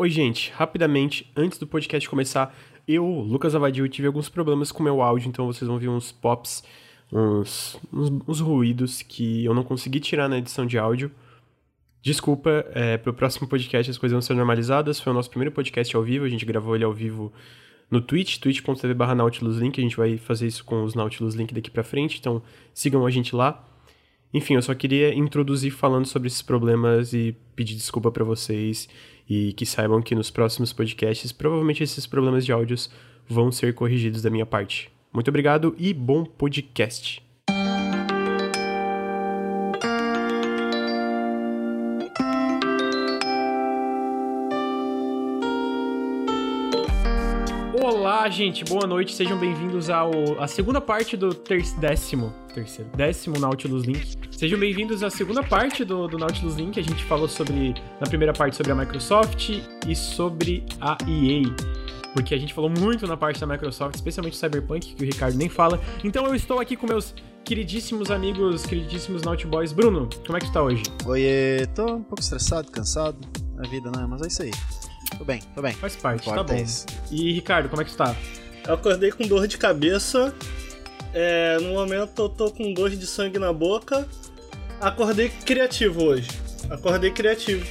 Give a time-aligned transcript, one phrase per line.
[0.00, 0.52] Oi, gente.
[0.54, 2.56] Rapidamente, antes do podcast começar,
[2.86, 6.62] eu, Lucas Avadil, tive alguns problemas com meu áudio, então vocês vão ver uns pops,
[7.12, 11.10] uns, uns, uns ruídos que eu não consegui tirar na edição de áudio.
[12.00, 15.00] Desculpa, é, pro próximo podcast as coisas vão ser normalizadas.
[15.00, 17.32] Foi o nosso primeiro podcast ao vivo, a gente gravou ele ao vivo
[17.90, 21.52] no Twitch, twitch.tv barra Nautilus Link, a gente vai fazer isso com os Nautilus Link
[21.52, 22.40] daqui pra frente, então
[22.72, 23.64] sigam a gente lá.
[24.32, 28.88] Enfim, eu só queria introduzir falando sobre esses problemas e pedir desculpa para vocês
[29.28, 32.90] e que saibam que nos próximos podcasts provavelmente esses problemas de áudios
[33.28, 34.90] vão ser corrigidos da minha parte.
[35.12, 37.27] Muito obrigado e bom podcast.
[48.38, 53.84] Gente, boa noite, sejam bem-vindos ao a segunda parte do ter, décimo, terceiro, décimo Nautilus
[53.84, 54.16] Link.
[54.30, 56.78] Sejam bem-vindos à segunda parte do, do Nautilus Link.
[56.78, 61.52] A gente falou sobre, na primeira parte, sobre a Microsoft e sobre a EA.
[62.14, 65.36] Porque a gente falou muito na parte da Microsoft, especialmente o Cyberpunk, que o Ricardo
[65.36, 65.80] nem fala.
[66.04, 69.72] Então eu estou aqui com meus queridíssimos amigos, queridíssimos Naughty Boys.
[69.72, 70.84] Bruno, como é que tu tá hoje?
[71.06, 73.18] Oi, tô um pouco estressado, cansado.
[73.58, 74.06] A vida, né?
[74.08, 74.52] Mas é isso aí.
[75.16, 75.72] Tô bem, tô bem.
[75.72, 76.54] Faz parte, tá bom.
[76.54, 76.86] isso.
[77.10, 78.14] E Ricardo, como é que tu tá?
[78.68, 80.32] Eu acordei com dor de cabeça.
[81.14, 84.06] É, no momento eu tô com dor de sangue na boca.
[84.78, 86.28] Acordei criativo hoje.
[86.68, 87.66] Acordei criativo.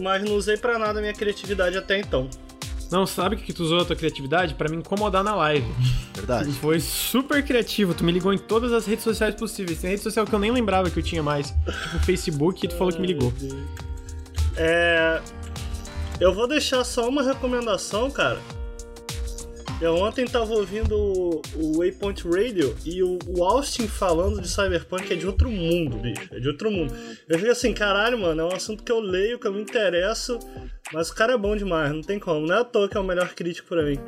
[0.00, 2.30] Mas não usei pra nada a minha criatividade até então.
[2.92, 4.54] Não, sabe o que tu usou a tua criatividade?
[4.54, 5.66] Pra me incomodar na live.
[6.14, 6.52] Verdade.
[6.52, 9.80] Foi super criativo, tu me ligou em todas as redes sociais possíveis.
[9.80, 11.50] Tem rede social que eu nem lembrava que eu tinha mais.
[11.50, 13.32] Tipo Facebook, e tu falou que me ligou.
[14.56, 15.20] É.
[16.20, 18.40] Eu vou deixar só uma recomendação, cara.
[19.80, 20.94] Eu ontem tava ouvindo
[21.56, 26.28] o, Waypoint Radio e o, Austin falando de Cyberpunk é de outro mundo, bicho.
[26.30, 26.94] É de outro mundo.
[27.26, 30.38] Eu fico assim, caralho, mano, é um assunto que eu leio, que eu me interesso,
[30.92, 32.46] mas o cara é bom demais, não tem como.
[32.46, 33.98] Não é à toa que é o melhor crítico pra mim.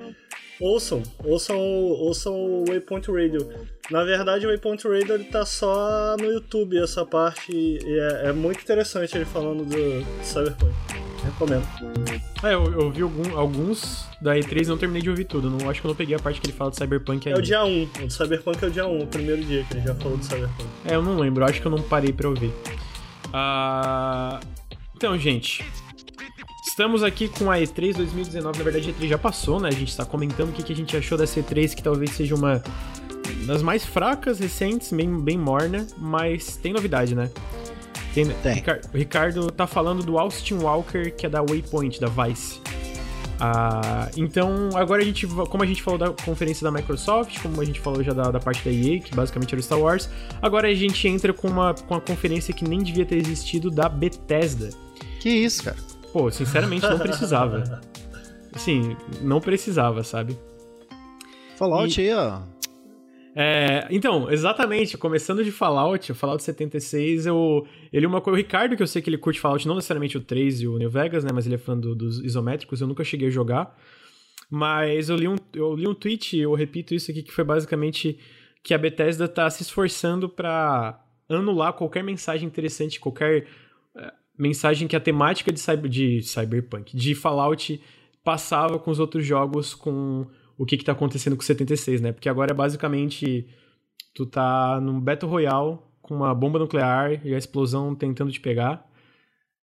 [0.60, 3.48] Ouçam, ouçam, ouçam o Waypoint Radio.
[3.90, 8.32] Na verdade, o Waypoint Radio ele tá só no YouTube, essa parte, e é, é
[8.32, 11.11] muito interessante ele falando do Cyberpunk.
[11.24, 11.62] Recomendo.
[12.42, 15.48] É, eu, eu ouvi algum- alguns da E3 não terminei de ouvir tudo.
[15.50, 17.40] Não, acho que eu não peguei a parte que ele fala de Cyberpunk É ainda.
[17.40, 19.94] o dia 1, o Cyberpunk é o dia 1, o primeiro dia que ele já
[19.94, 20.64] falou do Cyberpunk.
[20.84, 22.52] É, eu não lembro, acho que eu não parei pra ouvir.
[23.32, 24.40] Ah,
[24.96, 25.64] Então, gente.
[26.68, 28.56] Estamos aqui com a E3 2019.
[28.58, 29.68] Na verdade, a E3 já passou, né?
[29.68, 32.34] A gente tá comentando o que, que a gente achou dessa E3, que talvez seja
[32.34, 32.62] uma
[33.46, 37.30] das mais fracas recentes, bem, bem morna, mas tem novidade, né?
[38.14, 38.62] Tem, Tem.
[38.92, 42.60] O Ricardo tá falando do Austin Walker, que é da Waypoint, da Vice.
[43.44, 47.64] Ah, então, agora a gente, como a gente falou da conferência da Microsoft, como a
[47.64, 50.08] gente falou já da, da parte da EA, que basicamente era o Star Wars,
[50.40, 53.88] agora a gente entra com uma, com uma conferência que nem devia ter existido da
[53.88, 54.70] Bethesda.
[55.18, 55.76] Que isso, cara?
[56.12, 57.80] Pô, sinceramente, não precisava.
[58.54, 60.38] Assim, não precisava, sabe?
[61.56, 62.42] Fallout aí, ó.
[63.34, 68.36] É, então, exatamente, começando de Fallout, o Fallout 76, eu, ele é uma coisa, o
[68.36, 70.90] Ricardo, que eu sei que ele curte Fallout, não necessariamente o 3 e o New
[70.90, 73.74] Vegas, né, mas ele é fã do- dos isométricos, eu nunca cheguei a jogar,
[74.50, 78.18] mas eu li um, eu li um tweet, eu repito isso aqui, que foi basicamente
[78.62, 83.46] que a Bethesda tá se esforçando pra anular qualquer mensagem interessante, qualquer
[83.96, 87.80] eh, mensagem que a temática de, cyber, de Cyberpunk, de Fallout,
[88.22, 90.26] passava com os outros jogos com
[90.56, 92.12] o que, que tá acontecendo com o 76, né?
[92.12, 93.46] Porque agora é basicamente
[94.14, 98.86] tu tá num Battle Royale com uma bomba nuclear e a explosão tentando te pegar.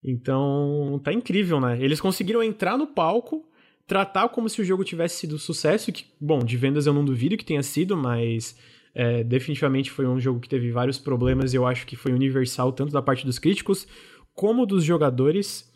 [0.03, 1.77] Então, tá incrível, né?
[1.81, 3.45] Eles conseguiram entrar no palco,
[3.85, 7.35] tratar como se o jogo tivesse sido sucesso, que, bom, de vendas eu não duvido
[7.35, 8.57] que tenha sido, mas
[8.93, 12.71] é, definitivamente foi um jogo que teve vários problemas e eu acho que foi universal,
[12.71, 13.87] tanto da parte dos críticos
[14.33, 15.69] como dos jogadores.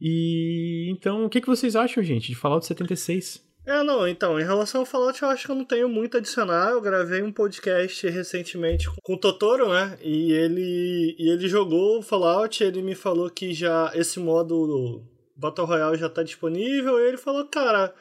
[0.00, 3.45] E então, o que, que vocês acham, gente, de Fallout 76?
[3.66, 6.18] É, não, então, em relação ao Fallout, eu acho que eu não tenho muito a
[6.18, 6.70] adicionar.
[6.70, 9.98] Eu gravei um podcast recentemente com o Totoro, né?
[10.00, 15.04] E ele, e ele jogou o Fallout, ele me falou que já esse modo
[15.36, 17.92] Battle Royale já tá disponível, e ele falou, cara,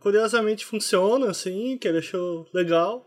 [0.00, 3.06] curiosamente funciona, assim, que ele achou legal.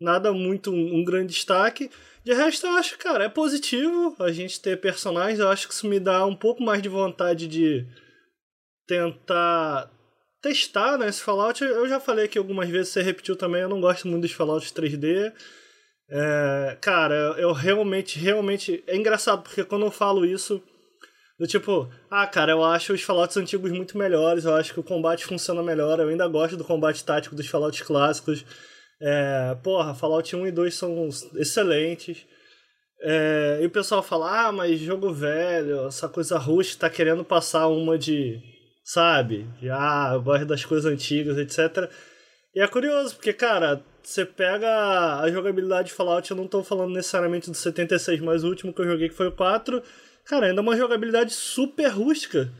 [0.00, 1.90] Nada muito um, um grande destaque.
[2.22, 5.40] De resto, eu acho, cara, é positivo a gente ter personagens.
[5.40, 7.84] Eu acho que isso me dá um pouco mais de vontade de
[8.86, 9.90] tentar
[10.44, 11.08] testar, né?
[11.08, 14.22] Esse Fallout, eu já falei aqui algumas vezes, você repetiu também, eu não gosto muito
[14.22, 15.32] dos Fallouts 3D.
[16.10, 18.84] É, cara, eu realmente, realmente.
[18.86, 20.62] É engraçado, porque quando eu falo isso,
[21.38, 24.84] do tipo, ah, cara, eu acho os Fallouts antigos muito melhores, eu acho que o
[24.84, 28.44] combate funciona melhor, eu ainda gosto do combate tático dos Fallouts clássicos.
[29.00, 32.26] É, porra, Fallout 1 e 2 são excelentes.
[33.00, 37.66] É, e o pessoal fala, ah, mas jogo velho, essa coisa rústica tá querendo passar
[37.68, 38.53] uma de
[38.84, 39.48] sabe?
[39.72, 41.90] Ah, eu gosto das coisas antigas, etc.
[42.54, 46.92] E é curioso, porque, cara, você pega a jogabilidade de Fallout, eu não tô falando
[46.92, 49.82] necessariamente do 76, mas o último que eu joguei que foi o 4,
[50.24, 52.52] cara, ainda é uma jogabilidade super rústica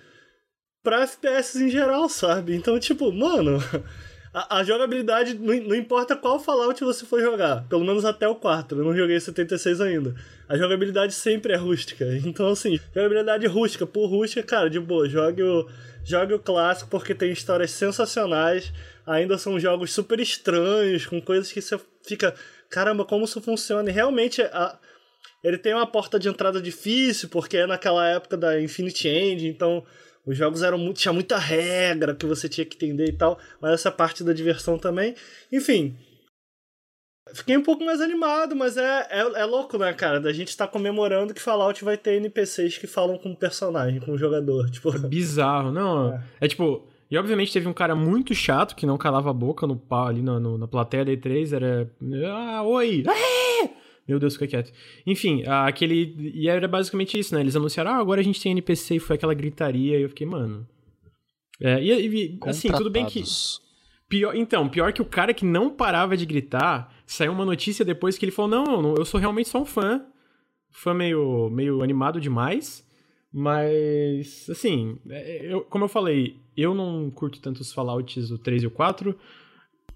[0.83, 2.57] pra FPS em geral, sabe?
[2.57, 3.59] Então, tipo, mano,
[4.35, 8.79] a, jogabilidade, não, não, importa qual Fallout você for jogar, pelo menos até o 4,
[8.79, 10.15] eu não joguei 76 ainda.
[10.49, 12.05] A jogabilidade sempre é rústica.
[12.27, 15.69] Então, assim, jogabilidade rústica, por rústica, cara, de boa, jogue o,
[16.05, 18.73] jogue o clássico porque tem histórias sensacionais
[19.07, 22.35] ainda são jogos super estranhos, com coisas que você fica,
[22.71, 23.89] caramba, como isso funciona?
[23.89, 24.79] E realmente a,
[25.43, 29.85] ele tem uma porta de entrada difícil, porque é naquela época da Infinity End, então
[30.27, 33.73] os jogos eram muito, tinha muita regra que você tinha que entender e tal, mas
[33.73, 35.15] essa parte da diversão também.
[35.53, 35.97] Enfim,
[37.33, 40.21] Fiquei um pouco mais animado, mas é, é, é louco, né, cara?
[40.21, 43.99] Da gente estar tá comemorando que Fallout vai ter NPCs que falam com o personagem,
[43.99, 44.71] com o jogador.
[44.71, 44.95] Tipo...
[44.95, 46.13] É bizarro, não.
[46.13, 46.23] É.
[46.43, 49.75] é tipo, e obviamente teve um cara muito chato que não calava a boca no
[49.75, 51.91] pau ali na, no, na plateia da E3, era.
[52.29, 53.05] Ah, oi!
[53.09, 53.84] Ah!
[54.07, 54.73] Meu Deus, fica quieto.
[55.07, 56.33] Enfim, aquele.
[56.35, 57.41] E era basicamente isso, né?
[57.41, 59.99] Eles anunciaram, ah, agora a gente tem NPC e foi aquela gritaria.
[59.99, 60.67] E eu fiquei, mano.
[61.61, 63.23] É, e, e assim, tudo bem que.
[64.09, 68.19] Pior, então, pior que o cara que não parava de gritar, saiu uma notícia depois
[68.19, 70.05] que ele falou: não, não eu sou realmente só um fã.
[70.71, 72.85] Fã meio, meio animado demais.
[73.33, 78.63] Mas, assim, é, eu, como eu falei, eu não curto tanto os Fallouts, o 3
[78.63, 79.11] e o 4.
[79.11, 79.17] Uh,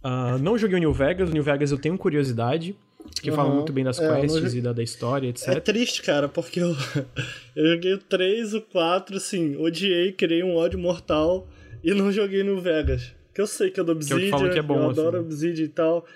[0.02, 1.30] ah, não joguei o New Vegas.
[1.30, 2.76] O New Vegas eu tenho curiosidade.
[3.22, 3.36] Que uhum.
[3.36, 5.48] fala muito bem das é, quests e da, da história, etc.
[5.48, 6.76] É triste, cara, porque eu,
[7.56, 11.48] eu joguei o 3, o 4, assim, odiei, criei um ódio mortal
[11.82, 13.14] e não joguei no Vegas.
[13.34, 15.00] Que eu sei que é do Obsidian, que, eu, que é bom, eu assim.
[15.00, 16.06] adoro Obsidian e tal.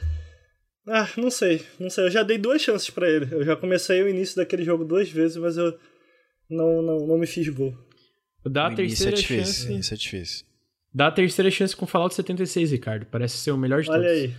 [0.88, 2.06] Ah, não sei, não sei.
[2.06, 3.28] Eu já dei duas chances para ele.
[3.30, 5.78] Eu já comecei o início daquele jogo duas vezes, mas eu
[6.50, 7.72] não, não, não me fisgou.
[8.44, 9.78] Dá a terceira isso é difícil, chance.
[9.78, 10.46] Isso é difícil.
[10.92, 13.06] Dá a terceira chance com Fallout 76, Ricardo.
[13.06, 14.34] Parece ser o melhor de Olha todos.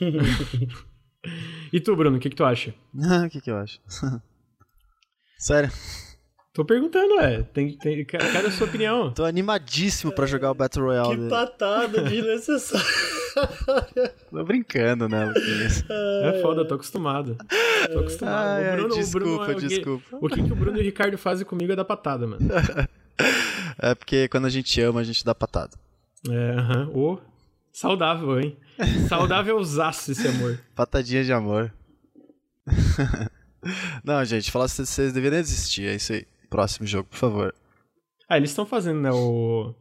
[0.00, 0.68] Olha aí.
[1.76, 2.74] e tu, Bruno, o que, que tu acha?
[3.26, 3.78] O que, que eu acho?
[5.38, 5.70] Sério?
[6.54, 7.42] Tô perguntando, é.
[7.42, 9.12] Tem, tem, quero a sua opinião.
[9.12, 11.24] Tô animadíssimo pra jogar o Battle Royale.
[11.24, 12.86] Que patada desnecessária.
[14.32, 15.84] tô brincando, né, Luquinhas?
[16.22, 17.36] É foda, tô acostumado.
[17.92, 18.46] Tô acostumado.
[18.46, 20.18] Ai, o Bruno, desculpa, o Bruno é, desculpa.
[20.18, 22.48] O que, que o Bruno e o Ricardo fazem comigo é dar patada, mano.
[23.78, 25.76] é porque quando a gente ama, a gente dá patada.
[26.26, 26.88] É, aham.
[26.88, 27.20] Uh -huh.
[27.20, 27.35] oh,
[27.76, 28.56] saudável, hein?
[29.06, 30.58] Saudável usaço esse amor.
[30.74, 31.70] Patadinha de amor.
[34.02, 36.26] Não, gente, falar se vocês deveriam existir, é isso aí.
[36.48, 37.54] Próximo jogo, por favor.
[38.28, 39.74] Ah, eles estão fazendo, né, o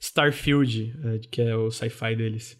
[0.00, 2.58] Starfield, é, que é o sci-fi deles.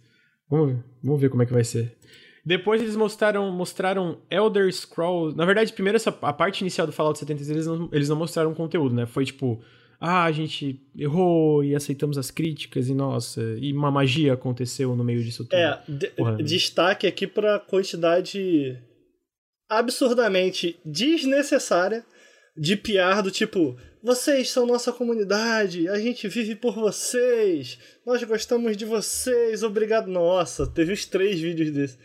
[0.51, 1.97] Vamos, vamos ver como é que vai ser.
[2.45, 5.35] Depois eles mostraram, mostraram Elder Scrolls.
[5.35, 8.53] Na verdade, primeiro essa, a parte inicial do Fallout 76 eles não, eles não mostraram
[8.53, 9.07] conteúdo, né?
[9.07, 9.65] Foi tipo,
[10.07, 15.03] ah, a gente errou e aceitamos as críticas e nossa, e uma magia aconteceu no
[15.03, 15.57] meio disso tudo.
[15.57, 18.79] É, de, destaque aqui para quantidade
[19.67, 22.05] absurdamente desnecessária
[22.55, 28.77] de piar do tipo, vocês são nossa comunidade, a gente vive por vocês, nós gostamos
[28.77, 30.09] de vocês, obrigado.
[30.09, 31.99] Nossa, teve uns três vídeos desses.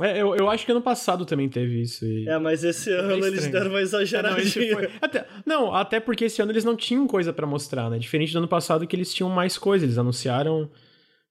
[0.00, 2.04] É, eu, eu acho que ano passado também teve isso.
[2.04, 2.28] E...
[2.28, 4.72] É, mas esse é ano eles deram uma exageradinha.
[4.72, 7.98] É, não, até, não, até porque esse ano eles não tinham coisa para mostrar, né?
[7.98, 9.84] Diferente do ano passado que eles tinham mais coisas.
[9.84, 10.70] Eles anunciaram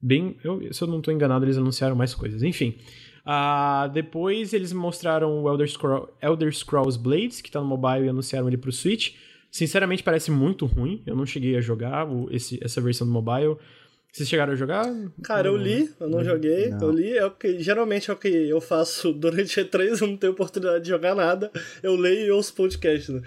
[0.02, 0.38] bem...
[0.44, 2.42] Eu, se eu não tô enganado, eles anunciaram mais coisas.
[2.42, 2.76] Enfim.
[3.26, 8.10] Uh, depois eles mostraram o Elder, Scroll, Elder Scrolls Blades, que tá no mobile, e
[8.10, 9.14] anunciaram ele pro Switch.
[9.52, 11.02] Sinceramente, parece muito ruim.
[11.06, 13.58] Eu não cheguei a jogar o, esse, essa versão do mobile.
[14.16, 14.86] Vocês chegaram a jogar?
[15.26, 16.70] Cara, eu li, eu não joguei.
[16.70, 16.84] Não.
[16.84, 20.16] Eu li, é o que geralmente é o que eu faço durante E3, eu não
[20.16, 21.52] tenho oportunidade de jogar nada.
[21.84, 23.22] Eu leio e ouço podcast, né?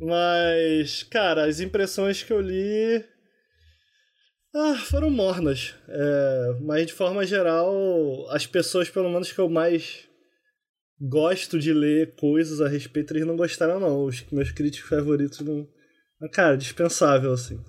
[0.00, 3.04] Mas, cara, as impressões que eu li.
[4.52, 5.76] Ah, foram mornas.
[5.88, 10.08] É, mas de forma geral, as pessoas, pelo menos que eu mais
[11.00, 14.06] gosto de ler coisas a respeito, eles não gostaram, não.
[14.06, 15.68] Os meus críticos favoritos não.
[16.32, 17.62] Cara, dispensável, assim.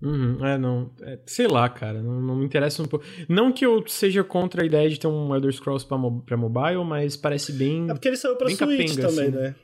[0.00, 0.90] Uhum, é, não.
[1.00, 2.02] É, sei lá, cara.
[2.02, 3.04] Não, não me interessa um pouco.
[3.28, 6.36] Não que eu seja contra a ideia de ter um Elder Scrolls pra, mo pra
[6.36, 7.90] mobile, mas parece bem.
[7.90, 9.36] É porque ele saiu pra Switch capenga, também, assim.
[9.36, 9.54] né?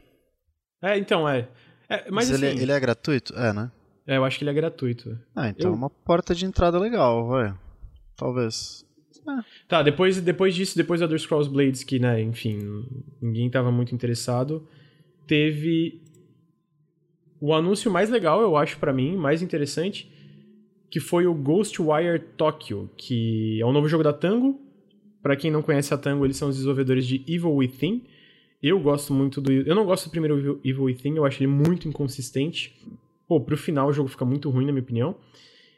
[0.82, 1.48] É, então, é.
[1.88, 3.34] é mas, mas assim, ele, ele, é gratuito?
[3.36, 3.70] É, né?
[4.06, 5.18] É, eu acho que ele é gratuito.
[5.36, 5.74] Ah, então eu...
[5.74, 7.54] é uma porta de entrada legal, vai.
[8.16, 8.84] Talvez.
[9.28, 9.44] É.
[9.68, 12.84] Tá, depois, depois disso, depois do Elder Scrolls Blades, que, né, enfim,
[13.20, 14.66] ninguém tava muito interessado,
[15.26, 16.02] teve
[17.40, 20.11] o anúncio mais legal, eu acho, para mim, mais interessante,
[20.92, 24.60] que foi o Ghostwire Tokyo, que é um novo jogo da Tango.
[25.22, 28.04] Para quem não conhece a Tango, eles são os desenvolvedores de Evil Within.
[28.62, 29.50] Eu gosto muito do.
[29.50, 32.78] Eu não gosto do primeiro Evil Within, eu acho ele muito inconsistente.
[33.26, 35.16] Pô, pro final o jogo fica muito ruim, na minha opinião.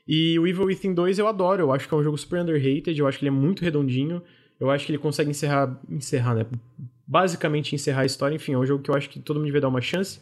[0.07, 2.99] E o Evil Within 2 eu adoro, eu acho que é um jogo super underrated,
[2.99, 4.21] eu acho que ele é muito redondinho,
[4.59, 6.45] eu acho que ele consegue encerrar, encerrar, né?
[7.07, 9.61] Basicamente encerrar a história, enfim, é um jogo que eu acho que todo mundo devia
[9.61, 10.19] dar uma chance.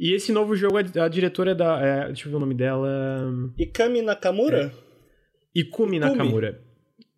[0.00, 1.78] E esse novo jogo, a, a diretora é da.
[1.78, 2.88] É, deixa eu ver o nome dela.
[3.58, 4.72] Ikami Nakamura?
[5.54, 5.60] É.
[5.60, 6.62] Ikumi, Ikumi Nakamura.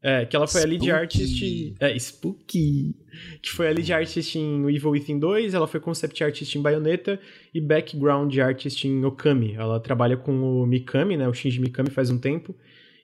[0.02, 0.76] É, que ela foi Spooky.
[0.76, 1.74] a lead artist.
[1.78, 2.96] É, Spooky.
[3.40, 7.20] Que foi a lead artist em Evil Within 2, ela foi concept artist em Bayonetta
[7.54, 9.54] e background artist em Okami.
[9.54, 11.28] Ela trabalha com o Mikami, né?
[11.28, 12.52] O Shinji Mikami faz um tempo.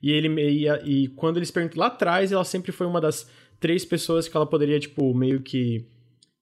[0.03, 3.31] E ele e, e quando eles perguntam lá atrás, ela sempre foi uma das
[3.61, 5.87] três pessoas que ela poderia, tipo, meio que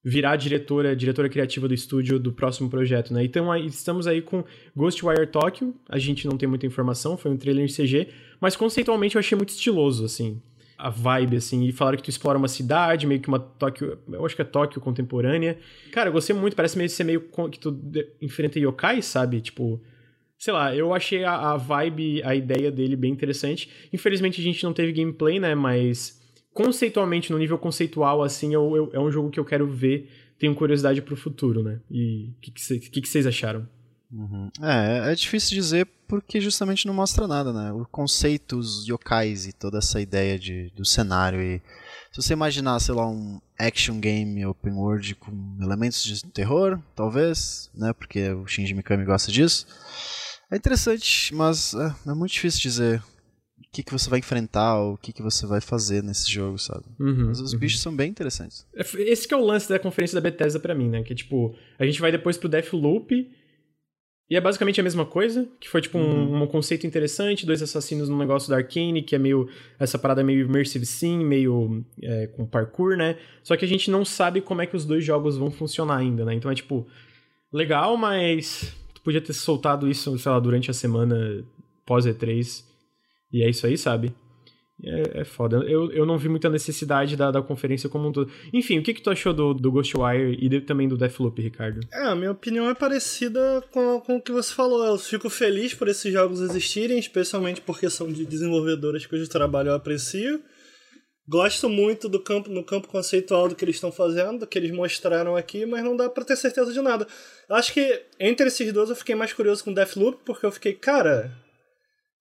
[0.09, 3.25] virar diretora, diretora criativa do estúdio do próximo projeto, né?
[3.25, 4.45] Então aí, estamos aí com
[4.77, 8.07] Ghostwire Tokyo, a gente não tem muita informação, foi um trailer em CG,
[8.41, 10.41] mas conceitualmente eu achei muito estiloso, assim,
[10.79, 14.25] a vibe, assim, e falaram que tu explora uma cidade, meio que uma Tóquio, eu
[14.25, 15.59] acho que é Tóquio contemporânea.
[15.91, 17.77] Cara, eu gostei muito, parece meio ser meio que tu
[18.23, 19.41] enfrenta yokai, sabe?
[19.41, 19.83] Tipo,
[20.39, 23.69] sei lá, eu achei a, a vibe, a ideia dele bem interessante.
[23.93, 26.25] Infelizmente a gente não teve gameplay, né, mas
[26.57, 30.55] conceitualmente, no nível conceitual, assim, eu, eu, é um jogo que eu quero ver, tenho
[30.55, 31.81] curiosidade pro futuro, né?
[31.91, 32.51] E o que,
[33.03, 33.69] que, vocês acharam?
[34.11, 34.49] Uhum.
[34.63, 37.73] É, é difícil dizer porque justamente não mostra nada, né?
[37.73, 41.61] O conceito, os yokais e toda essa ideia de, do cenário e
[42.11, 47.71] se você imaginar, sei lá, um action game open world com elementos de terror, talvez,
[47.75, 47.93] né?
[47.93, 49.67] Porque o Shinji Mikami gosta disso.
[50.51, 53.03] É interessante, mas é, é muito difícil dizer
[53.77, 56.87] que, que você vai enfrentar, o que, que você vai fazer nesse jogo, sabe?
[56.99, 57.59] Uhum, Mas os uhum.
[57.59, 58.67] bichos são bem interessantes.
[58.75, 61.03] É, esse que é o lance da conferência da Bethesda para mim, né?
[61.03, 63.31] Que é tipo, a gente vai depois pro Deathloop
[64.31, 66.43] e é basicamente a mesma coisa, que foi tipo um, uhum.
[66.43, 69.47] um, conceito interessante, dois assassinos num negócio da Arkane, que é meio.
[69.79, 73.19] essa parada meio immersive sim, meio é, com parkour, né?
[73.43, 76.25] Só que a gente não sabe como é que os dois jogos vão funcionar ainda,
[76.25, 76.33] né?
[76.33, 76.87] Então é tipo,
[77.53, 81.45] legal, mas tu podia ter soltado isso, sei lá, durante a semana
[81.85, 82.65] pós E3
[83.37, 84.15] e é isso aí, sabe?
[84.85, 85.57] É, é foda.
[85.67, 88.31] Eu, eu não vi muita necessidade da, da conferência como um todo.
[88.53, 91.81] Enfim, o que, que tu achou do, do Ghostwire e de, também do Deathloop, Ricardo?
[91.93, 94.85] É, a minha opinião é parecida com, com o que você falou.
[94.85, 99.75] Eu fico feliz por esses jogos existirem, especialmente porque são de desenvolvedoras cujo trabalho eu
[99.75, 100.43] aprecio.
[101.29, 104.71] Gosto muito do campo, no campo conceitual do que eles estão fazendo, do que eles
[104.71, 107.07] mostraram aqui, mas não dá para ter certeza de nada.
[107.51, 111.33] Acho que entre esses dois eu fiquei mais curioso com Deathloop, porque eu fiquei, cara.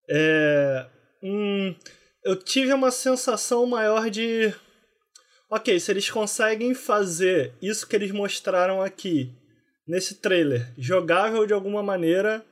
[0.09, 0.87] É
[1.27, 1.73] Hum,
[2.23, 4.53] eu tive uma sensação maior de.
[5.49, 9.31] Ok, se eles conseguem fazer isso que eles mostraram aqui,
[9.87, 12.45] nesse trailer, jogável de alguma maneira,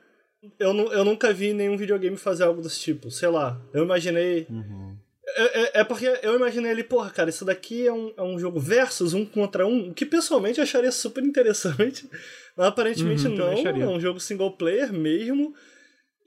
[0.58, 3.12] eu, eu nunca vi nenhum videogame fazer algo desse tipo.
[3.12, 4.46] Sei lá, eu imaginei.
[4.50, 4.96] Uhum.
[5.36, 8.38] É, é, é, porque eu imaginei ali, porra, cara, isso daqui é um, é um
[8.38, 12.08] jogo versus um contra um, o que pessoalmente eu acharia super interessante.
[12.56, 15.54] Mas aparentemente uhum, não, é um jogo single player mesmo.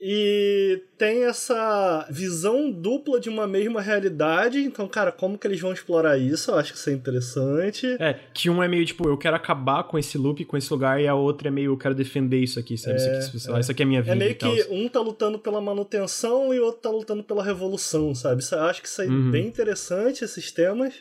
[0.00, 4.60] E tem essa visão dupla de uma mesma realidade.
[4.60, 6.52] Então, cara, como que eles vão explorar isso?
[6.52, 7.96] Eu acho que isso é interessante.
[7.98, 11.00] É, que um é meio tipo, eu quero acabar com esse loop, com esse lugar,
[11.00, 12.94] e a outra é meio, eu quero defender isso aqui, sabe?
[12.94, 13.60] É, isso, aqui, sei lá, é.
[13.60, 14.14] isso aqui é minha é vida.
[14.14, 18.14] É meio que um tá lutando pela manutenção e o outro tá lutando pela revolução,
[18.14, 18.42] sabe?
[18.52, 19.32] Eu acho que isso é uhum.
[19.32, 20.94] bem interessante, esses temas.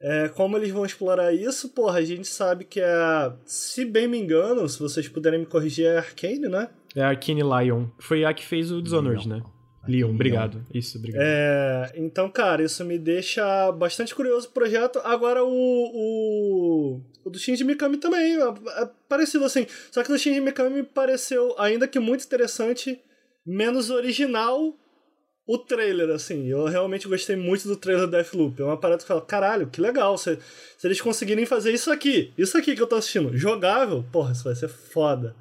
[0.00, 3.32] É, como eles vão explorar isso, porra, a gente sabe que é.
[3.44, 6.68] Se bem me engano, se vocês puderem me corrigir, é Arcane, né?
[6.94, 7.86] É a Arkane Lion.
[7.98, 9.38] Foi a que fez o Dishonored, Leon.
[9.38, 9.44] né?
[9.88, 10.66] Leon, obrigado.
[10.74, 11.22] Isso, obrigado.
[11.22, 14.98] É, então, cara, isso me deixa bastante curioso o projeto.
[15.04, 18.48] Agora, o, o, o do Shinji Mikami também é,
[18.82, 19.66] é parecido assim.
[19.90, 23.00] Só que o do Shinji Mikami me pareceu, ainda que muito interessante,
[23.46, 24.76] menos original
[25.46, 26.46] o trailer, assim.
[26.46, 28.60] Eu realmente gostei muito do trailer do Deathloop.
[28.60, 30.18] É uma parada que fala, caralho, que legal.
[30.18, 30.38] Se,
[30.76, 34.44] se eles conseguirem fazer isso aqui, isso aqui que eu tô assistindo, jogável, porra, isso
[34.44, 35.36] vai ser foda.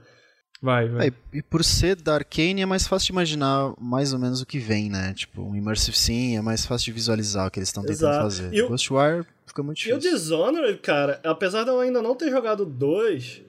[0.61, 1.07] Vai, vai.
[1.07, 4.45] É, e por ser da Arkane é mais fácil de imaginar mais ou menos o
[4.45, 5.13] que vem, né?
[5.13, 8.23] Tipo, um Immersive Sim é mais fácil de visualizar o que eles estão tentando Exato.
[8.23, 8.53] fazer.
[8.53, 8.69] E o...
[8.69, 9.95] Ghostwire fica muito difícil.
[9.95, 13.41] E o Dishonored, cara, apesar de eu ainda não ter jogado dois,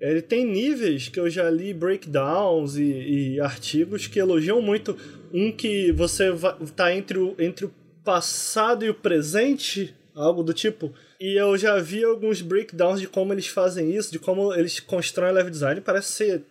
[0.00, 4.96] ele tem níveis que eu já li breakdowns e, e artigos que elogiam muito.
[5.32, 6.30] Um que você
[6.76, 7.74] tá entre o, entre o
[8.04, 10.92] passado e o presente, algo do tipo.
[11.20, 15.32] E eu já vi alguns breakdowns de como eles fazem isso, de como eles constroem
[15.32, 15.80] level design.
[15.80, 16.44] Parece ser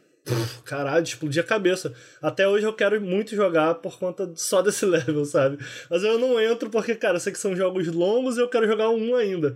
[0.64, 1.94] caralho, explodir a cabeça.
[2.22, 5.58] Até hoje eu quero muito jogar por conta só desse level, sabe?
[5.90, 8.68] Mas eu não entro porque, cara, eu sei que são jogos longos e eu quero
[8.68, 9.56] jogar um ainda.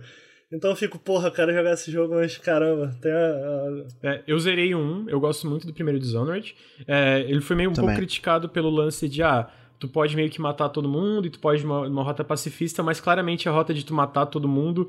[0.52, 3.16] Então eu fico, porra, eu quero jogar esse jogo, mas caramba, tem a.
[3.16, 3.84] a...
[4.02, 6.54] É, eu zerei um, eu gosto muito do primeiro Dishonored.
[6.86, 7.88] É, ele foi meio um Também.
[7.88, 9.48] pouco criticado pelo lance de, ah,
[9.78, 13.00] tu pode meio que matar todo mundo e tu pode uma, uma rota pacifista, mas
[13.00, 14.88] claramente a rota de tu matar todo mundo,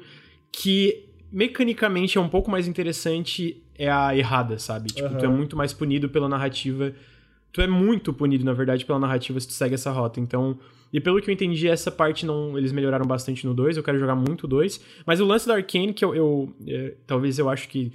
[0.51, 4.89] que mecanicamente é um pouco mais interessante é a errada, sabe?
[4.89, 5.17] Tipo, uhum.
[5.17, 6.93] tu é muito mais punido pela narrativa.
[7.57, 10.19] Tu é muito punido, na verdade, pela narrativa se tu segue essa rota.
[10.19, 10.59] Então,
[10.93, 13.97] e pelo que eu entendi, essa parte não eles melhoraram bastante no 2, eu quero
[13.97, 14.79] jogar muito o 2.
[15.07, 17.91] Mas o lance da Arkane, que eu, eu é, talvez eu acho que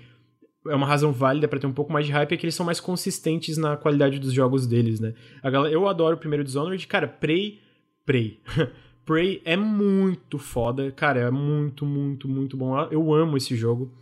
[0.67, 2.67] é uma razão válida para ter um pouco mais de hype, é que eles são
[2.67, 5.15] mais consistentes na qualidade dos jogos deles, né?
[5.45, 7.61] Galera, eu adoro o primeiro Dishonored, cara, Prey,
[8.05, 8.41] Prey.
[9.07, 12.77] Prey é muito foda, cara, é muito, muito, muito bom.
[12.91, 13.93] Eu amo esse jogo,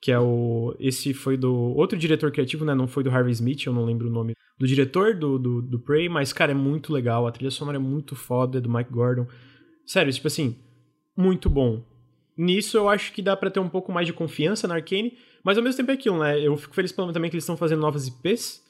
[0.00, 0.74] que é o...
[0.80, 2.74] Esse foi do outro diretor criativo, né?
[2.74, 5.78] Não foi do Harvey Smith, eu não lembro o nome do diretor do, do, do
[5.78, 7.26] Prey, mas, cara, é muito legal.
[7.26, 9.26] A trilha sonora é muito foda, é do Mike Gordon.
[9.84, 10.56] Sério, tipo assim,
[11.16, 11.84] muito bom.
[12.36, 15.56] Nisso eu acho que dá para ter um pouco mais de confiança na Arkane, mas
[15.56, 16.40] ao mesmo tempo é aquilo, né?
[16.40, 18.62] Eu fico feliz pelo também que eles estão fazendo novas IPs,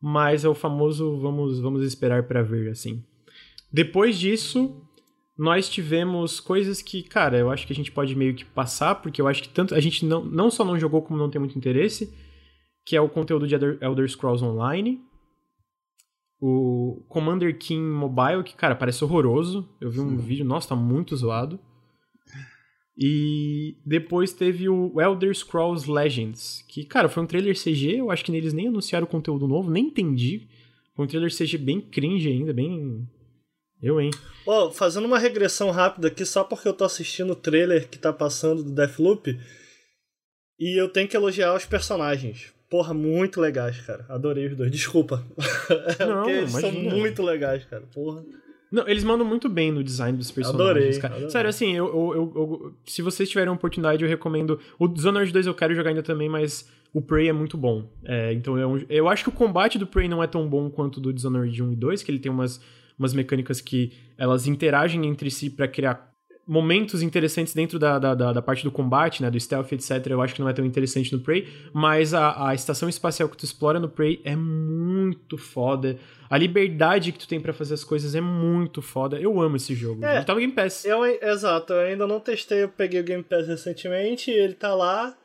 [0.00, 3.04] mas é o famoso vamos, vamos esperar para ver, assim.
[3.72, 4.82] Depois disso,
[5.38, 9.20] nós tivemos coisas que, cara, eu acho que a gente pode meio que passar, porque
[9.20, 11.56] eu acho que tanto a gente não, não só não jogou como não tem muito
[11.56, 12.12] interesse,
[12.84, 15.00] que é o conteúdo de Elder Scrolls Online,
[16.44, 19.68] o Commander King Mobile, que, cara, parece horroroso.
[19.80, 20.16] Eu vi um Sim.
[20.16, 21.60] vídeo, nossa, tá muito zoado.
[22.98, 28.24] E depois teve o Elder Scrolls Legends, que, cara, foi um trailer CG, eu acho
[28.24, 30.48] que neles nem anunciaram conteúdo novo, nem entendi.
[30.96, 33.08] Foi um trailer CG bem cringe ainda, bem.
[33.80, 34.10] Eu, hein?
[34.44, 37.98] Ó, oh, fazendo uma regressão rápida aqui, só porque eu tô assistindo o trailer que
[37.98, 39.38] tá passando do Deathloop,
[40.58, 42.52] e eu tenho que elogiar os personagens.
[42.72, 44.06] Porra, muito legais, cara.
[44.08, 44.70] Adorei os dois.
[44.70, 45.22] Desculpa.
[46.00, 47.82] Não, eles são muito legais, cara.
[47.92, 48.24] Porra.
[48.70, 51.14] Não, eles mandam muito bem no design dos personagens, adorei, cara.
[51.16, 51.30] Adorei.
[51.30, 54.58] Sério, assim, eu, eu, eu, se vocês tiverem a oportunidade, eu recomendo.
[54.78, 57.86] O Dishonored 2 eu quero jogar ainda também, mas o Prey é muito bom.
[58.06, 60.70] É, então eu, é eu acho que o combate do Prey não é tão bom
[60.70, 62.58] quanto do Dishonored 1 e 2, que ele tem umas,
[62.98, 66.10] umas mecânicas que elas interagem entre si para criar
[66.46, 70.06] momentos interessantes dentro da, da, da, da, parte do combate, né, do stealth, etc.
[70.08, 73.36] Eu acho que não é tão interessante no Prey, mas a, a estação espacial que
[73.36, 75.98] tu explora no Prey é muito foda.
[76.28, 79.20] A liberdade que tu tem para fazer as coisas é muito foda.
[79.20, 80.04] Eu amo esse jogo.
[80.04, 80.84] É, ele tá no Game Pass.
[80.84, 85.16] Eu, exato, eu ainda não testei, eu peguei o Game Pass recentemente, ele tá lá,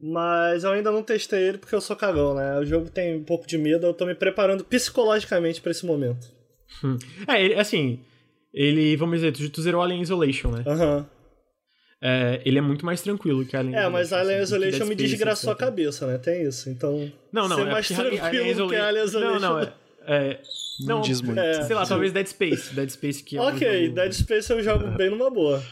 [0.00, 2.58] mas eu ainda não testei ele porque eu sou cagão, né?
[2.58, 6.28] O jogo tem um pouco de medo, eu tô me preparando psicologicamente para esse momento.
[6.84, 6.96] Hum.
[7.26, 8.00] É, assim,
[8.58, 10.64] ele, vamos dizer, tu, tu zerou Alien Isolation, né?
[10.66, 10.96] Aham.
[10.96, 11.04] Uhum.
[12.00, 13.88] É, ele é muito mais tranquilo que Alien é, Isolation.
[13.88, 16.18] É, mas Alien assim, Isolation me desgraçou a cabeça, né?
[16.18, 16.68] Tem isso.
[16.68, 17.10] Então.
[17.32, 17.56] Não, não.
[17.56, 19.38] Ser é mais tranquilo Alien que Alien Isolation.
[19.38, 19.60] Não, não.
[19.60, 19.72] É,
[20.06, 20.40] é...
[20.80, 21.38] Não, não diz muito.
[21.38, 22.74] É, sei lá, talvez Dead Space.
[22.74, 23.94] Dead Space que é Ok, um jogo...
[23.94, 25.62] Dead Space eu jogo bem numa boa.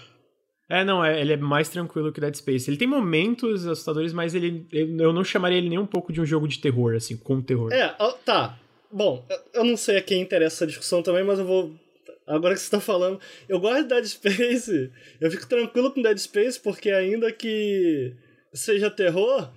[0.68, 2.70] É, não, é, ele é mais tranquilo que Dead Space.
[2.70, 6.24] Ele tem momentos assustadores, mas ele eu não chamaria ele nem um pouco de um
[6.24, 7.72] jogo de terror, assim, com terror.
[7.72, 7.88] É,
[8.24, 8.56] tá.
[8.92, 11.74] Bom, eu não sei a quem interessa essa discussão também, mas eu vou
[12.26, 14.90] agora que você tá falando, eu gosto de Dead Space.
[15.20, 18.14] Eu fico tranquilo com Dead Space porque ainda que
[18.52, 19.50] seja terror,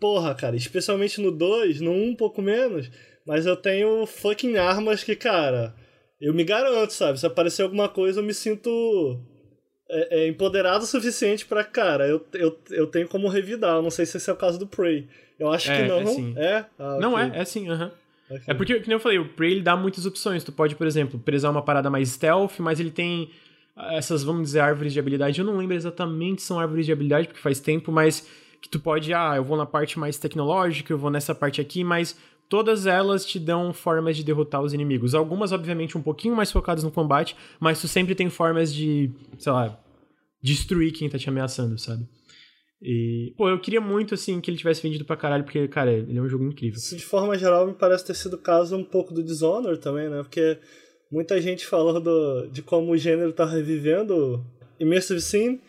[0.00, 2.90] porra, cara, especialmente no 2, no 1 um, um pouco menos,
[3.26, 5.74] mas eu tenho fucking armas que, cara,
[6.20, 7.18] eu me garanto, sabe?
[7.18, 9.20] Se aparecer alguma coisa, eu me sinto
[9.88, 13.76] é, é empoderado o suficiente para cara, eu, eu, eu tenho como revidar.
[13.76, 15.08] Eu não sei se esse é o caso do Prey.
[15.38, 16.00] Eu acho é, que não.
[16.00, 16.34] É, sim.
[16.36, 16.64] é?
[16.78, 17.38] Ah, não okay.
[17.38, 17.92] é, é sim, aham.
[18.30, 18.42] Okay.
[18.46, 20.42] É porque, como eu falei, o Prey ele dá muitas opções.
[20.42, 23.30] Tu pode, por exemplo, prezar uma parada mais stealth, mas ele tem
[23.76, 25.40] essas, vamos dizer, árvores de habilidade.
[25.40, 28.26] Eu não lembro exatamente se são árvores de habilidade, porque faz tempo, mas
[28.60, 31.84] que tu pode, ah, eu vou na parte mais tecnológica, eu vou nessa parte aqui,
[31.84, 32.16] mas
[32.48, 35.14] todas elas te dão formas de derrotar os inimigos.
[35.14, 39.52] Algumas, obviamente, um pouquinho mais focadas no combate, mas tu sempre tem formas de, sei
[39.52, 39.78] lá,
[40.42, 42.06] destruir quem tá te ameaçando, sabe?
[42.86, 46.18] E, pô, eu queria muito, assim, que ele tivesse vendido pra caralho, porque, cara, ele
[46.18, 46.76] é um jogo incrível.
[46.76, 50.10] Isso, de forma geral, me parece ter sido o caso um pouco do Dishonored também,
[50.10, 50.22] né?
[50.22, 50.58] Porque
[51.10, 54.44] muita gente falou do, de como o gênero tá revivendo
[54.78, 55.60] Immersive Sim.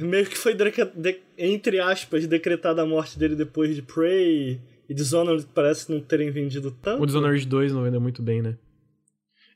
[0.00, 4.58] Meio que foi, de, entre aspas, decretada a morte dele depois de Prey
[4.88, 7.02] e Dishonored parece não terem vendido tanto.
[7.02, 8.56] O Dishonored 2 não vendeu muito bem, né?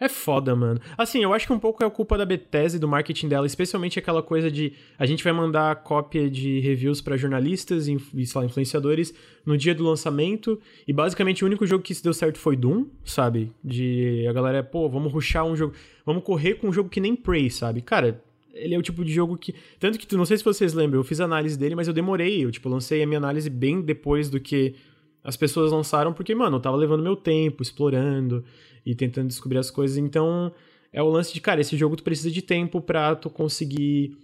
[0.03, 0.81] É foda, mano.
[0.99, 4.01] Assim, eu acho que um pouco é culpa da Bethesda e do marketing dela, especialmente
[4.01, 7.97] aquela coisa de a gente vai mandar cópia de reviews para jornalistas e,
[8.35, 9.15] lá, influenciadores
[9.47, 12.87] no dia do lançamento, e basicamente o único jogo que se deu certo foi Doom,
[13.05, 13.53] sabe?
[13.63, 15.73] De a galera, pô, vamos ruxar um jogo,
[16.05, 17.81] vamos correr com um jogo que nem Prey, sabe?
[17.81, 18.21] Cara,
[18.53, 19.55] ele é o tipo de jogo que.
[19.79, 22.45] Tanto que, não sei se vocês lembram, eu fiz análise dele, mas eu demorei.
[22.45, 24.75] Eu, tipo, lancei a minha análise bem depois do que
[25.23, 28.45] as pessoas lançaram, porque, mano, eu tava levando meu tempo, explorando
[28.85, 29.97] e tentando descobrir as coisas.
[29.97, 30.53] Então,
[30.93, 34.17] é o lance de, cara, esse jogo tu precisa de tempo pra tu conseguir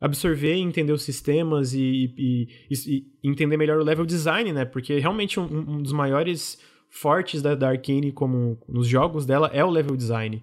[0.00, 4.64] absorver e entender os sistemas e, e, e, entender melhor o level design, né?
[4.64, 6.58] Porque realmente um, um dos maiores
[6.88, 10.42] fortes da, da Arkane como nos jogos dela é o level design.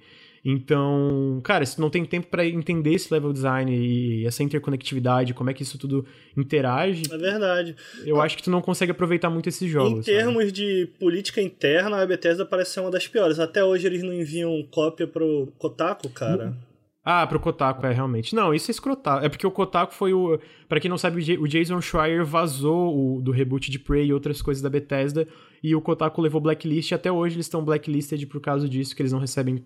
[0.49, 5.33] Então, cara, se tu não tem tempo para entender esse level design e essa interconectividade,
[5.33, 6.05] como é que isso tudo
[6.37, 7.03] interage.
[7.11, 7.75] É verdade.
[8.05, 10.07] Eu acho que tu não consegue aproveitar muito esses jogos.
[10.07, 10.51] Em termos sabe?
[10.53, 13.39] de política interna, a Bethesda parece ser uma das piores.
[13.39, 16.55] Até hoje eles não enviam cópia pro Kotaku, cara.
[17.03, 18.33] Ah, pro Kotaku, é, realmente.
[18.33, 19.25] Não, isso é escrotar.
[19.25, 20.39] É porque o Kotaku foi o.
[20.69, 24.41] para quem não sabe, o Jason Schreier vazou o, do reboot de Prey e outras
[24.41, 25.27] coisas da Bethesda.
[25.61, 26.91] E o Kotaku levou blacklist.
[26.91, 29.61] E até hoje eles estão blacklisted por causa disso, que eles não recebem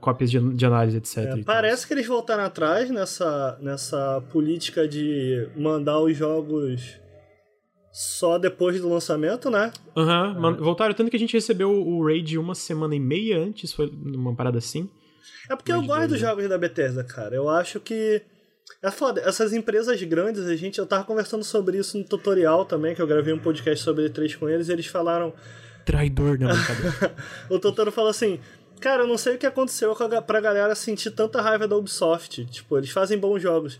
[0.00, 1.18] cópias de, de, análise, etc.
[1.18, 6.98] É, parece que eles voltaram atrás nessa, nessa política de mandar os jogos
[7.92, 9.72] só depois do lançamento, né?
[9.96, 10.56] Aham, uhum, é.
[10.58, 10.94] voltaram.
[10.94, 14.58] Tanto que a gente recebeu o Raid uma semana e meia antes, foi uma parada
[14.58, 14.88] assim.
[15.50, 17.34] É porque Raid eu gosto dos jogos da Bethesda, cara.
[17.34, 18.20] Eu acho que.
[18.82, 19.22] É foda.
[19.22, 20.78] Essas empresas grandes, a gente.
[20.78, 24.36] Eu tava conversando sobre isso no tutorial também, que eu gravei um podcast sobre E3
[24.38, 25.32] com eles, e eles falaram.
[25.86, 26.50] Traidor, não,
[27.48, 28.40] O Totoro falou assim:
[28.80, 29.94] Cara, eu não sei o que aconteceu
[30.26, 32.44] pra galera sentir tanta raiva da Ubisoft.
[32.46, 33.78] Tipo, eles fazem bons jogos.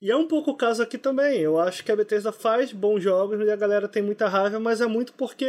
[0.00, 1.40] E é um pouco o caso aqui também.
[1.40, 4.80] Eu acho que a Bethesda faz bons jogos e a galera tem muita raiva, mas
[4.80, 5.46] é muito porque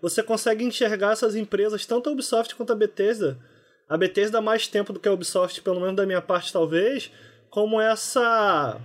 [0.00, 3.38] você consegue enxergar essas empresas, tanto a Ubisoft quanto a Bethesda.
[3.88, 7.10] A Bethesda há mais tempo do que a Ubisoft, pelo menos da minha parte, talvez,
[7.50, 8.80] como essa.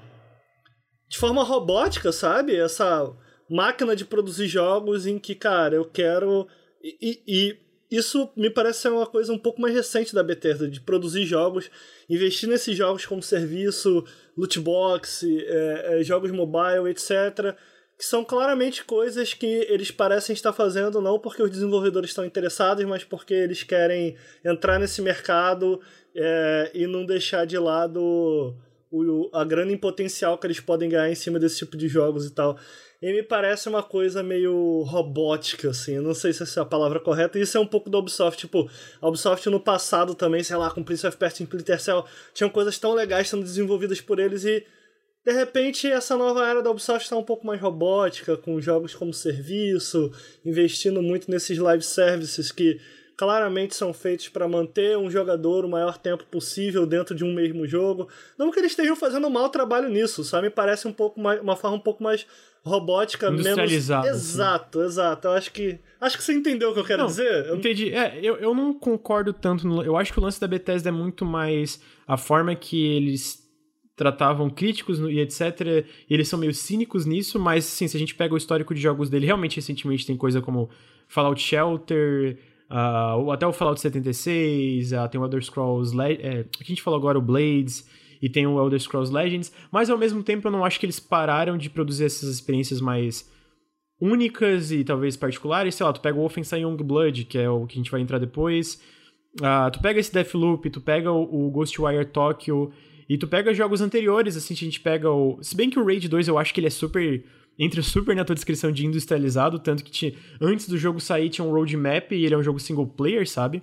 [1.08, 2.56] de forma robótica, sabe?
[2.56, 3.14] Essa
[3.50, 6.48] máquina de produzir jogos em que, cara, eu quero.
[6.82, 7.63] E, e,
[7.96, 11.70] isso me parece ser uma coisa um pouco mais recente da Bethesda, de produzir jogos,
[12.10, 14.04] investir nesses jogos como serviço,
[14.38, 17.56] loot box, é, é, jogos mobile, etc.
[17.98, 22.84] Que são claramente coisas que eles parecem estar fazendo não porque os desenvolvedores estão interessados,
[22.86, 25.80] mas porque eles querem entrar nesse mercado
[26.16, 28.56] é, e não deixar de lado
[28.94, 32.26] o, a grana em potencial que eles podem ganhar em cima desse tipo de jogos
[32.26, 32.58] e tal.
[33.04, 36.00] E me parece uma coisa meio robótica, assim.
[36.00, 37.38] Não sei se essa é a palavra correta.
[37.38, 38.40] Isso é um pouco da Ubisoft.
[38.40, 38.70] Tipo,
[39.02, 42.50] a Ubisoft no passado também, sei lá, com Prince of Persia e Splinter Cell, tinham
[42.50, 44.66] coisas tão legais sendo desenvolvidas por eles e
[45.26, 49.14] de repente, essa nova era da Ubisoft está um pouco mais robótica, com jogos como
[49.14, 50.10] serviço,
[50.46, 52.80] investindo muito nesses live services que
[53.18, 57.68] claramente são feitos para manter um jogador o maior tempo possível dentro de um mesmo
[57.68, 58.08] jogo.
[58.38, 60.48] Não que eles estejam fazendo um mau trabalho nisso, sabe?
[60.48, 62.26] Me parece um pouco mais, uma forma um pouco mais
[62.64, 63.48] robótica, menos.
[63.48, 64.08] Assim.
[64.08, 64.88] Exato, assim.
[64.88, 65.28] exato.
[65.28, 65.80] Eu acho que.
[66.00, 67.46] Acho que você entendeu o que eu quero não, dizer.
[67.46, 67.58] Eu...
[67.58, 67.94] Entendi.
[67.94, 69.68] É, eu, eu não concordo tanto.
[69.68, 69.84] No...
[69.84, 73.44] Eu acho que o lance da Bethesda é muito mais a forma que eles
[73.96, 75.86] tratavam críticos e etc.
[76.10, 78.82] E eles são meio cínicos nisso, mas sim, se a gente pega o histórico de
[78.82, 80.70] jogos dele, realmente recentemente tem coisa como
[81.08, 82.40] Fallout Shelter.
[82.70, 86.98] Uh, até o Fallout 76, uh, tem o Elder Scrolls, Le é, a gente falou
[86.98, 87.88] agora, o Blades,
[88.24, 90.98] e tem o Elder Scrolls Legends, mas ao mesmo tempo eu não acho que eles
[90.98, 93.30] pararam de produzir essas experiências mais
[94.00, 95.76] únicas e talvez particulares.
[95.76, 98.20] Sei lá, tu pega o Wolfenstein Youngblood, que é o que a gente vai entrar
[98.20, 98.82] depois.
[99.42, 102.72] Uh, tu pega esse Deathloop, tu pega o, o Ghostwire Tokyo,
[103.10, 105.38] e tu pega jogos anteriores, assim, a gente pega o...
[105.42, 107.26] Se bem que o Raid 2 eu acho que ele é super...
[107.60, 111.46] Entra super na tua descrição de industrializado, tanto que te, antes do jogo sair tinha
[111.46, 113.62] um roadmap e ele é um jogo single player, sabe?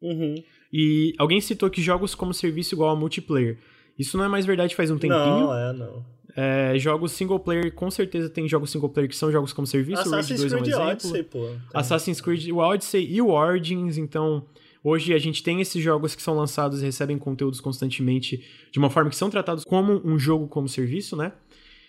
[0.00, 0.34] Uhum.
[0.72, 3.58] E alguém citou que jogos como serviço igual a multiplayer.
[3.98, 5.18] Isso não é mais verdade faz um tempinho.
[5.18, 6.04] Não, é, não.
[6.36, 10.02] É, jogos single player, com certeza tem jogos single player que são jogos como serviço.
[10.02, 11.48] Assassin's Creed é um Odyssey, pô.
[11.70, 11.80] Tá.
[11.80, 14.44] Assassin's Creed, o Odyssey e o Origins, então...
[14.82, 18.88] Hoje a gente tem esses jogos que são lançados e recebem conteúdos constantemente de uma
[18.88, 21.32] forma que são tratados como um jogo como serviço, né?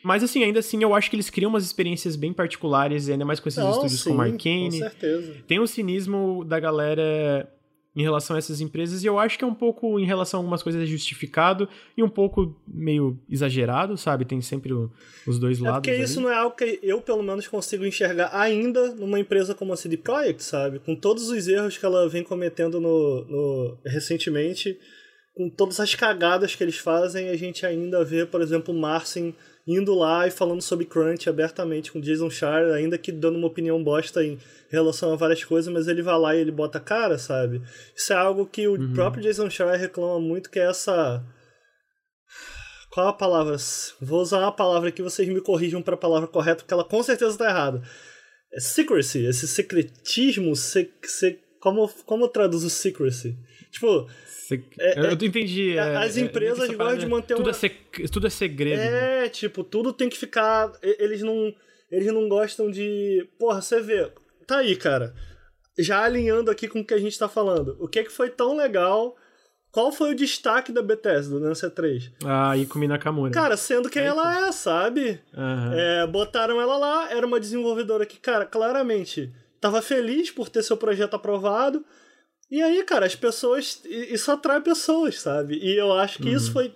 [0.03, 3.39] Mas assim, ainda assim, eu acho que eles criam umas experiências bem particulares, ainda mais
[3.39, 4.71] com esses Não, estúdios sim, como Arkane.
[4.71, 5.35] Com certeza.
[5.47, 7.47] Tem o cinismo da galera
[7.99, 10.39] em relação a essas empresas, e eu acho que é um pouco, em relação a
[10.39, 14.23] algumas coisas, é justificado e um pouco meio exagerado, sabe?
[14.23, 14.89] Tem sempre o,
[15.27, 15.79] os dois é lados.
[15.79, 16.03] Porque ali.
[16.03, 19.75] isso não é algo que eu, pelo menos, consigo enxergar ainda numa empresa como a
[19.75, 20.79] CD Projekt, sabe?
[20.79, 24.79] Com todos os erros que ela vem cometendo no, no recentemente,
[25.35, 29.35] com todas as cagadas que eles fazem, a gente ainda vê, por exemplo, o Marcin
[29.69, 33.83] indo lá e falando sobre Crunch abertamente com Jason Schreier, ainda que dando uma opinião
[33.83, 37.19] bosta em relação a várias coisas, mas ele vai lá e ele bota a cara,
[37.19, 37.61] sabe?
[37.95, 38.93] Isso é algo que o uhum.
[38.93, 41.23] próprio Jason Schreier reclama muito, que é essa...
[42.89, 43.55] Qual a palavra?
[44.01, 47.03] Vou usar uma palavra que vocês me corrijam para a palavra correta, porque ela com
[47.03, 47.83] certeza está errada.
[48.51, 53.37] É secrecy, esse secretismo, se, se, como, como traduz o secrecy?
[53.71, 54.09] Tipo,
[54.79, 55.77] é, eu entendi.
[55.77, 57.51] É, as é, empresas gostam de manter tudo, uma...
[57.51, 57.75] é seg...
[58.11, 58.81] tudo é segredo.
[58.81, 59.29] É, né?
[59.29, 60.71] tipo, tudo tem que ficar.
[60.81, 61.53] Eles não.
[61.91, 63.27] Eles não gostam de.
[63.37, 64.11] Porra, você vê.
[64.47, 65.13] Tá aí, cara.
[65.77, 67.77] Já alinhando aqui com o que a gente tá falando.
[67.79, 69.15] O que é que foi tão legal?
[69.71, 72.11] Qual foi o destaque da Bethesda no C3?
[72.25, 73.31] Ah, Ikumi Nakamura.
[73.31, 75.21] Cara, sendo quem é ela é, sabe?
[75.31, 75.73] Uhum.
[75.73, 80.75] É, botaram ela lá, era uma desenvolvedora que, cara, claramente tava feliz por ter seu
[80.75, 81.85] projeto aprovado
[82.49, 83.81] E aí, cara, as pessoas.
[83.85, 85.59] Isso atrai pessoas, sabe?
[85.61, 86.35] E eu acho que uhum.
[86.35, 86.73] isso foi.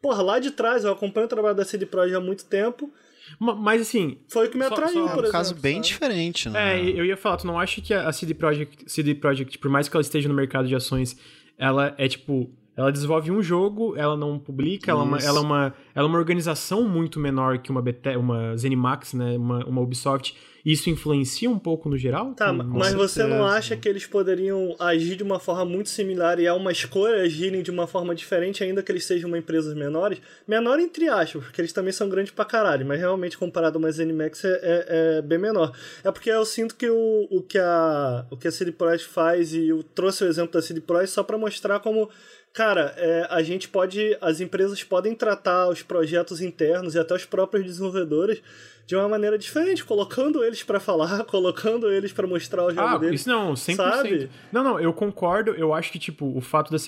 [0.00, 2.92] Porra, lá de trás, eu acompanho o trabalho da CD Projekt há muito tempo.
[3.40, 4.18] Mas assim.
[4.28, 5.26] Foi o que me atraiu, só, só, por exemplo.
[5.26, 5.86] É um caso bem sabe?
[5.86, 6.80] diferente, né?
[6.80, 9.88] É, eu ia falar, tu não acha que a CD Projekt, CD Projekt, por mais
[9.88, 11.16] que ela esteja no mercado de ações,
[11.58, 15.42] ela é tipo ela desenvolve um jogo, ela não publica, ela é, uma, ela é,
[15.42, 19.36] uma, ela é uma organização muito menor que uma, Bete, uma ZeniMax, né?
[19.36, 20.36] Uma, uma Ubisoft.
[20.66, 22.34] Isso influencia um pouco no geral?
[22.34, 26.46] Tá, mas você não acha que eles poderiam agir de uma forma muito similar e
[26.46, 30.20] é uma escolha agirem de uma forma diferente, ainda que eles sejam uma empresas menores?
[30.44, 33.92] Menor entre aspas, porque eles também são grandes pra caralho, mas realmente comparado a uma
[33.92, 34.86] ZeniMax é, é,
[35.18, 35.72] é bem menor.
[36.02, 39.54] É porque eu sinto que o, o que a, o que a CD Projekt faz,
[39.54, 42.10] e eu trouxe o exemplo da CD Projekt só para mostrar como
[42.52, 44.16] Cara, é, a gente pode.
[44.20, 48.42] As empresas podem tratar os projetos internos e até os próprios desenvolvedores
[48.86, 52.98] de uma maneira diferente, colocando eles para falar, colocando eles para mostrar o jogo ah,
[52.98, 53.22] deles.
[53.22, 53.74] Isso não, 100%.
[53.74, 54.30] Sabe?
[54.52, 55.50] Não, não, eu concordo.
[55.50, 56.78] Eu acho que, tipo, o fato da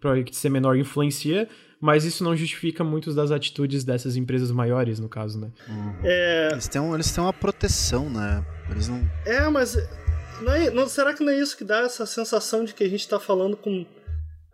[0.00, 1.46] Project ser menor influencia,
[1.78, 5.50] mas isso não justifica muitas das atitudes dessas empresas maiores, no caso, né?
[5.68, 5.94] Uhum.
[6.02, 6.48] É...
[6.52, 8.42] Eles, têm um, eles têm uma proteção, né?
[8.70, 9.06] Eles não.
[9.26, 9.76] É, mas.
[10.40, 12.88] Não é, não, será que não é isso que dá essa sensação de que a
[12.88, 13.86] gente tá falando com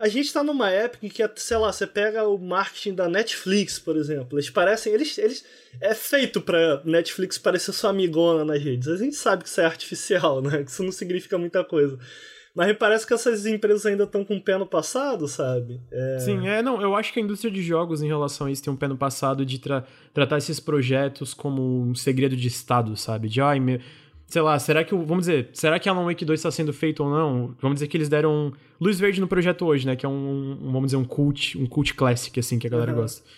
[0.00, 3.78] a gente tá numa época em que, sei lá, você pega o marketing da Netflix,
[3.78, 4.38] por exemplo.
[4.38, 4.94] Eles parecem.
[4.94, 5.18] Eles.
[5.18, 5.44] eles
[5.78, 8.88] é feito pra Netflix parecer sua amigona nas redes.
[8.88, 10.64] A gente sabe que isso é artificial, né?
[10.64, 11.98] Que isso não significa muita coisa.
[12.54, 15.80] Mas me parece que essas empresas ainda estão com o pé no passado, sabe?
[15.92, 16.18] É...
[16.18, 18.72] Sim, é, não, eu acho que a indústria de jogos em relação a isso tem
[18.72, 23.28] um pé no passado de tra tratar esses projetos como um segredo de Estado, sabe?
[23.28, 23.78] De, ai, meu,
[24.30, 27.10] sei lá, será que, vamos dizer, será que Alan Wake 2 está sendo feito ou
[27.10, 27.52] não?
[27.60, 29.96] Vamos dizer que eles deram luz verde no projeto hoje, né?
[29.96, 32.92] Que é um, um vamos dizer, um cult, um cult classic, assim, que a galera
[32.92, 32.98] uhum.
[32.98, 33.28] gosta.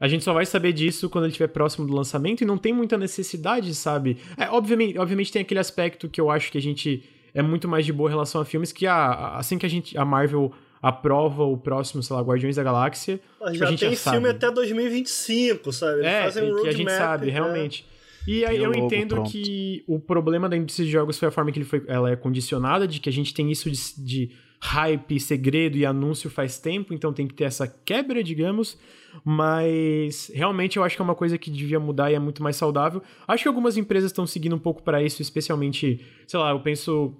[0.00, 2.72] A gente só vai saber disso quando ele estiver próximo do lançamento e não tem
[2.72, 4.16] muita necessidade, sabe?
[4.38, 7.84] É, obviamente, obviamente tem aquele aspecto que eu acho que a gente é muito mais
[7.84, 10.50] de boa em relação a filmes que ah, assim que a gente a Marvel
[10.82, 13.20] aprova o próximo, sei lá, Guardiões da Galáxia,
[13.52, 14.46] já a gente tem já filme sabe.
[14.46, 15.98] até 2025, sabe?
[15.98, 17.32] Eles é, um que a gente sabe, né?
[17.32, 17.86] realmente.
[18.26, 19.30] E aí eu entendo pronto.
[19.30, 22.16] que o problema da indústria de jogos foi a forma que ele foi, ela é
[22.16, 26.92] condicionada, de que a gente tem isso de, de hype, segredo e anúncio faz tempo,
[26.92, 28.78] então tem que ter essa quebra, digamos.
[29.24, 32.56] Mas realmente eu acho que é uma coisa que devia mudar e é muito mais
[32.56, 33.02] saudável.
[33.26, 37.14] Acho que algumas empresas estão seguindo um pouco para isso, especialmente, sei lá, eu penso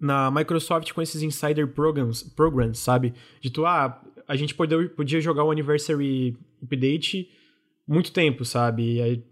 [0.00, 3.14] na Microsoft com esses insider programs, programs sabe?
[3.40, 7.30] De tu, ah, a gente podia, podia jogar o Anniversary Update
[7.86, 9.00] muito tempo, sabe?
[9.00, 9.24] Aí,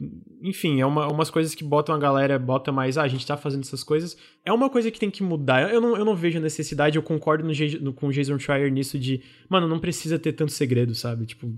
[0.42, 3.36] enfim, é uma, umas coisas que botam a galera, bota mais, ah, a gente tá
[3.36, 4.16] fazendo essas coisas.
[4.44, 5.72] É uma coisa que tem que mudar.
[5.72, 8.70] Eu não, eu não vejo a necessidade, eu concordo no, no, com o Jason Schreier
[8.70, 11.26] nisso de, mano, não precisa ter tanto segredo, sabe?
[11.26, 11.52] Tipo,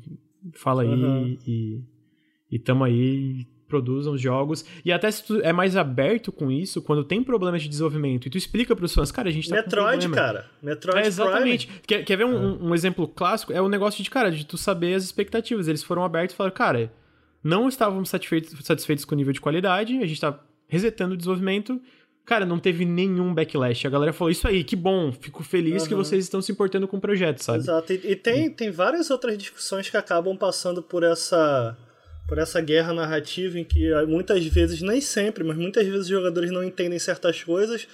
[0.54, 1.38] fala aí uhum.
[1.46, 1.82] e,
[2.50, 4.66] e tamo aí, produzam os jogos.
[4.84, 8.30] E até se tu é mais aberto com isso, quando tem problemas de desenvolvimento, e
[8.30, 10.44] tu explica pros fãs, cara, a gente tá Metroid, com cara.
[10.62, 11.70] Metroid é, Exatamente.
[11.86, 13.50] Quer, quer ver um, um, um, exemplo clássico?
[13.50, 15.68] É o negócio de, cara, de tu saber as expectativas.
[15.68, 16.92] Eles foram abertos e falaram, cara,
[17.42, 21.80] não estávamos satisfeitos, satisfeitos com o nível de qualidade, a gente tá resetando o desenvolvimento.
[22.26, 23.86] Cara, não teve nenhum backlash.
[23.86, 25.88] A galera falou, isso aí, que bom, fico feliz uhum.
[25.88, 27.60] que vocês estão se importando com o projeto, sabe?
[27.60, 27.92] Exato.
[27.92, 31.76] E, e tem, tem várias outras discussões que acabam passando por essa
[32.32, 36.08] por essa guerra narrativa em que ah, muitas vezes, nem sempre, mas muitas vezes os
[36.08, 37.86] jogadores não entendem certas coisas.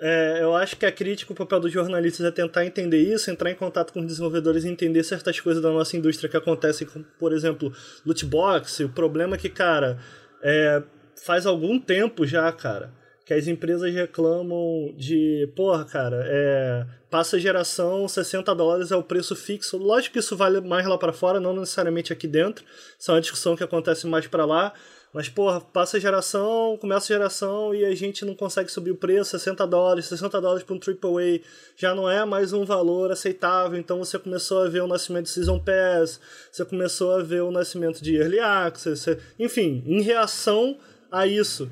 [0.00, 3.50] É, eu acho que a crítica, o papel dos jornalistas é tentar entender isso, entrar
[3.50, 7.04] em contato com os desenvolvedores e entender certas coisas da nossa indústria que acontecem, como,
[7.18, 7.70] por exemplo,
[8.06, 8.80] loot box.
[8.84, 9.98] O problema é que, cara,
[10.42, 10.82] é,
[11.22, 12.90] faz algum tempo já, cara,
[13.24, 19.34] que as empresas reclamam de, porra, cara, é, passa geração, 60 dólares é o preço
[19.34, 19.78] fixo.
[19.78, 22.64] Lógico que isso vale mais lá para fora, não necessariamente aqui dentro.
[22.98, 24.74] Isso é uma discussão que acontece mais para lá.
[25.14, 29.64] Mas, porra, passa geração, começa geração e a gente não consegue subir o preço, 60
[29.64, 31.40] dólares, 60 dólares para um AAA
[31.76, 33.78] já não é mais um valor aceitável.
[33.78, 37.52] Então você começou a ver o nascimento de Season Pass, você começou a ver o
[37.52, 40.76] nascimento de Early Access, enfim, em reação
[41.12, 41.70] a isso.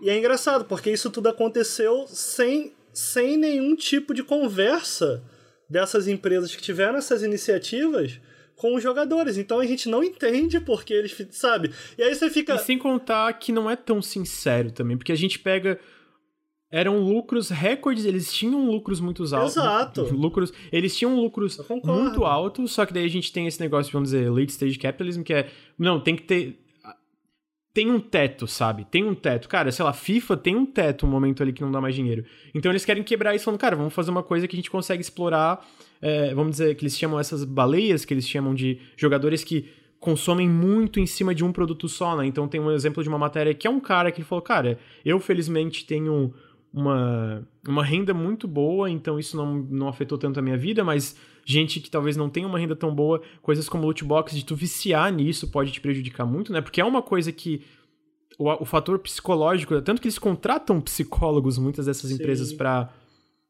[0.00, 5.22] E é engraçado, porque isso tudo aconteceu sem, sem nenhum tipo de conversa
[5.68, 8.20] dessas empresas que tiveram essas iniciativas
[8.56, 9.38] com os jogadores.
[9.38, 11.72] Então a gente não entende porque eles, sabe?
[11.96, 12.54] E aí você fica.
[12.54, 15.78] E sem contar que não é tão sincero também, porque a gente pega.
[16.72, 19.56] Eram lucros recordes, eles tinham lucros muito altos.
[19.56, 20.02] Exato.
[20.14, 24.12] Lucros, eles tinham lucros muito altos, só que daí a gente tem esse negócio, vamos
[24.12, 25.50] dizer, late stage capitalism, que é.
[25.76, 26.60] Não, tem que ter
[27.72, 28.84] tem um teto, sabe?
[28.84, 29.48] Tem um teto.
[29.48, 32.24] Cara, sei lá, FIFA tem um teto, um momento ali que não dá mais dinheiro.
[32.54, 35.00] Então eles querem quebrar isso falando, cara, vamos fazer uma coisa que a gente consegue
[35.00, 35.64] explorar,
[36.02, 39.68] é, vamos dizer, que eles chamam essas baleias, que eles chamam de jogadores que
[40.00, 42.26] consomem muito em cima de um produto só, né?
[42.26, 44.78] Então tem um exemplo de uma matéria que é um cara que ele falou, cara,
[45.04, 46.32] eu felizmente tenho
[46.72, 51.16] uma, uma renda muito boa, então isso não, não afetou tanto a minha vida, mas
[51.50, 54.54] gente que talvez não tenha uma renda tão boa, coisas como loot box, de tu
[54.54, 56.60] viciar nisso pode te prejudicar muito, né?
[56.60, 57.62] Porque é uma coisa que
[58.38, 62.16] o, o fator psicológico, tanto que eles contratam psicólogos, muitas dessas Sim.
[62.16, 62.92] empresas, para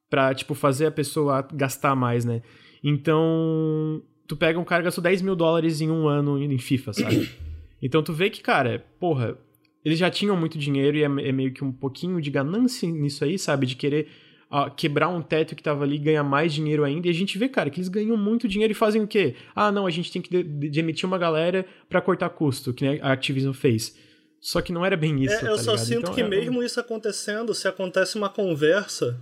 [0.09, 2.43] pra, tipo, fazer a pessoa gastar mais, né?
[2.83, 6.93] Então, tu pega um cara que gastou 10 mil dólares em um ano em FIFA,
[6.93, 7.29] sabe?
[7.83, 9.39] Então tu vê que, cara, porra,
[9.83, 13.25] eles já tinham muito dinheiro e é, é meio que um pouquinho de ganância nisso
[13.25, 13.65] aí, sabe?
[13.65, 14.07] De querer
[14.51, 17.07] uh, quebrar um teto que tava ali, ganhar mais dinheiro ainda.
[17.07, 19.37] E a gente vê, cara, que eles ganham muito dinheiro e fazem o quê?
[19.55, 23.53] Ah, não, a gente tem que demitir uma galera para cortar custo, que a Activision
[23.53, 23.97] fez.
[24.41, 25.35] Só que não era bem isso.
[25.35, 25.87] É, eu tá só ligado?
[25.87, 26.29] sinto então, que é...
[26.29, 29.19] mesmo isso acontecendo, se acontece uma conversa.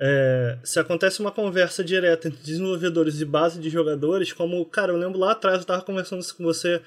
[0.00, 4.96] É, se acontece uma conversa direta entre desenvolvedores e base de jogadores, como, cara, eu
[4.96, 6.82] lembro lá atrás, eu tava conversando isso com você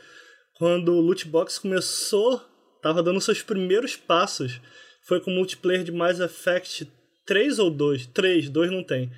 [0.58, 2.42] quando o Loot Box começou
[2.82, 4.62] tava dando seus primeiros passos.
[5.04, 6.92] Foi com multiplayer de Mass Effect
[7.28, 8.08] 3 ou 2?
[8.08, 9.12] 3, 2 não tem.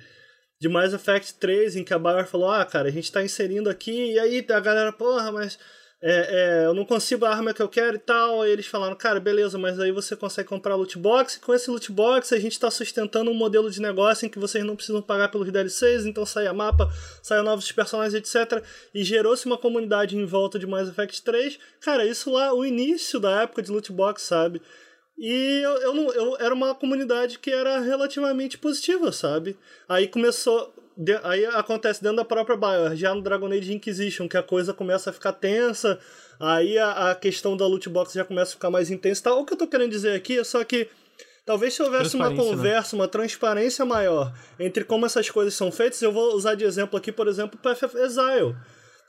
[0.60, 3.70] De Mass Effect 3, em que a Bioware falou: Ah, cara, a gente tá inserindo
[3.70, 5.58] aqui, e aí a galera, porra, mas
[6.02, 8.40] é, é, eu não consigo a arma que eu quero e tal.
[8.40, 11.36] Aí eles falaram, cara, beleza, mas aí você consegue comprar loot box.
[11.36, 14.38] E com esse loot box a gente está sustentando um modelo de negócio em que
[14.38, 16.90] vocês não precisam pagar pelos DLCs, então sai a mapa,
[17.22, 18.64] sai novos personagens, etc.
[18.94, 21.58] E gerou-se uma comunidade em volta de Mass Effect 3.
[21.80, 24.62] Cara, isso lá, o início da época de loot box, sabe?
[25.22, 29.54] E eu, eu, não, eu era uma comunidade que era relativamente positiva, sabe?
[29.86, 34.38] Aí começou de, aí acontece dentro da própria Bioware, já no Dragon Age Inquisition, que
[34.38, 35.98] a coisa começa a ficar tensa,
[36.40, 39.24] aí a, a questão da loot box já começa a ficar mais intensa.
[39.24, 39.34] Tá?
[39.34, 40.88] O que eu tô querendo dizer aqui é só que
[41.44, 42.36] talvez se houvesse uma né?
[42.36, 43.02] conversa, né?
[43.02, 47.12] uma transparência maior entre como essas coisas são feitas, eu vou usar de exemplo aqui,
[47.12, 48.56] por exemplo, o Path of Exile,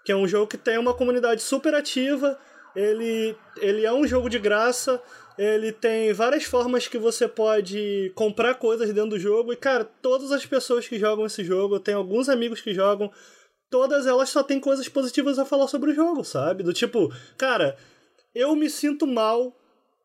[0.03, 2.37] que é um jogo que tem uma comunidade super ativa,
[2.75, 5.01] ele, ele é um jogo de graça,
[5.37, 9.53] ele tem várias formas que você pode comprar coisas dentro do jogo.
[9.53, 13.11] E, cara, todas as pessoas que jogam esse jogo, eu tenho alguns amigos que jogam,
[13.69, 16.63] todas elas só têm coisas positivas a falar sobre o jogo, sabe?
[16.63, 17.77] Do tipo, cara,
[18.35, 19.55] eu me sinto mal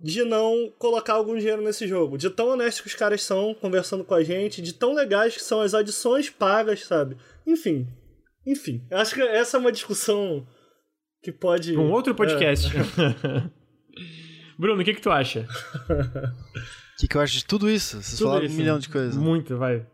[0.01, 2.19] de não colocar algum dinheiro nesse jogo.
[2.19, 5.43] De tão honesto que os caras são conversando com a gente, de tão legais que
[5.43, 7.17] são as adições pagas, sabe?
[7.47, 7.87] Enfim.
[8.47, 8.87] Enfim.
[8.91, 10.47] Acho que essa é uma discussão
[11.23, 11.77] que pode.
[11.77, 12.69] Um outro podcast.
[12.77, 13.51] É.
[14.59, 15.47] Bruno, o que, que tu acha?
[15.89, 18.03] O que, que eu acho de tudo isso?
[18.03, 19.17] Vocês tudo falaram isso, um milhão de coisas.
[19.17, 19.87] Muito, vai.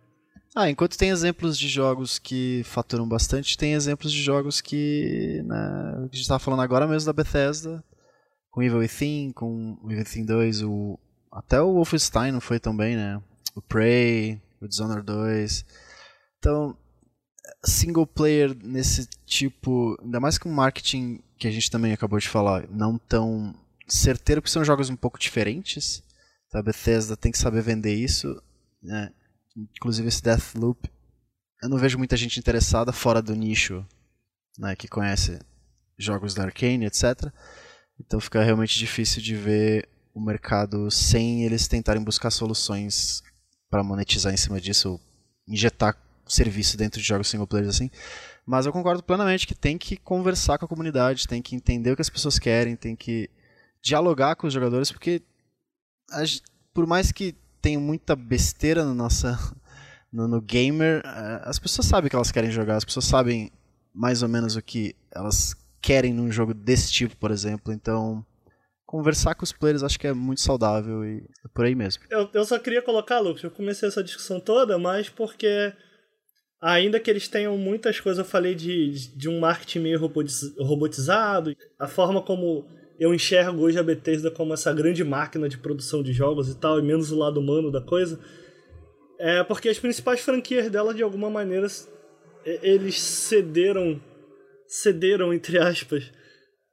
[0.55, 5.42] Ah, enquanto tem exemplos de jogos que faturam bastante, tem exemplos de jogos que.
[5.44, 7.83] Né, a gente estava falando agora mesmo da Bethesda,
[8.51, 10.98] com Evil Within, com Evil Within 2, o,
[11.33, 13.20] até o Wolfenstein não foi tão bem, né?
[13.55, 15.64] O Prey, o Dishonored 2.
[16.38, 16.77] Então,
[17.64, 22.68] single player nesse tipo, ainda mais com marketing que a gente também acabou de falar,
[22.68, 23.55] não tão
[23.88, 26.03] certeiro, porque são jogos um pouco diferentes.
[26.51, 26.59] Tá?
[26.59, 28.42] A Bethesda tem que saber vender isso.
[28.83, 29.12] Né?
[29.57, 30.90] Inclusive esse Deathloop.
[31.62, 33.87] Eu não vejo muita gente interessada fora do nicho
[34.59, 35.38] né, que conhece
[35.97, 37.33] jogos da Arkane, etc.
[38.01, 43.23] Então fica realmente difícil de ver o mercado sem eles tentarem buscar soluções
[43.71, 45.01] para monetizar em cima disso,
[45.47, 47.90] injetar serviço dentro de jogos single player assim.
[48.45, 51.97] Mas eu concordo plenamente que tem que conversar com a comunidade, tem que entender o
[51.97, 53.31] que as pessoas querem, tem que
[53.83, 55.23] dialogar com os jogadores, porque
[56.73, 59.38] por mais que tenha muita besteira no, nossa,
[60.12, 61.03] no, no gamer,
[61.42, 63.51] as pessoas sabem que elas querem jogar, as pessoas sabem
[63.95, 67.73] mais ou menos o que elas querem num jogo desse tipo, por exemplo.
[67.73, 68.25] Então,
[68.87, 72.05] conversar com os players acho que é muito saudável e é por aí mesmo.
[72.11, 75.73] Eu, eu só queria colocar, Lucas, eu comecei essa discussão toda, mas porque
[76.61, 81.88] ainda que eles tenham muitas coisas, eu falei de, de um marketing meio robotizado, a
[81.88, 82.68] forma como
[83.03, 86.79] eu enxergo hoje a Bethesda como essa grande máquina de produção de jogos e tal,
[86.79, 88.21] e menos o lado humano da coisa,
[89.19, 91.67] é porque as principais franquias dela, de alguma maneira,
[92.45, 94.01] eles cederam,
[94.69, 96.12] cederam, entre aspas,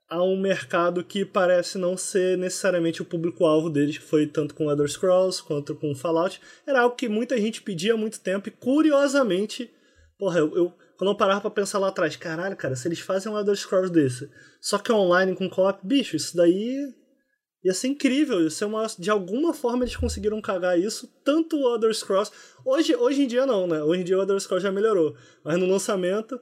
[0.07, 4.69] a um mercado que parece não ser necessariamente o público-alvo deles, que foi tanto com
[4.69, 6.39] Elder Scrolls quanto com Fallout.
[6.65, 9.71] Era algo que muita gente pedia há muito tempo e, curiosamente,
[10.17, 13.31] porra, eu, eu quando eu parava pra pensar lá atrás, caralho, cara, se eles fazem
[13.31, 16.93] um Elder Scrolls desse, só que online com co-op, bicho, isso daí
[17.63, 18.43] ia ser incrível.
[18.43, 22.29] Ia ser uma, de alguma forma eles conseguiram cagar isso, tanto o Elder Scrolls.
[22.65, 23.81] Hoje, hoje em dia não, né?
[23.81, 25.15] Hoje em dia o Elder Scrolls já melhorou.
[25.41, 26.37] Mas no lançamento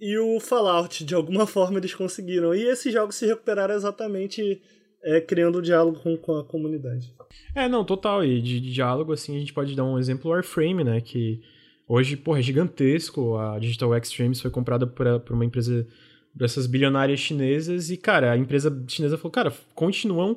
[0.00, 2.52] e o Fallout, de alguma forma eles conseguiram.
[2.52, 4.60] E esses jogos se recuperaram exatamente
[5.04, 7.14] é, criando um diálogo com, com, a comunidade.
[7.54, 8.24] É, não, total.
[8.24, 11.00] E de, de, diálogo, assim, a gente pode dar um exemplo Warframe, né?
[11.00, 11.40] Que
[11.86, 13.36] Hoje, porra, é gigantesco.
[13.36, 15.86] A Digital Extremes foi comprada por, uma empresa
[16.34, 20.36] dessas bilionárias chinesas e, cara, a empresa chinesa falou, cara, continuam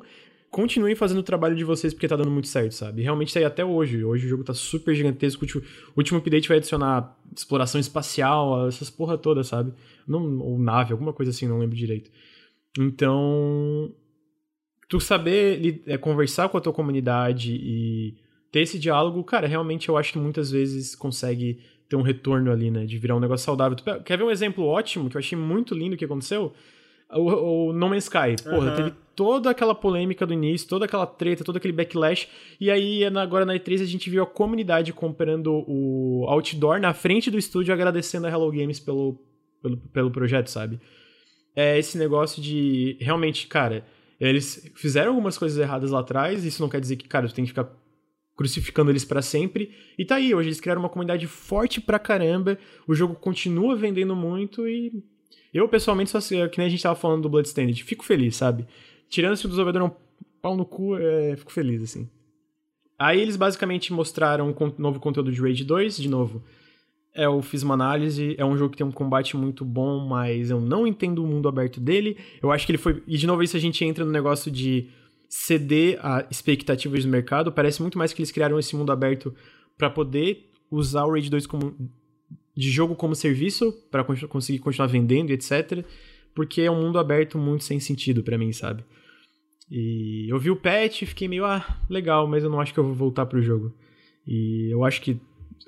[0.50, 3.02] continuem fazendo o trabalho de vocês porque tá dando muito certo, sabe?
[3.02, 4.02] Realmente tá aí até hoje.
[4.04, 5.44] Hoje o jogo tá super gigantesco.
[5.44, 5.62] O
[5.96, 9.72] último update vai adicionar exploração espacial, essas porra toda, sabe?
[10.06, 12.10] Não, ou nave, alguma coisa assim, não lembro direito.
[12.78, 13.92] Então,
[14.88, 18.16] tu saber é, conversar com a tua comunidade e
[18.50, 22.70] ter esse diálogo, cara, realmente eu acho que muitas vezes consegue ter um retorno ali,
[22.70, 22.84] né?
[22.84, 23.76] De virar um negócio saudável.
[23.76, 26.52] Tu quer ver um exemplo ótimo que eu achei muito lindo que aconteceu?
[27.10, 28.36] O, o No Man's Sky.
[28.42, 28.76] Porra, uhum.
[28.76, 32.28] teve toda aquela polêmica do início, toda aquela treta, todo aquele backlash.
[32.60, 37.30] E aí, agora na E3, a gente viu a comunidade comprando o outdoor na frente
[37.30, 39.18] do estúdio, agradecendo a Hello Games pelo,
[39.62, 40.78] pelo, pelo projeto, sabe?
[41.56, 43.84] É esse negócio de realmente, cara,
[44.20, 47.44] eles fizeram algumas coisas erradas lá atrás, isso não quer dizer que, cara, tu tem
[47.44, 47.68] que ficar
[48.38, 49.72] crucificando eles para sempre.
[49.98, 54.14] E tá aí, hoje eles criaram uma comunidade forte pra caramba, o jogo continua vendendo
[54.14, 55.02] muito e
[55.52, 58.64] eu, pessoalmente, só que nem a gente tava falando do Bloodstained, fico feliz, sabe?
[59.08, 59.90] Tirando se o desenvolvedor é um
[60.40, 62.08] pau no cu, é, fico feliz, assim.
[62.96, 66.44] Aí eles basicamente mostraram um novo conteúdo de Rage 2, de novo.
[67.14, 70.50] É, eu fiz uma análise, é um jogo que tem um combate muito bom, mas
[70.50, 72.16] eu não entendo o mundo aberto dele.
[72.40, 73.02] Eu acho que ele foi.
[73.06, 74.88] E de novo, isso a gente entra no negócio de
[75.28, 77.52] ceder a expectativas do mercado.
[77.52, 79.34] Parece muito mais que eles criaram esse mundo aberto
[79.76, 81.90] para poder usar o Rage 2 como
[82.56, 85.84] de jogo como serviço para conseguir continuar vendendo, etc.
[86.34, 88.84] Porque é um mundo aberto muito sem sentido para mim, sabe?
[89.70, 92.80] E eu vi o patch e fiquei meio, ah, legal, mas eu não acho que
[92.80, 93.72] eu vou voltar pro jogo.
[94.26, 95.20] E eu acho que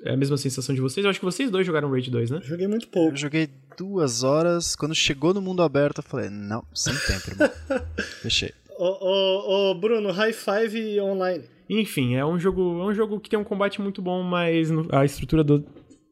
[0.03, 1.03] é a mesma sensação de vocês.
[1.03, 2.41] Eu acho que vocês dois jogaram Rage 2, né?
[2.43, 3.13] Joguei muito pouco.
[3.13, 4.75] Eu joguei duas horas.
[4.75, 7.49] Quando chegou no mundo aberto, eu falei, não, sem tempo, irmão.
[8.21, 8.51] Fechei.
[8.83, 11.43] Ô, Bruno, High Five Online.
[11.69, 15.05] Enfim, é um jogo, é um jogo que tem um combate muito bom, mas a
[15.05, 15.63] estrutura do,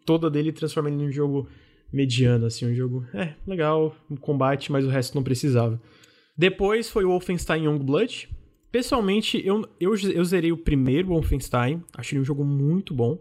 [0.06, 1.50] toda dele transforma ele num jogo
[1.92, 5.82] mediano, assim, um jogo, é, legal, um combate, mas o resto não precisava.
[6.38, 8.30] Depois foi o Wolfenstein Youngblood.
[8.72, 13.20] Pessoalmente, eu, eu, eu zerei o primeiro Wolfenstein, achei um jogo muito bom.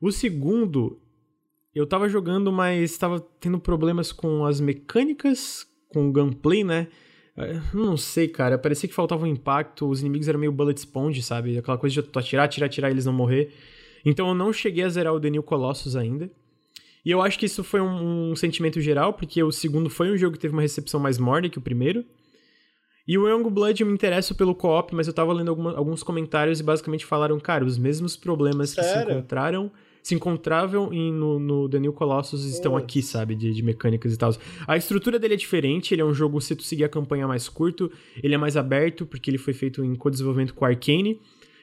[0.00, 1.00] O segundo,
[1.74, 6.86] eu tava jogando, mas tava tendo problemas com as mecânicas, com o gameplay, né?
[7.72, 8.58] Não sei, cara.
[8.58, 9.88] Parecia que faltava um impacto.
[9.88, 11.56] Os inimigos eram meio bullet sponge, sabe?
[11.56, 13.52] Aquela coisa de tu atirar, atirar, atirar e eles não morrer.
[14.04, 16.30] Então eu não cheguei a zerar o The New Colossus ainda.
[17.04, 20.16] E eu acho que isso foi um, um, sentimento geral, porque o segundo foi um
[20.16, 22.04] jogo que teve uma recepção mais morna que o primeiro.
[23.06, 26.04] E o Young Blood eu me interesso pelo co-op, mas eu tava lendo alguma, alguns
[26.04, 29.06] comentários e basicamente falaram, cara, os mesmos problemas Sério?
[29.06, 29.72] que se encontraram
[30.02, 33.36] se encontravam em, no, no The New Colossus estão aqui, sabe?
[33.36, 34.34] De, de mecânicas e tal.
[34.66, 37.48] A estrutura dele é diferente, ele é um jogo, se tu seguir a campanha mais
[37.48, 37.90] curto,
[38.22, 41.20] ele é mais aberto, porque ele foi feito em co-desenvolvimento com a Arcane.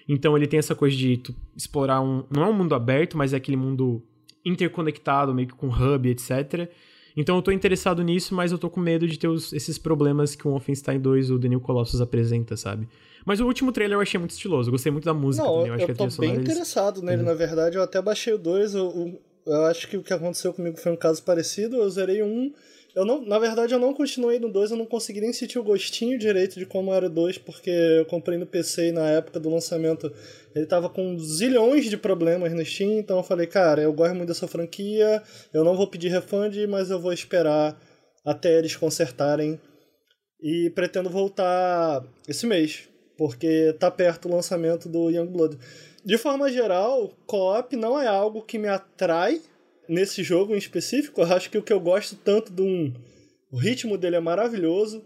[0.07, 1.21] Então ele tem essa coisa de
[1.55, 2.23] explorar um.
[2.31, 4.01] Não é um mundo aberto, mas é aquele mundo
[4.43, 6.69] interconectado, meio que com hub, etc.
[7.15, 10.33] Então eu tô interessado nisso, mas eu tô com medo de ter os, esses problemas
[10.33, 12.87] que o Wolfenstein 2 ou The New Colossus apresenta, sabe?
[13.25, 15.67] Mas o último trailer eu achei muito estiloso, eu gostei muito da música Não, também.
[15.67, 17.27] Eu, acho eu que tô bem interessado nele, uhum.
[17.27, 17.77] na verdade.
[17.77, 19.21] Eu até baixei o 2, eu, eu,
[19.53, 21.77] eu, acho que o que aconteceu comigo foi um caso parecido.
[21.77, 22.51] Eu zerei um
[22.95, 25.63] eu não, na verdade, eu não continuei no 2, eu não consegui nem sentir o
[25.63, 29.39] gostinho direito de como era o 2, porque eu comprei no PC e na época
[29.39, 30.11] do lançamento
[30.55, 34.27] ele tava com zilhões de problemas no Steam, então eu falei, cara, eu gosto muito
[34.27, 35.21] dessa franquia,
[35.53, 37.79] eu não vou pedir refund, mas eu vou esperar
[38.25, 39.59] até eles consertarem
[40.41, 42.89] e pretendo voltar esse mês,
[43.19, 45.57] porque tá perto o lançamento do Youngblood.
[46.05, 49.41] De forma geral, co-op não é algo que me atrai
[49.89, 52.93] nesse jogo em específico, eu acho que o que eu gosto tanto de um.
[53.51, 55.03] O ritmo dele é maravilhoso.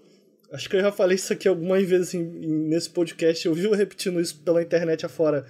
[0.52, 4.40] Acho que eu já falei isso aqui algumas vezes nesse podcast, eu vivo repetindo isso
[4.44, 5.44] pela internet afora.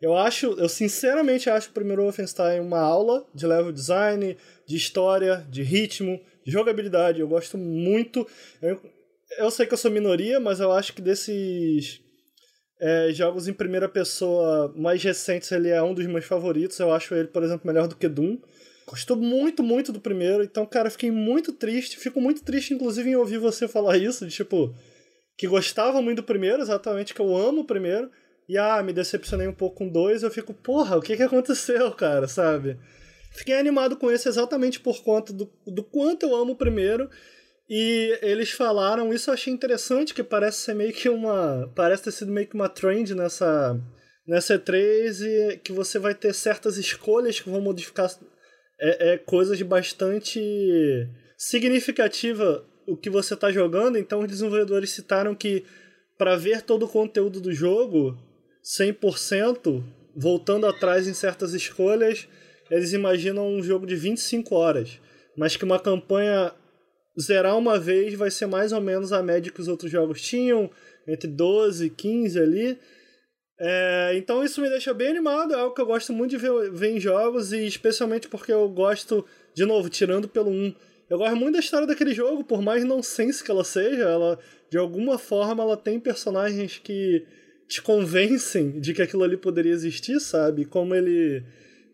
[0.00, 5.46] Eu acho, eu sinceramente acho o primeiro Wolfenstein uma aula de level design, de história,
[5.50, 7.20] de ritmo, de jogabilidade.
[7.20, 8.26] Eu gosto muito.
[8.62, 8.80] Eu,
[9.36, 12.05] eu sei que eu sou minoria, mas eu acho que desses
[12.78, 16.78] é, jogos em primeira pessoa mais recentes, ele é um dos meus favoritos.
[16.78, 18.38] Eu acho ele, por exemplo, melhor do que Doom.
[18.86, 20.44] Gostou muito, muito do primeiro.
[20.44, 21.98] Então, cara, fiquei muito triste.
[21.98, 24.74] Fico muito triste, inclusive, em ouvir você falar isso, de tipo,
[25.36, 28.10] que gostava muito do primeiro, exatamente, que eu amo o primeiro.
[28.48, 30.22] E ah, me decepcionei um pouco com dois.
[30.22, 32.78] Eu fico, porra, o que que aconteceu, cara, sabe?
[33.32, 37.10] Fiquei animado com esse exatamente por conta do, do quanto eu amo o primeiro.
[37.68, 41.70] E eles falaram, isso eu achei interessante, que parece ser meio que uma.
[41.74, 43.80] Parece ter sido meio que uma trend nessa,
[44.26, 48.08] nessa E3 e que você vai ter certas escolhas que vão modificar
[48.80, 50.40] é, é coisa de bastante
[51.36, 53.98] significativa o que você está jogando.
[53.98, 55.64] Então, os desenvolvedores citaram que
[56.16, 58.16] para ver todo o conteúdo do jogo
[58.64, 59.82] 100%,
[60.14, 62.28] voltando atrás em certas escolhas,
[62.70, 65.00] eles imaginam um jogo de 25 horas,
[65.36, 66.52] mas que uma campanha
[67.20, 70.70] zerar uma vez vai ser mais ou menos a média que os outros jogos tinham,
[71.06, 72.78] entre 12 e 15 ali.
[73.58, 76.70] É, então isso me deixa bem animado, é algo que eu gosto muito de ver,
[76.70, 80.74] ver em jogos, e especialmente porque eu gosto, de novo, tirando pelo 1,
[81.08, 84.38] eu gosto muito da história daquele jogo, por mais não sense que ela seja, ela,
[84.70, 87.24] de alguma forma, ela tem personagens que
[87.68, 90.64] te convencem de que aquilo ali poderia existir, sabe?
[90.64, 91.42] Como ele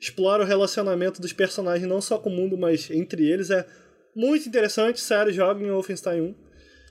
[0.01, 3.65] explora o relacionamento dos personagens, não só com o mundo, mas entre eles, é
[4.15, 6.35] muito interessante, sério, joga em Wolfenstein 1.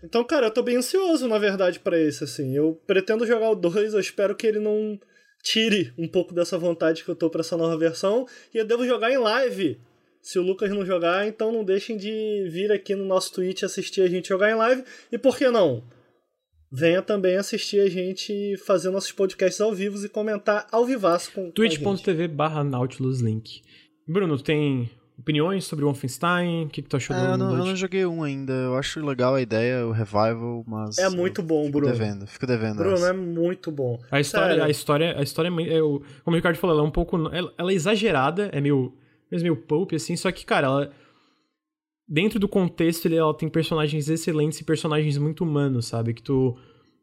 [0.03, 2.55] Então, cara, eu tô bem ansioso, na verdade, para esse, assim.
[2.55, 4.99] Eu pretendo jogar o 2, eu espero que ele não
[5.43, 8.27] tire um pouco dessa vontade que eu tô pra essa nova versão.
[8.53, 9.79] E eu devo jogar em live.
[10.21, 14.01] Se o Lucas não jogar, então não deixem de vir aqui no nosso Twitch assistir
[14.01, 14.83] a gente jogar em live.
[15.11, 15.83] E por que não?
[16.71, 21.51] Venha também assistir a gente fazer nossos podcasts ao vivo e comentar ao vivaço com
[21.51, 23.61] twitch.tv barra Nautilus Link.
[24.07, 24.89] Bruno, tem
[25.21, 26.65] opiniões sobre o Wolfenstein?
[26.65, 28.51] O que, que tu achou é, do eu não, eu não joguei um ainda.
[28.51, 30.97] Eu acho legal a ideia, o revival, mas.
[30.97, 31.93] É muito bom, fico Bruno.
[31.93, 32.77] Devendo, fico devendo.
[32.77, 33.09] Bruno, essa.
[33.09, 33.99] é muito bom.
[34.11, 36.91] A história, a história, a história é, é, como o Ricardo falou, ela é um
[36.91, 37.15] pouco.
[37.31, 38.93] Ela, ela é exagerada, é meio.
[39.31, 40.91] meio pulp, assim, só que, cara, ela.
[42.07, 46.13] Dentro do contexto, ela tem personagens excelentes e personagens muito humanos, sabe?
[46.13, 46.57] Que tu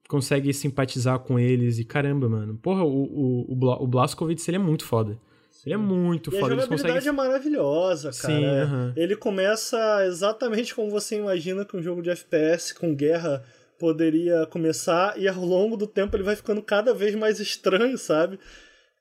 [0.07, 2.59] consegue simpatizar com eles e caramba, mano.
[2.59, 5.19] Porra, o, o, o, o Blazkowicz, ele é muito foda.
[5.65, 6.55] Ele é muito e foda.
[6.55, 7.09] A jogabilidade conseguem...
[7.09, 8.35] é maravilhosa, cara.
[8.35, 8.93] Sim, uh -huh.
[8.97, 13.45] Ele começa exatamente como você imagina que um jogo de FPS com guerra
[13.79, 18.39] poderia começar, e ao longo do tempo ele vai ficando cada vez mais estranho, sabe?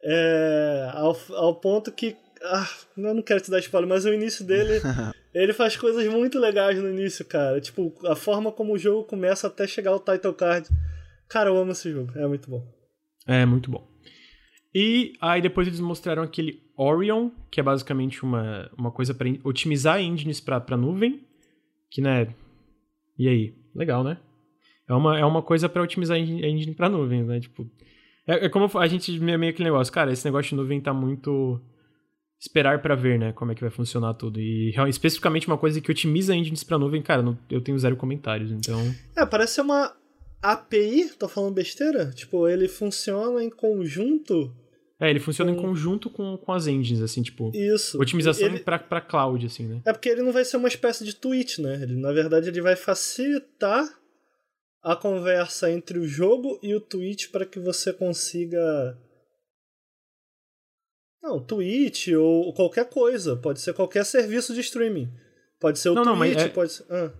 [0.04, 2.16] É, ao, ao ponto que.
[2.44, 4.80] Ah, eu não quero te dar spoiler, mas o início dele.
[5.34, 7.60] ele faz coisas muito legais no início, cara.
[7.60, 10.70] Tipo, a forma como o jogo começa até chegar ao title card.
[11.28, 12.64] Cara, eu amo esse jogo, é muito bom.
[13.28, 13.86] É muito bom.
[14.80, 20.00] E aí depois eles mostraram aquele Orion, que é basicamente uma, uma coisa para otimizar
[20.00, 21.26] engines para nuvem,
[21.90, 22.28] que né,
[23.18, 24.20] e aí, legal, né?
[24.88, 27.40] É uma, é uma coisa para otimizar engine para nuvem, né?
[27.40, 27.68] Tipo,
[28.28, 31.60] é, é, como a gente meio aquele negócio, cara, esse negócio de nuvem tá muito
[32.40, 34.40] esperar para ver, né, como é que vai funcionar tudo.
[34.40, 38.52] E especificamente uma coisa que otimiza engines para nuvem, cara, não, eu tenho zero comentários,
[38.52, 38.80] então.
[39.16, 39.92] É, parece ser uma
[40.40, 42.12] API, tô falando besteira?
[42.12, 44.54] Tipo, ele funciona em conjunto.
[45.00, 45.60] É, ele funciona com...
[45.60, 47.52] em conjunto com, com as engines, assim, tipo.
[47.54, 48.02] Isso.
[48.02, 48.60] Otimização ele...
[48.60, 49.82] pra, pra cloud, assim, né?
[49.86, 51.82] É porque ele não vai ser uma espécie de tweet, né?
[51.84, 53.88] Ele, na verdade, ele vai facilitar
[54.82, 58.98] a conversa entre o jogo e o tweet para que você consiga.
[61.22, 63.36] Não, tweet ou qualquer coisa.
[63.36, 65.12] Pode ser qualquer serviço de streaming.
[65.60, 66.50] Pode ser o não, Twitch, não, é...
[66.50, 66.86] pode ser.
[66.90, 67.12] Ah.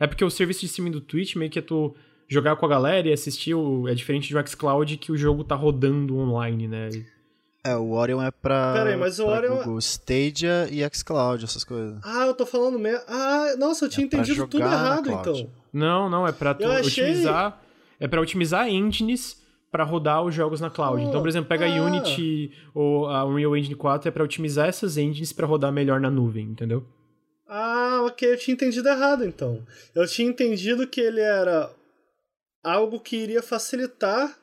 [0.00, 1.94] É porque o serviço de streaming do Twitch meio que é tu
[2.28, 3.86] jogar com a galera e assistir o...
[3.86, 6.88] é diferente do xCloud que o jogo tá rodando online, né?
[7.64, 9.58] É, o Orion é pra, Pera aí, mas o Orion...
[9.58, 12.00] Google Stadia e xCloud, essas coisas.
[12.02, 13.02] Ah, eu tô falando mesmo.
[13.06, 15.50] Ah, nossa, eu tinha É entendido tudo errado, então.
[15.72, 17.62] Não, não, é pra tu Eu achei- otimizar.
[18.00, 19.40] É pra otimizar engines
[19.70, 21.02] pra rodar os jogos na cloud.
[21.02, 21.82] Oh, então, por exemplo, pega a ah.
[21.82, 26.10] Unity ou a Unreal Engine 4 é pra otimizar essas engines pra rodar melhor na
[26.10, 26.84] nuvem, entendeu?
[27.48, 29.64] Ah, ok, eu tinha entendido errado então.
[29.94, 31.70] Eu tinha entendido que ele era
[32.64, 34.36] algo que iria facilitar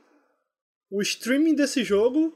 [0.91, 2.33] o streaming desse jogo,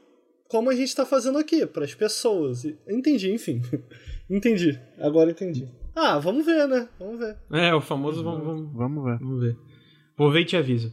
[0.54, 2.64] como a gente está fazendo aqui, para as pessoas.
[2.88, 3.60] Entendi, enfim.
[4.30, 4.78] entendi.
[5.00, 5.68] Agora entendi.
[5.96, 6.88] Ah, vamos ver, né?
[6.96, 7.36] Vamos ver.
[7.50, 9.18] É, o famoso vamos, vamos, Vamos ver.
[9.18, 9.56] vamos ver.
[10.16, 10.92] Vou ver e te aviso.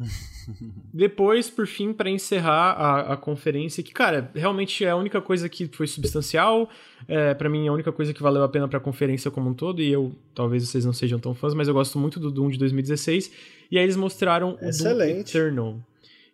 [0.90, 5.50] Depois, por fim, pra encerrar a, a conferência, que, cara, realmente é a única coisa
[5.50, 6.70] que foi substancial.
[7.06, 9.54] É, para mim, é a única coisa que valeu a pena pra conferência como um
[9.54, 9.82] todo.
[9.82, 12.58] E eu, talvez vocês não sejam tão fãs, mas eu gosto muito do Doom de
[12.58, 13.30] 2016.
[13.70, 15.12] E aí eles mostraram o Excelente.
[15.12, 15.78] Doom Eternal.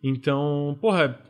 [0.01, 1.20] Então, porra,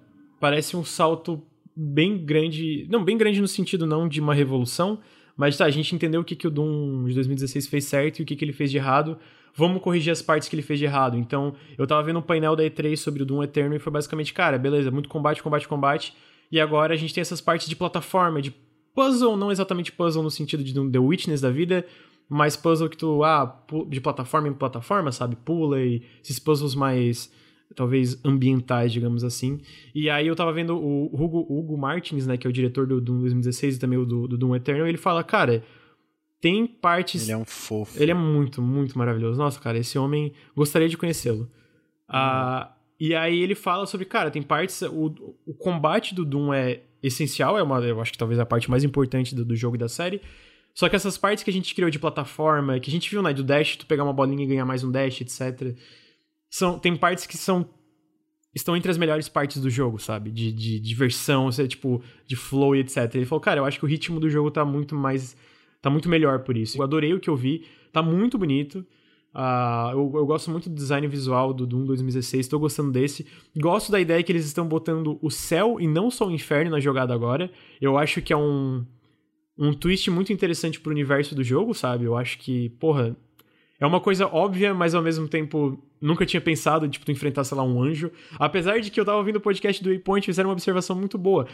[0.40, 1.42] parece um salto
[1.74, 2.86] bem grande.
[2.90, 4.98] Não, bem grande no sentido não de uma revolução.
[5.36, 8.22] Mas tá, a gente entendeu o que, que o Doom de 2016 fez certo e
[8.22, 9.16] o que, que ele fez de errado.
[9.54, 11.16] Vamos corrigir as partes que ele fez de errado.
[11.16, 14.32] Então, eu tava vendo um painel da E3 sobre o Doom Eterno e foi basicamente,
[14.34, 16.14] cara, beleza, muito combate, combate, combate.
[16.50, 18.52] E agora a gente tem essas partes de plataforma, de
[18.94, 21.86] puzzle, não exatamente puzzle no sentido de The Witness da vida,
[22.28, 25.36] mas puzzle que tu, ah, de plataforma em plataforma, sabe?
[25.36, 27.32] Pula e esses puzzles mais,
[27.74, 29.60] talvez, ambientais, digamos assim.
[29.94, 33.00] E aí eu tava vendo o Hugo, Hugo Martins, né, que é o diretor do
[33.00, 35.62] Doom 2016 e também o do, do Doom Eternal, ele fala, cara,
[36.40, 38.00] tem partes Ele é um fofo.
[38.00, 39.38] ele é muito, muito maravilhoso.
[39.38, 40.32] Nossa, cara, esse homem.
[40.54, 41.50] Gostaria de conhecê-lo.
[42.08, 44.82] Ah, e aí ele fala sobre, cara, tem partes.
[44.82, 48.70] O, o combate do Doom é essencial, é uma, eu acho que talvez a parte
[48.70, 50.20] mais importante do, do jogo e da série.
[50.74, 53.32] Só que essas partes que a gente criou de plataforma, que a gente viu, né,
[53.32, 55.76] do dash, tu pegar uma bolinha e ganhar mais um dash, etc.
[56.50, 57.68] São, tem partes que são.
[58.54, 60.30] Estão entre as melhores partes do jogo, sabe?
[60.30, 63.14] De, de diversão, sei, tipo, de flow e etc.
[63.14, 65.36] Ele falou, cara, eu acho que o ritmo do jogo tá muito mais
[65.80, 66.78] tá muito melhor por isso.
[66.78, 68.84] Eu adorei o que eu vi, tá muito bonito.
[69.34, 73.26] Uh, eu, eu, gosto muito do design visual do Doom 2016, estou gostando desse.
[73.56, 76.80] Gosto da ideia que eles estão botando o céu e não só o inferno na
[76.80, 77.50] jogada agora.
[77.80, 78.84] Eu acho que é um,
[79.56, 82.04] um twist muito interessante pro universo do jogo, sabe?
[82.04, 83.16] Eu acho que, porra,
[83.80, 87.56] é uma coisa óbvia, mas ao mesmo tempo nunca tinha pensado, tipo, tu enfrentar, sei
[87.56, 88.10] lá, um anjo.
[88.38, 91.46] Apesar de que eu tava ouvindo o podcast do Waypoint, fizeram uma observação muito boa.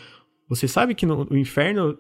[0.49, 1.99] Você sabe que no, no inferno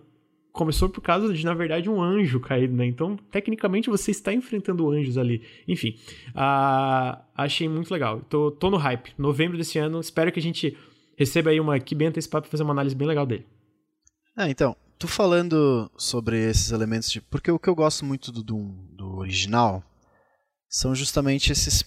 [0.54, 2.86] começou por causa de, na verdade, um anjo caído, né?
[2.86, 5.42] Então, tecnicamente, você está enfrentando anjos ali.
[5.66, 5.96] Enfim,
[6.28, 8.20] uh, achei muito legal.
[8.22, 9.12] Tô, tô no hype.
[9.18, 10.76] Novembro desse ano, espero que a gente
[11.18, 13.44] receba aí uma aqui bem antecipada para fazer uma análise bem legal dele.
[14.36, 17.20] Ah, então, tu falando sobre esses elementos de...
[17.20, 19.82] Porque o que eu gosto muito do Doom, do original,
[20.74, 21.84] são justamente esses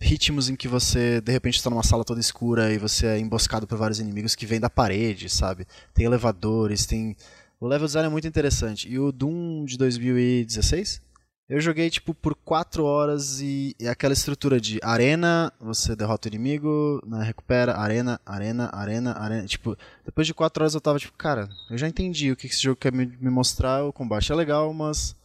[0.00, 3.66] ritmos em que você de repente está numa sala toda escura e você é emboscado
[3.66, 5.66] por vários inimigos que vêm da parede, sabe?
[5.92, 7.16] Tem elevadores, tem
[7.58, 8.88] o level design é muito interessante.
[8.88, 11.02] E o Doom de 2016?
[11.48, 16.30] Eu joguei tipo por 4 horas e, e, aquela estrutura de arena, você derrota o
[16.30, 19.46] inimigo, né, recupera, arena, arena, arena, arena.
[19.48, 22.62] Tipo, depois de 4 horas eu tava tipo, cara, eu já entendi o que esse
[22.62, 23.82] jogo quer me, me mostrar.
[23.82, 25.16] O combate é legal, mas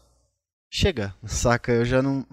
[0.72, 1.72] chega, saca?
[1.72, 2.26] Eu já não.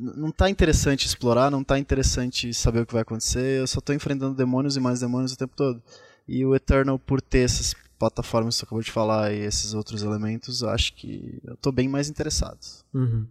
[0.00, 3.60] Não tá interessante explorar, não tá interessante saber o que vai acontecer.
[3.60, 5.82] Eu só tô enfrentando demônios e mais demônios o tempo todo.
[6.26, 10.02] E o Eternal, por ter essas plataformas que você acabou de falar e esses outros
[10.02, 12.58] elementos, acho que eu tô bem mais interessado.
[12.94, 13.26] Uhum.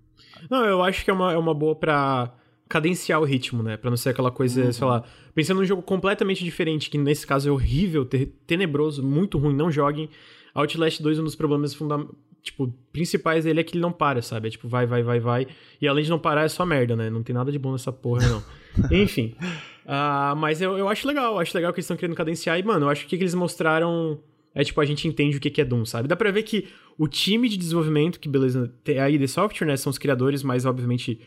[0.49, 2.31] Não, eu acho que é uma, é uma boa pra
[2.67, 3.75] cadenciar o ritmo, né?
[3.75, 4.71] Pra não ser aquela coisa, uhum.
[4.71, 5.03] sei lá,
[5.33, 8.07] pensando num jogo completamente diferente, que nesse caso é horrível,
[8.45, 10.07] tenebroso, muito ruim, não joguem.
[10.53, 14.47] Outlast 2, um dos problemas fundamentais tipo, principais dele é que ele não para, sabe?
[14.47, 15.47] É tipo, vai, vai, vai, vai.
[15.81, 17.09] E além de não parar, é só merda, né?
[17.09, 18.43] Não tem nada de bom nessa porra, não.
[18.91, 19.35] Enfim.
[19.85, 22.59] Uh, mas eu, eu acho legal, acho legal que eles estão querendo cadenciar.
[22.59, 24.19] E, mano, eu acho que o que eles mostraram
[24.53, 26.07] é tipo, a gente entende o que é Doom, sabe?
[26.07, 26.67] Dá pra ver que
[26.97, 30.65] o time de desenvolvimento, que beleza, tem a ID Software, né, são os criadores, mas
[30.65, 31.19] obviamente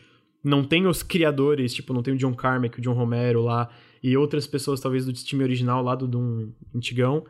[0.43, 3.69] não tem os criadores, tipo, não tem o John Carmack, o John Romero lá,
[4.03, 7.23] e outras pessoas talvez do time original lá do Doom antigão.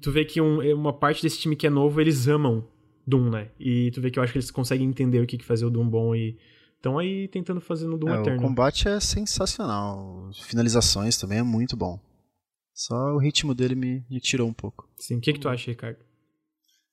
[0.00, 2.66] Tu vê que um, uma parte desse time que é novo, eles amam
[3.08, 3.50] Doom, né?
[3.58, 5.70] E tu vê que eu acho que eles conseguem entender o que, que fazer o
[5.70, 6.36] Doom bom e
[6.76, 8.38] estão aí tentando fazer no Doom é, Eterno.
[8.38, 11.98] O combate é sensacional, finalizações também é muito bom.
[12.74, 14.88] Só o ritmo dele me, me tirou um pouco.
[14.96, 15.98] Sim, o que, que tu acha, Ricardo?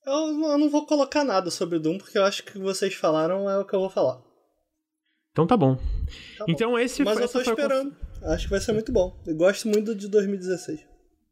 [0.06, 2.94] Eu, eu não vou colocar nada sobre Doom, porque eu acho que o que vocês
[2.94, 4.22] falaram é o que eu vou falar.
[5.32, 5.76] Então tá bom.
[5.76, 6.80] Tá então bom.
[6.80, 7.92] esse Mas eu tô esperando.
[7.92, 8.24] Conf...
[8.24, 9.22] Acho que vai ser muito bom.
[9.28, 10.80] Eu gosto muito de 2016.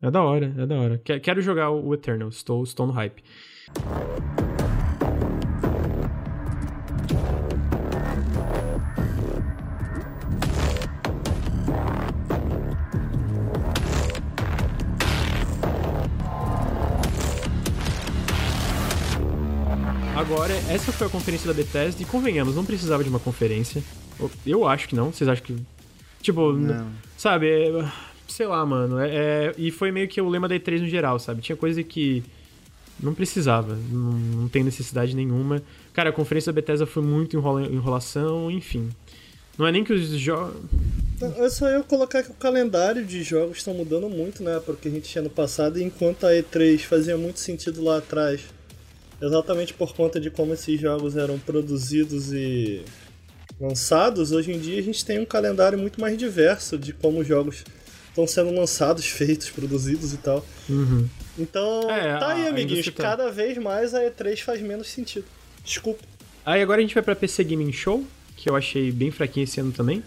[0.02, 0.98] É da hora, é da hora.
[0.98, 3.24] Quero jogar o Eternal, estou, estou no hype.
[20.24, 23.84] Agora, essa foi a conferência da Bethesda e convenhamos, não precisava de uma conferência.
[24.46, 25.12] Eu acho que não.
[25.12, 25.58] Vocês acham que.
[26.22, 26.88] Tipo, não.
[27.18, 27.92] sabe, é,
[28.26, 29.00] sei lá, mano.
[29.00, 31.42] É, é, e foi meio que o lema da E3 no geral, sabe?
[31.42, 32.24] Tinha coisa que
[33.02, 35.62] não precisava, não, não tem necessidade nenhuma.
[35.92, 38.92] Cara, a conferência da Bethesda foi muito enrola, enrolação, enfim.
[39.58, 40.56] Não é nem que os jogos.
[41.36, 44.62] É só eu colocar que o calendário de jogos estão mudando muito, né?
[44.66, 48.53] Porque a gente tinha no passado, enquanto a E3 fazia muito sentido lá atrás
[49.26, 52.84] exatamente por conta de como esses jogos eram produzidos e
[53.60, 57.28] lançados, hoje em dia a gente tem um calendário muito mais diverso de como os
[57.28, 57.64] jogos
[58.10, 60.46] estão sendo lançados, feitos, produzidos e tal.
[60.70, 61.08] Uhum.
[61.40, 62.86] Então, é, tá aí, amiguinhos.
[62.88, 63.04] Tá.
[63.04, 65.26] Cada vez mais a E3 faz menos sentido.
[65.64, 66.04] Desculpa.
[66.46, 68.06] Aí agora a gente vai pra PC Gaming Show,
[68.36, 70.04] que eu achei bem fraquinho esse ano também.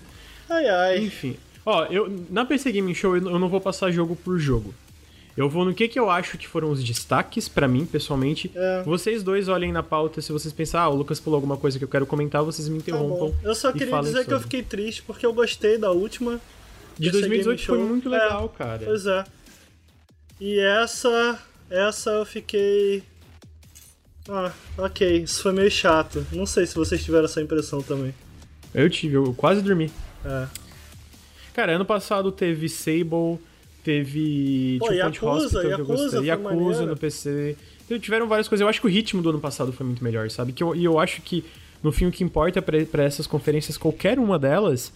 [0.48, 0.98] Ai, ai.
[0.98, 1.36] Enfim.
[1.64, 4.72] Ó, eu, na PC Gaming Show eu não vou passar jogo por jogo.
[5.36, 8.50] Eu vou no que, que eu acho que foram os destaques para mim, pessoalmente.
[8.54, 8.82] É.
[8.84, 11.84] Vocês dois olhem na pauta, se vocês pensar, ah, o Lucas pulou alguma coisa que
[11.84, 13.32] eu quero comentar, vocês me tá interrompam.
[13.32, 14.26] Tá eu só queria dizer sobre.
[14.26, 16.40] que eu fiquei triste porque eu gostei da última.
[16.98, 18.82] De 2018 foi muito legal, é, cara.
[18.86, 19.24] Pois é.
[20.40, 21.38] E essa.
[21.68, 23.02] Essa eu fiquei.
[24.28, 26.26] Ah, ok, isso foi meio chato.
[26.32, 28.14] Não sei se vocês tiveram essa impressão também.
[28.74, 29.90] Eu tive, eu quase dormi.
[30.24, 30.46] É.
[31.52, 33.38] Cara, ano passado teve Sable,
[33.86, 37.56] teve Pô, tipo, Yakuza, Hospital, Yakuza, Yakuza no PC.
[37.84, 38.60] Então, tiveram várias coisas.
[38.60, 40.52] Eu acho que o ritmo do ano passado foi muito melhor, sabe?
[40.52, 41.44] Que eu, e eu acho que,
[41.84, 44.92] no fim, o que importa para essas conferências, qualquer uma delas,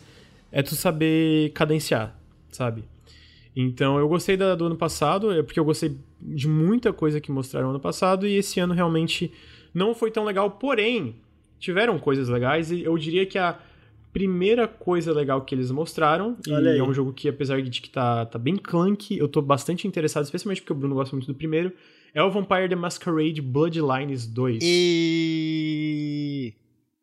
[0.50, 2.18] é tu saber cadenciar,
[2.50, 2.82] sabe?
[3.54, 7.30] Então, eu gostei da, do ano passado, é porque eu gostei de muita coisa que
[7.30, 9.32] mostraram ano passado, e esse ano realmente
[9.72, 10.50] não foi tão legal.
[10.50, 11.14] Porém,
[11.60, 13.56] tiveram coisas legais, e eu diria que a
[14.12, 16.36] primeira coisa legal que eles mostraram.
[16.48, 16.78] Olha e aí.
[16.78, 20.24] é um jogo que, apesar de que tá, tá bem clunky, eu tô bastante interessado,
[20.24, 21.72] especialmente porque o Bruno gosta muito do primeiro.
[22.12, 24.58] É o Vampire the Masquerade Bloodlines 2.
[24.62, 26.54] E.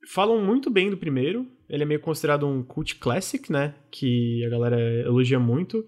[0.09, 1.45] Falam muito bem do primeiro.
[1.69, 3.75] ele é meio considerado um cult classic, né?
[3.91, 5.85] Que a galera elogia muito.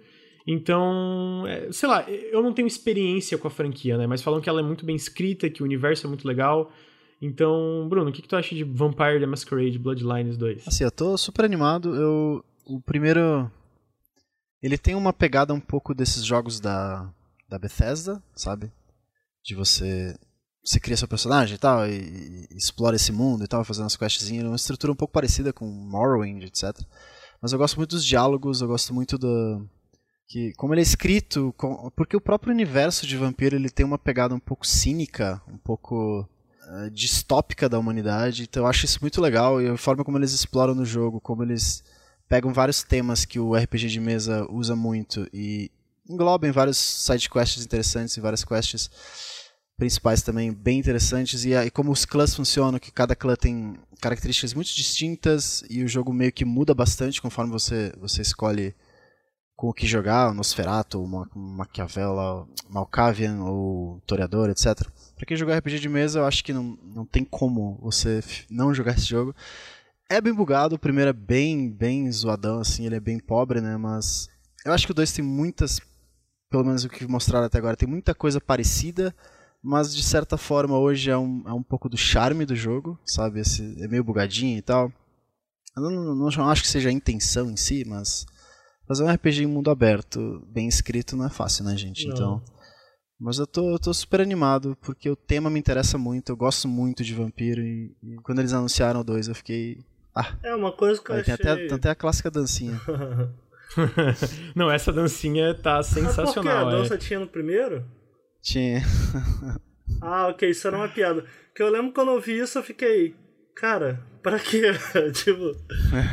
[0.47, 4.07] Então, é, sei lá, eu não tenho experiência com a franquia, né?
[4.07, 6.71] Mas falam que ela é muito bem escrita, que o universo é muito legal.
[7.21, 10.67] Então, Bruno, o que, que tu acha de Vampire the Masquerade Bloodlines 2?
[10.67, 11.95] Assim, eu tô super animado.
[11.95, 13.51] Eu, o primeiro.
[14.61, 17.11] Ele tem uma pegada um pouco desses jogos da,
[17.47, 18.71] da Bethesda, sabe?
[19.43, 20.15] De você.
[20.63, 23.95] Você cria seu personagem e tal, e, e explora esse mundo e tal, fazendo as
[23.95, 24.45] questzinhas.
[24.45, 26.77] É uma estrutura um pouco parecida com Morrowind, etc.
[27.41, 29.65] Mas eu gosto muito dos diálogos, eu gosto muito do.
[30.27, 31.53] Que, como ele é escrito,
[31.95, 36.29] porque o próprio universo de Vampiro ele tem uma pegada um pouco cínica, um pouco
[36.69, 40.31] uh, distópica da humanidade, então eu acho isso muito legal e a forma como eles
[40.33, 41.83] exploram no jogo, como eles
[42.27, 45.71] pegam vários temas que o RPG de mesa usa muito e
[46.07, 48.89] englobam vários side quests interessantes e várias quests
[49.77, 54.53] principais também bem interessantes e, e como os clãs funcionam, que cada clã tem características
[54.53, 58.75] muito distintas e o jogo meio que muda bastante conforme você você escolhe
[59.55, 61.05] com o que jogar, Nosferatu,
[61.35, 64.87] Maquiavel, Malkavian ou Toreador, etc.
[65.19, 68.73] Pra quem jogar RPG de mesa, eu acho que não, não tem como você não
[68.73, 69.35] jogar esse jogo.
[70.09, 73.75] É bem bugado, o primeiro é bem, bem zoadão, assim, ele é bem pobre, né?
[73.75, 74.29] Mas
[74.65, 75.81] eu acho que o 2 tem muitas,
[76.49, 79.13] pelo menos o que mostraram até agora, tem muita coisa parecida,
[79.61, 83.41] mas de certa forma hoje é um, é um pouco do charme do jogo, sabe?
[83.41, 84.89] Esse, é meio bugadinho e tal.
[85.75, 88.25] Eu não, não, não acho que seja a intenção em si, mas
[88.87, 92.07] fazer um RPG em mundo aberto, bem escrito, não é fácil, né, gente?
[92.07, 92.13] Não.
[92.13, 92.58] Então.
[93.19, 96.67] Mas eu tô, eu tô super animado, porque o tema me interessa muito, eu gosto
[96.67, 99.79] muito de vampiro, e, e quando eles anunciaram o 2 eu fiquei.
[100.15, 101.51] Ah, é uma coisa que eu tem achei...
[101.51, 102.79] Até, tem até a clássica dancinha.
[104.55, 106.43] não, essa dancinha tá sensacional.
[106.43, 106.97] Mas por A dança é.
[106.97, 107.85] tinha no primeiro?
[108.41, 108.81] Tinha.
[110.01, 111.25] ah, ok, isso era uma piada.
[111.53, 113.15] Que eu lembro quando eu vi isso, eu fiquei.
[113.55, 114.61] Cara, Pra quê?
[115.13, 115.55] tipo.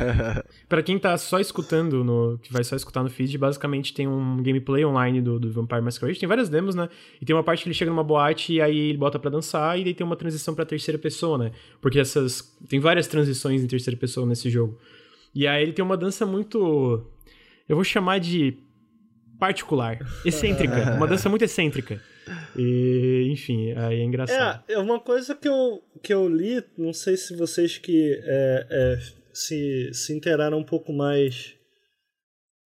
[0.67, 4.41] pra quem tá só escutando, no, que vai só escutar no feed, basicamente tem um
[4.41, 6.19] gameplay online do, do Vampire Masquerade.
[6.19, 6.89] Tem várias demos, né?
[7.21, 9.77] E tem uma parte que ele chega numa boate e aí ele bota pra dançar,
[9.79, 11.51] e daí tem uma transição pra terceira pessoa, né?
[11.81, 12.55] Porque essas.
[12.69, 14.77] Tem várias transições em terceira pessoa nesse jogo.
[15.35, 17.05] E aí ele tem uma dança muito.
[17.67, 18.57] Eu vou chamar de
[19.37, 22.01] particular, excêntrica, uma dança muito excêntrica.
[22.57, 24.63] E, enfim, aí é engraçado.
[24.67, 28.67] É, é uma coisa que eu, que eu li, não sei se vocês que é,
[28.69, 28.99] é,
[29.33, 31.55] se, se inteiraram um pouco mais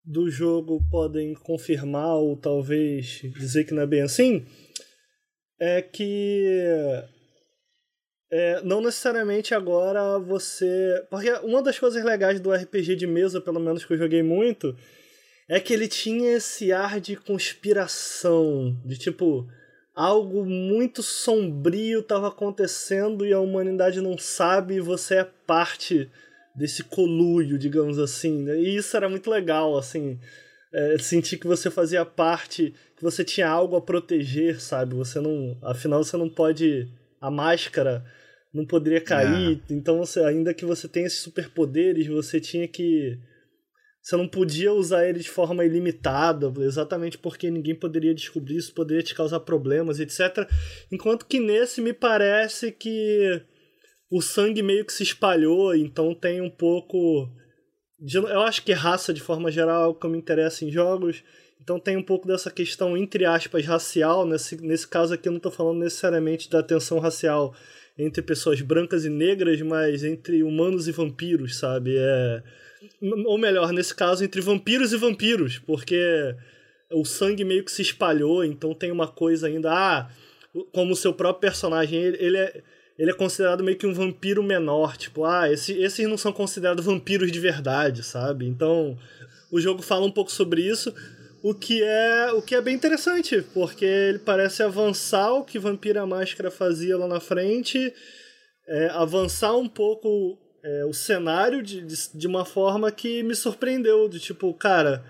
[0.04, 4.44] do jogo podem confirmar ou talvez dizer que não é bem assim,
[5.60, 6.44] é que
[8.30, 11.04] é, não necessariamente agora você.
[11.10, 14.76] Porque uma das coisas legais do RPG de mesa, pelo menos que eu joguei muito,
[15.50, 19.48] é que ele tinha esse ar de conspiração, de tipo
[19.92, 26.08] algo muito sombrio estava acontecendo e a humanidade não sabe e você é parte
[26.54, 28.44] desse colúrio, digamos assim.
[28.44, 28.60] Né?
[28.60, 30.20] E isso era muito legal, assim,
[30.72, 34.94] é, sentir que você fazia parte, que você tinha algo a proteger, sabe?
[34.94, 36.88] Você não, afinal você não pode
[37.20, 38.04] a máscara
[38.52, 39.72] não poderia cair, é.
[39.72, 43.18] então você, ainda que você tenha esses superpoderes, você tinha que
[44.02, 49.02] você não podia usar ele de forma ilimitada, exatamente porque ninguém poderia descobrir isso, poderia
[49.02, 50.48] te causar problemas, etc.
[50.90, 53.42] Enquanto que nesse me parece que
[54.10, 57.28] o sangue meio que se espalhou, então tem um pouco.
[57.98, 61.22] De, eu acho que raça, de forma geral, é que me interessa em jogos.
[61.60, 64.26] Então tem um pouco dessa questão, entre aspas, racial.
[64.26, 67.54] Nesse, nesse caso aqui eu não estou falando necessariamente da tensão racial
[67.98, 71.94] entre pessoas brancas e negras, mas entre humanos e vampiros, sabe?
[71.98, 72.42] É
[73.26, 76.34] ou melhor, nesse caso, entre vampiros e vampiros, porque
[76.90, 79.70] o sangue meio que se espalhou, então tem uma coisa ainda.
[79.72, 80.10] Ah,
[80.72, 82.62] como o seu próprio personagem, ele, é.
[82.98, 86.84] Ele é considerado meio que um vampiro menor, tipo, ah, esse, esses não são considerados
[86.84, 88.46] vampiros de verdade, sabe?
[88.46, 88.98] Então,
[89.50, 90.94] o jogo fala um pouco sobre isso,
[91.42, 96.04] o que é o que é bem interessante, porque ele parece avançar o que Vampira
[96.06, 97.90] Máscara fazia lá na frente,
[98.68, 104.08] é, avançar um pouco é, o cenário de, de, de, uma forma que me surpreendeu.
[104.08, 105.04] De tipo, cara,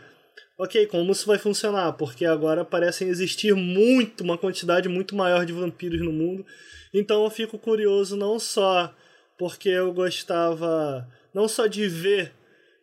[0.58, 1.92] ok, como isso vai funcionar?
[1.94, 6.44] Porque agora parecem existir muito, uma quantidade muito maior de vampiros no mundo.
[6.92, 8.94] Então eu fico curioso não só
[9.38, 12.32] porque eu gostava, não só de ver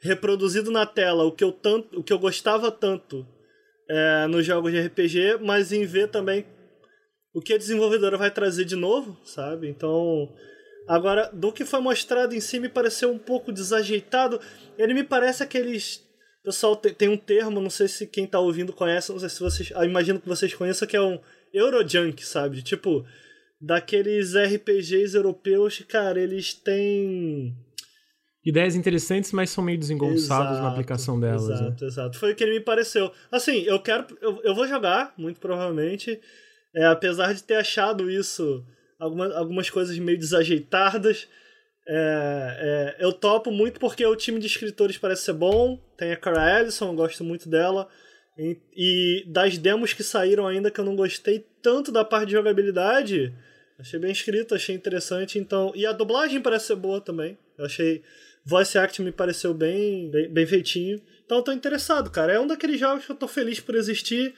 [0.02, 3.28] reproduzido na tela o que eu, tanto, o que eu gostava tanto
[3.90, 6.46] é, nos jogos de RPG, mas em ver também
[7.34, 9.68] o que a desenvolvedora vai trazer de novo, sabe?
[9.68, 10.34] Então
[10.88, 14.40] Agora, do que foi mostrado em si, me pareceu um pouco desajeitado.
[14.78, 16.06] Ele me parece aqueles.
[16.44, 19.72] Pessoal, tem um termo, não sei se quem tá ouvindo conhece, não sei se vocês.
[19.76, 21.20] Ah, imagino que vocês conheçam, que é um
[21.54, 22.62] Eurojunk, sabe?
[22.62, 23.06] Tipo,
[23.60, 27.54] daqueles RPGs europeus, cara, eles têm.
[28.46, 31.50] ideias interessantes, mas são meio desengonçados exato, na aplicação delas.
[31.50, 31.88] Exato, né?
[31.88, 32.18] exato.
[32.18, 33.12] Foi o que ele me pareceu.
[33.30, 34.06] Assim, eu quero.
[34.22, 36.18] Eu, eu vou jogar, muito provavelmente.
[36.74, 38.64] É, apesar de ter achado isso,
[39.00, 41.28] alguma, algumas coisas meio desajeitadas.
[41.88, 45.78] É, é, eu topo muito porque o time de escritores parece ser bom.
[45.98, 47.88] Tem a Cara Ellison, eu gosto muito dela.
[48.38, 52.34] E, e, das demos que saíram ainda que eu não gostei tanto da parte de
[52.34, 53.34] jogabilidade,
[53.80, 55.40] achei bem escrito, achei interessante.
[55.40, 57.38] Então, e a dublagem parece ser boa também.
[57.58, 58.04] Eu achei
[58.46, 61.02] voice act me pareceu bem, bem, bem feitinho.
[61.26, 62.34] Então eu tô interessado, cara.
[62.34, 64.34] É um daqueles jogos que eu tô feliz por existir.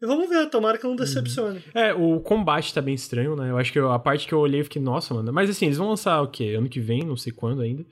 [0.00, 1.62] E vamos ver, tomara que não decepcione.
[1.74, 1.80] Uhum.
[1.80, 3.50] É, o combate tá bem estranho, né?
[3.50, 5.32] Eu acho que a parte que eu olhei, eu fiquei, nossa, mano.
[5.32, 6.54] Mas assim, eles vão lançar o quê?
[6.56, 7.84] Ano que vem, não sei quando ainda.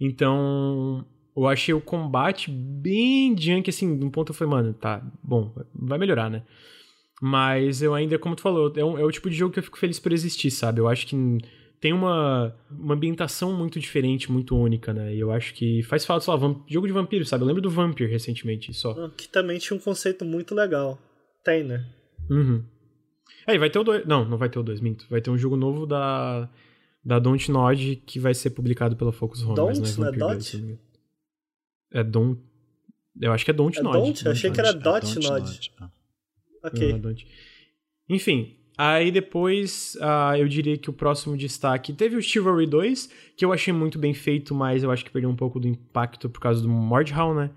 [0.00, 5.02] Então, eu achei o combate bem junk, assim, de um ponto eu falei, mano, tá,
[5.22, 6.42] bom, vai melhorar, né?
[7.20, 9.62] Mas eu ainda, como tu falou, é, um, é o tipo de jogo que eu
[9.62, 10.80] fico feliz por existir, sabe?
[10.80, 11.16] Eu acho que
[11.80, 15.14] tem uma, uma ambientação muito diferente, muito única, né?
[15.14, 17.42] E eu acho que faz falta, sei lá, jogo de vampiro, sabe?
[17.42, 18.90] Eu lembro do Vampire recentemente só.
[18.92, 20.98] Ah, que também tinha um conceito muito legal.
[21.46, 21.86] Tem, né?
[22.28, 22.64] Uhum.
[23.46, 24.04] É, e vai ter o 2.
[24.04, 25.06] Não, não vai ter o 2, minto.
[25.08, 26.50] Vai ter um jogo novo da.
[27.04, 29.54] Da Don't Nod que vai ser publicado pela Focus Home.
[29.54, 30.78] Don't, mas não é, não é Dot?
[31.92, 32.42] É Don't.
[33.20, 33.96] Eu acho que é Don't é Nod.
[33.96, 34.26] Don't?
[34.26, 35.28] Eu achei que era Dot, Dot Nod.
[35.28, 35.72] Nod.
[35.78, 35.90] Ah.
[36.64, 36.92] Ok.
[36.92, 37.24] Não, Don't.
[38.08, 43.42] Enfim, Aí depois, uh, eu diria que o próximo destaque teve o Chivalry 2, que
[43.42, 46.40] eu achei muito bem feito, mas eu acho que perdeu um pouco do impacto por
[46.40, 47.50] causa do Mordhau, né?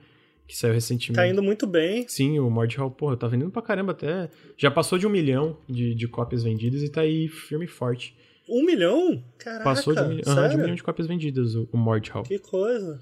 [0.49, 1.15] Que saiu recentemente.
[1.15, 2.07] Tá indo muito bem.
[2.07, 4.31] Sim, o Mordhau, porra, tá vendendo pra caramba até.
[4.57, 8.17] Já passou de um milhão de, de cópias vendidas e tá aí firme e forte.
[8.49, 9.23] Um milhão?
[9.37, 12.23] Caraca, Passou de um, milhão, uhum, de um milhão de cópias vendidas, o, o Mordhau.
[12.23, 12.99] Que coisa.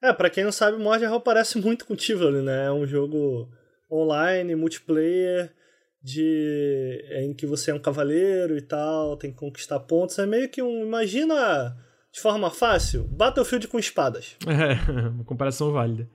[0.00, 2.66] É, pra quem não sabe, o Mordhau parece muito com o Tivoli, né?
[2.66, 3.48] É um jogo
[3.90, 5.52] online, multiplayer
[6.00, 10.16] de em que você é um cavaleiro e tal, tem que conquistar pontos.
[10.16, 10.84] É meio que um.
[10.84, 11.76] Imagina
[12.12, 14.36] de forma fácil, Battlefield com espadas.
[14.46, 16.08] É, uma comparação válida.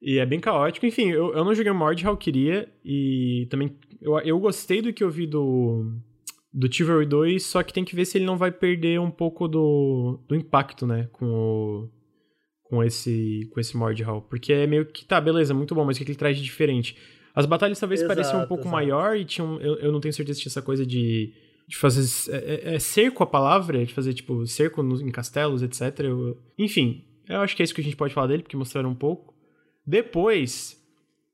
[0.00, 0.86] E é bem caótico.
[0.86, 2.68] Enfim, eu, eu não joguei Mordhau, queria.
[2.84, 3.76] E também.
[4.00, 5.92] Eu, eu gostei do que eu vi do.
[6.52, 9.46] Do Chivalry 2, só que tem que ver se ele não vai perder um pouco
[9.46, 11.08] do, do impacto, né?
[11.12, 11.88] Com o.
[12.64, 13.48] Com esse.
[13.52, 14.22] Com esse Mordhau.
[14.22, 15.04] Porque é meio que.
[15.04, 16.96] Tá, beleza, muito bom, mas o que ele traz de diferente?
[17.34, 18.74] As batalhas talvez exato, pareciam um pouco exato.
[18.74, 19.60] maior e tinham.
[19.60, 21.32] Eu, eu não tenho certeza se tinha essa coisa de.
[21.68, 22.34] De fazer.
[22.34, 26.00] É, é, é cerco a palavra, de fazer, tipo, cerco no, em castelos, etc.
[26.00, 28.90] Eu, enfim, eu acho que é isso que a gente pode falar dele, porque mostraram
[28.90, 29.32] um pouco.
[29.90, 30.80] Depois,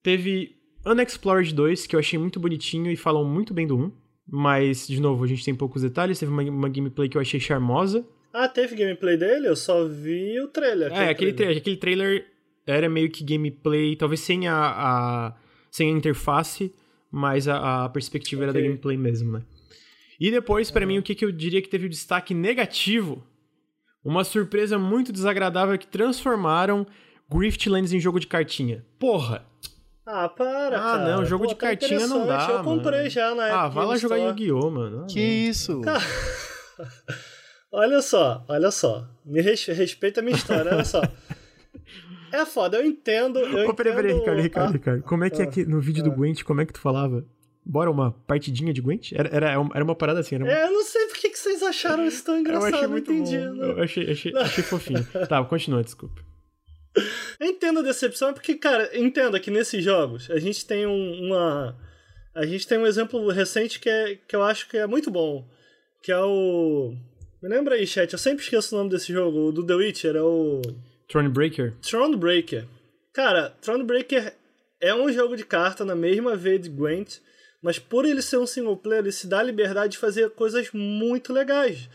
[0.03, 3.93] teve Unexplored 2, que eu achei muito bonitinho e falam muito bem do 1.
[4.27, 6.19] Mas, de novo, a gente tem poucos detalhes.
[6.19, 8.03] Teve uma, uma gameplay que eu achei charmosa.
[8.33, 9.47] Ah, teve gameplay dele?
[9.47, 10.91] Eu só vi o trailer.
[10.91, 11.59] É, aquele trailer.
[11.59, 12.27] aquele trailer
[12.67, 15.35] era meio que gameplay, talvez sem a, a
[15.71, 16.75] sem a interface,
[17.11, 18.49] mas a, a perspectiva okay.
[18.49, 19.43] era da gameplay mesmo, né?
[20.19, 20.89] E depois, para uhum.
[20.89, 23.23] mim, o que, que eu diria que teve o destaque negativo?
[24.03, 26.87] Uma surpresa muito desagradável que transformaram
[27.31, 28.85] Griftlands em jogo de cartinha.
[28.99, 29.45] Porra!
[30.05, 31.05] Ah, para, Ah, cara.
[31.17, 33.11] não, jogo Pô, de tá cartinha não dá, Eu comprei mano.
[33.11, 33.61] já na época.
[33.61, 35.03] Ah, vai lá jogar Yu-Gi-Oh, mano.
[35.03, 35.51] Ah, que não.
[35.51, 35.81] isso?
[37.73, 39.09] olha só, olha só.
[39.25, 41.03] Me respeita a minha história, olha só.
[42.33, 43.41] É foda, eu entendo.
[43.41, 45.03] Eu Ô, peraí, peraí, Ricardo, Ricardo, ah, Ricardo.
[45.03, 46.15] Como é que é que no vídeo do ah.
[46.15, 47.25] Gwent, como é que tu falava?
[47.65, 49.11] Bora uma partidinha de Gwent?
[49.13, 50.53] Era, era, era uma parada assim, era uma...
[50.53, 53.11] É, eu não sei por que, que vocês acharam isso tão engraçado, eu achei muito
[53.11, 53.39] não entendi.
[53.39, 53.55] Bom.
[53.55, 53.71] Né?
[53.71, 55.05] Eu achei, achei, achei fofinho.
[55.29, 56.23] tá, continua, desculpa.
[57.39, 61.77] Eu entendo a decepção, porque, cara, entenda que nesses jogos a gente tem um, uma.
[62.35, 65.47] A gente tem um exemplo recente que, é, que eu acho que é muito bom.
[66.03, 66.95] Que é o.
[67.43, 70.17] Me lembra aí, chat, eu sempre esqueço o nome desse jogo, o do The Witcher,
[70.17, 70.63] é o.
[71.09, 71.75] Thronebreaker?
[71.83, 72.67] Thronebreaker.
[73.13, 74.35] Cara, Thronebreaker
[74.81, 77.19] é um jogo de carta na mesma veia de Gwent,
[77.63, 80.71] mas por ele ser um single player, ele se dá a liberdade de fazer coisas
[80.73, 81.89] muito legais.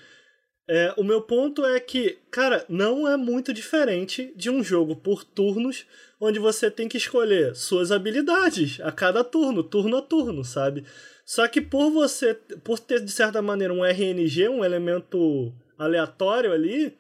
[0.74, 5.22] É, o meu ponto é que, cara, não é muito diferente de um jogo por
[5.22, 5.86] turnos,
[6.18, 10.86] onde você tem que escolher suas habilidades a cada turno, turno a turno, sabe?
[11.26, 16.98] Só que por você, por ter de certa maneira um RNG, um elemento aleatório ali,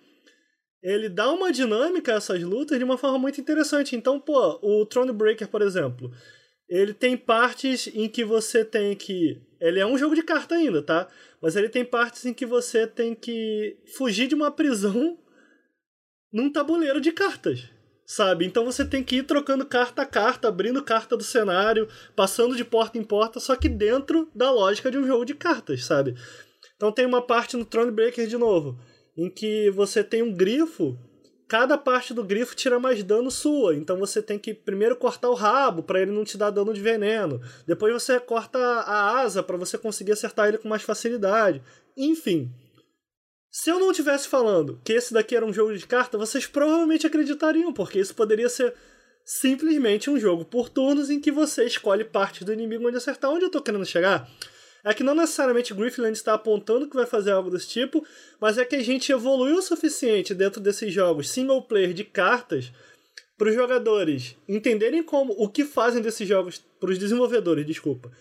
[0.84, 3.96] ele dá uma dinâmica a essas lutas de uma forma muito interessante.
[3.96, 6.12] Então, pô, o Thronebreaker, por exemplo,
[6.68, 9.42] ele tem partes em que você tem que.
[9.62, 11.08] Ele é um jogo de carta ainda, tá?
[11.42, 15.18] Mas ele tem partes em que você tem que fugir de uma prisão
[16.32, 17.70] num tabuleiro de cartas.
[18.06, 18.46] Sabe?
[18.46, 22.66] Então você tem que ir trocando carta a carta, abrindo carta do cenário, passando de
[22.66, 26.14] porta em porta, só que dentro da lógica de um jogo de cartas, sabe?
[26.76, 28.78] Então tem uma parte no Thronebreaker de novo
[29.18, 30.98] em que você tem um grifo,
[31.52, 33.76] cada parte do grifo tira mais dano sua.
[33.76, 36.80] Então você tem que primeiro cortar o rabo para ele não te dar dano de
[36.80, 37.42] veneno.
[37.68, 41.62] Depois você corta a asa para você conseguir acertar ele com mais facilidade.
[41.98, 42.50] Enfim,
[43.50, 47.06] Se eu não tivesse falando que esse daqui era um jogo de carta, vocês provavelmente
[47.06, 48.74] acreditariam, porque isso poderia ser
[49.26, 53.30] simplesmente um jogo por turnos em que você escolhe parte do inimigo onde acertar.
[53.30, 54.26] Onde eu tô querendo chegar?
[54.84, 58.06] É que não necessariamente Griffland está apontando que vai fazer algo desse tipo,
[58.40, 62.72] mas é que a gente evoluiu o suficiente dentro desses jogos single player de cartas
[63.38, 68.12] para os jogadores entenderem como o que fazem desses jogos, para os desenvolvedores, desculpa,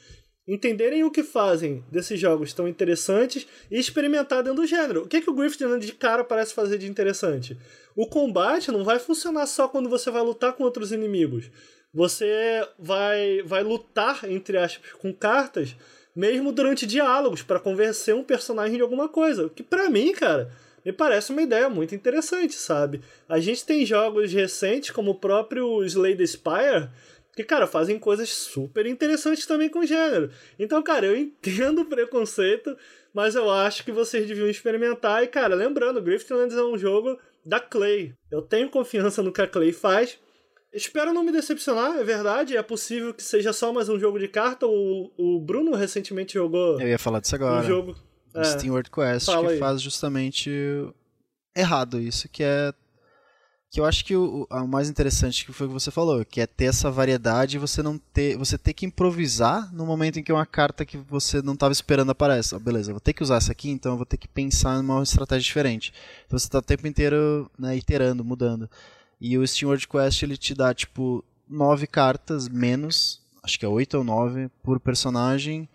[0.48, 5.02] entenderem o que fazem desses jogos tão interessantes e experimentar dentro do gênero.
[5.02, 7.56] O que, é que o Griffith de cara parece fazer de interessante?
[7.94, 11.50] O combate não vai funcionar só quando você vai lutar com outros inimigos.
[11.92, 15.76] Você vai, vai lutar, entre aspas, com cartas,
[16.20, 19.46] mesmo durante diálogos, para convencer um personagem de alguma coisa.
[19.46, 20.52] O que para mim, cara,
[20.84, 23.00] me parece uma ideia muito interessante, sabe?
[23.26, 26.90] A gente tem jogos recentes, como o próprio Slay the Spire,
[27.34, 30.30] que, cara, fazem coisas super interessantes também com o gênero.
[30.58, 32.76] Então, cara, eu entendo o preconceito,
[33.14, 35.24] mas eu acho que vocês deviam experimentar.
[35.24, 38.12] E, cara, lembrando, Griftlands é um jogo da Clay.
[38.30, 40.18] Eu tenho confiança no que a Clay faz.
[40.72, 42.56] Espero não me decepcionar, é verdade.
[42.56, 44.66] É possível que seja só mais um jogo de carta.
[44.66, 46.80] O, o Bruno recentemente jogou.
[46.80, 47.64] Eu ia falar disso agora.
[47.64, 47.96] Um jogo.
[48.34, 49.58] É, Steam World Quest, que aí.
[49.58, 50.50] faz justamente
[51.56, 52.72] errado isso, que é
[53.70, 56.40] que eu acho que o, o, mais interessante que foi o que você falou, que
[56.40, 60.24] é ter essa variedade e você não ter, você ter que improvisar no momento em
[60.24, 62.52] que uma carta que você não estava esperando aparece.
[62.52, 64.80] Oh, beleza, vou ter que usar essa aqui, então eu vou ter que pensar em
[64.80, 65.92] uma estratégia diferente.
[66.26, 68.68] Então você está o tempo inteiro né, iterando, mudando.
[69.20, 73.68] E o Steam World Quest ele te dá tipo nove cartas menos, acho que é
[73.68, 75.68] oito ou nove por personagem.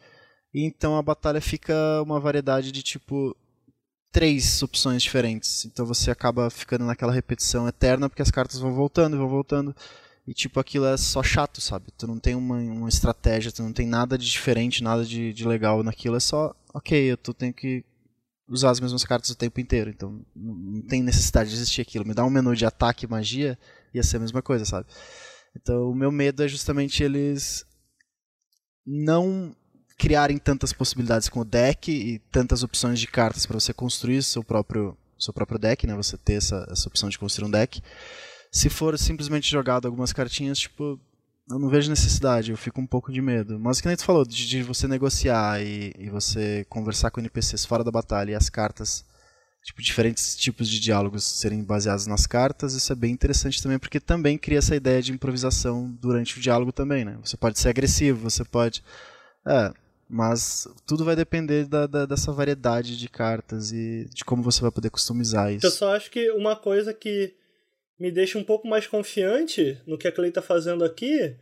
[0.53, 3.35] E então a batalha fica uma variedade de tipo
[4.11, 5.65] três opções diferentes.
[5.65, 9.75] Então você acaba ficando naquela repetição eterna porque as cartas vão voltando e vão voltando.
[10.27, 11.91] E tipo, aquilo é só chato, sabe?
[11.95, 15.47] Tu não tem uma, uma estratégia, tu não tem nada de diferente, nada de, de
[15.47, 16.15] legal naquilo.
[16.15, 17.83] É só, ok, eu tô, tenho que
[18.47, 19.89] usar as mesmas cartas o tempo inteiro.
[19.89, 22.05] Então não tem necessidade de existir aquilo.
[22.05, 23.57] Me dá um menu de ataque e magia,
[23.93, 24.87] ia ser a mesma coisa, sabe?
[25.55, 27.65] Então o meu medo é justamente eles
[28.85, 29.55] não
[29.97, 34.43] criarem tantas possibilidades com o deck e tantas opções de cartas para você construir seu
[34.43, 35.95] próprio seu próprio deck, né?
[35.95, 37.81] Você ter essa, essa opção de construir um deck.
[38.51, 40.99] Se for simplesmente jogado algumas cartinhas, tipo,
[41.49, 43.59] eu não vejo necessidade, eu fico um pouco de medo.
[43.59, 47.65] Mas que nem tu falou, de, de você negociar e, e, você conversar com NPCs
[47.65, 49.05] fora da batalha e as cartas,
[49.63, 53.99] tipo, diferentes tipos de diálogos serem baseados nas cartas, isso é bem interessante também, porque
[53.99, 57.17] também cria essa ideia de improvisação durante o diálogo também, né?
[57.23, 58.83] Você pode ser agressivo, você pode...
[59.47, 59.71] É,
[60.09, 64.71] mas tudo vai depender da, da, dessa variedade de cartas e de como você vai
[64.71, 65.65] poder customizar isso.
[65.65, 67.35] Eu só acho que uma coisa que
[67.99, 71.35] me deixa um pouco mais confiante no que a Clay tá fazendo aqui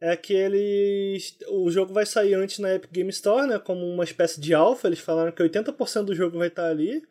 [0.00, 1.36] é que eles.
[1.48, 3.58] O jogo vai sair antes na Epic Game Store, né?
[3.58, 4.88] Como uma espécie de alpha.
[4.88, 7.02] Eles falaram que 80% do jogo vai estar ali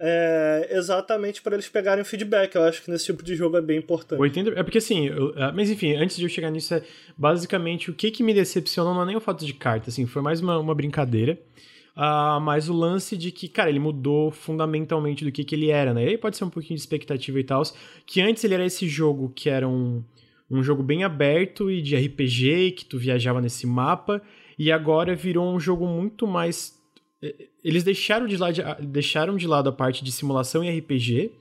[0.00, 2.54] é, exatamente para eles pegarem o feedback.
[2.54, 4.20] Eu acho que nesse tipo de jogo é bem importante.
[4.20, 6.82] 80, é porque assim, eu, é, mas enfim, antes de eu chegar nisso, é
[7.16, 10.22] basicamente o que, que me decepcionou não é nem o fato de carta, assim, foi
[10.22, 11.38] mais uma, uma brincadeira.
[11.96, 15.94] Uh, mas o lance de que, cara, ele mudou fundamentalmente do que, que ele era,
[15.94, 16.04] né?
[16.04, 17.62] E aí pode ser um pouquinho de expectativa e tal.
[18.04, 20.02] Que antes ele era esse jogo que era um,
[20.50, 24.20] um jogo bem aberto e de RPG, que tu viajava nesse mapa,
[24.58, 26.82] e agora virou um jogo muito mais
[27.62, 31.32] eles deixaram de, lado, deixaram de lado a parte de simulação e RPG.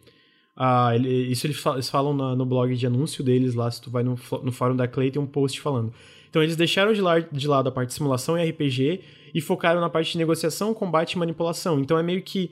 [0.56, 4.04] Ah, ele, isso eles falam no, no, blog de anúncio deles lá, se tu vai
[4.04, 5.92] no, no fórum da Clay, tem um post falando.
[6.30, 9.02] Então eles deixaram de, la, de lado a parte de simulação e RPG
[9.34, 11.80] e focaram na parte de negociação, combate e manipulação.
[11.80, 12.52] Então é meio que.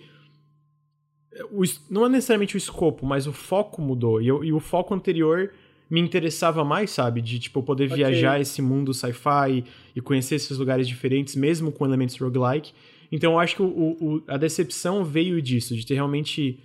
[1.51, 4.21] O, não é necessariamente o escopo, mas o foco mudou.
[4.21, 5.51] E, eu, e o foco anterior
[5.89, 7.21] me interessava mais, sabe?
[7.21, 7.97] De, tipo, poder okay.
[7.97, 9.63] viajar esse mundo sci-fi
[9.95, 12.73] e conhecer esses lugares diferentes, mesmo com elementos roguelike.
[13.11, 16.59] Então eu acho que o, o, a decepção veio disso, de ter realmente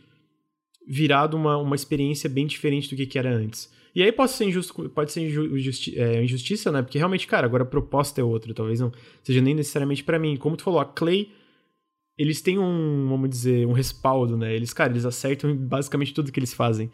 [0.86, 3.68] virado uma, uma experiência bem diferente do que, que era antes.
[3.96, 6.82] E aí pode ser, injusto, pode ser injusti é, injustiça, né?
[6.82, 8.92] Porque realmente, cara, agora a proposta é outra, talvez não
[9.22, 10.36] seja nem necessariamente para mim.
[10.36, 11.32] Como tu falou, a Clay,
[12.18, 14.54] eles têm um, vamos dizer, um respaldo, né?
[14.54, 16.90] Eles, cara, eles acertam basicamente tudo que eles fazem.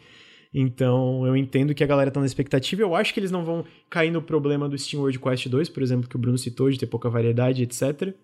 [0.53, 2.81] Então, eu entendo que a galera tá na expectativa.
[2.81, 5.83] Eu acho que eles não vão cair no problema do Steam World Quest 2, por
[5.83, 8.15] exemplo, que o Bruno citou, de ter pouca variedade, etc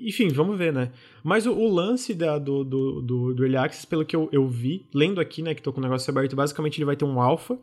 [0.00, 0.92] enfim, vamos ver, né?
[1.24, 4.46] Mas o, o lance da, do, do, do, do Early Access, pelo que eu, eu
[4.46, 7.20] vi, lendo aqui, né, que tô com o negócio aberto, basicamente ele vai ter um
[7.20, 7.58] alpha,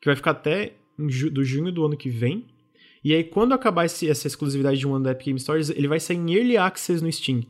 [0.00, 0.74] que vai ficar até
[1.08, 2.46] ju, do junho do ano que vem.
[3.02, 5.86] E aí, quando acabar esse, essa exclusividade de um ano da Epic Game Stores, ele
[5.86, 7.42] vai sair em Early Access no Steam.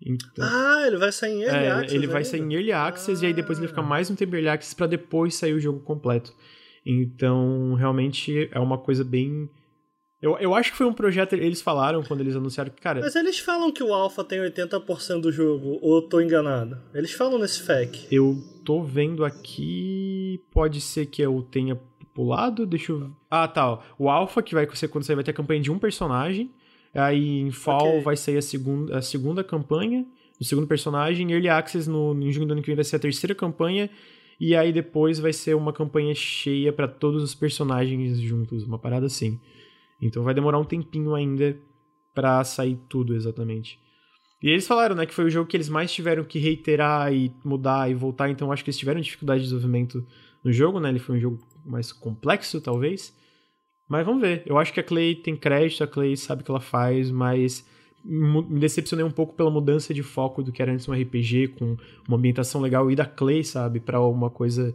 [0.00, 1.94] Então, ah, ele vai sair em Early é, Access.
[1.94, 3.24] Ele vai sair em Early Access ah.
[3.24, 5.80] e aí depois ele fica mais um tempo Early Access pra depois sair o jogo
[5.80, 6.32] completo.
[6.84, 9.50] Então, realmente é uma coisa bem
[10.22, 13.00] Eu, eu acho que foi um projeto, eles falaram quando eles anunciaram que, cara.
[13.00, 16.78] Mas eles falam que o Alpha tem 80% do jogo, ou eu tô enganado?
[16.94, 18.06] Eles falam nesse FAQ.
[18.10, 20.15] Eu tô vendo aqui.
[20.38, 21.76] Pode ser que eu tenha
[22.14, 23.10] pulado, deixa eu.
[23.30, 23.72] Ah, tá.
[23.72, 23.80] Ó.
[23.98, 26.50] O Alpha, que vai ser quando você vai ter a campanha de um personagem.
[26.94, 28.00] Aí em Fall Ok.
[28.00, 30.06] vai sair a segunda, a segunda campanha,
[30.40, 31.30] o segundo personagem.
[31.30, 33.90] Early Access no, em junho do ano que vem vai ser a terceira campanha.
[34.40, 39.06] E aí depois vai ser uma campanha cheia pra todos os personagens juntos, uma parada
[39.06, 39.38] assim.
[40.00, 41.58] Então vai demorar um tempinho ainda
[42.14, 43.78] pra sair tudo exatamente.
[44.42, 47.32] E eles falaram, né, que foi o jogo que eles mais tiveram que reiterar e
[47.42, 50.06] mudar e voltar, então acho que eles tiveram dificuldade de desenvolvimento
[50.46, 50.88] no jogo, né?
[50.88, 53.14] Ele foi um jogo mais complexo, talvez.
[53.88, 54.42] Mas vamos ver.
[54.46, 57.66] Eu acho que a Clay tem crédito, a Clay sabe o que ela faz, mas
[58.04, 61.76] me decepcionei um pouco pela mudança de foco do que era antes um RPG com
[62.08, 64.74] uma ambientação legal e da Clay, sabe, Pra uma coisa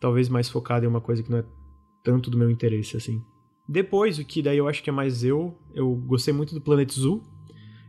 [0.00, 1.44] talvez mais focada em uma coisa que não é
[2.02, 3.22] tanto do meu interesse assim.
[3.68, 6.92] Depois, o que daí eu acho que é mais eu, eu gostei muito do Planet
[6.92, 7.22] Zoo.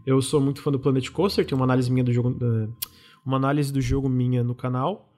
[0.06, 2.70] Eu sou muito fã do Planet Coaster, tem uma análise minha do jogo, da-
[3.26, 5.12] uma análise do jogo minha no canal.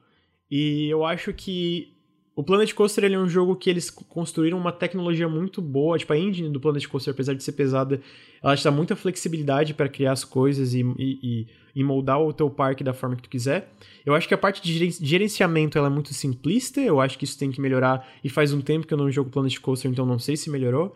[0.50, 1.94] E eu acho que
[2.38, 6.14] o Planet Coaster ele é um jogo que eles construíram uma tecnologia muito boa, tipo
[6.14, 8.00] a engine do Planet Coaster, apesar de ser pesada,
[8.44, 12.48] ela te dá muita flexibilidade para criar as coisas e, e, e- moldar o teu
[12.48, 13.74] parque da forma que tu quiser.
[14.06, 17.26] Eu acho que a parte de geren- gerenciamento ela é muito simplista, eu acho que
[17.26, 20.06] isso tem que melhorar, e faz um tempo que eu não jogo Planet Coaster, então
[20.06, 20.96] não sei se melhorou,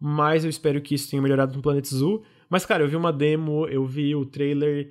[0.00, 2.22] mas eu espero que isso tenha melhorado no Planet Zoo.
[2.48, 4.90] Mas, cara, eu vi uma demo, eu vi o trailer,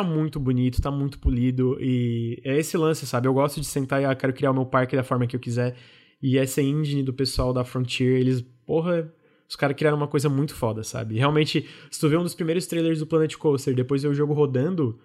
[0.00, 3.26] tá muito bonito, tá muito polido, e é esse lance, sabe?
[3.28, 5.40] Eu gosto de sentar e, ah, quero criar o meu parque da forma que eu
[5.40, 5.76] quiser,
[6.22, 9.12] e essa engine do pessoal da Frontier, eles, porra,
[9.48, 11.16] os caras criaram uma coisa muito foda, sabe?
[11.16, 14.32] Realmente, se tu vê um dos primeiros trailers do Planet Coaster, depois ver o jogo
[14.34, 14.98] rodando,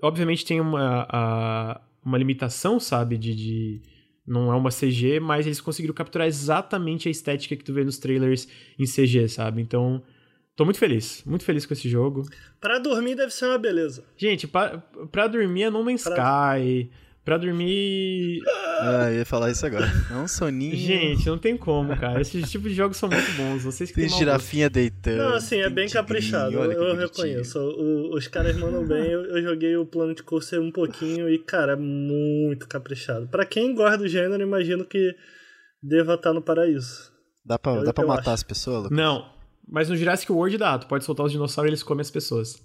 [0.00, 3.82] obviamente tem uma, a- uma limitação, sabe, de, de-
[4.26, 7.98] Não é uma CG, mas eles conseguiram capturar exatamente a estética que tu vê nos
[7.98, 8.46] trailers
[8.78, 9.60] em CG, sabe?
[9.60, 10.00] Então,
[10.62, 12.22] tô muito feliz, muito feliz com esse jogo.
[12.60, 14.04] Pra dormir deve ser uma beleza.
[14.16, 14.78] Gente, pra,
[15.10, 16.12] pra dormir é No Man's Pra-
[16.56, 16.90] Sky.
[17.24, 18.40] Pra dormir.
[18.80, 19.86] Ah, eu ia falar isso agora.
[20.10, 20.74] É um soninho.
[20.76, 22.20] Gente, não tem como, cara.
[22.20, 23.62] Esses tipos de jogos são muito bons.
[23.62, 25.18] Vocês que Tem girafinha deitando.
[25.18, 26.96] Não, assim, é bem tigrinho, caprichado, eu bonitinho.
[26.98, 27.60] reconheço.
[27.60, 31.74] O- os caras mandam bem, eu, eu joguei o Planet Coaster um pouquinho e, cara,
[31.74, 33.28] é muito caprichado.
[33.28, 35.14] Pra quem gosta do gênero, imagino que
[35.80, 37.12] deva estar no paraíso.
[37.46, 38.30] Dá pra, Eu- dá pra matar acho.
[38.30, 38.98] as pessoas, Lucas?
[38.98, 39.30] Não.
[39.68, 40.78] Mas no Jurassic World dá.
[40.78, 42.62] Tu pode soltar os dinossauros e eles comem as pessoas.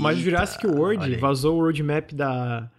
[0.00, 2.70] Mas no Eita, Jurassic World vazou o roadmap da.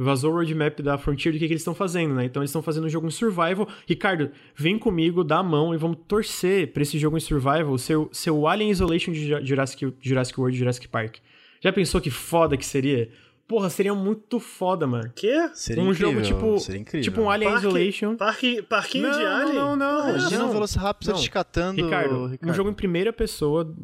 [0.00, 2.24] Vazou o roadmap da Frontier do que, que eles estão fazendo, né?
[2.24, 3.66] Então eles estão fazendo um jogo em survival.
[3.84, 7.96] Ricardo, vem comigo, dá a mão e vamos torcer pra esse jogo em survival ser,
[7.96, 11.16] o- ser o Alien Isolation de Ju- Jurassic, Jurassic World e Jurassic Park.
[11.60, 13.10] Já pensou que foda que seria?
[13.48, 15.10] Porra, seria muito foda, mano.
[15.16, 15.48] Quê?
[15.54, 17.02] Seria um incrível, jogo tipo, seria incrível.
[17.02, 18.16] tipo um Alien Parque- Isolation.
[18.16, 19.54] Parque, parquinho Não, de Alien?
[19.54, 20.48] não, não, Porra, Imagina não.
[20.50, 21.20] o Velociraptor Não.
[21.20, 23.74] te catando, Ricardo, um jogo em primeira pessoa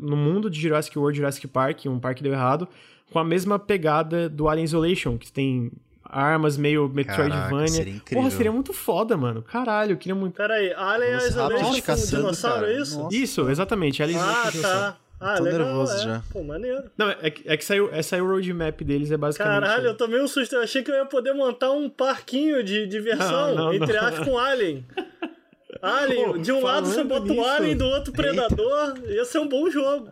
[0.00, 2.66] no- mundo de Jurassic World, Jurassic Park, um parque deu errado,
[3.12, 5.70] com a mesma pegada do Alien Isolation, que tem
[6.02, 7.68] armas meio Metroidvania.
[7.68, 8.22] seria incrível.
[8.22, 9.42] Porra, seria muito foda, mano.
[9.42, 10.34] Caralho, eu queria muito.
[10.34, 12.98] Pera aí, Alien Isolation com um dinossauro, é isso?
[12.98, 13.14] Nossa.
[13.16, 14.02] Isso, exatamente.
[14.02, 14.62] Alien Ah, Isolation.
[14.62, 14.96] tá.
[15.20, 15.98] Ah, Tô legal, nervoso é.
[16.02, 16.22] já.
[16.32, 16.84] Pô, maneiro.
[16.96, 19.60] Não, é que, é que saiu, é, saiu o roadmap deles, é basicamente.
[19.68, 20.54] Caralho, eu tomei um susto.
[20.54, 24.00] Eu achei que eu ia poder montar um parquinho de diversão, Não, não, entre não.
[24.06, 24.84] aspas, com Alien.
[25.82, 28.94] Alien, Pô, de um lado você bota o nisso- Alien, do outro Predador.
[29.08, 30.08] Ia ser um bom jogo.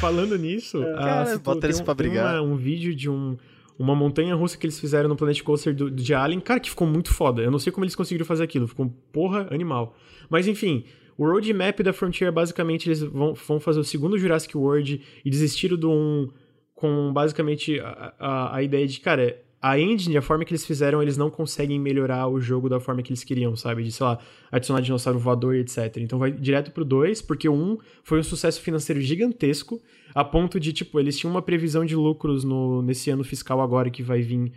[0.00, 2.40] Falando nisso, ah, Cara, se tu- bota eles um- pra brigar.
[2.40, 3.36] uma- um vídeo de um,
[3.78, 6.86] uma montanha russa que eles fizeram no Planet Coaster do, de Alien, cara, que ficou
[6.86, 7.42] muito foda.
[7.42, 9.96] Eu não sei como eles conseguiram fazer aquilo, ficou porra animal.
[10.28, 10.84] Mas enfim,
[11.20, 15.76] o roadmap da Frontier, basicamente, eles vão, vão fazer o segundo Jurassic World e desistiram
[15.76, 16.30] do um
[16.74, 21.02] com basicamente a, a, a ideia de, cara, a engine, a forma que eles fizeram,
[21.02, 23.82] eles não conseguem melhorar o jogo da forma que eles queriam, sabe?
[23.82, 24.18] De, sei lá,
[24.50, 25.98] adicionar dinossauro voador e etc.
[25.98, 29.78] Então vai direto pro 2, porque o 1 um foi um sucesso financeiro gigantesco,
[30.14, 33.90] a ponto de, tipo, eles tinham uma previsão de lucros no, nesse ano fiscal agora
[33.90, 34.52] que vai vir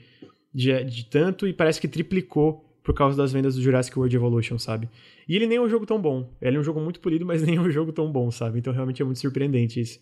[0.53, 4.57] de, de tanto e parece que triplicou por causa das vendas do Jurassic World Evolution,
[4.57, 4.89] sabe?
[5.27, 6.35] E ele nem é um jogo tão bom.
[6.41, 8.59] Ele é um jogo muito polido, mas nem é um jogo tão bom, sabe?
[8.59, 9.99] Então realmente é muito surpreendente isso.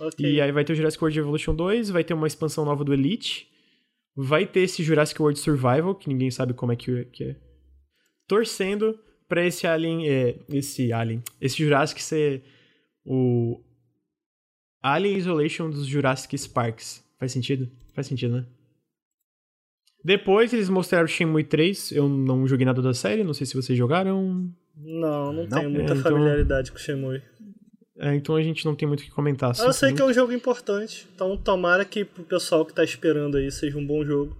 [0.00, 0.24] Ok.
[0.24, 2.92] E aí vai ter o Jurassic World Evolution 2, vai ter uma expansão nova do
[2.94, 3.48] Elite,
[4.14, 7.36] vai ter esse Jurassic World Survival, que ninguém sabe como é que, que é.
[8.26, 12.42] Torcendo pra esse Alien, é, esse Alien, esse Jurassic ser
[13.04, 13.60] o
[14.82, 17.04] Alien Isolation dos Jurassic Sparks.
[17.18, 17.68] Faz sentido?
[17.94, 18.46] Faz sentido, né?
[20.04, 23.54] Depois eles mostraram o Shenmue 3, eu não joguei nada da série, não sei se
[23.54, 24.48] vocês jogaram.
[24.76, 25.48] Não, não, Não?
[25.48, 27.20] tenho muita É, então- familiaridade com o Shenmue.
[28.00, 29.48] É, então a gente não tem muito o que comentar.
[29.50, 32.84] Mas eu sei que é um jogo importante, então tomara que pro pessoal que tá
[32.84, 34.36] esperando aí seja um bom jogo.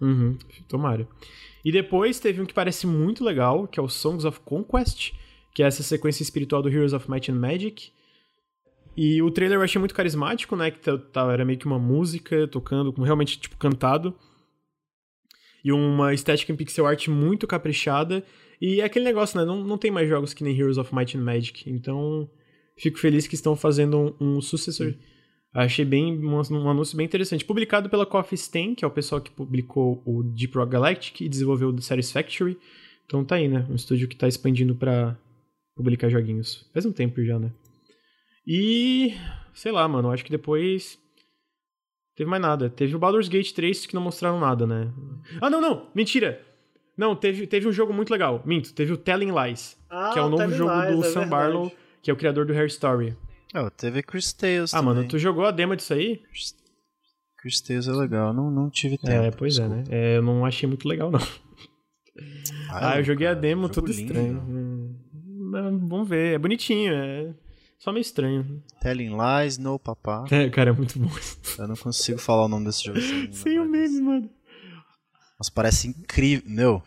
[0.00, 0.36] Uhum,
[0.68, 1.08] tomara.
[1.64, 5.12] E depois teve um que parece muito legal, que é o Songs of Conquest,
[5.54, 7.90] que é essa sequência espiritual do Heroes of Might and Magic.
[8.96, 10.70] E o trailer eu achei muito carismático, né?
[10.70, 14.14] Que tá, era meio que uma música tocando, realmente, tipo, cantado.
[15.64, 18.24] E uma estética em pixel art muito caprichada.
[18.60, 19.44] E é aquele negócio, né?
[19.44, 21.70] Não, não tem mais jogos que nem Heroes of Might and Magic.
[21.70, 22.30] Então,
[22.76, 24.92] fico feliz que estão fazendo um, um sucessor.
[24.92, 24.98] Sim.
[25.52, 27.44] Achei bem um, um, anúncio bem interessante.
[27.44, 31.28] Publicado pela Coffee Stain, que é o pessoal que publicou o Deep Rock Galactic e
[31.28, 32.56] desenvolveu o Satisfactory.
[33.04, 33.66] Então tá aí, né?
[33.68, 35.18] Um estúdio que tá expandindo para
[35.74, 36.68] publicar joguinhos.
[36.72, 37.52] Faz um tempo já, né?
[38.46, 39.14] E.
[39.52, 40.10] Sei lá, mano.
[40.10, 40.98] Acho que depois.
[42.16, 42.68] Teve mais nada.
[42.68, 44.92] Teve o Baldur's Gate 3 que não mostraram nada, né?
[45.40, 45.88] Ah, não, não!
[45.94, 46.40] Mentira!
[46.96, 48.42] Não, teve, teve um jogo muito legal.
[48.44, 49.78] Minto, teve o Telling Lies.
[49.88, 51.30] Ah, que é o novo jogo Lies, do é Sam verdade.
[51.30, 51.72] Barlow,
[52.02, 53.16] que é o criador do Hair Story.
[53.54, 54.94] Oh, teve Chris Tales Ah, também.
[54.94, 56.22] mano, tu jogou a demo disso aí?
[57.38, 59.12] Chris Tales é legal, não, não tive tempo.
[59.12, 59.76] É, pois desculpa.
[59.76, 59.84] é, né?
[59.88, 61.20] É, eu não achei muito legal, não.
[62.68, 64.02] Ah, ah eu joguei cara, a demo, tudo lindo.
[64.02, 64.42] estranho.
[64.46, 64.94] Hum,
[65.88, 67.34] vamos ver, é bonitinho, é
[67.80, 68.62] só meio estranho.
[68.78, 70.26] Telling Lies, No Papá.
[70.30, 71.10] É, cara, é muito bom.
[71.58, 73.00] Eu não consigo falar o nome desse jogo.
[73.32, 74.30] Sem o meme, mano.
[75.38, 76.44] Mas parece incrível.
[76.46, 76.82] Meu,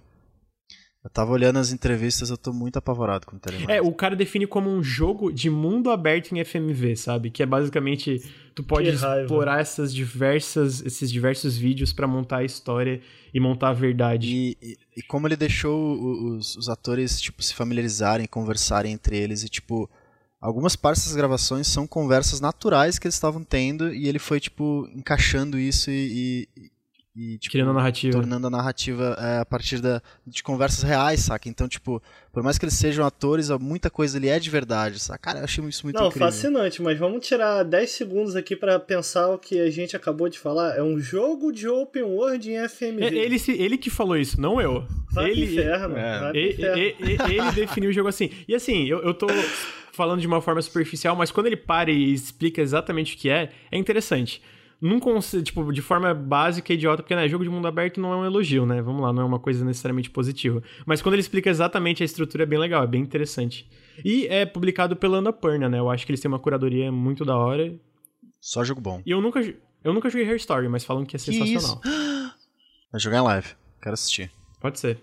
[1.03, 4.15] eu tava olhando as entrevistas, eu tô muito apavorado com o Telling É, o cara
[4.15, 7.31] define como um jogo de mundo aberto em FMV, sabe?
[7.31, 8.21] Que é basicamente
[8.53, 13.01] tu pode explorar essas diversas, esses diversos vídeos para montar a história
[13.33, 14.29] e montar a verdade.
[14.29, 19.43] E, e, e como ele deixou os, os, atores tipo se familiarizarem, conversarem entre eles
[19.43, 19.89] e tipo
[20.43, 24.87] algumas partes das gravações são conversas naturais que eles estavam tendo e ele foi tipo
[24.93, 26.49] encaixando isso e,
[27.15, 28.11] e tipo, Criando a narrativa.
[28.11, 31.47] tornando a narrativa é, a partir da, de conversas reais, saca?
[31.47, 32.01] Então, tipo,
[32.31, 35.19] por mais que eles sejam atores, muita coisa ali é de verdade, saca?
[35.19, 36.27] Cara, eu achei isso muito Não, incrível.
[36.27, 40.39] fascinante, mas vamos tirar 10 segundos aqui para pensar o que a gente acabou de
[40.39, 40.75] falar.
[40.75, 43.03] É um jogo de open world em FMV.
[43.03, 44.83] É, ele, ele que falou isso, não eu.
[45.11, 46.31] Vai ele, inferno, é.
[46.33, 48.29] Ele, ele, ele definiu o jogo assim.
[48.47, 49.27] E assim, eu, eu tô
[49.93, 53.51] falando de uma forma superficial, mas quando ele para e explica exatamente o que é,
[53.71, 54.41] é interessante
[54.83, 54.99] num
[55.41, 58.25] tipo, de forma básica e idiota, porque, né, jogo de mundo aberto não é um
[58.25, 58.81] elogio, né?
[58.81, 60.61] Vamos lá, não é uma coisa necessariamente positiva.
[60.85, 63.65] Mas quando ele explica exatamente a estrutura é bem legal, é bem interessante.
[64.03, 65.79] E é publicado pela Annapurna, né?
[65.79, 67.73] Eu acho que eles têm uma curadoria muito da hora.
[68.41, 69.01] Só jogo bom.
[69.05, 69.39] E eu nunca,
[69.85, 71.79] eu nunca joguei Hair Story, mas falam que é sensacional.
[72.91, 73.47] Vai jogar em live.
[73.81, 74.31] Quero assistir.
[74.59, 75.01] Pode ser.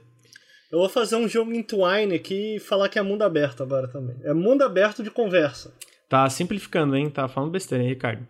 [0.70, 3.88] Eu vou fazer um jogo em Twine aqui e falar que é mundo aberto agora
[3.88, 4.16] também.
[4.22, 5.74] É mundo aberto de conversa.
[6.08, 7.10] Tá simplificando, hein?
[7.10, 8.26] Tá falando besteira, hein, Ricardo?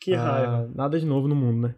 [0.00, 0.70] Que ah, raiva.
[0.74, 1.74] Nada de novo no mundo, né?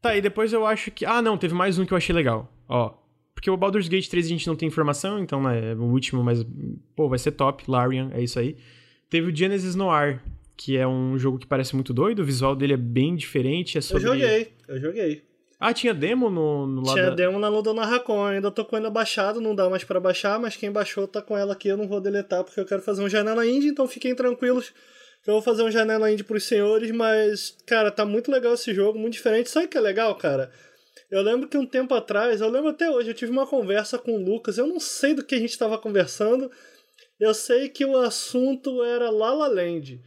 [0.00, 1.04] Tá, e depois eu acho que.
[1.04, 2.50] Ah, não, teve mais um que eu achei legal.
[2.68, 2.94] Ó.
[3.34, 6.24] Porque o Baldur's Gate 3 a gente não tem informação, então né, é o último,
[6.24, 6.44] mas.
[6.96, 7.64] Pô, vai ser top.
[7.68, 8.56] Larian, é isso aí.
[9.10, 10.20] Teve o Genesis Noir,
[10.56, 13.78] que é um jogo que parece muito doido, o visual dele é bem diferente.
[13.78, 14.02] É sobre...
[14.02, 15.27] Eu joguei, eu joguei.
[15.60, 17.14] Ah, tinha demo no, no lado Tinha da...
[17.16, 20.56] demo na Ludona Racon, ainda tô com ela baixado, não dá mais para baixar, mas
[20.56, 23.08] quem baixou tá com ela aqui, eu não vou deletar porque eu quero fazer um
[23.08, 24.72] janela indie, então fiquem tranquilos
[25.28, 28.98] eu vou fazer um janela indie pros senhores, mas, cara, tá muito legal esse jogo,
[28.98, 29.50] muito diferente.
[29.50, 30.50] Sabe o que é legal, cara?
[31.10, 34.12] Eu lembro que um tempo atrás, eu lembro até hoje, eu tive uma conversa com
[34.12, 36.50] o Lucas, eu não sei do que a gente estava conversando,
[37.20, 40.00] eu sei que o assunto era Lala Land.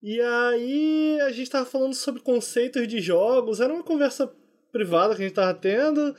[0.00, 4.32] E aí a gente estava falando sobre conceitos de jogos, era uma conversa
[4.72, 6.14] privada que a gente estava tendo,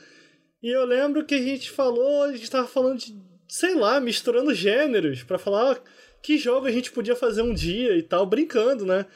[0.62, 3.14] e eu lembro que a gente falou, a gente estava falando de,
[3.48, 5.80] sei lá, misturando gêneros, para falar
[6.22, 9.06] que jogo a gente podia fazer um dia e tal, brincando, né?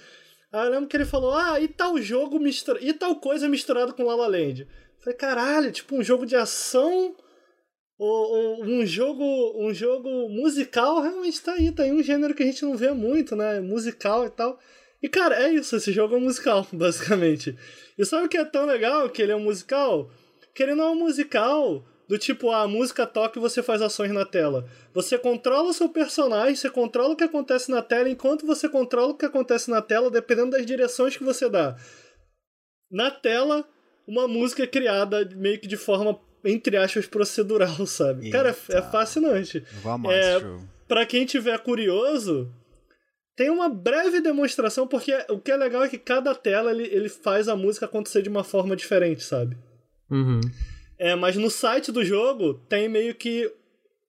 [0.53, 2.79] Aí eu lembro que ele falou, ah, e tal jogo mistura...
[2.83, 4.67] e tal coisa misturado com La La Land.
[5.01, 7.15] falei, caralho, tipo um jogo de ação
[7.99, 9.25] ou, um jogo
[9.57, 12.91] um jogo musical realmente tá aí, tá aí um gênero que a gente não vê
[12.93, 13.61] muito, né?
[13.61, 14.59] Musical e tal.
[15.03, 17.57] E cara, é isso, esse jogo é musical, basicamente.
[17.99, 20.11] E sabe o que é tão legal que ele é um musical?
[20.55, 23.83] Que ele não é um musical do tipo, ah, a música toca e você faz
[23.83, 24.69] ações na tela.
[24.95, 29.13] Você controla o seu personagem, você controla o que acontece na tela, enquanto você controla
[29.13, 31.77] o que acontece na tela, dependendo das direções que você dá.
[32.91, 33.67] Na tela,
[34.07, 38.27] uma música é criada meio que de forma, entre aspas, procedural, sabe?
[38.27, 38.37] Eita.
[38.39, 39.65] Cara, é, fascinante.
[39.83, 40.41] Vamos, é,
[40.87, 42.53] pra quem tiver curioso,
[43.37, 47.09] tem uma breve demonstração, porque o que é legal é que cada tela ele, ele
[47.11, 49.57] faz a música acontecer de uma forma diferente, sabe?
[50.11, 50.41] Uhum.
[50.99, 53.53] É, mas no site do jogo tem meio que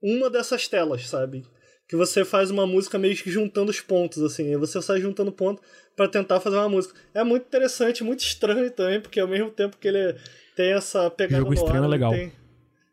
[0.02, 1.44] uma dessas telas, sabe?
[1.90, 4.52] Que você faz uma música meio que juntando os pontos, assim.
[4.52, 5.64] E você sai juntando pontos
[5.95, 6.98] para tentar fazer uma música.
[7.14, 10.18] É muito interessante, muito estranho também, porque ao mesmo tempo que ele
[10.56, 11.44] tem essa pegada.
[11.44, 12.12] O jogo estranho é legal.
[12.12, 12.32] Tem...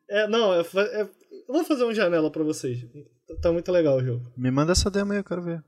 [0.08, 1.02] É, não, é, é...
[1.02, 2.84] eu vou fazer uma janela para vocês.
[3.40, 4.32] Tá muito legal o jogo.
[4.36, 5.62] Me manda essa demo aí, eu quero ver.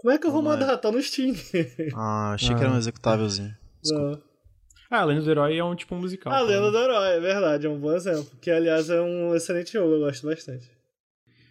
[0.00, 0.76] Como é que eu vou mandar?
[0.78, 1.34] Tá no Steam.
[1.94, 2.58] ah, achei ah.
[2.58, 2.78] que era um ah.
[2.78, 3.54] executávelzinho.
[3.82, 4.16] Desculpa.
[4.16, 4.30] Não.
[4.90, 6.32] Ah, a Lenda do Herói é um tipo um musical.
[6.32, 8.30] A Lenda do Herói, é verdade, é um bom exemplo.
[8.40, 10.68] Que, aliás, é um excelente jogo, eu gosto bastante.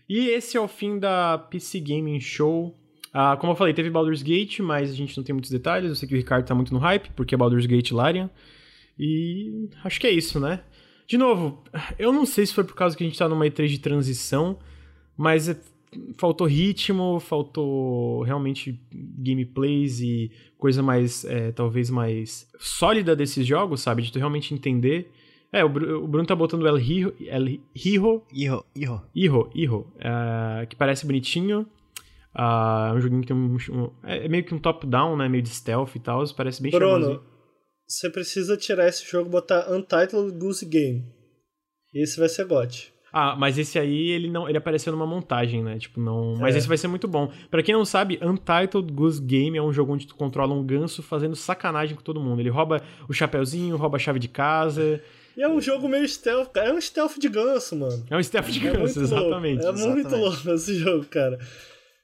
[0.09, 2.75] E esse é o fim da PC Gaming Show.
[3.13, 5.87] Ah, como eu falei, teve Baldur's Gate, mas a gente não tem muitos detalhes.
[5.87, 8.29] Eu sei que o Ricardo tá muito no hype, porque é Baldur's Gate Larian.
[8.97, 10.61] E acho que é isso, né?
[11.07, 11.63] De novo,
[11.97, 14.59] eu não sei se foi por causa que a gente tá numa E3 de transição,
[15.15, 15.57] mas é,
[16.17, 24.01] faltou ritmo, faltou realmente gameplays e coisa mais, é, talvez mais sólida desses jogos, sabe?
[24.01, 25.11] De tu realmente entender.
[25.51, 30.75] É, o, Bruno tá botando El Hiro, El Hiro, Hiro, Hiro, Hiro, Hiro uh, que
[30.75, 31.61] parece bonitinho.
[32.35, 35.27] Uh, é um joguinho que tem um, um, é meio que um top-down, né?
[35.27, 37.23] Meio de stealth e tal, parece bem Bruno, charmoso.
[37.87, 41.03] você precisa tirar esse jogo e botar Untitled Goose Game.
[41.93, 42.93] Esse vai ser GOT.
[43.11, 45.77] Ah, mas esse aí ele não, ele apareceu numa montagem, né?
[45.79, 46.59] Tipo, não, mas é.
[46.59, 47.31] esse vai ser muito bom.
[47.49, 51.01] Para quem não sabe, Untitled Goose Game é um jogo onde tu controla um ganso
[51.01, 52.39] fazendo sacanagem com todo mundo.
[52.39, 55.01] Ele rouba o chapeuzinho, rouba a chave de casa.
[55.35, 56.69] E é um jogo meio stealth, cara.
[56.69, 58.05] É um stealth de ganso, mano.
[58.09, 59.65] É um stealth de é ganso, exatamente.
[59.65, 59.93] É exatamente.
[59.93, 61.39] muito louco esse jogo, cara.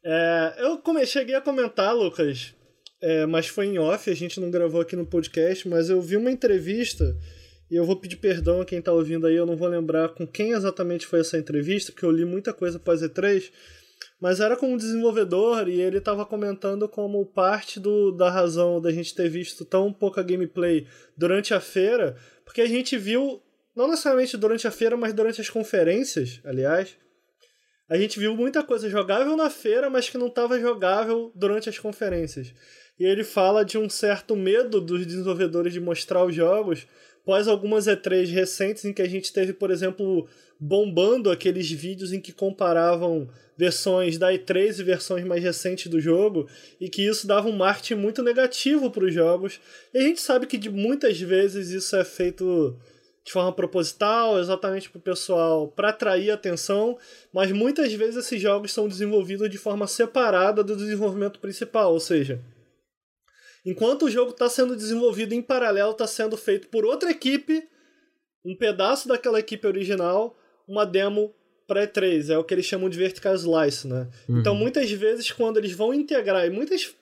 [0.03, 2.53] É, eu come, cheguei a comentar, Lucas,
[3.02, 6.15] é, mas foi em off, a gente não gravou aqui no podcast, mas eu vi
[6.15, 7.15] uma entrevista
[7.70, 10.28] e eu vou pedir perdão a quem tá ouvindo aí, eu não vou lembrar com
[10.28, 13.52] quem exatamente foi essa entrevista, porque eu li muita coisa após E3,
[14.20, 18.92] mas era com um desenvolvedor e ele estava comentando como parte do, da razão da
[18.92, 20.88] gente ter visto tão pouca gameplay
[21.18, 23.42] durante a feira, porque a gente viu,
[23.76, 26.96] não necessariamente durante a feira, mas durante as conferências, aliás,
[27.88, 31.78] a gente viu muita coisa jogável na feira, mas que não estava jogável durante as
[31.78, 32.54] conferências.
[32.98, 36.88] E ele fala de um certo medo dos desenvolvedores de mostrar os jogos,
[37.26, 40.28] após algumas E3 recentes em que a gente teve, por exemplo,
[40.60, 43.28] bombando aqueles vídeos em que comparavam
[43.58, 46.48] versões da E3 e versões mais recentes do jogo,
[46.80, 49.60] e que isso dava um marketing muito negativo para os jogos.
[49.92, 52.78] E a gente sabe que de muitas vezes isso é feito
[53.24, 56.96] de forma proposital, exatamente para o pessoal, para atrair atenção,
[57.34, 62.40] mas muitas vezes esses jogos são desenvolvidos de forma separada do desenvolvimento principal, ou seja,
[63.66, 67.68] Enquanto o jogo está sendo desenvolvido em paralelo, está sendo feito por outra equipe,
[68.46, 70.38] um pedaço daquela equipe original,
[70.68, 71.34] uma demo
[71.68, 72.30] para E3.
[72.30, 74.08] É o que eles chamam de vertical slice, né?
[74.30, 74.40] Uhum.
[74.40, 76.94] Então, muitas vezes, quando eles vão integrar, e muitas.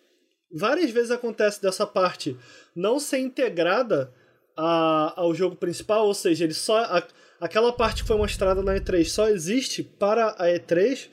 [0.55, 2.37] Várias vezes acontece dessa parte
[2.75, 4.13] não ser integrada
[4.55, 6.77] a, ao jogo principal, ou seja, ele só.
[6.77, 7.03] A,
[7.41, 11.09] aquela parte que foi mostrada na E3 só existe para a E3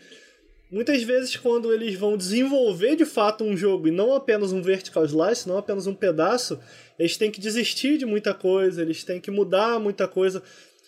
[0.70, 5.04] Muitas vezes, quando eles vão desenvolver de fato um jogo e não apenas um vertical
[5.04, 6.60] slice, não apenas um pedaço,
[6.96, 10.40] eles têm que desistir de muita coisa, eles têm que mudar muita coisa.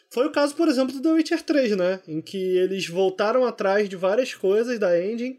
[0.09, 2.01] Foi o caso, por exemplo, do The Witcher 3, né?
[2.07, 5.37] Em que eles voltaram atrás de várias coisas da engine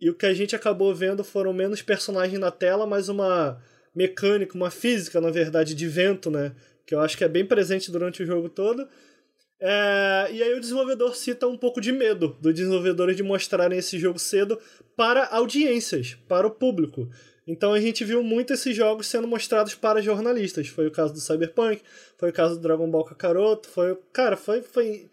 [0.00, 3.60] e o que a gente acabou vendo foram menos personagens na tela, mas uma
[3.94, 6.52] mecânica, uma física, na verdade, de vento, né?
[6.86, 8.88] Que eu acho que é bem presente durante o jogo todo.
[9.64, 13.96] É, e aí o desenvolvedor cita um pouco de medo dos desenvolvedores de mostrarem esse
[13.96, 14.58] jogo cedo
[14.96, 17.08] para audiências, para o público.
[17.46, 20.66] Então a gente viu muito esses jogos sendo mostrados para jornalistas.
[20.66, 21.80] Foi o caso do Cyberpunk,
[22.18, 23.96] foi o caso do Dragon Ball Kakaroto, foi.
[24.12, 24.62] Cara, foi.
[24.62, 25.08] foi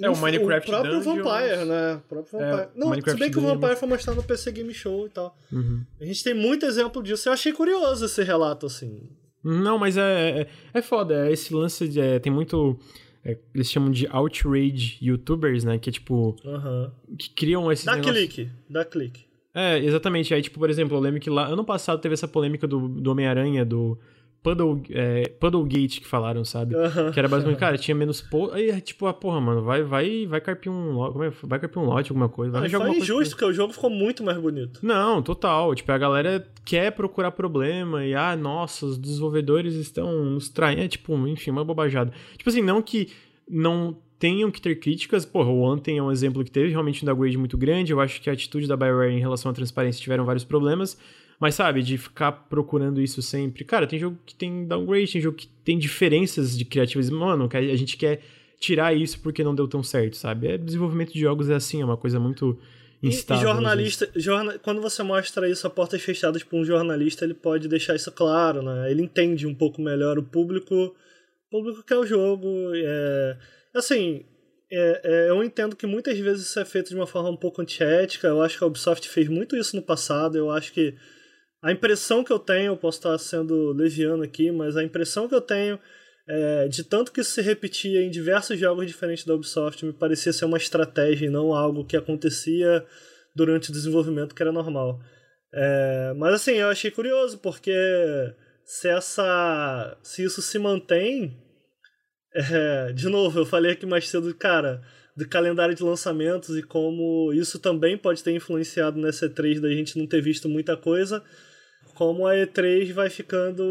[0.00, 1.24] é, o Minecraft O próprio Dungeons.
[1.24, 1.94] Vampire, né?
[1.94, 2.62] O próprio é, Vampire.
[2.62, 5.10] É, Não, Minecraft se bem que o Vampire foi mostrado no PC Game Show e
[5.10, 5.38] tal.
[5.52, 5.84] Uhum.
[6.00, 7.28] A gente tem muito exemplo disso.
[7.28, 9.08] Eu achei curioso esse relato, assim.
[9.44, 11.30] Não, mas é, é, é foda.
[11.30, 12.76] Esse lance de, é, tem muito
[13.24, 15.78] é, eles chamam de outrage youtubers, né?
[15.78, 16.36] Que é tipo.
[16.44, 16.90] Uhum.
[17.16, 17.84] Que criam esses.
[17.84, 18.16] Dá negócios...
[18.16, 19.24] clique, dá clique.
[19.54, 20.34] É, exatamente.
[20.34, 21.46] Aí, tipo, por exemplo, eu lembro que lá.
[21.46, 23.98] Ano passado teve essa polêmica do, do Homem-Aranha, do.
[24.44, 26.76] Puddle, é, Puddlegate que falaram, sabe?
[26.76, 27.10] Uhum.
[27.10, 28.50] Que era basicamente, cara, tinha menos po...
[28.52, 30.96] Aí, tipo, ah, porra, mano, vai, vai, vai carpir um.
[31.10, 31.32] Como é?
[31.44, 32.52] Vai carpir um lote, alguma coisa.
[32.52, 33.30] Vai ah, foi injusto, coisa...
[33.30, 34.80] porque o jogo ficou muito mais bonito.
[34.82, 35.74] Não, total.
[35.74, 40.82] Tipo, a galera quer procurar problema e, ah, nossa, os desenvolvedores estão nos traindo.
[40.82, 42.12] É, tipo, enfim, uma bobajada.
[42.36, 43.08] Tipo assim, não que
[43.48, 45.24] não tenham que ter críticas.
[45.24, 47.92] Porra, o Anthem é um exemplo que teve realmente um downgrade muito grande.
[47.92, 50.98] Eu acho que a atitude da BioWare em relação à transparência tiveram vários problemas.
[51.40, 53.64] Mas sabe, de ficar procurando isso sempre.
[53.64, 57.10] Cara, tem jogo que tem downgrade, tem jogo que tem diferenças de criativas.
[57.10, 58.22] Mano, a gente quer
[58.58, 60.46] tirar isso porque não deu tão certo, sabe?
[60.46, 62.58] É, desenvolvimento de jogos é assim, é uma coisa muito
[63.02, 63.42] instável.
[63.42, 67.68] E jornalista, jorna, quando você mostra isso a portas fechadas para um jornalista, ele pode
[67.68, 68.90] deixar isso claro, né?
[68.90, 70.94] Ele entende um pouco melhor o público
[71.54, 72.48] público quer o jogo.
[72.74, 73.36] É,
[73.72, 74.24] assim,
[74.72, 77.62] é, é, eu entendo que muitas vezes isso é feito de uma forma um pouco
[77.62, 78.26] antiética.
[78.26, 80.36] Eu acho que a Ubisoft fez muito isso no passado.
[80.36, 80.96] Eu acho que
[81.64, 85.40] a impressão que eu tenho, posso estar sendo leviano aqui, mas a impressão que eu
[85.40, 85.80] tenho
[86.28, 90.30] é, de tanto que isso se repetia em diversos jogos diferentes da Ubisoft me parecia
[90.30, 92.84] ser uma estratégia e não algo que acontecia
[93.34, 95.00] durante o desenvolvimento que era normal.
[95.54, 97.72] É, mas assim, eu achei curioso porque
[98.62, 101.34] se essa se isso se mantém
[102.34, 104.82] é, de novo, eu falei aqui mais cedo, cara,
[105.16, 109.98] do calendário de lançamentos e como isso também pode ter influenciado nessa E3 da gente
[109.98, 111.24] não ter visto muita coisa.
[111.94, 113.62] Como a E3 vai ficando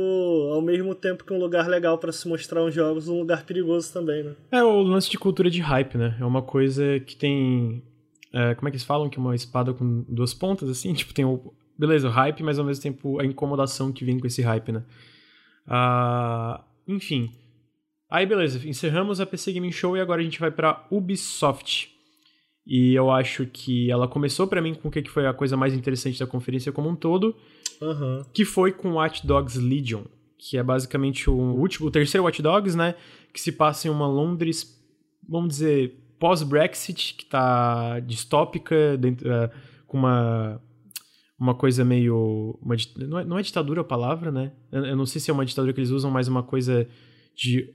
[0.53, 3.91] ao mesmo tempo que um lugar legal para se mostrar uns jogos, um lugar perigoso
[3.91, 4.35] também, né?
[4.51, 6.15] É o lance de cultura de hype, né?
[6.19, 7.83] É uma coisa que tem.
[8.31, 9.09] É, como é que eles falam?
[9.09, 10.93] Que é uma espada com duas pontas, assim?
[10.95, 11.53] Tipo, tem o.
[11.77, 14.83] Beleza, o hype, mas ao mesmo tempo a incomodação que vem com esse hype, né?
[15.67, 17.31] Ah, enfim.
[18.09, 21.91] Aí, beleza, encerramos a PC Gaming Show e agora a gente vai pra Ubisoft.
[22.65, 25.73] E eu acho que ela começou para mim com o que foi a coisa mais
[25.73, 27.35] interessante da conferência como um todo,
[27.83, 28.25] uhum.
[28.33, 30.03] que foi com Watch Dogs Legion,
[30.37, 32.95] que é basicamente o último, o terceiro Watch Dogs, né,
[33.33, 34.79] que se passa em uma Londres,
[35.27, 39.49] vamos dizer, pós-Brexit, que tá distópica, dentro, uh,
[39.87, 40.61] com uma
[41.39, 44.53] uma coisa meio uma, não, é, não é ditadura a palavra, né?
[44.71, 46.87] Eu, eu não sei se é uma ditadura que eles usam, mas uma coisa
[47.35, 47.73] de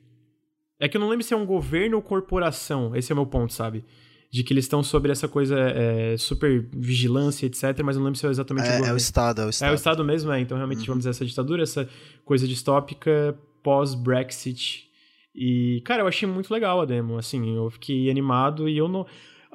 [0.81, 2.95] é que eu não lembro se é um governo ou corporação.
[2.95, 3.85] Esse é o meu ponto, sabe?
[4.31, 7.81] De que eles estão sobre essa coisa é, super vigilância, etc.
[7.83, 9.69] Mas não lembro se é exatamente é, o É o Estado, é o Estado.
[9.69, 10.41] É o Estado mesmo, é.
[10.41, 10.87] Então, realmente, uhum.
[10.87, 11.89] vamos dizer, essa ditadura, essa
[12.25, 14.89] coisa distópica pós-Brexit.
[15.35, 17.17] E, cara, eu achei muito legal a demo.
[17.17, 19.07] Assim, eu fiquei animado e eu não.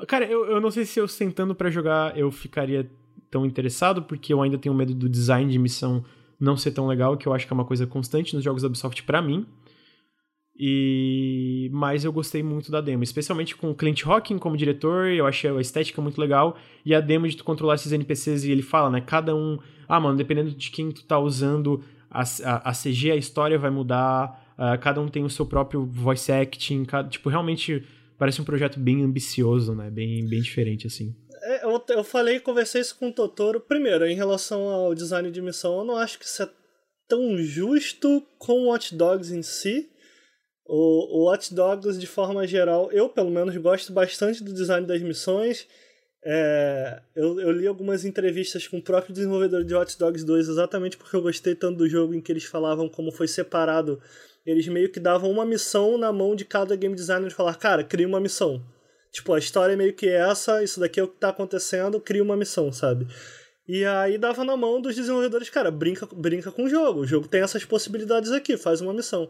[0.08, 2.90] Cara, eu, eu não sei se eu sentando para jogar eu ficaria
[3.30, 6.04] tão interessado, porque eu ainda tenho medo do design de missão
[6.40, 8.68] não ser tão legal, que eu acho que é uma coisa constante nos jogos da
[8.68, 9.46] Ubisoft para mim.
[10.56, 15.26] E mas eu gostei muito da demo, especialmente com o Clint Hawking como diretor, eu
[15.26, 16.56] achei a estética muito legal
[16.86, 19.58] e a demo de tu controlar esses NPCs e ele fala, né, cada um,
[19.88, 23.72] ah, mano, dependendo de quem tu tá usando, a, a, a CG, a história vai
[23.72, 27.84] mudar, uh, cada um tem o seu próprio voice acting, cada, tipo, realmente
[28.20, 31.16] parece um projeto bem ambicioso, né, bem, bem diferente, assim.
[31.42, 35.42] É, eu, eu falei, conversei isso com o Totoro, primeiro, em relação ao design de
[35.42, 36.50] missão, eu não acho que isso é
[37.08, 39.90] tão justo com Watch Dogs em si,
[40.66, 45.02] o, o Watch Dogs, de forma geral, eu pelo menos gosto bastante do design das
[45.02, 45.68] missões.
[46.26, 50.96] É, eu, eu, li algumas entrevistas com o próprio desenvolvedor de Watch Dogs 2 exatamente
[50.96, 54.02] porque eu gostei tanto do jogo em que eles falavam como foi separado.
[54.46, 57.84] Eles meio que davam uma missão na mão de cada game designer e falar, cara,
[57.84, 58.64] cria uma missão.
[59.12, 62.24] Tipo, a história é meio que essa, isso daqui é o que tá acontecendo, cria
[62.24, 63.08] uma missão, sabe?
[63.68, 67.02] E aí dava na mão dos desenvolvedores, cara, brinca, brinca com o jogo.
[67.02, 69.30] O jogo tem essas possibilidades aqui, faz uma missão.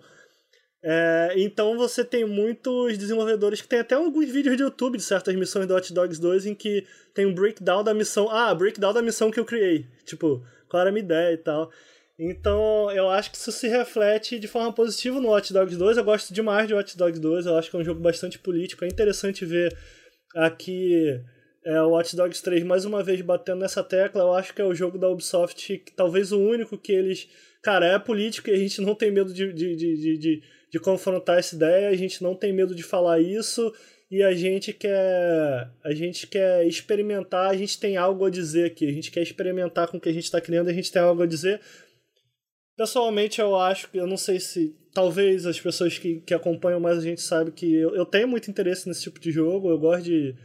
[0.86, 5.34] É, então você tem muitos desenvolvedores que tem até alguns vídeos de YouTube de certas
[5.34, 8.30] missões do Hot Dogs 2 em que tem um breakdown da missão.
[8.30, 9.86] Ah, breakdown da missão que eu criei.
[10.04, 11.72] Tipo, qual era a minha ideia e tal.
[12.20, 15.98] Então eu acho que isso se reflete de forma positiva no Hot Dogs 2.
[15.98, 17.46] Eu gosto demais de Hot Dogs 2.
[17.46, 18.84] Eu acho que é um jogo bastante político.
[18.84, 19.74] É interessante ver
[20.36, 21.18] aqui
[21.66, 24.22] é, o Hot Dogs 3 mais uma vez batendo nessa tecla.
[24.22, 27.30] Eu acho que é o jogo da Ubisoft, que, talvez o único que eles.
[27.62, 30.44] Cara, é político e a gente não tem medo de, de, de, de
[30.74, 33.72] de confrontar essa ideia, a gente não tem medo de falar isso
[34.10, 38.88] e a gente quer a gente quer experimentar, a gente tem algo a dizer aqui,
[38.88, 41.22] a gente quer experimentar com o que a gente está criando, a gente tem algo
[41.22, 41.62] a dizer.
[42.76, 46.98] Pessoalmente, eu acho que eu não sei se talvez as pessoas que, que acompanham mais
[46.98, 50.06] a gente sabe que eu, eu tenho muito interesse nesse tipo de jogo, eu gosto
[50.06, 50.36] de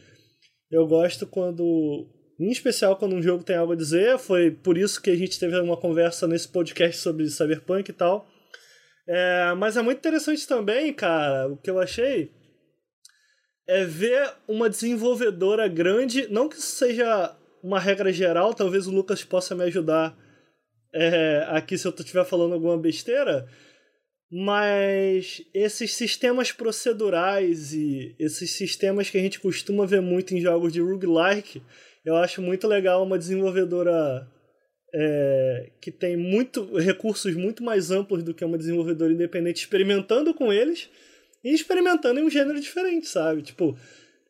[0.71, 2.07] eu gosto quando
[2.39, 5.41] em especial quando um jogo tem algo a dizer, foi por isso que a gente
[5.41, 8.29] teve uma conversa nesse podcast sobre Cyberpunk e tal.
[9.09, 12.31] É, mas é muito interessante também, cara, o que eu achei
[13.67, 19.25] é ver uma desenvolvedora grande, não que isso seja uma regra geral, talvez o Lucas
[19.25, 20.15] possa me ajudar
[20.93, 23.49] é, aqui se eu estiver falando alguma besteira,
[24.31, 30.71] mas esses sistemas procedurais e esses sistemas que a gente costuma ver muito em jogos
[30.71, 31.63] de roguelike,
[32.05, 34.31] eu acho muito legal uma desenvolvedora
[34.93, 40.53] é, que tem muito recursos muito mais amplos do que uma desenvolvedora independente experimentando com
[40.53, 40.89] eles
[41.45, 43.43] e experimentando em um gênero diferente, sabe?
[43.43, 43.77] Tipo,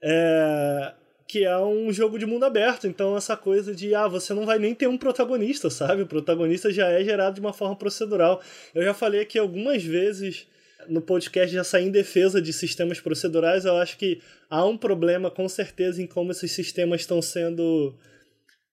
[0.02, 0.92] é,
[1.26, 4.58] que é um jogo de mundo aberto, então essa coisa de ah, você não vai
[4.58, 6.02] nem ter um protagonista, sabe?
[6.02, 8.42] O protagonista já é gerado de uma forma procedural.
[8.74, 10.46] Eu já falei aqui algumas vezes
[10.88, 15.30] no podcast já saí em defesa de sistemas procedurais, eu acho que há um problema
[15.30, 17.94] com certeza em como esses sistemas estão sendo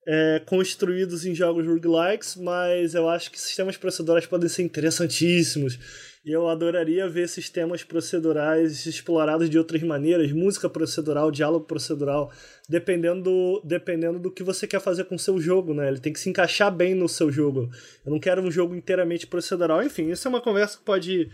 [0.08, 5.80] é, construídos em jogos roguelikes, mas eu acho que sistemas procedurais podem ser interessantíssimos.
[6.24, 12.32] E eu adoraria ver sistemas procedurais explorados de outras maneiras, música procedural, diálogo procedural,
[12.68, 15.88] dependendo do, dependendo do que você quer fazer com o seu jogo, né?
[15.88, 17.70] Ele tem que se encaixar bem no seu jogo.
[18.04, 19.84] Eu não quero um jogo inteiramente procedural.
[19.84, 21.30] Enfim, isso é uma conversa que pode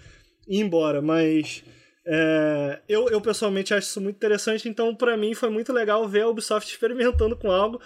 [0.46, 1.64] ir embora, mas
[2.06, 6.22] é, eu, eu pessoalmente acho isso muito interessante, então para mim foi muito legal ver
[6.22, 7.80] a Ubisoft experimentando com algo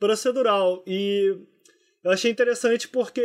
[0.00, 0.82] procedural.
[0.86, 1.36] E
[2.02, 3.22] eu achei interessante porque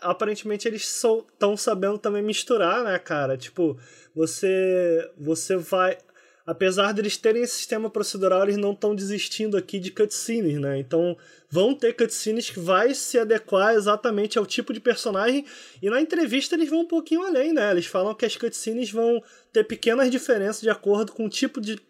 [0.00, 3.36] aparentemente eles estão sabendo também misturar, né, cara?
[3.36, 3.76] Tipo,
[4.14, 5.98] você você vai
[6.46, 10.78] apesar deles terem esse sistema procedural, eles não estão desistindo aqui de cutscenes, né?
[10.78, 11.16] Então
[11.50, 15.44] vão ter cutscenes que vai se adequar exatamente ao tipo de personagem.
[15.80, 17.70] E na entrevista eles vão um pouquinho além, né?
[17.70, 19.22] Eles falam que as cutscenes vão
[19.52, 21.80] ter pequenas diferenças de acordo com o tipo de.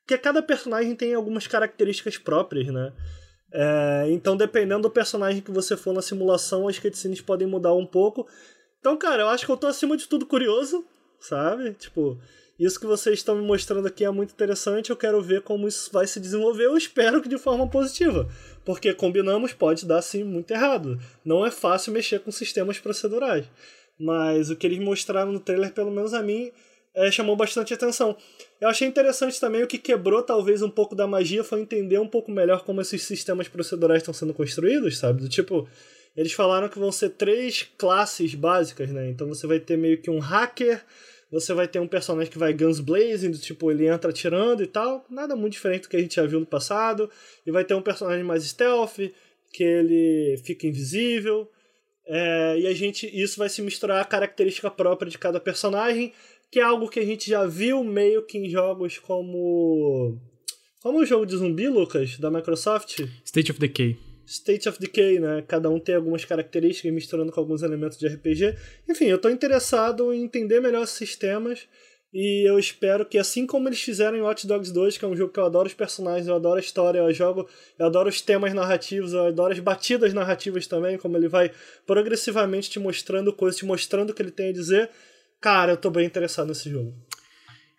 [0.00, 2.92] Porque cada personagem tem algumas características próprias, né?
[3.56, 7.86] É, então, dependendo do personagem que você for na simulação, as cutscenes podem mudar um
[7.86, 8.26] pouco.
[8.80, 10.84] Então, cara, eu acho que eu tô acima de tudo curioso,
[11.20, 11.72] sabe?
[11.74, 12.18] Tipo,
[12.58, 14.90] isso que vocês estão me mostrando aqui é muito interessante.
[14.90, 16.64] Eu quero ver como isso vai se desenvolver.
[16.64, 18.28] Eu espero que de forma positiva.
[18.64, 20.98] Porque, combinamos, pode dar sim muito errado.
[21.24, 23.46] Não é fácil mexer com sistemas procedurais.
[23.96, 26.50] Mas o que eles mostraram no trailer, pelo menos a mim,
[26.94, 28.16] é, chamou bastante atenção.
[28.60, 32.08] Eu achei interessante também o que quebrou talvez um pouco da magia foi entender um
[32.08, 35.22] pouco melhor como esses sistemas procedurais estão sendo construídos, sabe?
[35.22, 35.68] Do tipo,
[36.16, 39.08] eles falaram que vão ser três classes básicas, né?
[39.08, 40.84] Então você vai ter meio que um hacker
[41.34, 44.68] você vai ter um personagem que vai guns blazing, do tipo, ele entra atirando e
[44.68, 45.04] tal.
[45.10, 47.10] Nada muito diferente do que a gente já viu no passado.
[47.44, 48.98] E vai ter um personagem mais stealth,
[49.52, 51.50] que ele fica invisível.
[52.06, 56.12] É, e a gente, isso vai se misturar à característica própria de cada personagem,
[56.54, 60.16] que é algo que a gente já viu meio que em jogos como.
[60.80, 63.00] Como o jogo de zumbi, Lucas, da Microsoft?
[63.24, 63.98] State of Decay.
[64.24, 65.42] State of Decay, né?
[65.48, 68.56] Cada um tem algumas características misturando com alguns elementos de RPG.
[68.88, 71.66] Enfim, eu estou interessado em entender melhor esses sistemas
[72.12, 75.16] e eu espero que assim como eles fizeram em Watch Dogs 2, que é um
[75.16, 78.20] jogo que eu adoro os personagens, eu adoro a história, eu jogo, eu adoro os
[78.20, 81.50] temas narrativos, eu adoro as batidas narrativas também, como ele vai
[81.84, 84.88] progressivamente te mostrando coisas, te mostrando o que ele tem a dizer.
[85.44, 86.94] Cara, eu tô bem interessado nesse jogo.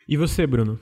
[0.07, 0.79] E você, Bruno?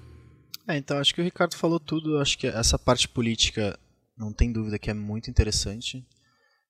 [0.68, 2.18] É, então acho que o Ricardo falou tudo.
[2.18, 3.80] Acho que essa parte política
[4.18, 6.06] não tem dúvida que é muito interessante.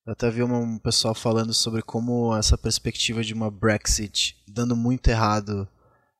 [0.06, 5.08] Eu até vi um pessoal falando sobre como essa perspectiva de uma Brexit dando muito
[5.08, 5.68] errado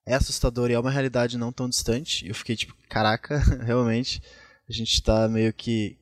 [0.04, 2.26] é assustadora e é uma realidade não tão distante.
[2.26, 4.20] Eu fiquei tipo, caraca, realmente,
[4.68, 5.96] a gente está meio que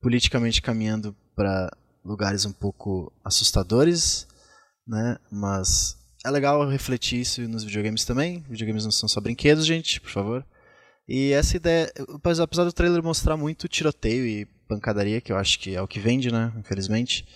[0.00, 1.70] politicamente caminhando para
[2.02, 4.26] lugares um pouco assustadores,
[4.88, 5.18] né?
[5.30, 8.44] Mas é legal refletir isso nos videogames também.
[8.48, 10.46] Videogames não são só brinquedos, gente, por favor.
[11.06, 11.92] E essa ideia,
[12.42, 16.00] apesar do trailer mostrar muito tiroteio e pancadaria, que eu acho que é o que
[16.00, 16.50] vende, né?
[16.56, 17.26] Infelizmente.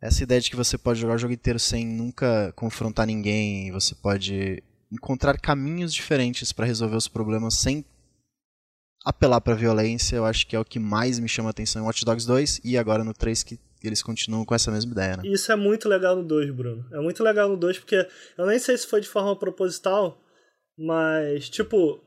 [0.00, 3.94] Essa ideia de que você pode jogar o jogo inteiro sem nunca confrontar ninguém, você
[3.94, 4.60] pode
[4.90, 7.84] encontrar caminhos diferentes para resolver os problemas sem
[9.04, 11.84] apelar para violência, eu acho que é o que mais me chama a atenção em
[11.84, 15.22] Watch Dogs 2 e agora no 3 que eles continuam com essa mesma ideia, né?
[15.24, 16.86] Isso é muito legal no 2, Bruno.
[16.92, 18.06] É muito legal no 2 porque
[18.36, 20.20] eu nem sei se foi de forma proposital,
[20.78, 22.02] mas tipo,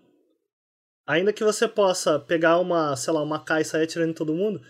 [1.08, 4.34] ainda que você possa pegar uma, sei lá, uma K e sair atirando em todo
[4.34, 4.62] mundo,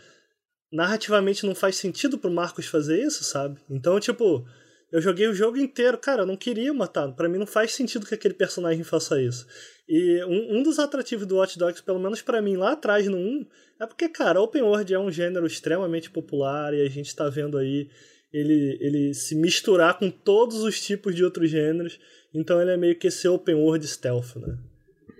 [0.71, 3.59] narrativamente não faz sentido pro Marcos fazer isso, sabe?
[3.69, 4.45] Então, tipo,
[4.91, 7.11] eu joguei o jogo inteiro, cara, eu não queria matar.
[7.13, 9.45] para mim não faz sentido que aquele personagem faça isso.
[9.87, 13.17] E um, um dos atrativos do Watch Dogs, pelo menos para mim lá atrás no
[13.17, 13.45] 1,
[13.81, 17.57] é porque, cara, Open World é um gênero extremamente popular e a gente tá vendo
[17.57, 17.89] aí
[18.33, 21.99] ele, ele se misturar com todos os tipos de outros gêneros.
[22.33, 24.57] Então ele é meio que esse Open World stealth, né?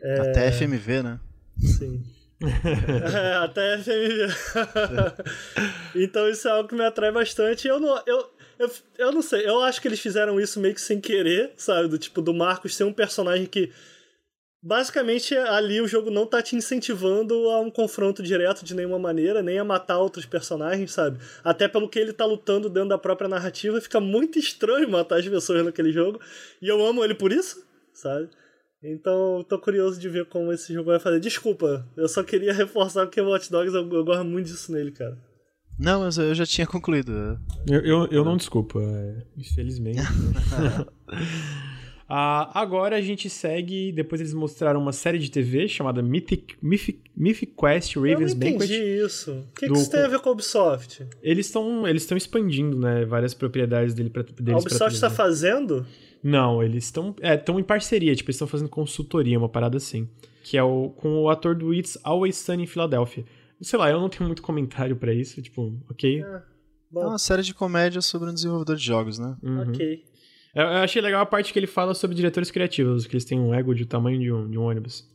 [0.02, 0.20] É...
[0.20, 1.20] Até FMV, né?
[1.60, 2.04] Sim.
[2.42, 4.28] é, até FMV.
[6.04, 7.68] então isso é algo que me atrai bastante.
[7.68, 10.82] Eu não, eu, eu, eu não sei, eu acho que eles fizeram isso meio que
[10.82, 11.88] sem querer, sabe?
[11.88, 13.72] Do tipo, do Marcos ser um personagem que.
[14.62, 19.44] Basicamente, ali o jogo não tá te incentivando a um confronto direto de nenhuma maneira,
[19.44, 21.20] nem a matar outros personagens, sabe?
[21.44, 25.28] Até pelo que ele tá lutando dentro da própria narrativa, fica muito estranho matar as
[25.28, 26.20] pessoas naquele jogo.
[26.60, 27.64] E eu amo ele por isso,
[27.94, 28.28] sabe?
[28.82, 31.20] Então, tô curioso de ver como esse jogo vai fazer.
[31.20, 34.92] Desculpa, eu só queria reforçar porque o Watch Dogs eu, eu gosto muito disso nele,
[34.92, 35.16] cara.
[35.78, 37.38] Não, mas eu já tinha concluído.
[37.68, 40.00] Eu, eu, eu não desculpa, é, infelizmente.
[42.08, 43.92] ah, agora a gente segue.
[43.92, 48.52] Depois eles mostraram uma série de TV chamada Mythic, Mythic, Mythic Quest Raven's eu não
[48.52, 48.74] Banquet.
[48.74, 49.32] isso.
[49.32, 51.06] O que, que isso tem a ver com a Ubisoft?
[51.22, 54.54] Eles estão eles expandindo né, várias propriedades dele pra, deles.
[54.54, 55.86] A Ubisoft está fazendo?
[56.24, 60.08] Não, eles estão é, em parceria, tipo, eles estão fazendo consultoria, uma parada assim.
[60.42, 63.26] Que é o, com o ator do It's Always Sunny em Philadelphia.
[63.62, 66.24] Sei lá, eu não tenho muito comentário para isso, tipo, ok.
[66.24, 66.42] É,
[66.96, 69.36] é uma série de comédia sobre um desenvolvedor de jogos, né?
[69.42, 69.70] Uhum.
[69.70, 70.04] Ok.
[70.54, 73.40] Eu, eu, achei legal a parte que ele fala sobre diretores criativos, que eles têm
[73.40, 75.06] um ego de tamanho de um, de um ônibus.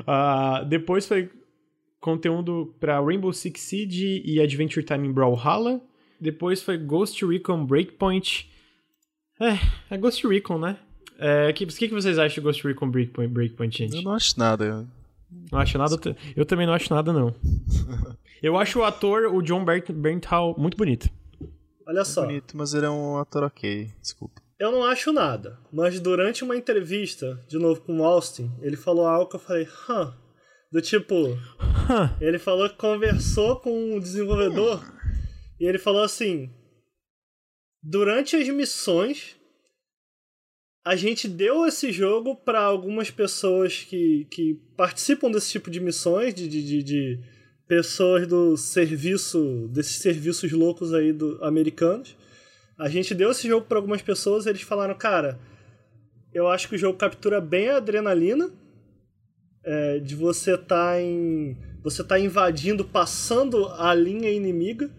[0.00, 1.30] uh, depois foi
[2.00, 5.80] conteúdo para Rainbow Six Siege e Adventure Time em Brawlhalla.
[6.20, 8.50] Depois foi Ghost Recon Breakpoint.
[9.40, 10.76] É, é Ghost Recon, né?
[11.18, 13.96] É, o que, que, que vocês acham de Ghost Recon Breakpoint, Breakpoint, gente?
[13.96, 14.86] Eu não acho nada.
[15.50, 15.96] Não acho nada.
[16.36, 17.34] Eu também não acho nada, não.
[18.42, 21.08] eu acho o ator, o John Bernthal, muito bonito.
[21.86, 22.24] Olha só.
[22.24, 23.90] É bonito, mas ele é um ator ok.
[24.00, 24.42] Desculpa.
[24.58, 29.06] Eu não acho nada, mas durante uma entrevista, de novo com o Austin, ele falou
[29.06, 30.14] algo que eu falei, hã?
[30.70, 31.14] Do tipo,
[31.88, 32.16] Hã.
[32.20, 34.82] ele falou que conversou com o desenvolvedor
[35.60, 36.50] e ele falou assim:
[37.82, 39.36] durante as missões,
[40.84, 46.34] a gente deu esse jogo para algumas pessoas que, que participam desse tipo de missões,
[46.34, 47.20] de, de, de,
[47.66, 52.14] pessoas do serviço, desses serviços loucos aí do, americanos.
[52.78, 55.40] A gente deu esse jogo para algumas pessoas e eles falaram, cara,
[56.34, 58.50] eu acho que o jogo captura bem a adrenalina
[59.64, 61.56] é, de você tá em.
[61.82, 64.90] Você tá invadindo, passando a linha inimiga,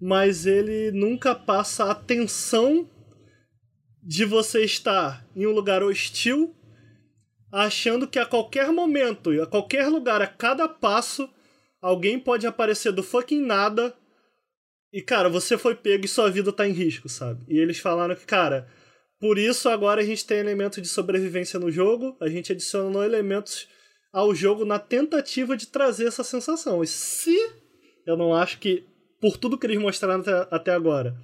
[0.00, 2.88] mas ele nunca passa a tensão
[4.10, 6.52] de você estar em um lugar hostil,
[7.52, 11.30] achando que a qualquer momento, a qualquer lugar, a cada passo,
[11.80, 13.94] alguém pode aparecer do fucking nada
[14.92, 17.40] e, cara, você foi pego e sua vida tá em risco, sabe?
[17.46, 18.66] E eles falaram que, cara,
[19.20, 23.68] por isso agora a gente tem elementos de sobrevivência no jogo, a gente adicionou elementos
[24.12, 26.82] ao jogo na tentativa de trazer essa sensação.
[26.82, 27.38] E se
[28.04, 28.84] eu não acho que,
[29.20, 31.16] por tudo que eles mostraram até, até agora,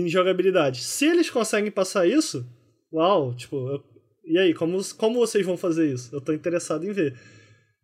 [0.00, 2.46] em jogabilidade, se eles conseguem passar isso,
[2.92, 3.84] uau, tipo, eu,
[4.24, 6.14] e aí, como, como vocês vão fazer isso?
[6.14, 7.14] Eu tô interessado em ver.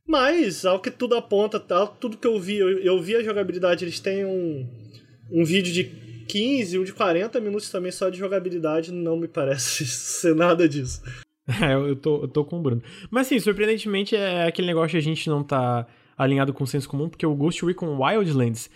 [0.06, 3.84] Mas, ao que tudo aponta, tal, tudo que eu vi, eu, eu vi a jogabilidade,
[3.84, 4.66] eles têm um,
[5.30, 9.84] um vídeo de 15, um de 40 minutos também só de jogabilidade, não me parece
[9.86, 11.02] ser nada disso.
[11.62, 12.82] É, eu tô, eu tô com o Bruno.
[13.10, 16.86] Mas assim, surpreendentemente é aquele negócio que a gente não tá alinhado com o senso
[16.86, 18.68] comum, porque o Ghost Recon Wildlands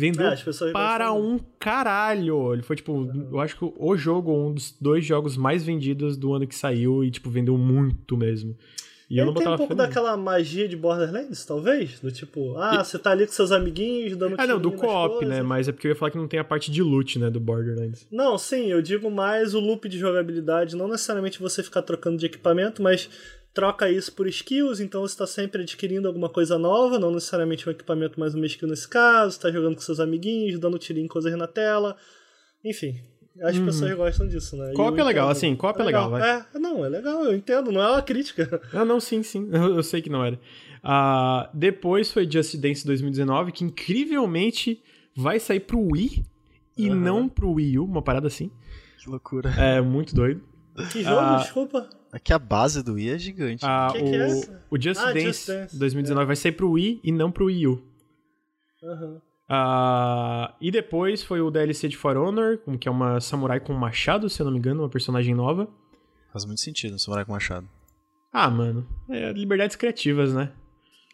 [0.00, 0.36] vendeu É,
[0.72, 2.54] para um caralho.
[2.54, 6.32] Ele foi, tipo, eu acho que o jogo, um dos dois jogos mais vendidos do
[6.32, 8.56] ano que saiu e, tipo, vendeu muito mesmo.
[9.10, 11.98] E eu Ele não tem um pouco daquela magia de Borderlands, talvez?
[11.98, 15.42] Do tipo, ah, você tá ali com seus amiguinhos, dando Ah, não, do co-op, né?
[15.42, 17.40] Mas é porque eu ia falar que não tem a parte de loot, né, do
[17.40, 18.06] Borderlands.
[18.08, 22.26] Não, sim, eu digo mais o loop de jogabilidade, não necessariamente você ficar trocando de
[22.26, 23.10] equipamento, mas
[23.52, 27.72] troca isso por skills, então você está sempre adquirindo alguma coisa nova, não necessariamente um
[27.72, 31.36] equipamento mais uma skill nesse caso, está jogando com seus amiguinhos, dando tirinho em coisas
[31.36, 31.96] na tela,
[32.64, 33.00] enfim.
[33.42, 34.68] As pessoas gostam disso, né?
[34.68, 34.74] Uhum.
[34.74, 36.28] Co-op é legal, assim, co-op é legal, vai.
[36.28, 38.60] É, não, é legal, eu entendo, não é uma crítica.
[38.74, 39.48] Ah, não, sim, sim.
[39.50, 40.38] Eu, eu sei que não era.
[40.82, 44.82] Ah, depois foi Just Dance 2019, que incrivelmente
[45.16, 46.22] vai sair pro Wii
[46.76, 46.96] e Aham.
[46.96, 48.50] não pro Wii U, uma parada assim.
[49.02, 49.50] Que loucura.
[49.56, 50.42] É muito doido.
[50.92, 51.88] Que jogo, Ah, desculpa.
[52.12, 53.64] Aqui a base do Wii é gigante.
[53.64, 54.64] Ah, Que o, que é essa?
[54.70, 57.66] o Just, Ah, Dance Just Dance, 2019 vai sair pro Wii e não pro Wii
[57.68, 57.82] U.
[58.82, 59.20] Aham.
[59.48, 64.28] Ah, e depois foi o DLC de For Honor, que é uma samurai com machado,
[64.28, 65.68] se eu não me engano, uma personagem nova.
[66.32, 67.68] Faz muito sentido, um samurai com machado.
[68.32, 70.52] Ah, mano, é liberdades criativas, né?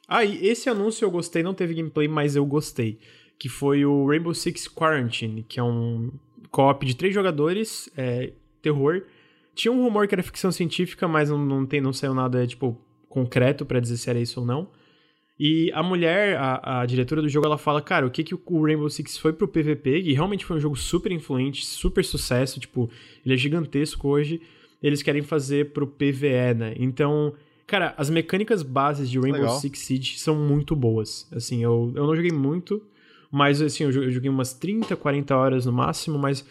[0.07, 2.99] Ah, e esse anúncio eu gostei, não teve gameplay, mas eu gostei.
[3.39, 6.11] Que foi o Rainbow Six Quarantine, que é um
[6.51, 8.33] co-op de três jogadores, é,
[8.63, 9.03] terror.
[9.57, 12.79] Tinha um rumor que era ficção científica, mas não, não, tem, não saiu nada, tipo,
[13.09, 14.69] concreto pra dizer se era isso ou não.
[15.39, 18.63] E a mulher, a, a diretora do jogo, ela fala, cara, o que, que o
[18.63, 22.91] Rainbow Six foi pro PVP, e realmente foi um jogo super influente, super sucesso, tipo,
[23.25, 24.43] ele é gigantesco hoje,
[24.83, 26.75] eles querem fazer pro PVE, né?
[26.77, 27.33] Então,
[27.67, 29.59] cara, as mecânicas bases de Rainbow Legal.
[29.59, 31.27] Six Siege são muito boas.
[31.33, 32.83] Assim, eu, eu não joguei muito,
[33.31, 36.47] mas assim, eu joguei umas 30, 40 horas no máximo, mas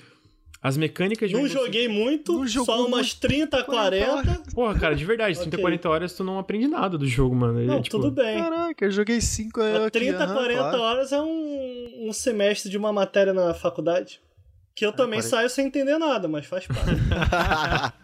[0.65, 4.41] as mecânicas de Não joguei muito, só umas 30, 40.
[4.55, 5.61] Porra, cara, de verdade, 30, Ok.
[5.61, 7.61] 40 horas tu não aprende nada do jogo, mano.
[7.61, 8.39] É, Não, tipo, tudo bem.
[8.39, 9.99] Caraca, eu joguei 5 Mas aqui.
[9.99, 10.81] 30, aham, 40 claro.
[10.81, 14.19] horas é um, um semestre de uma matéria na faculdade.
[14.73, 15.29] Que eu também 40.
[15.29, 16.89] saio sem entender nada, mas faz parte.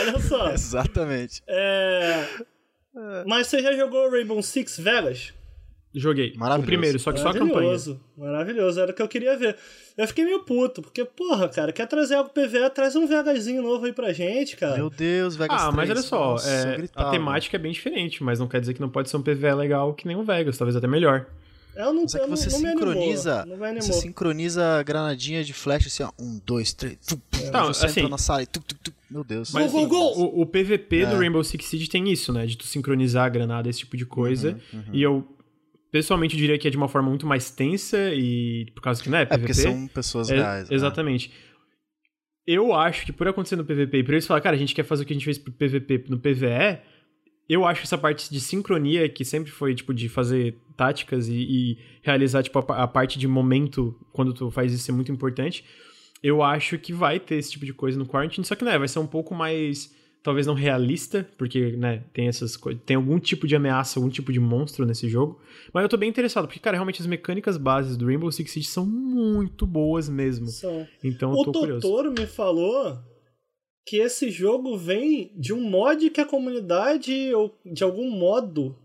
[0.00, 0.50] Olha só.
[0.50, 1.42] Exatamente.
[1.46, 2.24] É...
[3.26, 5.34] Mas você já jogou Rainbow Six Vegas?
[5.94, 6.34] Joguei.
[6.36, 6.62] Maravilhoso.
[6.62, 7.50] O primeiro, só que só a campanha.
[7.54, 9.56] Maravilhoso, maravilhoso, era o que eu queria ver.
[9.96, 13.86] Eu fiquei meio puto, porque, porra, cara, quer trazer algo PVE, traz um VHzinho novo
[13.86, 14.76] aí pra gente, cara.
[14.76, 18.22] Meu Deus, Vegas Ah, mas 3, olha só, nossa, é, a temática é bem diferente,
[18.22, 20.56] mas não quer dizer que não pode ser um PVE legal que nem o Vegas,
[20.58, 21.26] talvez até melhor.
[21.74, 23.40] Eu não, Mas é que eu não- você não me sincroniza.
[23.42, 23.80] Animou, não.
[23.80, 26.10] Você sincroniza a granadinha de flash assim, ó.
[26.18, 26.96] Um, dois, três.
[27.06, 27.18] Tum,
[27.52, 28.90] Não, você assim- entra na sala e tum, tum, tum.
[29.08, 29.52] Meu Deus.
[29.52, 30.22] Mas Gol, assim!
[30.22, 31.18] O, o PVP do É.
[31.18, 32.44] Rainbow Six Siege tem isso, né?
[32.46, 34.58] De tu sincronizar a granada, esse tipo de coisa.
[34.72, 34.84] Uhum, uhum.
[34.92, 35.24] E eu,
[35.90, 39.22] pessoalmente, diria que é de uma forma muito mais tensa e por causa que, né,
[39.22, 39.38] É PVP.
[39.40, 40.68] porque são pessoas É, reais.
[40.68, 40.74] né?
[40.76, 41.30] Exatamente.
[42.46, 44.82] Eu acho que por acontecer no PVP e por eles falar, cara, a gente quer
[44.84, 46.78] fazer o que a gente fez pro PVP no PVE,
[47.48, 51.78] eu acho essa parte de sincronia, que sempre foi, tipo, de fazer táticas e, e
[52.02, 55.64] realizar, tipo, a, a parte de momento, quando tu faz isso, é muito importante.
[56.22, 58.88] Eu acho que vai ter esse tipo de coisa no Quarantine, só que, né, vai
[58.88, 63.46] ser um pouco mais talvez não realista, porque, né, tem essas coisas, tem algum tipo
[63.46, 65.40] de ameaça, algum tipo de monstro nesse jogo.
[65.72, 68.68] Mas eu tô bem interessado, porque, cara, realmente as mecânicas bases do Rainbow Six Siege
[68.68, 70.48] são muito boas mesmo.
[70.48, 70.86] São.
[71.02, 71.86] Então eu tô o curioso.
[71.86, 72.98] O Totoro me falou
[73.86, 78.76] que esse jogo vem de um mod que a comunidade, ou de algum modo,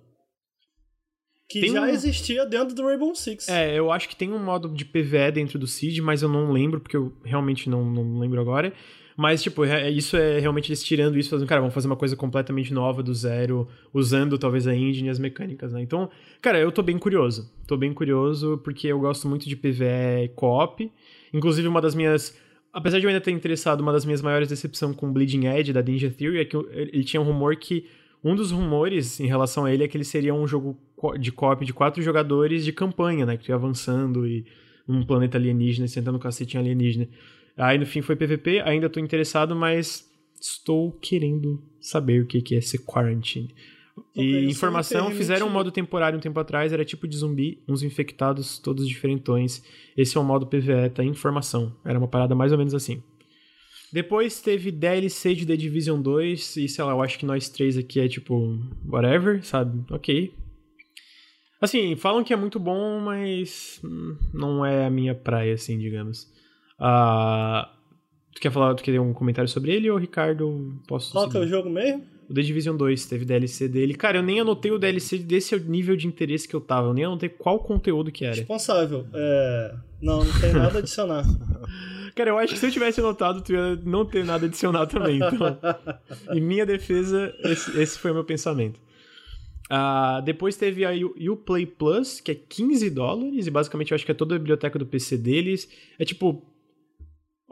[1.50, 1.88] que tem já um...
[1.88, 3.50] existia dentro do Rainbow Six.
[3.50, 6.52] É, eu acho que tem um modo de PvE dentro do Siege, mas eu não
[6.52, 8.74] lembro, porque eu realmente não, não lembro agora.
[9.16, 12.16] Mas, tipo, é, isso é realmente eles tirando isso, fazendo, cara, vamos fazer uma coisa
[12.16, 15.82] completamente nova do zero, usando talvez a engine e as mecânicas, né?
[15.82, 16.10] Então,
[16.42, 17.52] cara, eu tô bem curioso.
[17.68, 20.92] Tô bem curioso porque eu gosto muito de PvE co-op.
[21.34, 22.36] Inclusive, uma das minhas.
[22.72, 25.82] Apesar de eu ainda ter interessado, uma das minhas maiores decepções com Bleeding Edge da
[25.82, 27.86] Ninja Theory é que ele tinha um rumor que.
[28.26, 30.80] Um dos rumores em relação a ele é que ele seria um jogo
[31.20, 33.36] de co-op de quatro jogadores de campanha, né?
[33.36, 34.46] Que ia avançando e
[34.88, 37.08] num planeta alienígena, sentando um cacete alienígena.
[37.58, 40.10] Aí no fim foi PVP, ainda tô interessado, mas
[40.40, 43.54] estou querendo saber o que é esse Quarantine.
[44.16, 48.58] E informação, fizeram um modo temporário um tempo atrás, era tipo de zumbi, uns infectados,
[48.58, 49.64] todos diferentões.
[49.96, 51.04] Esse é o modo PVE, tá?
[51.04, 51.76] Informação.
[51.86, 53.04] Era uma parada mais ou menos assim.
[53.92, 57.78] Depois teve DLC de The Division 2, e sei lá, eu acho que nós três
[57.78, 59.84] aqui é tipo, whatever, sabe?
[59.92, 60.34] Ok.
[61.62, 66.33] Assim, falam que é muito bom, mas hum, não é a minha praia, assim, digamos.
[66.84, 67.66] Uh,
[68.34, 70.78] tu quer falar, tu quer ter um comentário sobre ele ou Ricardo?
[70.86, 72.04] Posso Qual que é o jogo mesmo?
[72.30, 73.94] O The Division 2 teve DLC dele.
[73.94, 76.90] Cara, eu nem anotei o DLC desse nível de interesse que eu tava.
[76.90, 78.36] Eu nem anotei qual conteúdo que era.
[78.36, 79.06] Responsável.
[79.14, 79.76] É...
[80.02, 81.24] Não, não tem nada a adicionar.
[82.16, 84.86] Cara, eu acho que se eu tivesse anotado, tu ia não ter nada a adicionar
[84.86, 85.18] também.
[85.18, 85.58] Então,
[86.36, 88.80] em minha defesa, esse, esse foi o meu pensamento.
[89.72, 90.92] Uh, depois teve a
[91.32, 94.78] Uplay Plus, que é 15 dólares, e basicamente eu acho que é toda a biblioteca
[94.78, 95.68] do PC deles.
[95.98, 96.44] É tipo,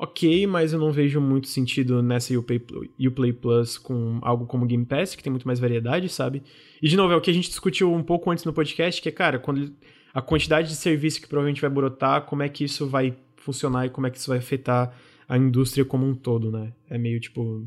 [0.02, 2.60] ok, mas eu não vejo muito sentido nessa Uplay,
[3.07, 6.41] Uplay Plus com algo como Game Pass, que tem muito mais variedade, sabe?
[6.82, 9.07] E de novo, é o que a gente discutiu um pouco antes no podcast, que
[9.07, 9.72] é, cara, quando
[10.11, 13.90] a quantidade de serviço que provavelmente vai brotar, como é que isso vai funcionar e
[13.91, 14.91] como é que isso vai afetar
[15.30, 16.73] a indústria como um todo, né?
[16.90, 17.64] É meio tipo.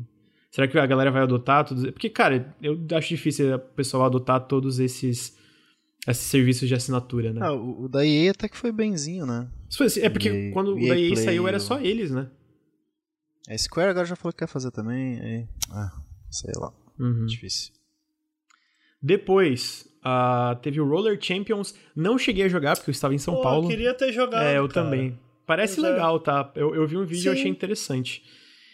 [0.51, 1.85] Será que a galera vai adotar todos?
[1.91, 5.37] Porque, cara, eu acho difícil o pessoal adotar todos esses
[6.07, 7.41] esses serviços de assinatura, né?
[7.43, 9.49] Ah, o, da EA até que foi benzinho, né?
[9.79, 12.29] Assim, é porque EA, quando o da EA Play, saiu era só eles, né?
[13.49, 15.15] A Square agora já falou que quer fazer também.
[15.17, 15.47] E...
[15.71, 15.91] Ah,
[16.29, 16.73] sei lá.
[16.99, 17.25] Uhum.
[17.25, 17.73] Difícil.
[19.01, 21.75] Depois, uh, teve o Roller Champions.
[21.95, 23.65] Não cheguei a jogar porque eu estava em São Pô, Paulo.
[23.65, 24.43] Eu queria ter jogado.
[24.43, 24.85] É, eu cara.
[24.85, 25.19] também.
[25.45, 25.91] Parece pois é.
[25.91, 26.19] legal, é.
[26.19, 26.51] tá?
[26.55, 28.23] Eu, eu vi um vídeo e achei interessante.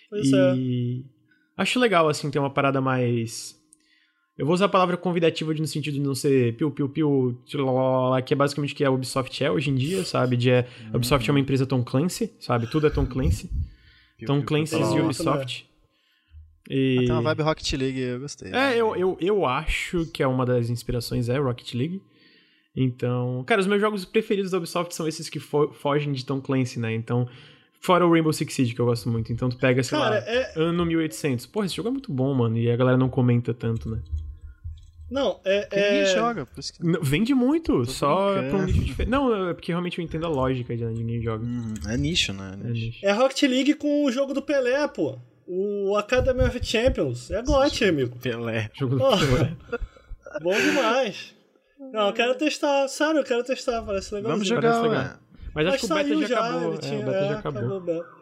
[0.09, 1.61] Pois e é.
[1.61, 3.60] acho legal, assim, ter uma parada mais
[4.41, 7.39] eu vou usar a palavra convidativa no sentido de não ser piu, piu, piu,
[8.25, 10.35] que é basicamente o que a Ubisoft é hoje em dia, sabe?
[10.35, 12.65] De é, a Ubisoft é uma empresa Tom Clancy, sabe?
[12.65, 13.51] Tudo é Tom Clancy.
[14.25, 15.69] Tom Clancy e Ubisoft.
[16.67, 16.95] E...
[17.05, 18.47] Tem uma vibe Rocket League, eu gostei.
[18.47, 18.77] É, né?
[18.77, 22.01] eu, eu, eu acho que é uma das inspirações é Rocket League.
[22.75, 26.41] Então, cara, os meus jogos preferidos da Ubisoft são esses que fo fogem de Tom
[26.41, 26.91] Clancy, né?
[26.95, 27.29] Então,
[27.79, 29.31] fora o Rainbow Six Siege, que eu gosto muito.
[29.31, 30.53] Então, tu pega, sei cara, lá, é...
[30.55, 31.45] ano 1800.
[31.45, 32.57] Porra, esse jogo é muito bom, mano.
[32.57, 34.01] E a galera não comenta tanto, né?
[35.11, 35.67] Não, é.
[35.69, 36.05] Ninguém é...
[36.05, 36.45] joga.
[36.45, 36.85] Por isso que...
[36.85, 39.11] Não, vende muito, Todo só pra um nicho diferente.
[39.11, 41.43] Não, é porque realmente eu entendo a lógica de ninguém joga.
[41.43, 42.57] Hum, é nicho, né?
[42.63, 43.05] É, nicho.
[43.05, 45.19] é Rocket League com o jogo do Pelé, pô.
[45.45, 47.29] O Academy of Champions.
[47.29, 48.17] É GOT, amigo.
[48.19, 48.71] Pelé.
[48.73, 49.57] Jogo do oh, Pelé.
[50.41, 51.35] Bom demais.
[51.91, 52.87] Não, eu quero testar.
[52.87, 53.81] Sério, eu quero testar.
[53.81, 54.31] Parece legal.
[54.31, 55.19] Vamos jogar, Mas,
[55.53, 56.77] Mas acho que o beta já, já acabou.
[56.77, 57.77] Tinha, é, o beta já acabou.
[57.77, 58.20] acabou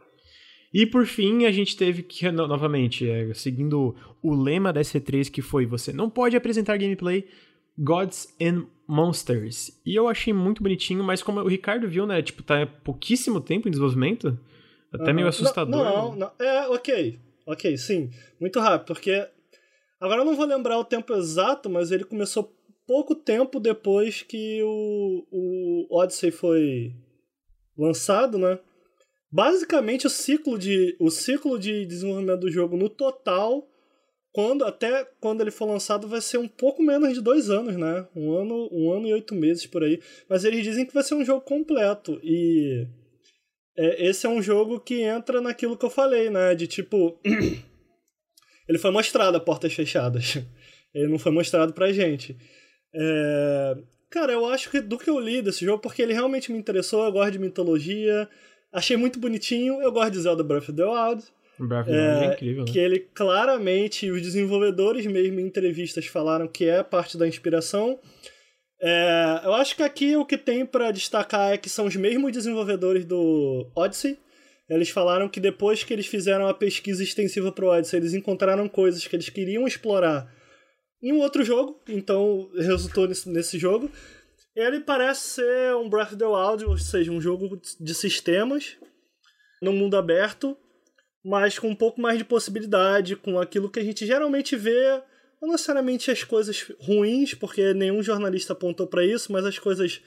[0.74, 5.41] e por fim, a gente teve que, novamente, é, seguindo o lema da SC3, que
[5.41, 7.28] foi: você não pode apresentar gameplay
[7.78, 9.72] Gods and Monsters.
[9.86, 12.22] E eu achei muito bonitinho, mas como o Ricardo viu, né?
[12.22, 14.38] Tipo, tá pouquíssimo tempo em desenvolvimento.
[14.94, 15.16] Até uhum.
[15.16, 15.84] meio assustador.
[15.84, 17.20] Não, não, não, É, ok.
[17.48, 18.12] Ok, sim.
[18.40, 19.28] Muito rápido, porque.
[20.00, 22.56] Agora eu não vou lembrar o tempo exato, mas ele começou
[22.88, 26.94] pouco tempo depois que o, o Odyssey foi
[27.78, 28.60] lançado, né?
[29.31, 33.68] Basicamente o ciclo de o ciclo de desenvolvimento do jogo no total,
[34.31, 38.07] quando até quando ele for lançado vai ser um pouco menos de dois anos, né?
[38.15, 40.01] Um ano, um ano e oito meses por aí.
[40.27, 42.88] Mas eles dizem que vai ser um jogo completo e
[43.77, 46.56] é, esse é um jogo que entra naquilo que eu falei, né?
[46.56, 47.19] De tipo
[48.68, 50.38] ele foi mostrado a portas fechadas.
[50.91, 52.35] Ele não foi mostrado pra gente.
[52.95, 53.77] É...
[54.10, 57.06] Cara, eu acho que do que eu li desse jogo, porque ele realmente me interessou,
[57.06, 58.27] eu gosto de mitologia,
[58.72, 59.82] Achei muito bonitinho.
[59.82, 61.24] Eu gosto de Zelda Breath of the Wild.
[61.60, 62.72] Breath of the Wild é, é incrível, né?
[62.72, 68.00] Que ele claramente, os desenvolvedores mesmo em entrevistas falaram que é parte da inspiração.
[68.82, 72.32] É, eu acho que aqui o que tem para destacar é que são os mesmos
[72.32, 74.18] desenvolvedores do Odyssey.
[74.70, 79.06] Eles falaram que depois que eles fizeram a pesquisa extensiva pro Odyssey, eles encontraram coisas
[79.06, 80.32] que eles queriam explorar
[81.02, 83.90] em um outro jogo, então resultou nesse, nesse jogo.
[84.60, 88.76] Ele parece ser um Breath of the Wild, ou seja, um jogo de sistemas
[89.61, 90.57] no mundo aberto,
[91.23, 95.02] mas com um pouco mais de possibilidade, com aquilo que a gente geralmente vê,
[95.41, 100.02] não necessariamente as coisas ruins, porque nenhum jornalista apontou para isso, mas as coisas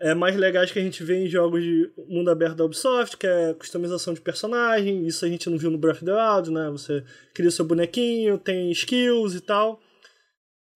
[0.00, 3.26] é, mais legais que a gente vê em jogos de mundo aberto da Ubisoft, que
[3.26, 6.70] é customização de personagem, isso a gente não viu no Breath of the Wild, né?
[6.70, 7.02] Você
[7.32, 9.80] cria o seu bonequinho, tem skills e tal.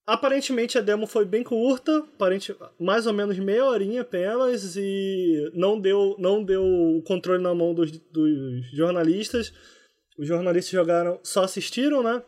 [0.09, 5.78] Aparentemente a demo foi bem curta, aparente, mais ou menos meia horinha apenas, e não
[5.78, 9.52] deu, não deu o controle na mão dos, dos jornalistas.
[10.18, 12.22] Os jornalistas jogaram, só assistiram, né?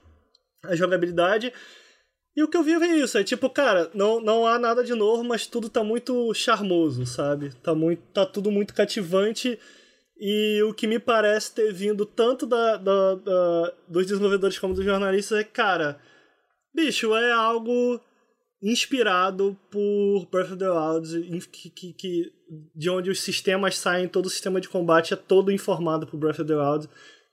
[0.62, 1.55] A jogabilidade.
[2.36, 4.93] E o que eu vi é isso, é tipo, cara, não, não há nada de
[4.93, 7.51] novo, mas tudo tá muito charmoso, sabe?
[7.62, 9.59] Tá, muito, tá tudo muito cativante.
[10.19, 14.85] E o que me parece ter vindo tanto da, da, da dos desenvolvedores como dos
[14.85, 15.98] jornalistas é, cara
[16.74, 18.01] Bicho, é algo
[18.62, 22.32] inspirado por Breath of the Wild, que, que, que,
[22.74, 26.40] de onde os sistemas saem, todo o sistema de combate é todo informado por Breath
[26.40, 26.88] of the Wild.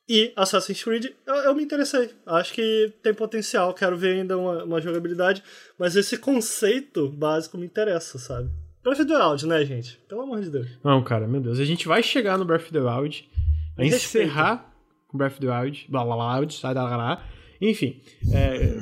[0.10, 2.12] E Assassin's Creed, eu, eu me interessei.
[2.26, 5.44] Acho que tem potencial, quero ver ainda uma, uma, jogabilidade,
[5.78, 8.50] mas esse conceito básico me interessa, sabe?
[8.82, 10.00] Breath of the Wild, né, gente?
[10.08, 10.68] Pelo amor de Deus.
[10.82, 11.60] Não, cara, meu Deus.
[11.60, 13.30] A gente vai chegar no Breath of the Wild,
[13.76, 14.74] vai encerrar
[15.10, 17.22] com Breath of the Wild, blá blá blá, sai da lá
[17.62, 18.02] enfim,
[18.32, 18.78] é,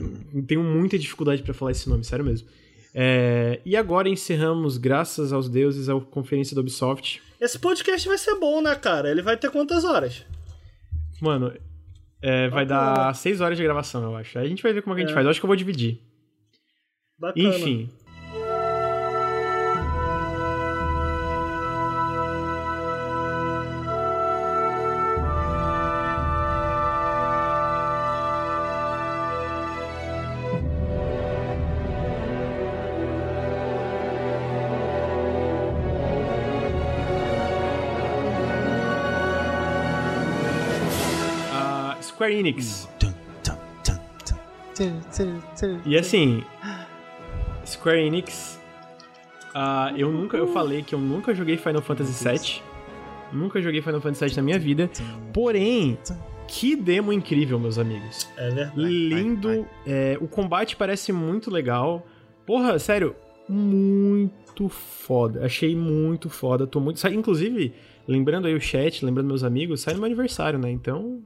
[0.47, 2.47] tenho muita dificuldade para falar esse nome, sério mesmo.
[2.93, 7.21] É, e agora encerramos, graças aos deuses, a conferência da Ubisoft.
[7.41, 9.11] Esse podcast vai ser bom, né, cara?
[9.11, 10.25] Ele vai ter quantas horas?
[11.21, 11.53] Mano,
[12.21, 14.39] é, vai dar 6 horas de gravação, eu acho.
[14.39, 15.13] Aí a gente vai ver como é que a gente é.
[15.13, 15.25] faz.
[15.25, 16.01] Eu acho que eu vou dividir.
[17.19, 17.49] Bacana.
[17.49, 17.89] Enfim,
[42.25, 42.89] Square Enix.
[45.85, 46.43] E assim,
[47.65, 48.59] Square Enix,
[49.55, 52.61] uh, eu nunca, eu falei que eu nunca joguei Final Fantasy VII,
[53.31, 54.89] nunca joguei Final Fantasy VII na minha vida,
[55.31, 55.97] porém,
[56.47, 58.27] que demo incrível, meus amigos.
[58.37, 58.81] É verdade.
[58.81, 62.05] Lindo, é, o combate parece muito legal.
[62.45, 63.15] Porra, sério,
[63.47, 65.45] muito foda.
[65.45, 66.65] Achei muito foda.
[66.65, 67.05] Tô muito.
[67.07, 67.73] Inclusive,
[68.07, 70.71] lembrando aí o chat, lembrando meus amigos, sai no meu aniversário, né?
[70.71, 71.21] Então,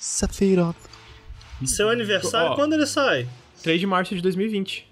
[0.00, 0.76] Sephiroth.
[1.66, 3.28] Seu aniversário, quando ele sai?
[3.62, 4.88] 3 de março de 2020.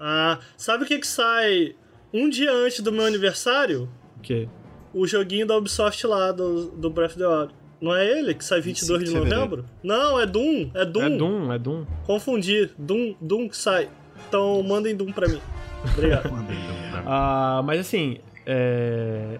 [0.00, 1.76] Ah, sabe o que que sai
[2.12, 3.88] um dia antes do meu aniversário?
[4.16, 4.48] O quê?
[4.94, 7.54] O joguinho da Ubisoft lá, do, do Breath of the Wild.
[7.82, 9.66] Não é ele que sai 22 de novembro?
[9.82, 11.02] Não, é Doom, é Doom.
[11.02, 11.84] É Doom, é Doom.
[12.06, 12.70] Confundi.
[12.78, 13.90] Doom, Doom que sai.
[14.26, 15.40] Então mandem Doom pra mim.
[15.92, 16.30] Obrigado.
[16.30, 17.06] mandem Doom pra mim.
[17.06, 19.38] Ah, mas assim, é...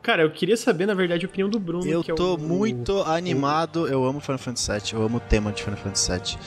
[0.00, 1.86] Cara, eu queria saber, na verdade, a opinião do Bruno.
[1.86, 5.52] Eu é tô o, muito animado, eu amo Final Fantasy VII, eu amo o tema
[5.52, 6.38] de Final Fantasy VII.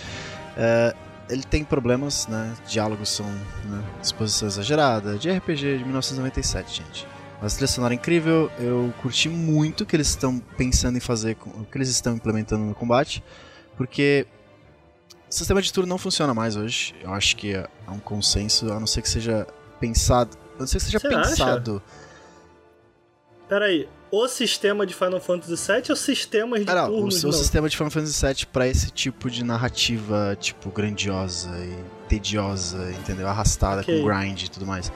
[0.58, 0.96] É,
[1.30, 2.56] ele tem problemas, né?
[2.68, 7.08] Diálogos são né, exposição exagerada, de RPG de 1997, gente.
[7.42, 11.02] Mas a trilha sonora é incrível, eu curti muito o que eles estão pensando em
[11.02, 13.22] fazer, o que eles estão implementando no combate,
[13.76, 14.26] porque
[15.30, 16.96] o sistema de turno não funciona mais hoje.
[17.04, 19.46] Eu acho que é um consenso, a não ser que seja
[19.80, 20.38] pensado.
[20.56, 21.84] A não ser que seja Você pensado.
[21.86, 22.05] Acha?
[23.48, 27.24] Peraí, o sistema de Final Fantasy VII ou sistemas de ah, turnos?
[27.24, 32.08] O, o sistema de Final Fantasy VII para esse tipo de narrativa, tipo, grandiosa e
[32.08, 33.28] tediosa, entendeu?
[33.28, 34.02] Arrastada okay.
[34.02, 34.92] com grind e tudo mais.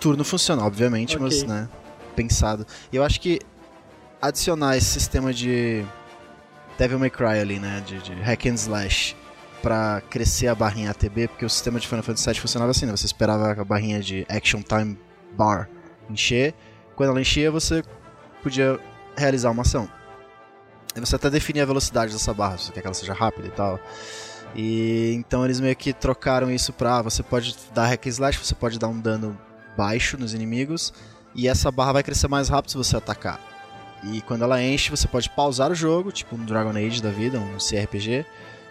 [0.00, 1.24] Turno funciona, obviamente, okay.
[1.24, 1.68] mas, né,
[2.14, 2.66] pensado.
[2.92, 3.40] E eu acho que
[4.20, 5.84] adicionar esse sistema de
[6.78, 9.16] Devil May Cry ali, né, de, de hack and slash
[9.62, 12.92] para crescer a barrinha ATB, porque o sistema de Final Fantasy VII funcionava assim, né?
[12.96, 14.98] Você esperava a barrinha de Action Time
[15.36, 15.68] Bar
[16.08, 16.54] encher
[16.96, 17.84] quando ela enchia, você
[18.42, 18.80] podia
[19.16, 19.88] realizar uma ação.
[20.96, 23.46] E você até definia a velocidade dessa barra, se você quer que ela seja rápida
[23.46, 23.78] e tal.
[24.54, 26.98] E então eles meio que trocaram isso pra.
[26.98, 29.38] Ah, você pode dar hack slash, você pode dar um dano
[29.76, 30.94] baixo nos inimigos,
[31.34, 33.38] e essa barra vai crescer mais rápido se você atacar.
[34.04, 37.38] E quando ela enche, você pode pausar o jogo, tipo um Dragon Age da vida,
[37.38, 38.24] um CRPG,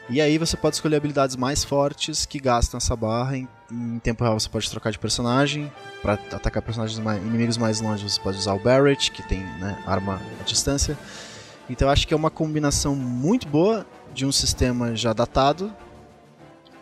[0.08, 3.38] e aí você pode escolher habilidades mais fortes que gastam essa barra.
[3.38, 5.72] Em, em tempo real você pode trocar de personagem.
[6.02, 9.82] Para atacar personagens mais, inimigos mais longe você pode usar o Barret, que tem né,
[9.86, 10.98] arma à distância.
[11.70, 15.74] Então eu acho que é uma combinação muito boa de um sistema já datado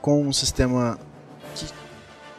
[0.02, 1.00] com um sistema
[1.56, 1.66] que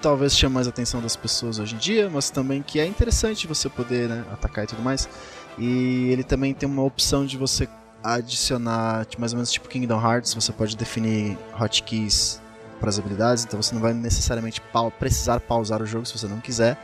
[0.02, 3.47] talvez chame mais a atenção das pessoas hoje em dia, mas também que é interessante
[3.47, 5.09] você poder né, atacar e tudo mais.
[5.56, 7.66] E ele também tem uma opção de você
[8.05, 12.39] adicionar, mais ou menos tipo Kingdom Hearts, você pode definir hotkeys
[12.78, 16.28] para as habilidades, então você não vai necessariamente pa precisar pausar o jogo se você
[16.28, 16.78] não quiser.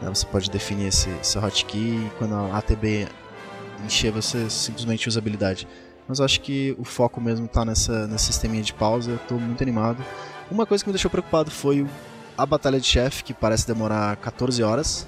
[0.00, 0.08] Né?
[0.08, 3.06] Você pode definir esse, esse hotkey e quando a ATB
[3.84, 5.68] encher, você simplesmente usa a habilidade.
[6.08, 9.36] Mas eu acho que o foco mesmo tá nessa, nesse sisteminha de pausa, eu tô
[9.36, 10.04] muito animado.
[10.50, 11.86] Uma coisa que me deixou preocupado foi
[12.36, 15.06] a batalha de chefe, que parece demorar 14 horas.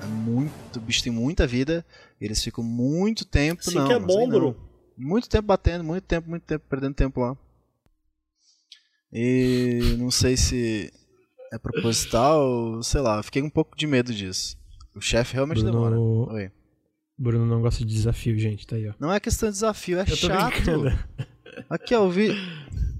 [0.00, 1.84] É muito, o bicho tem muita vida,
[2.20, 3.62] eles ficam muito tempo.
[3.62, 4.69] Sim não, que é bom, Bruno.
[5.00, 7.36] Muito tempo batendo, muito tempo, muito tempo, perdendo tempo lá.
[9.12, 10.92] E não sei se
[11.52, 14.56] é proposital, sei lá, fiquei um pouco de medo disso.
[14.94, 15.72] O chefe realmente Bruno...
[15.72, 15.98] demora.
[15.98, 16.52] Oi.
[17.18, 18.94] Bruno não gosta de desafio, gente, tá aí, ó.
[19.00, 20.52] Não é questão de desafio, é Eu tô chato.
[20.52, 20.90] brincando.
[21.68, 22.30] Aqui, ó, eu vi.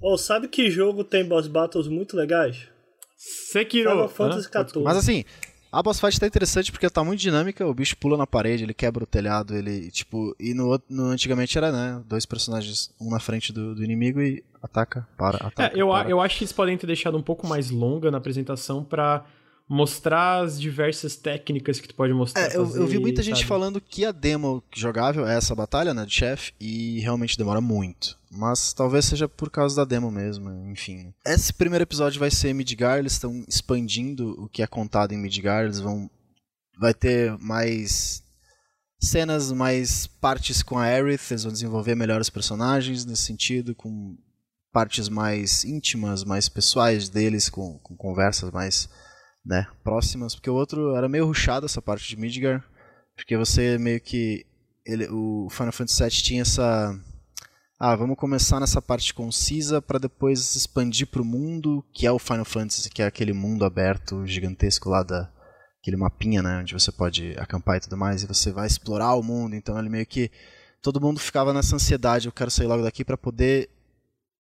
[0.01, 2.69] Ou sabe que jogo tem boss battles muito legais?
[3.17, 3.91] Sekiro!
[3.91, 4.49] Final Fantasy?
[4.49, 4.83] XIV.
[4.83, 5.25] Mas assim,
[5.73, 8.75] a boss fight tá interessante porque tá muito dinâmica, o bicho pula na parede, ele
[8.75, 13.21] quebra o telhado, ele, tipo, e no, no antigamente era, né, dois personagens, um na
[13.21, 16.11] frente do, do inimigo e ataca, para, ataca, É, eu, para.
[16.11, 19.25] eu acho que eles podem ter deixado um pouco mais longa na apresentação pra
[19.69, 22.43] mostrar as diversas técnicas que tu pode mostrar.
[22.43, 23.49] É, eu, eu vi fazer, muita gente sabe?
[23.49, 28.19] falando que a demo jogável é essa batalha, né, de chefe, e realmente demora muito.
[28.31, 31.13] Mas talvez seja por causa da demo mesmo, enfim.
[31.27, 35.65] Esse primeiro episódio vai ser Midgar, eles estão expandindo o que é contado em Midgar,
[35.65, 36.09] eles vão...
[36.79, 38.23] Vai ter mais
[39.01, 44.17] cenas, mais partes com a Aerith, eles vão desenvolver melhor os personagens nesse sentido, com
[44.73, 48.89] partes mais íntimas, mais pessoais deles, com, com conversas mais
[49.45, 52.65] né, próximas, porque o outro era meio rushado essa parte de Midgar,
[53.17, 54.47] porque você meio que
[54.85, 56.99] ele, o Final Fantasy VII tinha essa
[57.81, 62.45] ah, vamos começar nessa parte concisa para depois expandir pro mundo, que é o Final
[62.45, 65.33] Fantasy, que é aquele mundo aberto gigantesco lá da
[65.81, 69.23] aquele mapinha, né, onde você pode acampar e tudo mais, e você vai explorar o
[69.23, 70.31] mundo, então ele meio que
[70.83, 73.71] todo mundo ficava nessa ansiedade, eu quero sair logo daqui para poder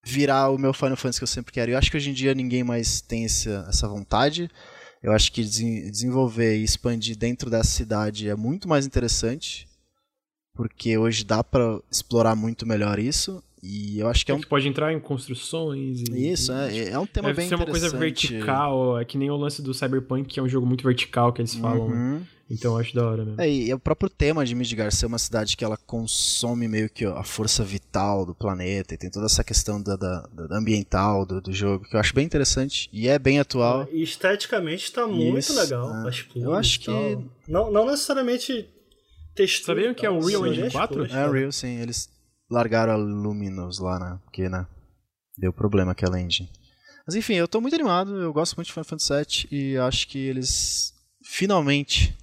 [0.04, 1.72] virar o meu Final Fantasy que eu sempre quero.
[1.72, 4.50] Eu acho que hoje em dia ninguém mais tem essa, essa vontade.
[5.04, 9.68] Eu acho que desen- desenvolver e expandir dentro dessa cidade é muito mais interessante,
[10.58, 13.42] porque hoje dá pra explorar muito melhor isso.
[13.64, 14.40] E eu acho que é um.
[14.40, 16.32] Tu pode entrar em construções e...
[16.32, 17.90] Isso, é, é um tema Deve bem ser uma interessante.
[17.92, 21.34] coisa vertical, é que nem o lance do Cyberpunk, que é um jogo muito vertical
[21.34, 21.90] que eles falam.
[21.90, 21.96] né?
[21.96, 22.22] Uhum.
[22.50, 23.42] Então eu acho da hora mesmo.
[23.42, 27.04] É, e o próprio tema de Midgar ser uma cidade que ela consome meio que
[27.04, 31.42] a força vital do planeta e tem toda essa questão da, da- da ambiental do,
[31.42, 33.86] do jogo que eu acho bem interessante e é bem atual.
[33.92, 36.06] E esteticamente tá muito legal.
[36.06, 36.08] é.
[36.08, 37.18] As Eu acho que-
[37.48, 38.66] Não, não necessariamente
[39.38, 39.78] textura.
[39.80, 40.96] Sabiam que é o Real Engine as 4?
[40.98, 41.32] cores, É, cara.
[41.32, 41.80] Real, sim.
[41.80, 42.10] Eles
[42.50, 44.20] largaram a Luminous lá, né?
[44.26, 44.66] Porque, né?
[45.38, 46.50] Deu problema aquela engine.
[47.06, 48.18] Mas enfim, eu tô muito animado.
[48.18, 50.94] Eu gosto muito de Final Fantasy VII e acho que eles
[51.24, 52.18] finalmente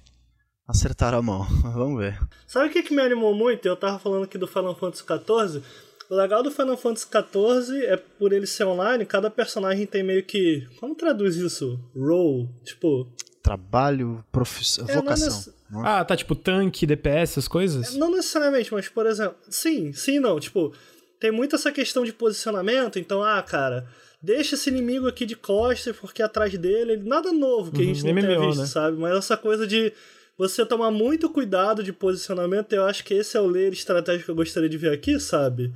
[0.67, 1.43] acertaram a mão.
[1.73, 2.19] Vamos ver.
[2.47, 3.65] Sabe o que, que me animou muito?
[3.67, 5.63] Eu tava falando aqui do Final Fantasy XIV.
[6.09, 10.23] O legal do Final Fantasy XIV é por ele ser online, cada personagem tem meio
[10.23, 10.67] que.
[10.79, 11.79] Como traduz isso?
[11.95, 12.49] Role?
[12.63, 13.07] Tipo.
[13.41, 15.27] Trabalho, profissão, É, não vocação.
[15.27, 15.89] nesse- não é?
[15.89, 17.95] Ah, tá, tipo tanque, DPS, essas coisas?
[17.95, 19.35] Não necessariamente, mas por exemplo.
[19.49, 20.39] Sim, sim, não.
[20.39, 20.73] Tipo,
[21.19, 23.87] tem muito essa questão de posicionamento, então, ah, cara.
[24.21, 26.97] Deixa esse inimigo aqui de costas, porque atrás dele.
[26.97, 28.65] Nada novo que a Uhum, gente não tenha visto, né?
[28.65, 28.97] sabe?
[28.97, 29.93] Mas essa coisa de
[30.35, 34.31] você tomar muito cuidado de posicionamento, eu acho que esse é o layer estratégico que
[34.31, 35.71] eu gostaria de ver aqui, sabe?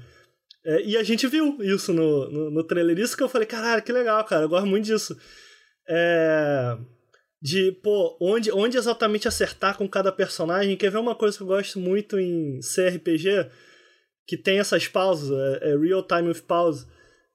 [0.66, 2.98] É, e a gente viu isso no, no, no trailer.
[3.00, 4.44] Isso que eu falei, caralho, que legal, cara.
[4.44, 5.18] Eu gosto muito disso.
[5.88, 6.78] É.
[7.42, 10.76] De, pô, onde, onde exatamente acertar com cada personagem.
[10.76, 13.50] Quer ver uma coisa que eu gosto muito em CRPG?
[14.28, 15.32] Que tem essas pausas,
[15.62, 16.86] é, é real time with pause.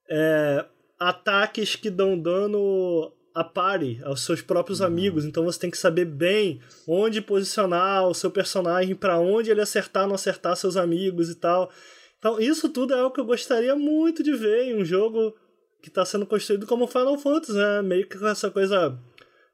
[0.09, 0.65] É,
[0.99, 5.25] ataques que dão dano a party, aos seus próprios amigos.
[5.25, 10.07] Então você tem que saber bem onde posicionar o seu personagem, para onde ele acertar,
[10.07, 11.69] não acertar seus amigos e tal.
[12.25, 15.35] Então, isso tudo é algo que eu gostaria muito de ver em um jogo
[15.79, 17.83] que está sendo construído como Final Fantasy, né?
[17.83, 18.97] Meio que com essa coisa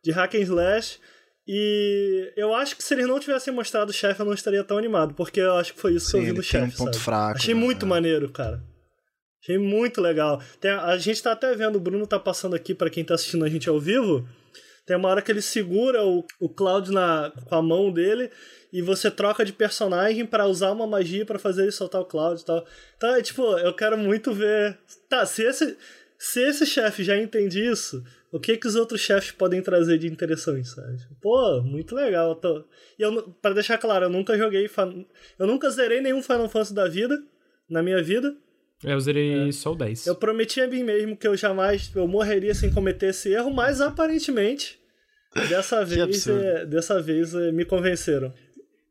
[0.02, 0.98] de hack and slash.
[1.46, 4.78] E eu acho que se eles não tivessem mostrado o chefe, eu não estaria tão
[4.78, 6.78] animado, porque eu acho que foi isso que Sim, eu vi um chefe.
[6.78, 7.04] ponto sabe?
[7.04, 7.60] fraco, Achei né?
[7.60, 7.90] muito É.
[7.90, 8.64] maneiro, cara.
[9.44, 10.42] Achei muito legal.
[10.62, 13.44] Tem, a gente tá até vendo, o Bruno tá passando aqui para quem tá assistindo
[13.44, 14.26] a gente ao vivo.
[14.86, 18.32] Tem uma hora que ele segura o, o Cloud na, com a mão dele
[18.74, 22.42] e você troca de personagem para usar uma magia para fazer ele soltar o Cloud
[22.42, 22.66] e tal.
[22.98, 24.78] Então, é, tipo, eu quero muito ver.
[25.08, 25.78] Tá, se esse,
[26.18, 30.08] se esse chefe já entende isso, o que que os outros chefes podem trazer de
[30.08, 30.98] interessante, sabe?
[31.22, 32.36] Pô, muito legal.
[32.36, 32.64] Tô...
[32.98, 34.70] E eu, pra deixar claro, eu nunca joguei.
[35.38, 37.22] Eu nunca zerei nenhum Final Fantasy da vida,
[37.70, 38.36] na minha vida.
[38.84, 40.08] É, eu zerei só o 10.
[40.08, 43.80] Eu prometi a mim mesmo que eu jamais eu morreria sem cometer esse erro, mas
[43.80, 44.80] aparentemente
[45.50, 48.34] dessa vez, é, dessa vez é, me convenceram.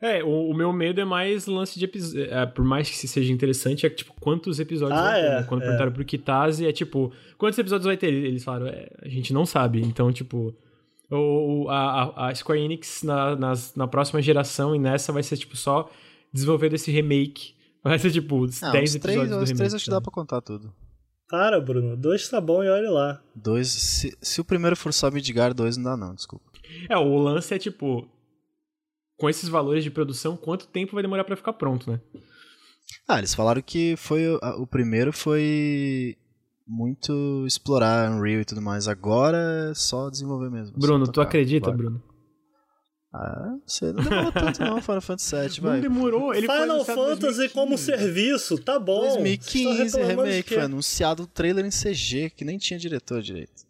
[0.01, 2.33] É, o, o, meu medo é mais lance de episódio.
[2.33, 5.27] É, por mais que seja interessante, é tipo, quantos episódios ah, vai ter?
[5.27, 5.43] É, né?
[5.43, 5.65] Quando é.
[5.65, 8.11] perguntaram pro Kitase, é tipo, quantos episódios vai ter?
[8.11, 9.83] Eles falaram, é, a gente não sabe.
[9.83, 10.57] Então, tipo,
[11.11, 15.55] o, a, a Square Enix na, nas, na próxima geração e nessa vai ser, tipo,
[15.55, 15.91] só
[16.33, 17.53] desenvolvendo esse remake.
[17.83, 19.57] Vai ser, tipo, os Não, 10 os episódios três, do os remake.
[19.57, 20.05] três acho que dá sabe?
[20.05, 20.73] pra contar tudo.
[21.29, 21.97] Para, Bruno.
[21.97, 23.23] Dois tá bom e olha lá.
[23.35, 26.45] Dois, se, se o primeiro for só Midgar, dois não dá não, desculpa.
[26.89, 28.09] É, o lance é, tipo,
[29.17, 32.01] com esses valores de produção, quanto tempo vai demorar pra ficar pronto, né?
[33.09, 34.27] Ah, eles falaram que foi
[34.59, 36.17] o primeiro foi
[36.67, 38.87] muito explorar Unreal e tudo mais.
[38.89, 40.77] Agora é só desenvolver mesmo.
[40.79, 41.29] Bruno, só tu tocar.
[41.29, 41.77] acredita, Bora.
[41.77, 42.03] Bruno?
[43.13, 45.75] Ah, não sei, não demorou tanto não, Final Fantasy VII, vai.
[45.75, 47.49] Não demorou, ele foi Final em Fantasy 2015.
[47.55, 49.01] como serviço, tá bom.
[49.01, 52.79] Vocês 2015 estão reclamando de remake, foi anunciado o trailer em CG, que nem tinha
[52.79, 53.69] diretor direito.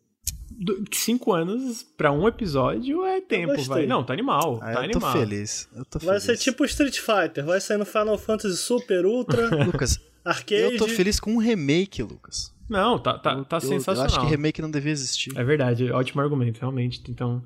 [0.50, 3.86] Do- Cinco anos pra um episódio é tempo, vai.
[3.86, 5.12] Não, tá animal, Ah, tá eu tô animal.
[5.14, 6.22] feliz, eu tô Vai feliz.
[6.24, 10.60] ser tipo Street Fighter, vai sair no Final Fantasy Super, Ultra, Lucas, Arcade.
[10.74, 12.52] eu tô feliz com um remake, Lucas.
[12.68, 14.02] Não, tá, tá, tá Eu- sensacional.
[14.04, 15.32] Eu acho que remake não devia existir.
[15.34, 17.00] É verdade, ótimo argumento, realmente.
[17.08, 17.42] Então,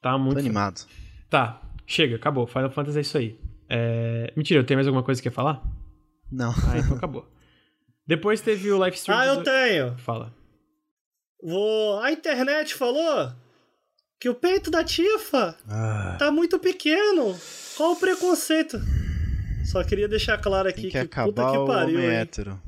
[0.00, 0.32] tá muito.
[0.34, 0.80] Tô animado.
[1.30, 2.46] Tá, chega, acabou.
[2.46, 3.38] Final Fantasy é isso aí.
[3.68, 4.32] É...
[4.36, 5.62] Mentira, eu tenho mais alguma coisa que quer falar?
[6.30, 6.50] Não.
[6.50, 7.26] Ah, então acabou.
[8.06, 9.16] Depois teve o live stream.
[9.18, 9.96] Ah, eu do- tenho.
[9.98, 10.34] Fala.
[11.42, 12.00] Vou...
[12.00, 13.32] A internet falou
[14.20, 17.38] que o peito da Tifa Ah, tá muito pequeno.
[17.76, 18.78] Qual o preconceito?
[19.64, 22.16] Só queria deixar claro aqui tem que, que puta que o pariu, homem hein?
[22.16, 22.60] hétero.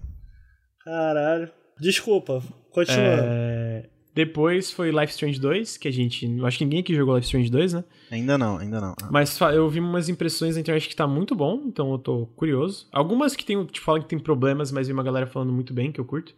[0.84, 1.50] Caralho.
[1.80, 3.22] Desculpa, continuando.
[3.24, 6.26] É, Depois foi Life Strange 2, que a gente.
[6.44, 7.84] Acho que ninguém aqui jogou Life Strange 2, né?
[8.10, 8.94] Ainda não, ainda não.
[9.10, 12.86] Mas eu vi umas impressões na internet que tá muito bom, então eu tô curioso.
[12.92, 15.90] Algumas que tem, te falam que tem problemas, mas vi uma galera falando muito bem,
[15.90, 16.34] que eu curto.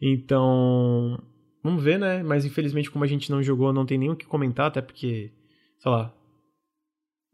[0.00, 1.22] Então.
[1.62, 2.22] Vamos ver, né?
[2.22, 5.30] Mas infelizmente, como a gente não jogou, não tem nem o que comentar, até porque.
[5.78, 6.12] Sei lá.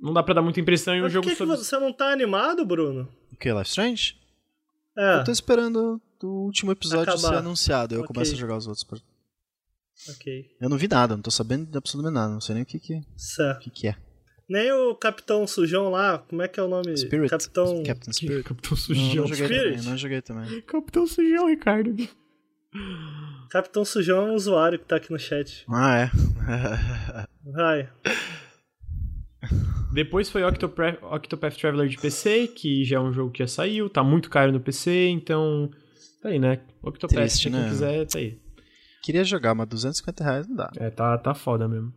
[0.01, 1.57] Não dá pra dar muita impressão em um jogo que, que sobre.
[1.57, 3.09] você não tá animado, Bruno?
[3.33, 4.17] O que, Life Strange?
[4.99, 7.29] É, Eu tô esperando o último episódio Acabar.
[7.29, 8.13] ser anunciado, aí eu Ok.
[8.15, 8.85] começo a jogar os outros.
[8.85, 8.99] pra-
[10.09, 10.45] ok.
[10.61, 12.79] Eu não vi nada, não tô sabendo de absolutamente nada, não sei nem o que
[12.79, 13.61] que, o Certo.
[13.61, 13.97] que, que é.
[14.49, 16.97] Nem o Capitão Sujão lá, como é que é o nome?
[16.97, 17.29] Spirit.
[17.29, 17.83] Capitão...
[17.83, 18.43] Captain Spirit.
[18.45, 19.05] Capitão Não, Sujão.
[19.25, 19.65] não joguei Spirit.
[19.77, 20.61] também, não joguei também.
[20.63, 22.09] Capitão Sujão, Ricardo.
[23.51, 25.65] Capitão Sujão é um usuário que tá aqui no chat.
[25.69, 26.11] Ah, é.
[27.51, 27.89] Vai.
[29.93, 33.89] Depois foi Octopath, Octopath Traveler de PC, que já é um jogo que já saiu,
[33.89, 35.71] tá muito caro no PC, então.
[36.23, 36.61] Tá aí, né?
[36.83, 37.69] Octopath, Triste, se quem né?
[37.69, 38.39] quiser, tá aí.
[39.03, 40.71] Queria jogar, mas 250 reais não dá.
[40.77, 41.93] É, tá, tá foda mesmo.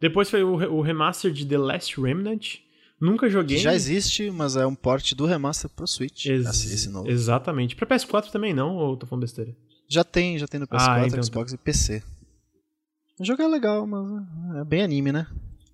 [0.00, 2.56] Depois foi o, o remaster de The Last Remnant.
[3.00, 3.58] Nunca joguei.
[3.58, 6.26] Já existe, mas é um port do remaster pro Switch.
[6.26, 7.08] Ex- esse, esse novo.
[7.08, 7.76] Exatamente.
[7.76, 9.54] Pra PS4 também não, ou tô falando besteira?
[9.88, 11.22] Já tem, já tem no PS4, Ah, então tá.
[11.22, 12.02] Xbox e PC.
[13.20, 14.04] O jogo é legal, mas
[14.60, 15.26] é bem anime, né?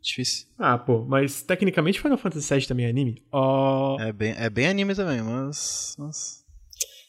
[0.03, 0.47] Difícil.
[0.59, 3.23] Ah, pô, mas tecnicamente Final Fantasy VII também é anime?
[3.33, 3.99] Ó.
[4.01, 5.97] É bem, é bem anime também, mas.
[5.99, 6.44] mas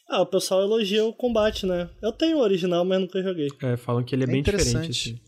[0.07, 1.89] Ah, o pessoal elogia o combate, né?
[2.01, 3.47] Eu tenho o original, mas nunca joguei.
[3.61, 4.67] É, falam que ele é, É bem diferente.
[4.69, 5.11] interessante.
[5.13, 5.21] Assim.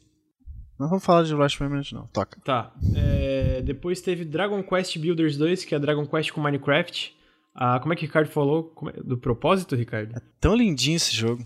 [0.80, 2.06] Não vamos falar de Rush Remnant, não.
[2.08, 2.40] Toca.
[2.46, 2.72] Tá.
[2.96, 7.16] é, depois teve Dragon Quest Builders 2, que é Dragon Quest com Minecraft.
[7.56, 8.72] Ah, como é que o Ricardo falou?
[8.96, 10.14] É- Do propósito, Ricardo?
[10.40, 11.42] Tão lindinho esse jogo.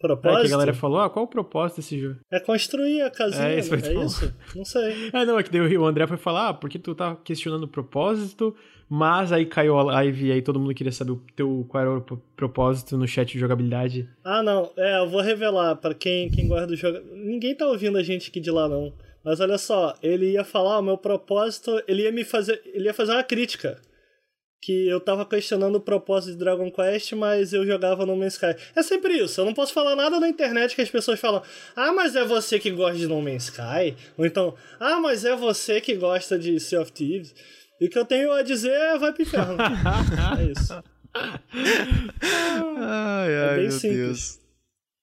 [0.00, 0.42] É, Propósito?
[0.42, 2.20] que a galera falou, ah, qual o propósito desse jogo?
[2.32, 4.32] É construir a casinha, É, é isso tão- isso?
[4.54, 5.10] Não sei.
[5.12, 7.68] É, não, é que daí o André foi falar, ah, porque tu tá questionando o
[7.68, 8.54] propósito,
[8.88, 11.96] mas aí caiu a live e aí todo mundo queria saber o teu, qual era
[11.98, 14.08] o pro- propósito no chat de jogabilidade.
[14.24, 14.70] Ah, não.
[14.76, 16.98] É, eu vou revelar pra quem, quem gosta do jogo.
[17.14, 18.92] Ninguém tá ouvindo a gente aqui de lá, não.
[19.24, 22.62] Mas olha só, ele ia falar, o meu propósito, ele ia me fazer.
[22.66, 23.78] Ele ia fazer uma crítica.
[24.60, 28.56] Que eu tava questionando o propósito de Dragon Quest, mas eu jogava no Man's Sky.
[28.74, 31.40] É sempre isso, eu não posso falar nada na internet que as pessoas falam,
[31.76, 33.94] ah, mas é você que gosta de No Man's Sky?
[34.16, 37.32] Ou então, ah, mas é você que gosta de Sea of Thieves?
[37.80, 39.56] E o que eu tenho a dizer é vai pro inferno.
[40.38, 40.74] é isso.
[42.76, 43.96] Ai, ai, bem meu simples.
[43.96, 44.40] Deus.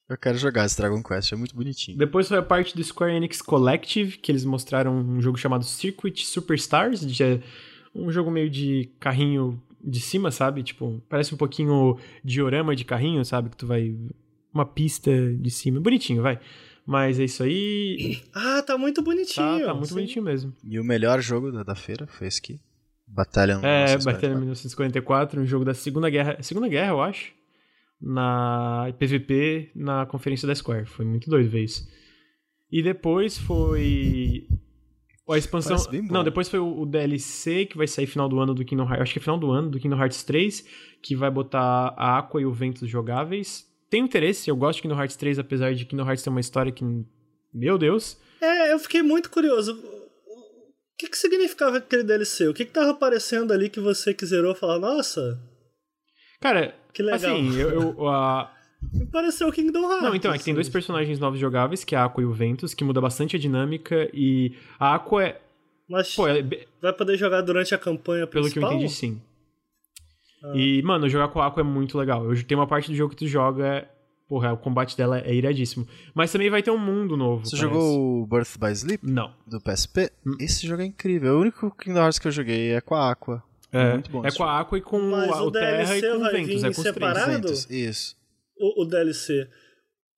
[0.07, 1.97] Eu quero jogar esse Dragon Quest, é muito bonitinho.
[1.97, 6.23] Depois foi a parte do Square Enix Collective, que eles mostraram um jogo chamado Circuit
[6.23, 7.39] Superstars, de é
[7.93, 10.61] um jogo meio de carrinho de cima, sabe?
[10.61, 13.49] Tipo, parece um pouquinho diorama de carrinho, sabe?
[13.49, 13.95] Que tu vai.
[14.53, 15.81] Uma pista de cima.
[15.81, 16.39] Bonitinho, vai.
[16.85, 18.21] Mas é isso aí.
[18.33, 19.65] Ah, tá muito Tá, bonitinho.
[19.65, 19.93] tá muito sim.
[19.95, 20.53] bonitinho mesmo.
[20.63, 22.59] E o melhor jogo da, da feira foi esse aqui.
[23.07, 24.13] Batalha É, 1944.
[24.13, 26.37] Batalha 1944, um jogo da Segunda Guerra.
[26.41, 27.33] Segunda Guerra, eu acho.
[28.01, 30.85] Na PVP, na conferência da Square.
[30.85, 31.87] Foi muito doido ver isso.
[32.71, 34.47] E depois foi.
[35.29, 35.77] A expansão.
[36.11, 39.01] Não, depois foi o o DLC que vai sair final do ano do Kingdom Hearts.
[39.01, 40.65] Acho que é final do ano do Kingdom Hearts 3,
[41.01, 43.65] que vai botar a Aqua e o Ventus jogáveis.
[43.89, 46.71] Tenho interesse, eu gosto de Kingdom Hearts 3, apesar de Kingdom Hearts ter uma história
[46.71, 46.83] que.
[47.53, 48.17] Meu Deus.
[48.41, 49.81] É, eu fiquei muito curioso.
[50.97, 52.47] que, que significava aquele DLC?
[52.47, 55.39] O que, que tava aparecendo ali que você que zerou falou, nossa.
[56.41, 57.17] Cara, que legal.
[57.17, 57.69] assim, eu.
[57.69, 58.55] eu uh...
[58.93, 60.03] Me pareceu Kingdom Hearts.
[60.03, 62.33] Não, então, é que tem dois personagens novos jogáveis, que é a Aqua e o
[62.33, 65.41] Ventus, que muda bastante a dinâmica, e a Aqua é.
[65.89, 66.43] Mas Pô, é...
[66.81, 68.69] vai poder jogar durante a campanha Pelo principal?
[68.69, 69.21] que eu entendi, sim.
[70.45, 70.53] Ah.
[70.55, 72.29] E, mano, jogar com a Aqua é muito legal.
[72.29, 73.87] Eu, tem uma parte do jogo que tu joga
[74.27, 75.87] Porra, o combate dela é iradíssimo.
[76.13, 77.45] Mas também vai ter um mundo novo.
[77.45, 77.61] Você parece.
[77.61, 79.05] jogou o Birth by Sleep?
[79.05, 79.31] Não.
[79.45, 80.11] Do PSP?
[80.25, 80.35] Hum.
[80.39, 81.35] Esse jogo é incrível.
[81.35, 83.43] O único Kingdom Hearts que eu joguei é com a Aqua.
[83.71, 84.25] É, muito bom.
[84.25, 86.61] É com a Aqua e com Mas o, o Terra e com o vai Ventus.
[86.61, 87.31] Vir é com separado?
[87.31, 88.15] Ventus, isso.
[88.57, 89.47] O, o, DLC.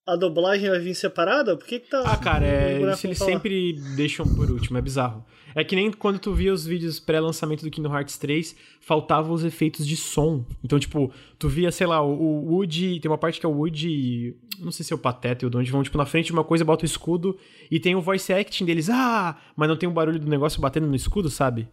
[0.07, 1.57] A dublagem vai vir separada?
[1.57, 2.01] Por que, que tá.
[2.05, 5.25] Ah, cara, é, isso eles sempre deixam por último, é bizarro.
[5.57, 9.43] É que nem quando tu via os vídeos pré-lançamento do Kingdom Hearts 3, faltavam os
[9.43, 10.45] efeitos de som.
[10.63, 12.99] Então, tipo, tu via, sei lá, o, Woody.
[12.99, 14.35] Tem uma parte que é o Woody.
[14.59, 16.43] Não sei se é o Pateta e o Donde vão, tipo, na frente de uma
[16.43, 17.35] coisa, bota o escudo
[17.71, 19.35] e tem o voice acting deles, ah!
[19.55, 21.67] Mas não tem o barulho do negócio batendo no escudo, sabe?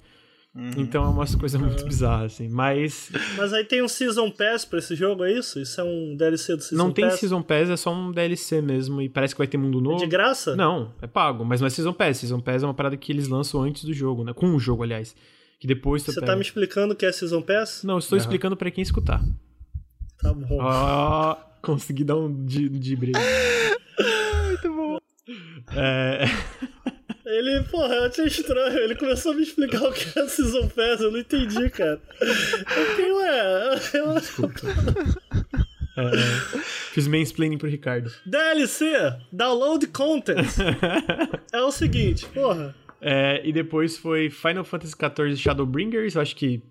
[0.54, 0.70] Uhum.
[0.76, 1.88] Então é umas coisas muito uhum.
[1.88, 2.48] bizarras, assim.
[2.48, 3.10] Mas.
[3.36, 5.58] Mas aí tem um Season Pass pra esse jogo, é isso?
[5.58, 6.86] Isso é um DLC do Season Pass?
[6.86, 7.20] Não tem Pass?
[7.20, 9.02] Season Pass, é só um DLC mesmo.
[9.02, 9.96] E parece que vai ter mundo novo.
[9.96, 10.54] É de graça?
[10.54, 11.44] Não, é pago.
[11.44, 12.18] Mas não é Season Pass.
[12.18, 14.32] Season Pass é uma parada que eles lançam antes do jogo, né?
[14.32, 15.16] Com o jogo, aliás.
[15.58, 16.26] Que depois Você pega.
[16.26, 17.82] tá me explicando o que é Season Pass?
[17.82, 18.20] Não, eu estou uhum.
[18.20, 19.20] explicando pra quem escutar.
[20.20, 20.58] Tá bom.
[20.60, 23.18] Oh, consegui dar um de, de brilho.
[24.46, 24.98] muito bom.
[25.74, 26.26] É.
[27.26, 28.78] Ele, porra, eu achei estranho.
[28.78, 32.00] Ele começou a me explicar o que é Season Pass, eu não entendi, cara.
[32.20, 33.80] Eu fiquei, ué.
[33.94, 34.14] Eu...
[34.14, 34.60] Desculpa.
[35.96, 36.10] É,
[36.92, 38.10] fiz mansplaining pro Ricardo.
[38.26, 40.46] DLC, Download Content.
[41.52, 42.74] é o seguinte, porra.
[43.00, 46.14] É, e depois foi Final Fantasy XIV Shadowbringers.
[46.14, 46.62] Eu acho que.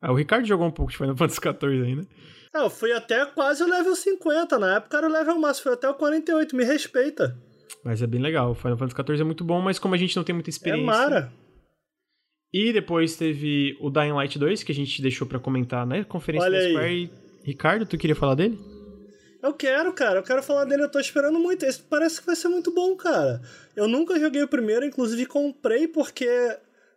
[0.00, 2.06] Ah, o Ricardo jogou um pouco de Final Fantasy XIV ainda.
[2.54, 4.58] É, eu fui até quase o level 50.
[4.58, 6.54] Na época era o level máximo, foi até o 48.
[6.54, 7.36] Me respeita.
[7.84, 8.50] Mas é bem legal.
[8.50, 10.82] O Final Fantasy XIV é muito bom, mas como a gente não tem muita experiência.
[10.82, 11.32] É Mara.
[12.52, 16.48] E depois teve o Dying Light 2, que a gente deixou para comentar na conferência
[16.48, 16.72] Olha da aí.
[16.72, 17.10] Square.
[17.44, 18.58] Ricardo, tu queria falar dele?
[19.42, 20.18] Eu quero, cara.
[20.18, 20.82] Eu quero falar dele.
[20.82, 21.64] Eu tô esperando muito.
[21.64, 23.40] Esse parece que vai ser muito bom, cara.
[23.76, 26.28] Eu nunca joguei o primeiro, inclusive comprei porque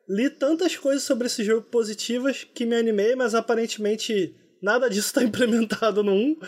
[0.10, 5.24] li tantas coisas sobre esse jogo positivas que me animei, mas aparentemente nada disso está
[5.24, 6.40] implementado no 1.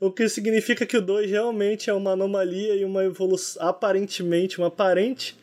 [0.00, 4.66] O que significa que o 2 realmente é uma anomalia e uma evolução, aparentemente, uma
[4.68, 5.36] aparente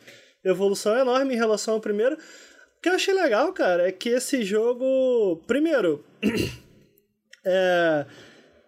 [0.44, 2.14] evolução enorme em relação ao primeiro.
[2.14, 5.42] O que eu achei legal, cara, é que esse jogo.
[5.46, 6.04] Primeiro,
[7.44, 8.06] é,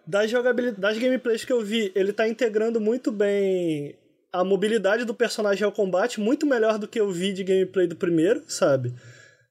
[0.05, 3.95] das, jogabilidade, das gameplays que eu vi, ele tá integrando muito bem
[4.31, 7.95] a mobilidade do personagem ao combate, muito melhor do que eu vi de gameplay do
[7.95, 8.93] primeiro, sabe?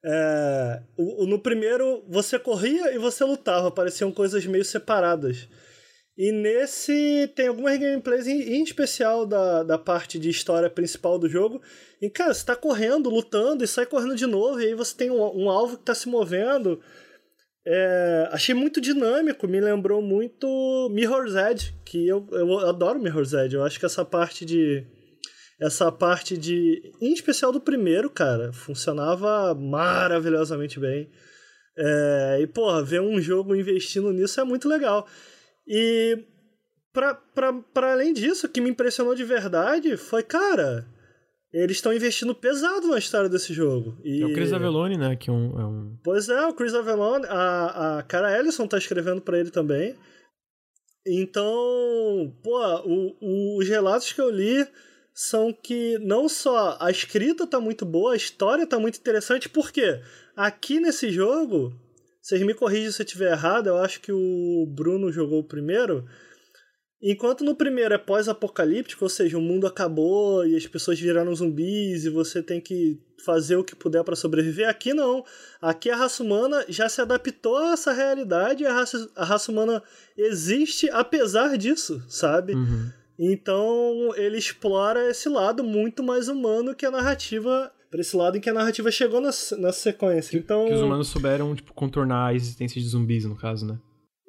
[0.03, 5.49] É, no primeiro, você corria e você lutava, pareciam coisas meio separadas.
[6.17, 11.29] E nesse tem algumas gameplays em, em, especial da, da parte de história principal do
[11.29, 11.61] jogo.
[12.01, 15.11] E, cara, você tá correndo, lutando e sai correndo de novo, e aí você tem
[15.11, 16.81] um, um alvo que tá se movendo.
[17.69, 23.55] É, achei muito dinâmico, me lembrou muito Mirror's Edge, que eu, eu adoro Mirror's Edge.
[23.55, 24.83] Eu acho que essa parte de.
[25.61, 26.81] Essa parte de.
[26.99, 31.11] Em especial do primeiro, cara, funcionava maravilhosamente bem.
[31.77, 35.07] É, e, porra, ver um jogo investindo nisso é muito legal.
[35.67, 36.23] E
[36.93, 40.87] para além disso, o que me impressionou de verdade foi, cara,
[41.53, 43.97] eles estão investindo pesado na história desse jogo.
[44.03, 44.23] E...
[44.23, 45.15] É o Chris Avellone, né?
[45.15, 45.97] Que é um, é um...
[46.03, 49.95] Pois é, o Chris Avellone, a, a Cara Ellison tá escrevendo para ele também.
[51.05, 54.67] Então, pô, o, o, os relatos que eu li
[55.13, 60.01] são que não só a escrita tá muito boa, a história tá muito interessante, porque
[60.35, 61.73] aqui nesse jogo,
[62.27, 66.05] vocês me corrigem se eu estiver errado, eu acho que o Bruno jogou o primeiro.
[67.01, 72.03] Enquanto no primeiro é pós-apocalíptico, ou seja, o mundo acabou e as pessoas viraram zumbis
[72.03, 75.23] e você tem que fazer o que puder para sobreviver, aqui não.
[75.61, 79.49] Aqui a raça humana já se adaptou a essa realidade e a raça, a raça
[79.49, 79.81] humana
[80.17, 82.55] existe apesar disso, sabe?
[82.55, 82.91] Uhum.
[83.17, 88.41] Então ele explora esse lado muito mais humano que a narrativa para esse lado em
[88.41, 90.31] que a narrativa chegou na, na sequência.
[90.31, 93.79] Que, então que os humanos souberam tipo contornar a existência de zumbis no caso, né?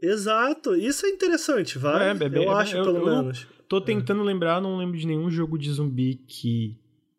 [0.02, 2.08] Exato, isso é interessante, vai.
[2.08, 3.46] É, é, eu é, acho eu, pelo eu menos.
[3.68, 6.78] Tô tentando lembrar, não lembro de nenhum jogo de zumbi que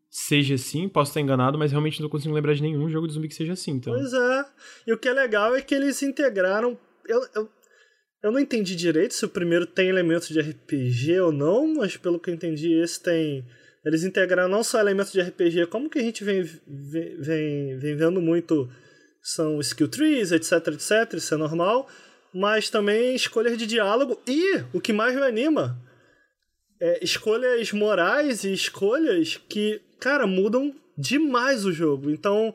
[0.09, 3.27] seja assim, posso estar enganado, mas realmente não consigo lembrar de nenhum jogo de zumbi
[3.27, 3.93] que seja assim, então.
[3.93, 4.45] Pois é.
[4.87, 6.77] E o que é legal é que eles integraram.
[7.07, 7.49] Eu, eu,
[8.23, 12.19] eu não entendi direito se o primeiro tem elementos de RPG ou não, mas pelo
[12.19, 13.45] que eu entendi, esse tem.
[13.85, 18.21] Eles integraram não só elementos de RPG, como que a gente vem, vem, vem, vendo
[18.21, 18.69] muito
[19.21, 21.87] são skill trees, etc, etc, isso é normal,
[22.33, 25.79] mas também escolhas de diálogo e, o que mais me anima,
[26.79, 32.09] é escolhas morais e escolhas que, cara, mudam demais o jogo.
[32.09, 32.53] Então,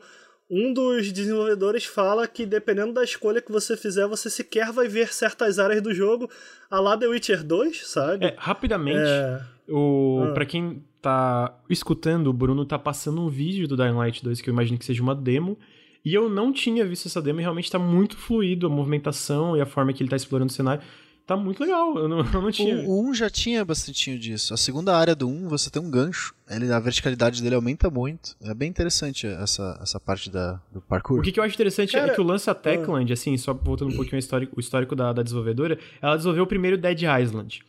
[0.49, 5.13] um dos desenvolvedores fala que dependendo da escolha que você fizer, você sequer vai ver
[5.13, 6.29] certas áreas do jogo,
[6.69, 8.25] a lá The Witcher 2, sabe?
[8.25, 9.41] É, rapidamente, é...
[9.67, 10.27] o...
[10.29, 10.33] Ah.
[10.33, 14.49] pra quem tá escutando, o Bruno tá passando um vídeo do Dying Light 2, que
[14.49, 15.57] eu imagino que seja uma demo,
[16.03, 19.61] e eu não tinha visto essa demo e realmente tá muito fluido a movimentação e
[19.61, 20.81] a forma que ele tá explorando o cenário
[21.25, 21.97] tá muito legal.
[21.97, 22.87] Eu não, eu não tinha.
[22.87, 24.53] O 1 já tinha bastante disso.
[24.53, 26.33] A segunda área do 1, você tem um gancho.
[26.49, 28.35] Ele, a verticalidade dele aumenta muito.
[28.41, 31.19] É bem interessante essa, essa parte da, do parkour.
[31.19, 33.35] O que, que eu acho interessante é Cara, é que o lance da Techland, assim,
[33.37, 36.77] só voltando um pouquinho ao histórico, o histórico da, da desenvolvedora, ela desenvolveu o primeiro
[36.77, 37.63] Dead Island.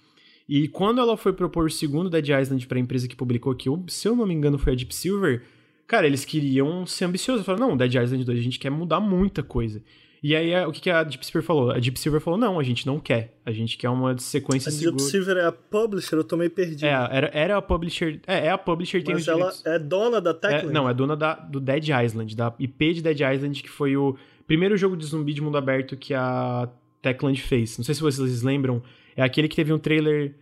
[0.49, 3.69] E quando ela foi propor o segundo Dead Island para a empresa que publicou aqui,
[3.89, 5.43] se eu não me engano foi a Deep Silver,
[5.87, 7.45] cara, eles queriam ser ambiciosos.
[7.45, 9.83] Falaram, não, Dead Island 2, a gente quer mudar muita coisa.
[10.23, 11.71] E aí, o que, a Deep Silver falou?
[11.71, 13.39] A Deep Silver falou, não, a gente não quer.
[13.45, 14.95] A gente quer uma sequência segura.
[14.95, 16.17] A Deep Silver é a publisher?
[16.17, 16.85] Eu tô meio perdido.
[16.85, 18.21] É, era, era a publisher...
[18.27, 20.69] É, é a publisher, tem Mas ela é dona da Techland?
[20.69, 23.97] É, não, é dona da, do Dead Island, da IP de Dead Island, que foi
[23.97, 24.17] o
[24.47, 26.69] primeiro jogo de zumbi de mundo aberto que a
[27.03, 27.77] Techland fez.
[27.79, 28.83] Não sei se vocês lembram.
[29.17, 30.35] É aquele que teve um trailer...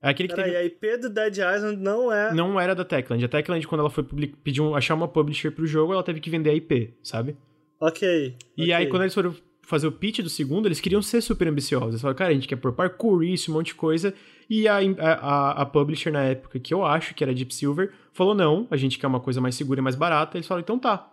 [0.00, 0.62] É aquele que Peraí, teve...
[0.62, 2.32] a IP do Dead Island não é...
[2.32, 3.24] Não era da Techland.
[3.24, 6.30] A Techland, quando ela foi pedir um, achar uma publisher pro jogo, ela teve que
[6.30, 7.36] vender a IP, sabe?
[7.80, 8.36] Ok.
[8.56, 8.72] E okay.
[8.72, 9.34] aí, quando eles foram
[9.68, 11.90] fazer o pitch do segundo, eles queriam ser super ambiciosos.
[11.90, 14.14] Eles falaram, cara, a gente quer pôr parkour, isso, um monte de coisa.
[14.48, 18.34] E a, a, a publisher na época, que eu acho que era Deep Silver, falou,
[18.34, 20.38] não, a gente quer uma coisa mais segura e mais barata.
[20.38, 21.12] Eles falaram, então tá,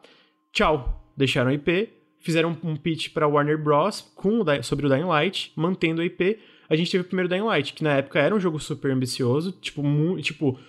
[0.54, 1.12] tchau.
[1.18, 4.02] Deixaram a IP, fizeram um pitch para Warner Bros.
[4.16, 6.40] Com sobre o Dying Light, mantendo a IP.
[6.70, 9.52] A gente teve o primeiro Dying Light, que na época era um jogo super ambicioso,
[9.52, 9.84] tipo,
[10.22, 10.60] tipo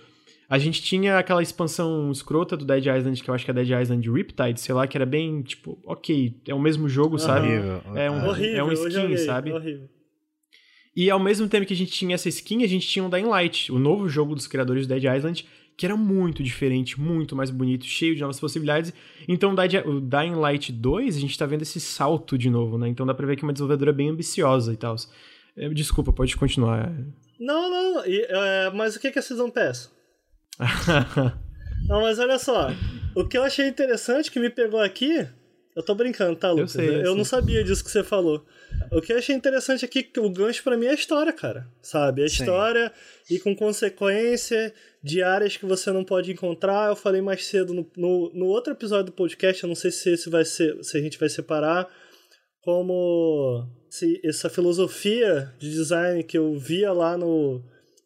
[0.49, 3.71] a gente tinha aquela expansão escrota do Dead Island, que eu acho que é Dead
[3.83, 7.49] Island Riptide, sei lá, que era bem, tipo, ok, é o mesmo jogo, sabe?
[7.95, 9.53] É um, horrível, é um skin, joguei, sabe?
[9.53, 9.89] Horrível.
[10.95, 13.27] E ao mesmo tempo que a gente tinha essa skin, a gente tinha um Dying
[13.27, 15.45] Light, o novo jogo dos criadores do Dead Island,
[15.77, 18.95] que era muito diferente, muito mais bonito, cheio de novas possibilidades.
[19.29, 22.89] Então o Dying Light 2, a gente tá vendo esse salto de novo, né?
[22.89, 24.97] Então dá pra ver que é uma desenvolvedora bem ambiciosa e tal.
[25.57, 26.93] É, desculpa, pode continuar.
[27.39, 29.91] Não, não, e, é, mas o que, que a Season Pass?
[31.89, 32.69] Não, mas olha só.
[33.15, 35.27] O que eu achei interessante que me pegou aqui.
[35.75, 36.75] Eu tô brincando, tá, Lucas?
[36.75, 38.47] Eu, sei, eu, eu não sabia disso que você falou.
[38.91, 41.69] O que eu achei interessante aqui que o gancho para mim é a história, cara.
[41.83, 42.23] Sabe?
[42.23, 42.91] A história
[43.31, 44.73] e com consequência
[45.03, 46.89] de áreas que você não pode encontrar.
[46.89, 50.11] Eu falei mais cedo no, no, no, outro episódio do podcast, eu não sei se
[50.11, 51.87] esse vai ser, se a gente vai separar,
[52.67, 57.63] como se essa filosofia de design que eu via lá no,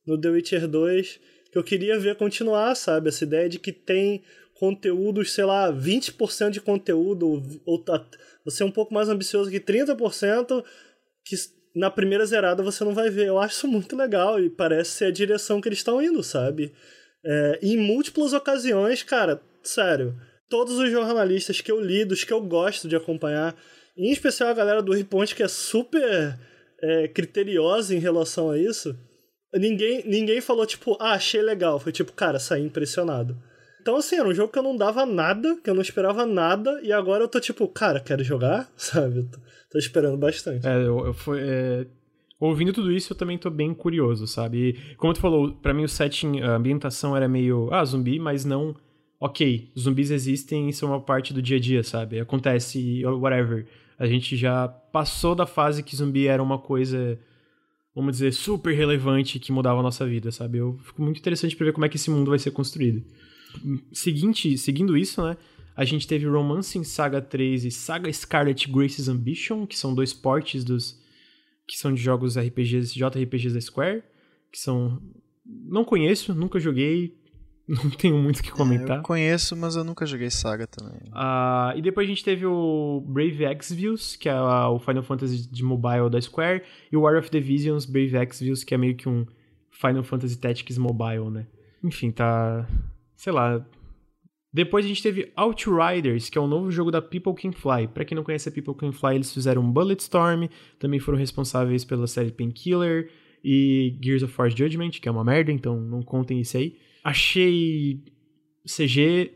[0.06, 1.18] no The Witcher 2
[1.50, 3.08] que eu queria ver continuar, sabe?
[3.08, 4.22] Essa ideia de que tem
[4.52, 8.06] conteúdos, sei lá, 20% de conteúdo, ou tá,
[8.44, 10.62] você é um pouco mais ambicioso que 30%,
[11.24, 11.36] que
[11.74, 13.28] na primeira zerada você não vai ver.
[13.28, 16.74] Eu acho isso muito legal e parece ser a direção que eles estão indo, sabe?
[17.24, 20.14] É, em múltiplas ocasiões, cara, sério,
[20.50, 23.56] todos os jornalistas que eu li, dos que eu gosto de acompanhar,
[24.08, 26.38] em especial a galera do Reponte, que é super
[26.82, 28.96] é, criteriosa em relação a isso,
[29.52, 31.80] Ninguém, ninguém falou, tipo, ah, achei legal.
[31.80, 33.36] Foi tipo, cara, saí impressionado.
[33.80, 36.80] Então, assim, era um jogo que eu não dava nada, que eu não esperava nada,
[36.82, 39.24] e agora eu tô tipo, cara, quero jogar, sabe?
[39.24, 39.38] Tô,
[39.70, 40.66] tô esperando bastante.
[40.66, 41.86] É, eu, eu fui, é...
[42.38, 44.70] Ouvindo tudo isso, eu também tô bem curioso, sabe?
[44.70, 48.44] E, como tu falou, para mim o setting, a ambientação era meio, ah, zumbi, mas
[48.44, 48.74] não,
[49.18, 52.18] ok, zumbis existem e são uma parte do dia a dia, sabe?
[52.18, 53.66] Acontece, whatever.
[54.00, 57.16] A gente já passou da fase que zumbi era uma coisa
[57.94, 60.58] vamos dizer, super relevante que mudava a nossa vida, sabe?
[60.58, 63.04] Eu fico muito interessante para ver como é que esse mundo vai ser construído.
[63.92, 65.36] Seguinte, seguindo isso, né?
[65.76, 70.64] A gente teve Romancing Saga 3 e Saga Scarlet Grace's Ambition, que são dois portes
[70.64, 71.00] dos
[71.66, 74.02] que são de jogos RPGs, JRPGs da Square,
[74.50, 75.00] que são
[75.44, 77.16] não conheço, nunca joguei,
[77.84, 78.96] não tenho muito o que comentar.
[78.96, 81.00] É, eu conheço, mas eu nunca joguei Saga também.
[81.12, 85.62] Uh, e depois a gente teve o Brave Exvius, que é o Final Fantasy de
[85.62, 89.08] mobile da Square, e o War of the Visions Brave Exvius, que é meio que
[89.08, 89.24] um
[89.70, 91.46] Final Fantasy Tactics mobile, né?
[91.82, 92.68] Enfim, tá...
[93.16, 93.64] sei lá...
[94.52, 97.86] Depois a gente teve Outriders, que é um novo jogo da People Can Fly.
[97.86, 102.08] Pra quem não conhece a People Can Fly, eles fizeram Bulletstorm, também foram responsáveis pela
[102.08, 103.08] série Painkiller
[103.44, 106.76] e Gears of War Judgment, que é uma merda, então não contem isso aí.
[107.02, 108.02] Achei
[108.66, 109.32] CG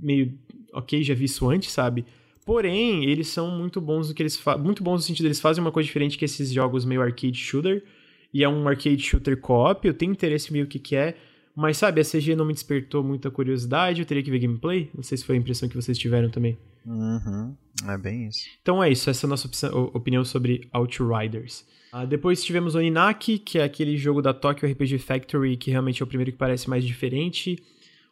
[0.00, 0.38] meio
[0.72, 2.04] ok, já vi isso antes, sabe?
[2.44, 4.62] Porém, eles são muito bons no que eles fazem.
[4.62, 7.84] Muito bons no sentido, eles fazem uma coisa diferente que esses jogos meio arcade shooter.
[8.32, 9.86] E é um arcade shooter co-op.
[9.86, 11.16] Eu tenho interesse meio que que é.
[11.54, 14.00] Mas sabe, a CG não me despertou muita curiosidade.
[14.00, 14.88] Eu teria que ver gameplay.
[14.94, 16.56] Não sei se foi a impressão que vocês tiveram também.
[16.86, 17.54] Uhum.
[17.86, 18.46] É bem isso.
[18.62, 19.10] Então é isso.
[19.10, 21.66] Essa é a nossa opinião sobre Outriders.
[21.92, 26.02] Uh, depois tivemos o Ninaki, que é aquele jogo da Tokyo RPG Factory, que realmente
[26.02, 27.56] é o primeiro que parece mais diferente.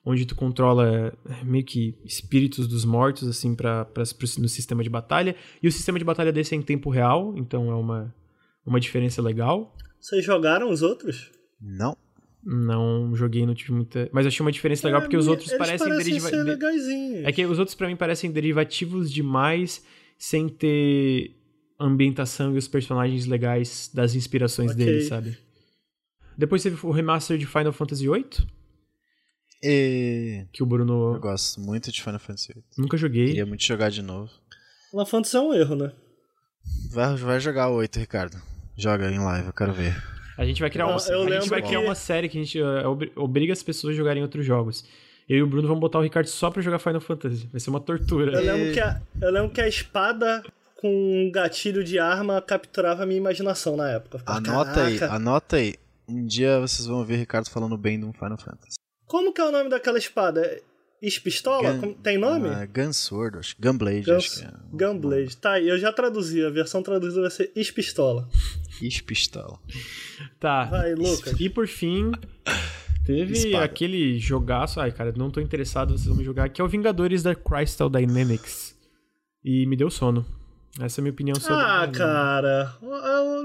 [0.05, 4.82] onde tu controla é, meio que espíritos dos mortos, assim, pra, pra, pra, no sistema
[4.82, 5.35] de batalha.
[5.62, 8.15] E o sistema de batalha desse é em tempo real, então é uma,
[8.65, 9.74] uma diferença legal.
[10.01, 11.32] Vocês jogaram os outros?
[11.61, 11.97] Não.
[12.44, 14.09] Não joguei, não tive muita.
[14.12, 17.24] Mas achei uma diferença legal, é, porque os outros parecem, parecem derivativos.
[17.24, 19.85] É que os outros, para mim, parecem derivativos demais,
[20.16, 21.36] sem ter
[21.78, 24.85] ambientação e os personagens legais das inspirações okay.
[24.85, 25.39] dele, sabe?
[26.36, 28.47] Depois teve o remaster de Final Fantasy VIII.
[29.62, 30.47] E...
[30.53, 31.15] Que o Bruno.
[31.15, 32.65] Eu gosto muito de Final Fantasy VIII.
[32.78, 33.28] Nunca joguei.
[33.28, 34.31] Queria muito jogar de novo.
[34.90, 35.93] Final Fantasy é um erro, né?
[36.90, 38.40] Vai, vai jogar o 8, Ricardo.
[38.77, 39.97] Joga em live, eu quero ver.
[40.36, 43.12] A gente vai criar, uma, a gente vai criar uma série que a gente uh,
[43.16, 44.85] obriga as pessoas a jogarem outros jogos.
[45.27, 47.48] Eu e o Bruno vamos botar o Ricardo só pra jogar Final Fantasy.
[47.51, 48.32] Vai ser uma tortura.
[48.32, 50.43] Eu lembro que a, eu lembro que a espada
[50.77, 54.19] com um gatilho de arma capturava a minha imaginação na época.
[54.19, 55.05] Ficava, anota Caraca.
[55.07, 55.74] aí, anota aí.
[56.09, 58.77] Um dia vocês vão ver o Ricardo falando bem de um Final Fantasy.
[59.07, 60.61] Como que é o nome daquela espada?
[61.03, 61.73] Ispistola?
[61.74, 62.48] Gun, Tem nome?
[62.48, 63.57] Uh, Gunsword, acho.
[63.61, 64.51] Gunblade, Guns, acho que é.
[64.73, 65.36] Gunblade.
[65.36, 66.44] Tá, eu já traduzi.
[66.44, 68.28] A versão traduzida vai ser Ispistola.
[68.81, 69.59] Ispistola.
[70.40, 70.65] Tá.
[70.65, 71.39] Vai, Lucas.
[71.39, 72.12] E por fim,
[73.05, 73.65] teve Espada.
[73.65, 74.81] aquele jogaço.
[74.81, 76.48] Ai, cara, não tô interessado, vocês vão me jogar.
[76.48, 78.74] Que é o Vingadores da Crystal Dynamics.
[79.44, 80.24] E me deu sono.
[80.81, 82.77] Essa é a minha opinião sobre Ah, cara.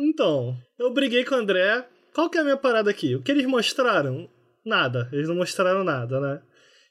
[0.02, 1.88] Então, eu briguei com o André.
[2.14, 3.16] Qual que é a minha parada aqui?
[3.16, 4.30] O que eles mostraram?
[4.66, 5.10] Nada.
[5.12, 6.42] Eles não mostraram nada, né?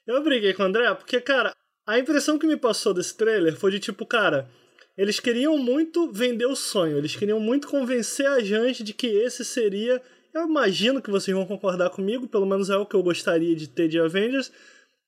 [0.07, 1.53] Eu briguei com o André porque, cara,
[1.85, 4.49] a impressão que me passou desse trailer foi de tipo, cara,
[4.97, 9.45] eles queriam muito vender o sonho, eles queriam muito convencer a gente de que esse
[9.45, 10.01] seria.
[10.33, 13.67] Eu imagino que vocês vão concordar comigo, pelo menos é o que eu gostaria de
[13.67, 14.51] ter de Avengers.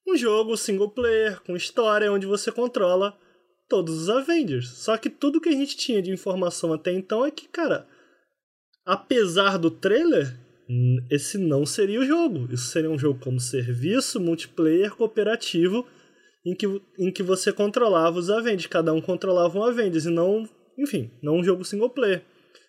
[0.08, 3.18] Um jogo single player, com história, onde você controla
[3.74, 4.68] todos os Avengers.
[4.68, 7.88] Só que tudo que a gente tinha de informação até então é que, cara,
[8.86, 10.38] apesar do trailer,
[11.10, 12.48] esse não seria o jogo.
[12.54, 15.88] Isso seria um jogo como serviço, multiplayer, cooperativo,
[16.46, 16.68] em que,
[17.00, 20.48] em que você controlava os Avengers, cada um controlava um Avengers, e não,
[20.78, 22.24] enfim, não um jogo single player.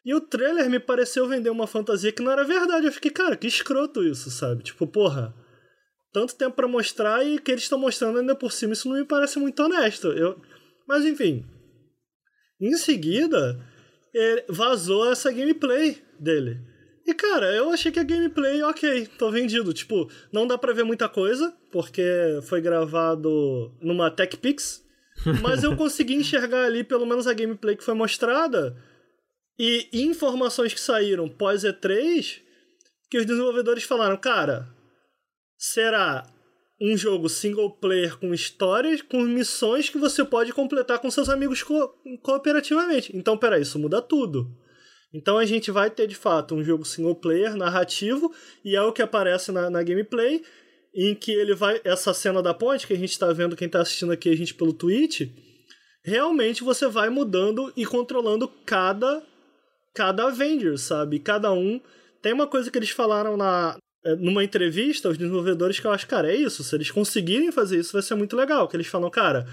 [0.06, 2.86] E o trailer me pareceu vender uma fantasia que não era verdade.
[2.86, 4.62] Eu fiquei, cara, que escroto isso, sabe?
[4.62, 5.34] Tipo, porra,
[6.14, 9.04] tanto tempo para mostrar e que eles estão mostrando ainda por cima, isso não me
[9.04, 10.08] parece muito honesto.
[10.08, 10.40] Eu...
[10.86, 11.44] Mas enfim.
[12.60, 13.60] Em seguida,
[14.48, 16.60] vazou essa gameplay dele.
[17.06, 19.74] E cara, eu achei que a gameplay, ok, tô vendido.
[19.74, 22.02] Tipo, não dá pra ver muita coisa, porque
[22.44, 24.82] foi gravado numa TechPix.
[25.42, 28.76] Mas eu consegui enxergar ali pelo menos a gameplay que foi mostrada.
[29.58, 32.40] E informações que saíram pós E3,
[33.10, 34.68] que os desenvolvedores falaram, cara,
[35.56, 36.26] será
[36.80, 41.62] um jogo single player com histórias, com missões que você pode completar com seus amigos
[41.62, 43.16] co cooperativamente.
[43.16, 44.50] Então, peraí, isso muda tudo.
[45.14, 48.34] Então a gente vai ter de fato um jogo single player, narrativo,
[48.64, 50.42] e é o que aparece na, na gameplay,
[50.92, 51.80] em que ele vai.
[51.84, 54.52] Essa cena da ponte, que a gente está vendo, quem está assistindo aqui a gente
[54.54, 55.28] pelo Twitch,
[56.04, 59.22] realmente você vai mudando e controlando cada,
[59.94, 61.20] cada Avenger, sabe?
[61.20, 61.80] Cada um.
[62.20, 63.76] Tem uma coisa que eles falaram na,
[64.18, 66.62] numa entrevista, os desenvolvedores, que eu acho, cara, é isso.
[66.62, 68.68] Se eles conseguirem fazer isso, vai ser muito legal.
[68.68, 69.46] Que eles falam, cara,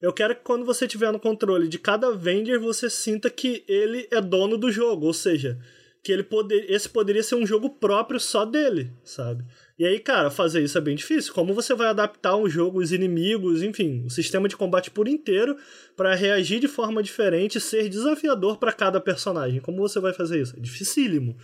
[0.00, 4.08] eu quero que quando você tiver no controle de cada Avenger, você sinta que ele
[4.10, 5.58] é dono do jogo, ou seja,
[6.02, 9.44] que ele poder, esse poderia ser um jogo próprio só dele, sabe?
[9.78, 11.32] E aí, cara, fazer isso é bem difícil.
[11.32, 15.56] Como você vai adaptar um jogo, os inimigos, enfim, o sistema de combate por inteiro
[15.96, 19.60] para reagir de forma diferente, ser desafiador para cada personagem?
[19.60, 20.54] Como você vai fazer isso?
[20.56, 21.36] É dificílimo.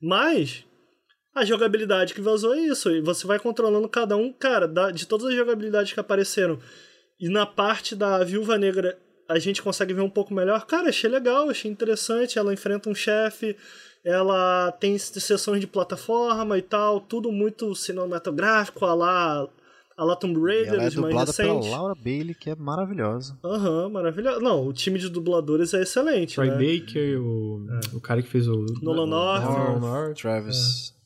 [0.00, 0.64] Mas
[1.34, 2.90] a jogabilidade que vazou é isso.
[2.90, 6.58] E você vai controlando cada um, cara, de todas as jogabilidades que apareceram
[7.22, 8.98] e na parte da Viúva Negra
[9.28, 10.66] a gente consegue ver um pouco melhor.
[10.66, 12.36] Cara, achei legal, achei interessante.
[12.36, 13.56] Ela enfrenta um chefe,
[14.04, 19.48] ela tem sessões de plataforma e tal, tudo muito cinematográfico, a lá,
[19.96, 23.38] a lá Tomb Raider, ela é dublada pela Laura Bailey, que é maravilhosa.
[23.44, 24.40] Aham, uhum, maravilhosa.
[24.40, 26.56] Não, o time de dubladores é excelente, Troy né?
[26.56, 27.96] Baker, o, é.
[27.96, 28.66] o cara que fez o...
[28.82, 29.80] Nolan North.
[29.80, 30.20] North.
[30.20, 30.92] Travis...
[30.98, 31.01] É.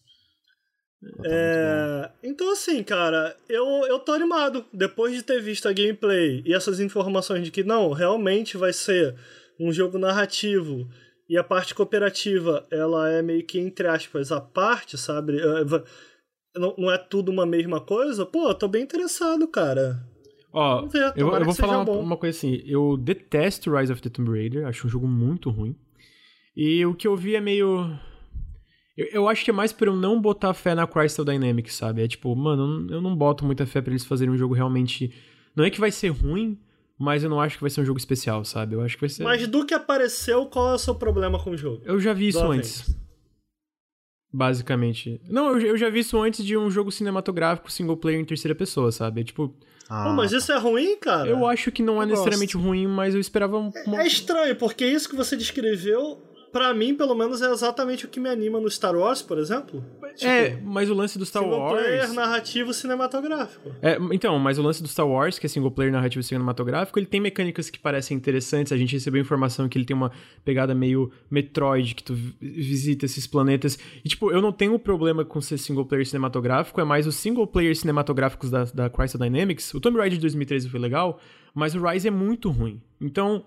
[1.25, 2.11] É...
[2.23, 4.65] Então, assim, cara, eu, eu tô animado.
[4.73, 9.15] Depois de ter visto a gameplay e essas informações de que, não, realmente vai ser
[9.59, 10.89] um jogo narrativo
[11.29, 15.39] e a parte cooperativa, ela é meio que, entre aspas, a parte, sabe?
[15.39, 15.65] É,
[16.59, 18.25] não, não é tudo uma mesma coisa.
[18.25, 20.01] Pô, eu tô bem interessado, cara.
[20.53, 22.63] Ó, ver, eu, eu vou falar uma, uma, coisa assim.
[22.65, 24.67] Eu detesto Rise of the Tomb Raider.
[24.67, 25.77] Acho um jogo muito ruim.
[26.57, 27.99] E o que eu vi é meio
[28.97, 32.03] eu, eu acho que é mais por eu não botar fé na Crystal Dynamics, sabe?
[32.03, 35.13] É tipo, mano, eu não boto muita fé para eles fazerem um jogo realmente.
[35.55, 36.59] Não é que vai ser ruim,
[36.99, 38.75] mas eu não acho que vai ser um jogo especial, sabe?
[38.75, 39.23] Eu acho que vai ser.
[39.23, 41.83] Mas do que apareceu, qual é o seu problema com o jogo?
[41.85, 42.97] Eu já vi isso antes.
[44.33, 45.21] Basicamente.
[45.29, 48.55] Não, eu, eu já vi isso antes de um jogo cinematográfico single player em terceira
[48.55, 49.21] pessoa, sabe?
[49.21, 49.55] É tipo.
[49.89, 51.29] Ah, mas isso é ruim, cara?
[51.29, 52.67] Eu acho que não é necessariamente gosto.
[52.67, 53.59] ruim, mas eu esperava.
[53.59, 54.03] Uma...
[54.03, 56.21] É estranho, porque isso que você descreveu
[56.57, 59.85] para mim, pelo menos, é exatamente o que me anima no Star Wars, por exemplo.
[60.15, 61.83] Tipo, é, mas o lance do Star single Wars.
[61.83, 63.73] Single player narrativo cinematográfico.
[63.83, 67.05] É, então, mas o lance do Star Wars, que é single player narrativo cinematográfico, ele
[67.05, 68.73] tem mecânicas que parecem interessantes.
[68.73, 70.11] A gente recebeu informação que ele tem uma
[70.47, 73.79] pegada meio Metroid, que tu visita esses planetas.
[74.03, 77.47] E, tipo, eu não tenho problema com ser single player cinematográfico, é mais os single
[77.47, 79.75] player cinematográficos da, da Crystal Dynamics.
[79.75, 81.21] O Tomb Raider de 2013 foi legal,
[81.55, 82.81] mas o Rise é muito ruim.
[82.99, 83.45] Então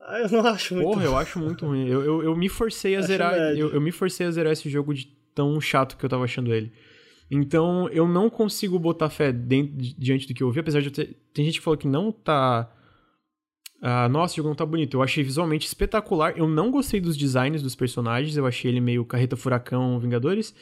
[0.00, 1.86] ah, eu não acho muito Porra, eu acho muito ruim.
[1.86, 3.34] Eu, eu, eu me forcei a zerar.
[3.56, 6.52] Eu, eu, me forcei a zerar esse jogo de tão chato que eu tava achando
[6.54, 6.72] ele.
[7.30, 11.16] Então, eu não consigo botar fé dentro, diante do que eu vi, apesar de ter.
[11.32, 12.72] Tem gente que falou que não tá.
[13.82, 14.96] Ah, nossa, o jogo não tá bonito.
[14.96, 16.34] Eu achei visualmente espetacular.
[16.36, 18.36] Eu não gostei dos designs dos personagens.
[18.36, 20.54] Eu achei ele meio carreta furacão Vingadores.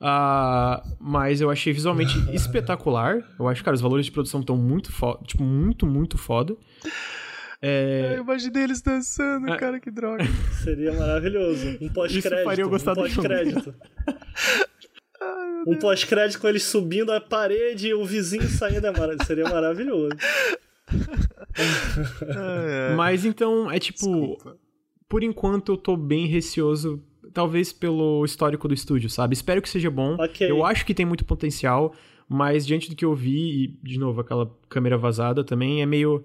[0.00, 3.22] Ah, mas eu achei visualmente espetacular.
[3.38, 5.22] Eu acho, cara, os valores de produção estão muito foda.
[5.24, 6.56] Tipo, muito, muito foda.
[7.60, 8.14] É...
[8.16, 9.56] Eu imaginei eles dançando, é...
[9.56, 10.24] cara, que droga.
[10.62, 11.76] Seria maravilhoso.
[11.80, 12.44] Um pós-crédito.
[12.44, 13.74] faria eu gostar um pós-crédito.
[15.66, 18.86] um pós-crédito com eles subindo a parede e o vizinho saindo.
[18.86, 19.08] É mar...
[19.26, 20.16] Seria maravilhoso.
[22.96, 23.98] Mas então, é tipo.
[23.98, 24.56] Desculpa.
[25.08, 27.02] Por enquanto eu tô bem receoso.
[27.34, 29.34] Talvez pelo histórico do estúdio, sabe?
[29.34, 30.14] Espero que seja bom.
[30.14, 30.50] Okay.
[30.50, 31.94] Eu acho que tem muito potencial,
[32.26, 36.24] mas diante do que eu vi, e de novo, aquela câmera vazada também é meio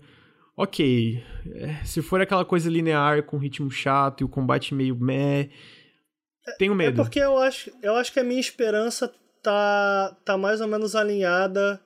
[0.55, 1.23] ok,
[1.55, 5.49] é, se for aquela coisa linear com ritmo chato e o combate meio meh,
[6.57, 7.01] tenho medo.
[7.01, 9.11] É porque eu acho, eu acho que a minha esperança
[9.41, 11.79] tá, tá mais ou menos alinhada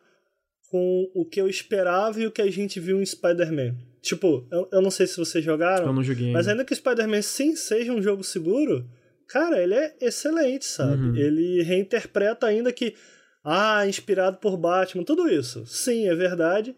[0.70, 3.76] com o que eu esperava e o que a gente viu em Spider-Man.
[4.02, 6.76] Tipo, eu, eu não sei se vocês jogaram, eu não joguei mas ainda que o
[6.76, 8.88] Spider-Man sim seja um jogo seguro,
[9.28, 11.04] cara, ele é excelente, sabe?
[11.04, 11.16] Uhum.
[11.16, 12.96] Ele reinterpreta ainda que,
[13.44, 15.66] ah, inspirado por Batman, tudo isso.
[15.66, 16.76] Sim, é verdade.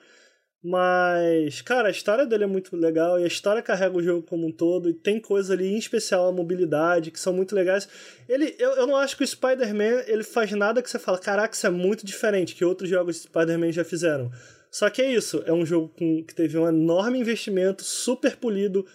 [0.61, 4.45] Mas, cara, a história dele é muito legal e a história carrega o jogo como
[4.45, 7.87] um todo e tem coisa ali, em especial a mobilidade, que são muito legais.
[8.27, 11.55] Ele, eu, eu não acho que o Spider-Man ele faz nada que você fala, caraca,
[11.55, 14.29] isso é muito diferente que outros jogos de Spider-Man já fizeram.
[14.69, 18.85] Só que é isso, é um jogo com, que teve um enorme investimento, super polido,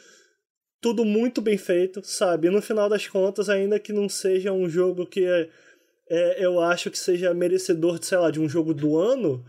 [0.82, 2.46] tudo muito bem feito, sabe?
[2.46, 5.48] E no final das contas, ainda que não seja um jogo que é,
[6.10, 9.42] é, eu acho que seja merecedor, de, sei lá, de um jogo do ano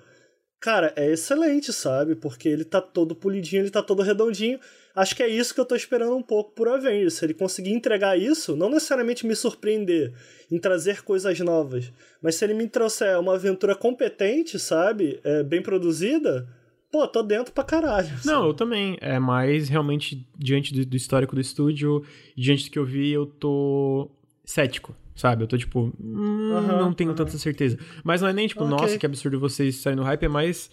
[0.59, 2.15] cara, é excelente, sabe?
[2.15, 4.59] Porque ele tá todo polidinho, ele tá todo redondinho.
[4.95, 7.15] Acho que é isso que eu tô esperando um pouco por Avengers.
[7.15, 10.13] Se ele conseguir entregar isso, não necessariamente me surpreender
[10.49, 11.91] em trazer coisas novas,
[12.21, 15.19] mas se ele me trouxer uma aventura competente, sabe?
[15.23, 16.47] É, bem produzida,
[16.91, 18.07] pô, tô dentro pra caralho.
[18.07, 18.25] Sabe?
[18.25, 18.97] Não, eu também.
[19.01, 22.03] É mais realmente diante do, do histórico do estúdio,
[22.37, 24.09] diante do que eu vi, eu tô
[24.45, 25.43] cético sabe?
[25.43, 27.15] Eu tô tipo, hum, uhum, não tenho uhum.
[27.15, 27.79] tanta certeza.
[28.03, 28.75] Mas não é nem tipo, okay.
[28.75, 30.69] nossa, que absurdo vocês saírem no hype, é mais.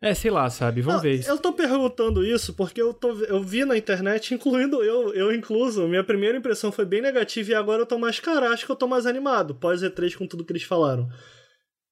[0.00, 0.80] É, sei lá, sabe?
[0.82, 1.24] Vamos não, ver.
[1.26, 5.86] Eu tô perguntando isso porque eu, tô, eu vi na internet, incluindo eu, eu incluso,
[5.86, 8.76] minha primeira impressão foi bem negativa e agora eu tô mais cara, acho que eu
[8.76, 11.08] tô mais animado, pós E3 com tudo que eles falaram.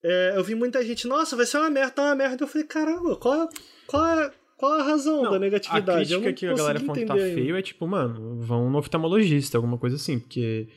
[0.02, 2.42] É, eu vi muita gente, nossa, vai ser uma merda, tá uma merda.
[2.42, 3.48] Eu falei, caramba, qual,
[3.86, 6.14] qual, é, qual é a razão não, da negatividade?
[6.14, 9.58] A crítica que a galera fala que tá feio é tipo, mano, vão no oftalmologista,
[9.58, 10.68] alguma coisa assim, porque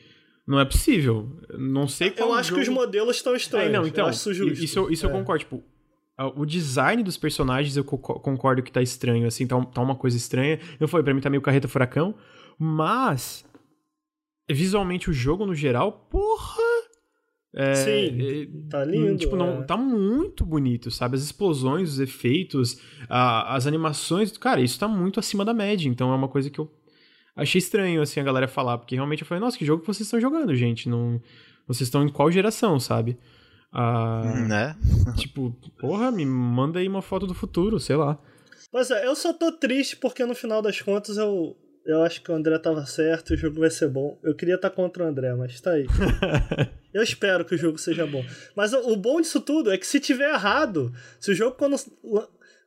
[0.46, 1.28] não é possível.
[1.58, 2.62] Não sei qual Eu acho jogo...
[2.62, 3.70] que os modelos estão estranhos.
[3.70, 5.08] É, não, então, isso, isso, isso é.
[5.08, 5.44] eu concordo.
[5.44, 5.62] Tipo,
[6.36, 10.60] o design dos personagens eu concordo que tá estranho, assim, tá, tá uma coisa estranha.
[10.78, 12.14] Eu falei, pra mim tá meio carreta furacão.
[12.58, 13.44] Mas,
[14.50, 16.62] visualmente, o jogo no geral, porra!
[17.56, 19.16] É, Sim, é, tá lindo.
[19.16, 19.62] Tipo, não, é.
[19.62, 21.16] tá muito bonito, sabe?
[21.16, 24.36] As explosões, os efeitos, a, as animações.
[24.36, 25.88] Cara, isso tá muito acima da média.
[25.88, 26.70] Então é uma coisa que eu
[27.36, 30.06] achei estranho, assim, a galera falar, porque realmente eu falei, nossa, que jogo que vocês
[30.06, 30.88] estão jogando, gente?
[30.88, 31.20] Não...
[31.66, 33.18] Vocês estão em qual geração, sabe?
[33.72, 34.76] Ah, né?
[35.18, 38.18] tipo, porra, me manda aí uma foto do futuro, sei lá.
[38.70, 42.30] Pois é, eu só tô triste porque no final das contas eu, eu acho que
[42.30, 44.18] o André tava certo e o jogo vai ser bom.
[44.22, 45.86] Eu queria estar tá contra o André, mas tá aí.
[46.94, 48.24] eu espero que o jogo seja bom.
[48.54, 51.76] Mas o, o bom disso tudo é que se tiver errado, se o jogo quando,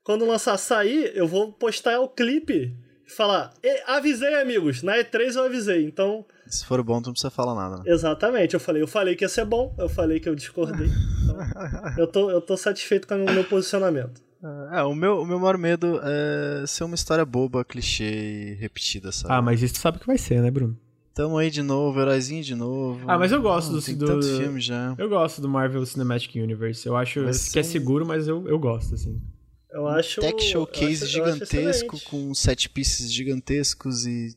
[0.03, 2.75] quando lançar sair, eu vou postar o clipe
[3.07, 3.53] falar,
[3.87, 6.25] avisei, amigos, na E3 eu avisei, então.
[6.47, 7.77] Se for bom, tu não precisa falar nada.
[7.77, 7.83] Né?
[7.87, 10.89] Exatamente, eu falei, eu falei que ia ser bom, eu falei que eu discordei.
[11.23, 11.37] Então,
[11.97, 14.21] eu, tô, eu tô satisfeito com o meu posicionamento.
[14.71, 19.11] É, o meu, o meu maior medo é ser uma história boba, clichê e repetida,
[19.11, 19.33] sabe?
[19.33, 20.77] Ah, mas isso tu sabe que vai ser, né, Bruno?
[21.17, 23.03] Tamo aí de novo, heróizinho de novo.
[23.07, 24.93] Ah, mas eu gosto ah, do, tem do, tanto filme já.
[24.99, 26.85] Eu gosto do Marvel Cinematic Universe.
[26.85, 27.21] Eu acho
[27.51, 29.19] que é seguro, mas eu, eu gosto, assim.
[29.77, 30.19] Eu acho.
[30.21, 34.35] Tech showcase acho, gigantesco com set pieces gigantescos e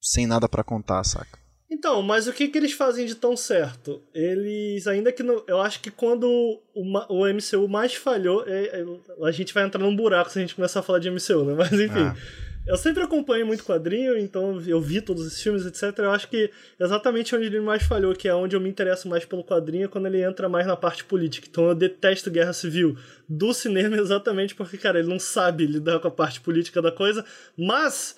[0.00, 1.40] sem nada para contar, saca?
[1.68, 4.00] Então, mas o que, que eles fazem de tão certo?
[4.14, 5.24] Eles, ainda que.
[5.24, 6.30] No, eu acho que quando
[6.72, 8.44] o, o MCU mais falhou.
[8.46, 8.84] É, é,
[9.26, 11.54] a gente vai entrar num buraco se a gente começar a falar de MCU, né?
[11.58, 11.98] Mas enfim.
[11.98, 12.16] Ah.
[12.66, 15.96] Eu sempre acompanho muito quadrinho, então eu vi todos os filmes, etc.
[15.98, 19.24] Eu acho que exatamente onde ele mais falhou, que é onde eu me interesso mais
[19.24, 21.46] pelo quadrinho, é quando ele entra mais na parte política.
[21.48, 22.96] Então eu detesto Guerra Civil
[23.28, 27.24] do cinema exatamente porque, cara, ele não sabe lidar com a parte política da coisa,
[27.56, 28.16] mas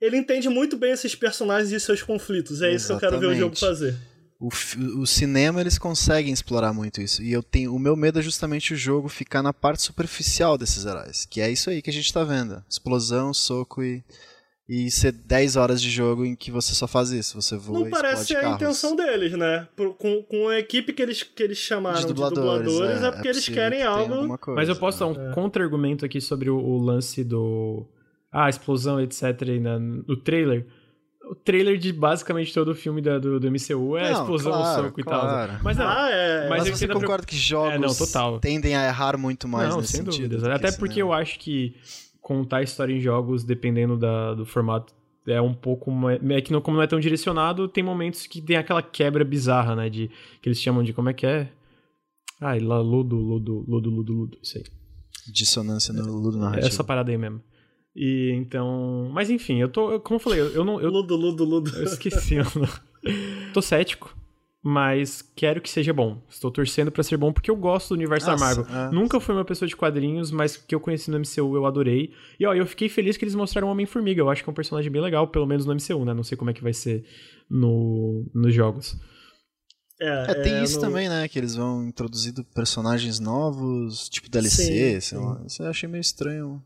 [0.00, 2.62] ele entende muito bem esses personagens e seus conflitos.
[2.62, 2.76] É Exatamente.
[2.76, 3.96] isso que eu quero ver o jogo fazer.
[4.40, 4.48] O,
[5.00, 7.22] o, cinema eles conseguem explorar muito isso.
[7.22, 10.86] E eu tenho o meu medo é justamente o jogo ficar na parte superficial desses
[10.86, 12.64] heróis, que é isso aí que a gente tá vendo.
[12.66, 14.02] Explosão, soco e
[14.72, 17.90] e ser 10 horas de jogo em que você só faz isso, você voa Não
[17.90, 19.66] parece ser a intenção deles, né?
[19.74, 23.06] Por, com, com a equipe que eles, que eles chamaram de dubladores, de dubladores é,
[23.08, 24.38] é porque é eles querem que algo.
[24.54, 25.34] Mas eu posso dar um é.
[25.34, 27.84] contra-argumento aqui sobre o, o lance do
[28.30, 29.22] ah, explosão, etc.
[29.60, 30.64] Na, no trailer.
[31.30, 34.82] O trailer de basicamente todo o filme da, do, do MCU é não, explosão, claro,
[34.82, 35.44] soco claro.
[35.44, 35.60] e tal.
[35.62, 38.40] Mas não, ah, é, mas, mas você concorda que jogos é, não, total.
[38.40, 40.28] tendem a errar muito mais não, nesse sem sentido?
[40.30, 40.44] Dúvidas.
[40.44, 41.76] Até porque eu acho que
[42.20, 44.92] contar a história em jogos, dependendo da, do formato,
[45.24, 48.56] é um pouco é que não, como não é tão direcionado, tem momentos que tem
[48.56, 50.10] aquela quebra bizarra, né, de
[50.42, 51.48] que eles chamam de como é que é?
[52.40, 54.64] Ah, lá ludo, ludo, ludo, ludo, ludo, isso aí.
[55.32, 56.66] Dissonância no ludo narrativo.
[56.66, 57.40] Essa parada aí mesmo.
[58.02, 59.10] E então.
[59.12, 60.00] Mas enfim, eu tô.
[60.00, 60.80] Como eu falei, eu não.
[60.80, 61.70] Eu, ludo, ludo, ludo.
[61.76, 62.36] Eu esqueci.
[62.36, 62.66] Eu não,
[63.52, 64.16] tô cético,
[64.62, 66.22] mas quero que seja bom.
[66.26, 68.88] Estou torcendo para ser bom porque eu gosto do universo Nossa, da Marvel.
[68.88, 68.90] É.
[68.90, 72.14] Nunca fui uma pessoa de quadrinhos, mas que eu conheci no MCU eu adorei.
[72.38, 74.22] E ó, eu fiquei feliz que eles mostraram o Homem-Formiga.
[74.22, 76.14] Eu acho que é um personagem bem legal, pelo menos no MCU, né?
[76.14, 77.04] Não sei como é que vai ser
[77.50, 78.98] no, nos jogos.
[80.00, 80.80] É, é, tem é, isso no...
[80.80, 81.28] também, né?
[81.28, 85.16] Que eles vão introduzindo personagens novos, tipo DLC, sim, sei sim.
[85.18, 85.42] lá.
[85.46, 86.64] Isso eu achei meio estranho.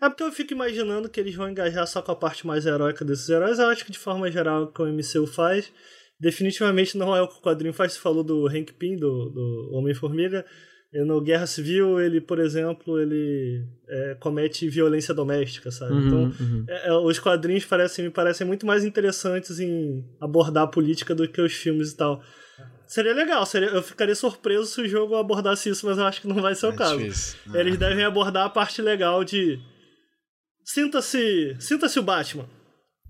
[0.00, 3.04] É porque eu fico imaginando que eles vão engajar só com a parte mais heróica
[3.04, 3.58] desses heróis.
[3.58, 5.72] Eu acho que de forma geral o que o MCU faz,
[6.20, 7.92] definitivamente não é o que o quadrinho faz.
[7.92, 10.44] Você falou do Hank Pym, do, do Homem-Formiga.
[10.90, 15.92] No Guerra Civil, ele, por exemplo, ele é, comete violência doméstica, sabe?
[15.92, 16.64] Uhum, então, uhum.
[16.66, 21.28] É, é, os quadrinhos parecem, me parecem muito mais interessantes em abordar a política do
[21.28, 22.22] que os filmes e tal.
[22.86, 26.26] Seria legal, seria, eu ficaria surpreso se o jogo abordasse isso, mas eu acho que
[26.26, 26.96] não vai ser o é caso.
[26.96, 27.38] Difícil.
[27.52, 29.60] Eles devem abordar a parte legal de
[30.68, 31.56] Sinta-se.
[31.58, 32.44] Sinta-se o Batman.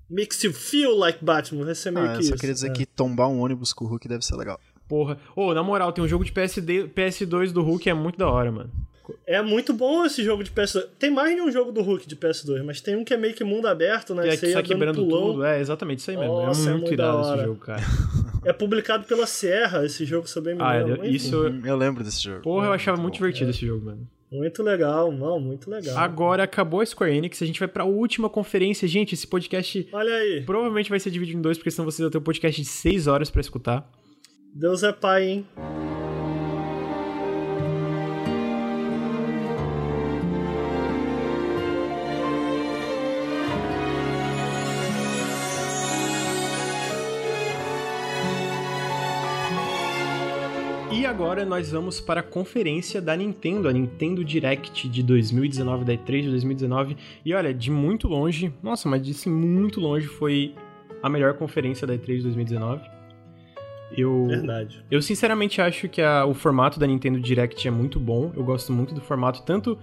[0.09, 1.65] Makes you feel like Batman.
[1.65, 2.41] Vai ser meio ah, que eu só isso.
[2.41, 2.73] queria dizer é.
[2.73, 4.61] que tombar um ônibus com o Hulk deve ser legal.
[4.89, 5.19] Porra.
[5.35, 8.29] Ô, oh, na moral, tem um jogo de PSD, PS2 do Hulk é muito da
[8.29, 8.71] hora, mano.
[9.27, 10.87] É muito bom esse jogo de PS2.
[11.01, 13.35] Tem mais de um jogo do Hulk de PS2, mas tem um que é meio
[13.35, 14.23] que mundo aberto, né?
[14.23, 15.45] Que é que sai quebrando tudo.
[15.45, 16.41] É, exatamente isso aí mesmo.
[16.41, 17.83] É Nossa, é muito, é muito irado esse jogo, cara.
[18.45, 21.03] É publicado pela Sierra esse jogo, se eu bem me lembro.
[21.03, 21.35] Ah, isso...
[21.65, 22.41] Eu lembro desse jogo.
[22.41, 23.51] Porra, eu achava muito, muito divertido é.
[23.51, 24.09] esse jogo, mano.
[24.31, 25.97] Muito legal, não, muito legal.
[25.97, 28.87] Agora acabou a Square Enix, a gente vai pra última conferência.
[28.87, 29.89] Gente, esse podcast.
[29.93, 30.43] Olha aí.
[30.45, 33.07] Provavelmente vai ser dividido em dois, porque senão vocês vão ter um podcast de seis
[33.07, 33.91] horas para escutar.
[34.55, 35.47] Deus é pai, hein?
[51.19, 56.23] Agora nós vamos para a conferência da Nintendo, a Nintendo Direct de 2019, da E3
[56.23, 56.97] de 2019.
[57.25, 60.55] E olha, de muito longe, nossa, mas de assim, muito longe foi
[61.03, 62.89] a melhor conferência da E3 de 2019.
[63.97, 64.85] Eu, Verdade.
[64.89, 68.31] Eu sinceramente acho que a, o formato da Nintendo Direct é muito bom.
[68.37, 69.77] Eu gosto muito do formato, tanto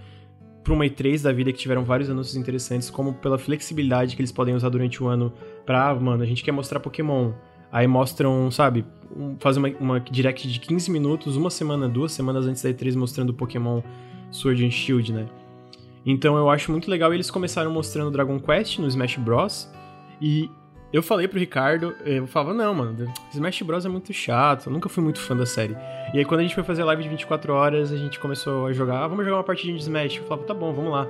[0.64, 4.32] para uma E3 da vida que tiveram vários anúncios interessantes, como pela flexibilidade que eles
[4.32, 5.30] podem usar durante o ano
[5.66, 7.32] pra, mano, a gente quer mostrar Pokémon.
[7.70, 8.84] Aí mostram, sabe,
[9.16, 12.96] um, fazem uma, uma direct de 15 minutos, uma semana, duas semanas antes da E3
[12.96, 13.82] mostrando o Pokémon
[14.30, 15.26] Sword and Shield, né?
[16.04, 17.12] Então eu acho muito legal.
[17.12, 19.68] Eles começaram mostrando Dragon Quest no Smash Bros.
[20.20, 20.48] E
[20.92, 24.88] eu falei pro Ricardo, eu falava, não, mano, Smash Bros é muito chato, eu nunca
[24.88, 25.76] fui muito fã da série.
[26.14, 28.66] E aí quando a gente foi fazer a live de 24 horas, a gente começou
[28.66, 30.16] a jogar, ah, vamos jogar uma partidinha de Smash.
[30.16, 31.06] Eu falava, tá bom, vamos lá.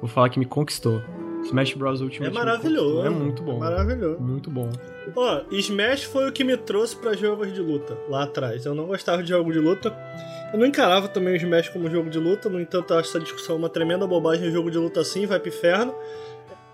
[0.00, 1.02] Vou falar que me conquistou.
[1.44, 2.30] Smash Bros Ultimate.
[2.30, 3.06] É maravilhoso.
[3.06, 3.58] É muito bom.
[3.58, 4.20] Maravilhoso.
[4.20, 4.70] Muito bom.
[5.14, 8.64] Ó, Smash foi o que me trouxe para jogos de luta lá atrás.
[8.64, 9.94] Eu não gostava de jogo de luta.
[10.52, 13.20] Eu não encarava também o Smash como jogo de luta, no entanto, eu acho essa
[13.20, 14.48] discussão uma tremenda bobagem.
[14.48, 15.94] O jogo de luta assim vai pro inferno.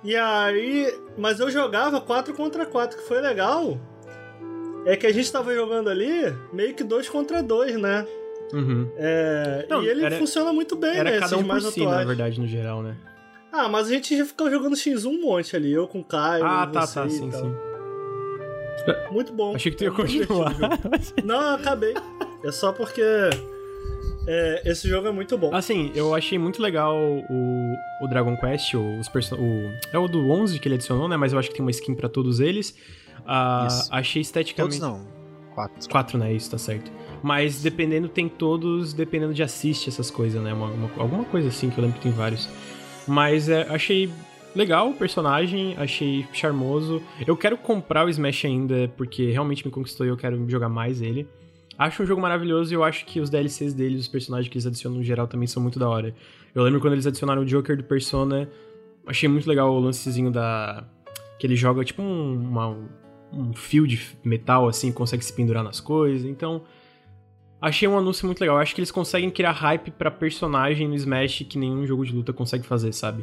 [0.05, 0.93] E aí.
[1.17, 3.79] Mas eu jogava 4 contra 4, que foi legal.
[4.85, 8.07] É que a gente tava jogando ali meio que 2 contra 2, né?
[8.53, 8.91] Uhum.
[8.97, 11.19] É, não, e ele era, funciona muito bem, era né?
[11.19, 11.99] Cada um mais por si, atuais.
[11.99, 12.97] na verdade, no geral, né?
[13.53, 16.45] Ah, mas a gente já ficou jogando X1 um monte ali, eu com o Caio.
[16.45, 17.55] Ah, tá, tá, sim, sim.
[19.11, 19.55] Muito bom.
[19.55, 20.55] Achei que tu ia continuar.
[21.25, 21.95] Não, acabei.
[22.45, 23.03] É só porque
[24.27, 25.55] é, esse jogo é muito bom.
[25.55, 30.31] Assim, eu achei muito legal o, o Dragon Quest, o, os o, é o do
[30.31, 31.17] 11 que ele adicionou, né?
[31.17, 32.75] Mas eu acho que tem uma skin para todos eles.
[33.27, 34.79] Ah, achei esteticamente.
[34.79, 35.19] Todos não.
[35.55, 35.89] Quatro.
[35.89, 36.33] Quatro, né?
[36.33, 36.93] Isso, tá certo.
[37.23, 40.53] Mas dependendo, tem todos, dependendo de assiste essas coisas, né?
[40.53, 42.49] Uma, uma, alguma coisa assim, que eu lembro que tem vários.
[43.09, 44.11] Mas é, achei
[44.55, 47.03] legal o personagem, achei charmoso.
[47.27, 51.01] Eu quero comprar o Smash ainda, porque realmente me conquistou e eu quero jogar mais
[51.01, 51.27] ele.
[51.79, 54.67] Acho um jogo maravilhoso e eu acho que os DLCs dele, os personagens que eles
[54.67, 56.15] adicionam no geral também são muito da hora.
[56.55, 58.49] Eu lembro quando eles adicionaram o Joker do Persona,
[59.07, 60.85] achei muito legal o lancezinho da.
[61.39, 62.77] que ele joga tipo um, uma,
[63.33, 66.29] um fio de metal assim, consegue se pendurar nas coisas.
[66.29, 66.63] Então,
[67.61, 68.59] achei um anúncio muito legal.
[68.59, 72.33] Acho que eles conseguem criar hype para personagem no Smash que nenhum jogo de luta
[72.33, 73.23] consegue fazer, sabe?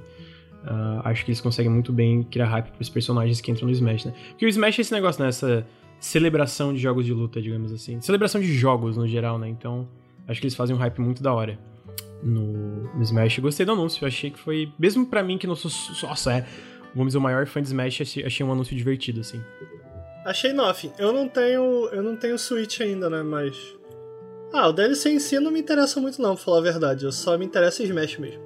[0.66, 4.06] Uh, acho que eles conseguem muito bem criar hype pros personagens que entram no Smash,
[4.06, 4.14] né?
[4.30, 5.30] Porque o Smash é esse negócio, né?
[5.30, 5.66] Essa
[6.00, 8.02] celebração de jogos de luta, digamos assim.
[8.02, 9.48] Celebração de jogos no geral, né?
[9.48, 9.88] Então,
[10.28, 11.60] acho que eles fazem um hype muito da hora
[12.24, 13.40] no, no Smash.
[13.40, 14.72] Gostei do anúncio, achei que foi.
[14.78, 15.72] Mesmo para mim, que não sou.
[16.08, 16.48] Nossa, é.
[16.94, 19.42] Vamos dizer, o maior fã de Smash, achei, achei um anúncio divertido, assim.
[20.26, 20.92] Achei nothing.
[20.98, 21.90] Eu não tenho.
[21.92, 23.22] Eu não tenho Switch ainda, né?
[23.22, 23.76] Mas.
[24.56, 27.04] Ah, o DLC em si não me interessa muito, não, pra falar a verdade.
[27.04, 28.42] Eu só me interessa em Smash mesmo.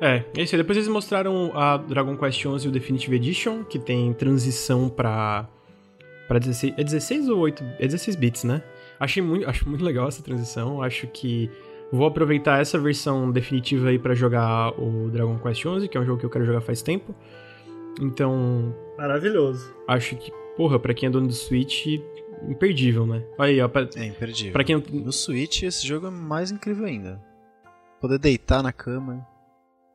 [0.00, 0.62] É, é isso aí.
[0.62, 5.46] Depois eles mostraram a Dragon Quest 11 e o Definitive Edition, que tem transição pra.
[6.26, 6.74] pra 16.
[6.78, 7.62] É 16 ou 8?
[7.78, 8.62] É 16 bits, né?
[8.98, 10.82] Achei muito, acho muito legal essa transição.
[10.82, 11.50] Acho que
[11.92, 16.06] vou aproveitar essa versão definitiva aí para jogar o Dragon Quest 11, que é um
[16.06, 17.14] jogo que eu quero jogar faz tempo.
[18.00, 18.74] Então.
[18.96, 19.70] Maravilhoso.
[19.86, 22.00] Acho que, porra, pra quem é dono do Switch,
[22.50, 23.22] imperdível, né?
[23.38, 23.68] Aí, ó.
[23.68, 24.52] Pra, é imperdível.
[24.52, 24.76] Pra quem...
[24.76, 27.20] No Switch, esse jogo é mais incrível ainda.
[28.00, 29.26] Poder deitar na cama,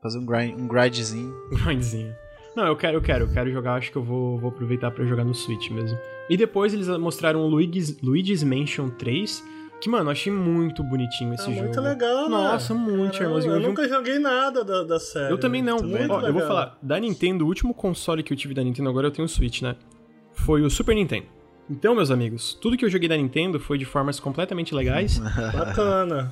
[0.02, 1.34] fazer um, grind, um grindzinho.
[1.64, 2.14] Grindzinho.
[2.56, 5.06] Não, eu quero, eu quero, eu quero jogar, acho que eu vou, vou aproveitar para
[5.06, 5.98] jogar no Switch mesmo.
[6.30, 9.44] E depois eles mostraram o Luigi's, Luigi's Mansion 3,
[9.82, 11.64] que, mano, eu achei muito bonitinho esse é jogo.
[11.66, 12.30] Muito legal, né?
[12.30, 13.54] Nossa, muito charmosinho.
[13.54, 15.32] Eu, eu nunca joguei nada da, da série.
[15.32, 15.78] Eu também não.
[15.78, 19.08] Ó, eu vou falar, da Nintendo, o último console que eu tive da Nintendo, agora
[19.08, 19.76] eu tenho o Switch, né?
[20.34, 21.28] Foi o Super Nintendo.
[21.70, 25.20] Então, meus amigos, tudo que eu joguei da Nintendo foi de formas completamente legais.
[25.54, 26.32] Bacana.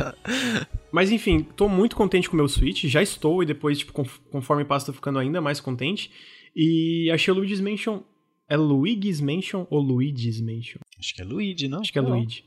[0.92, 3.92] Mas enfim, tô muito contente com o meu Switch, já estou, e depois, tipo,
[4.30, 6.10] conforme passa, tô ficando ainda mais contente.
[6.54, 8.02] E achei o Luigi's Mansion.
[8.48, 10.80] É Luigi's Mansion ou Luigi's Mansion?
[10.98, 11.80] Acho que é Luigi, não?
[11.80, 12.44] Acho que é Luigi.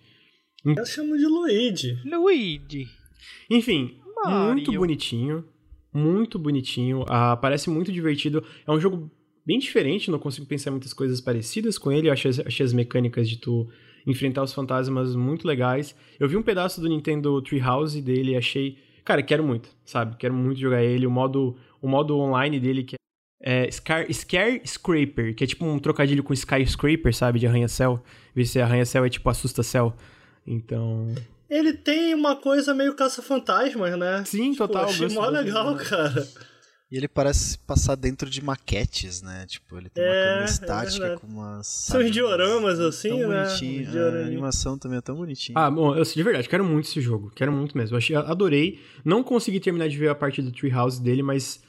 [0.66, 1.98] Eu chamo de Luigi.
[2.06, 2.88] Luigi.
[3.50, 4.54] Enfim, Mario.
[4.54, 5.46] muito bonitinho.
[5.94, 7.04] Muito bonitinho.
[7.08, 8.44] Ah, parece muito divertido.
[8.66, 9.12] É um jogo
[9.46, 12.08] bem diferente, não consigo pensar em muitas coisas parecidas com ele.
[12.08, 13.70] Eu achei, achei as mecânicas de tu
[14.06, 15.96] enfrentar os fantasmas muito legais.
[16.20, 18.78] Eu vi um pedaço do Nintendo Treehouse dele e achei.
[19.04, 20.16] Cara, quero muito, sabe?
[20.18, 21.08] Quero muito jogar ele.
[21.08, 22.96] O modo, o modo online dele, que
[23.42, 27.40] é Scar, Scare Scraper, que é tipo um trocadilho com Skyscraper, sabe?
[27.40, 28.04] De arranha-céu.
[28.36, 29.96] Ver se arranha-céu é tipo assusta-céu.
[30.46, 31.14] Então.
[31.50, 34.24] Ele tem uma coisa meio caça-fantasmas, né?
[34.26, 34.86] Sim, tipo, total.
[34.86, 36.28] Achei mó legal, cara.
[36.92, 39.46] E ele parece passar dentro de maquetes, né?
[39.48, 41.66] Tipo, ele tem uma é, câmera é estática é com umas.
[41.66, 43.46] São dioramas, assim, tão né?
[43.46, 44.04] Bonitinho.
[44.04, 45.58] A animação também é tão bonitinha.
[45.58, 47.32] Ah, bom, eu de verdade, quero muito esse jogo.
[47.34, 47.96] Quero muito mesmo.
[47.96, 48.82] Eu achei, adorei.
[49.06, 51.64] Não consegui terminar de ver a parte do Treehouse dele, mas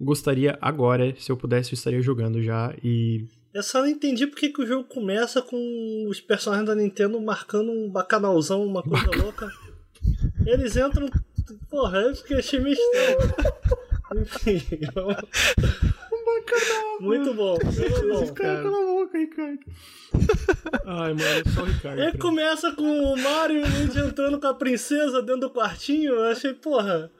[0.00, 1.14] gostaria agora.
[1.18, 2.74] Se eu pudesse, eu estaria jogando já.
[2.82, 7.20] E eu só não entendi porque que o jogo começa com os personagens da Nintendo
[7.20, 9.50] marcando um bacanalzão, uma coisa louca.
[10.46, 11.10] Eles entram.
[11.68, 13.18] Porra, eu fiquei achei meio estranho.
[14.20, 14.62] Enfim.
[16.12, 17.00] Um bacanal.
[17.00, 17.58] Muito bom.
[17.62, 18.62] Muito bom, cara.
[18.62, 19.58] Cala a boca, Ricardo.
[20.86, 22.02] Ai, mano, é só o Ricardo.
[22.02, 26.12] Ele começa com o Mario e o Luigi entrando com a princesa dentro do quartinho.
[26.12, 27.10] Eu achei, porra.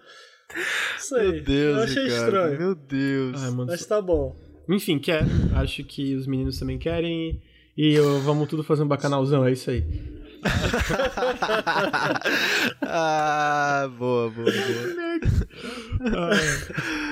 [0.99, 1.33] Isso aí.
[1.33, 2.59] Meu Deus, eu achei Ricardo, estranho.
[2.59, 3.43] Meu Deus.
[3.43, 4.37] Ai, mano, Mas tá bom.
[4.69, 5.25] Enfim, quer.
[5.55, 7.43] Acho que os meninos também querem.
[7.77, 9.83] E eu, vamos tudo fazer um bacanalzão, é isso aí.
[12.83, 14.55] Ah, boa, boa, boa.
[16.17, 16.31] ah,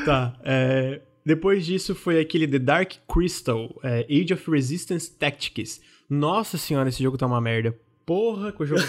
[0.04, 0.34] tá.
[0.42, 5.80] É, depois disso foi aquele The Dark Crystal, é, Age of Resistance Tactics.
[6.08, 7.76] Nossa senhora, esse jogo tá uma merda.
[8.04, 8.82] Porra, que o jogo.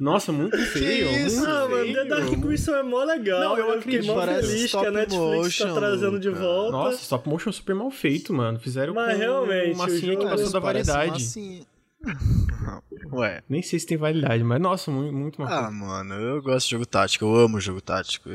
[0.00, 1.08] Nossa, muito feio.
[1.08, 3.40] Que isso, muito ah, mano, The Dark Crystal é mó legal.
[3.40, 6.72] Não, eu, eu fiquei mó feliz que a Netflix tá motion, tá trazendo de volta.
[6.72, 8.58] Nossa, stop motion é super mal feito, mano.
[8.58, 11.64] Fizeram Mas com realmente, uma massinha que passou da validade.
[13.14, 13.42] Ué.
[13.48, 15.48] Nem sei se tem validade, mas nossa, muito, muito mal.
[15.50, 18.28] Ah, mano, eu gosto de jogo tático, eu amo jogo tático.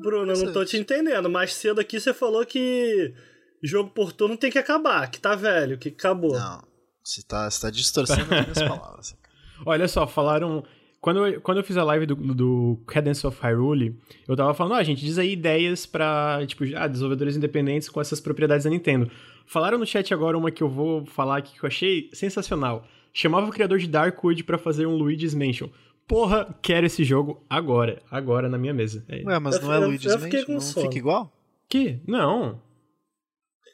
[0.00, 1.28] Bruno, eu não tô te entendendo.
[1.30, 3.14] Mais cedo aqui você falou que
[3.62, 6.32] jogo por turno tem que acabar, que tá velho, que acabou.
[6.32, 6.62] Não,
[7.02, 9.16] você tá, você tá distorcendo as minhas palavras.
[9.64, 10.64] Olha só, falaram.
[11.00, 14.74] Quando eu, quando eu fiz a live do, do Cadence of Hyrule, eu tava falando,
[14.74, 19.10] ah, gente, diz aí ideias pra, tipo, ah, desenvolvedores independentes com essas propriedades da Nintendo.
[19.44, 22.86] Falaram no chat agora uma que eu vou falar aqui que eu achei sensacional.
[23.12, 25.68] Chamava o criador de Darkwood para fazer um Luigi's Mansion.
[26.06, 29.04] Porra, quero esse jogo agora, agora na minha mesa.
[29.08, 29.22] É.
[29.24, 30.44] Ué, mas eu não é Luigi's Mansion?
[30.48, 30.86] Não sono.
[30.86, 31.32] fica igual?
[31.68, 32.00] Que?
[32.06, 32.60] Não.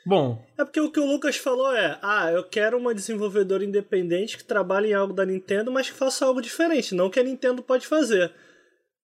[0.06, 0.42] Bom.
[0.56, 4.44] É porque o que o Lucas falou é: ah, eu quero uma desenvolvedora independente que
[4.44, 7.86] trabalhe em algo da Nintendo, mas que faça algo diferente, não que a Nintendo pode
[7.86, 8.32] fazer.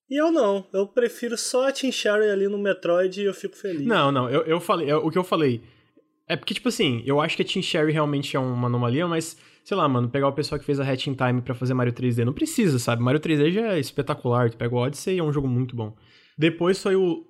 [0.09, 3.57] E eu não, eu prefiro só a Team Sherry ali no Metroid e eu fico
[3.57, 3.87] feliz.
[3.87, 5.63] Não, não, eu, eu falei, eu, o que eu falei.
[6.27, 9.37] É porque, tipo assim, eu acho que a Team Sherry realmente é uma anomalia, mas,
[9.65, 12.25] sei lá, mano, pegar o pessoal que fez a Hatching Time para fazer Mario 3D,
[12.25, 13.03] não precisa, sabe?
[13.03, 15.97] Mario 3D já é espetacular, tu pega o Odyssey e é um jogo muito bom.
[16.39, 17.27] Depois foi o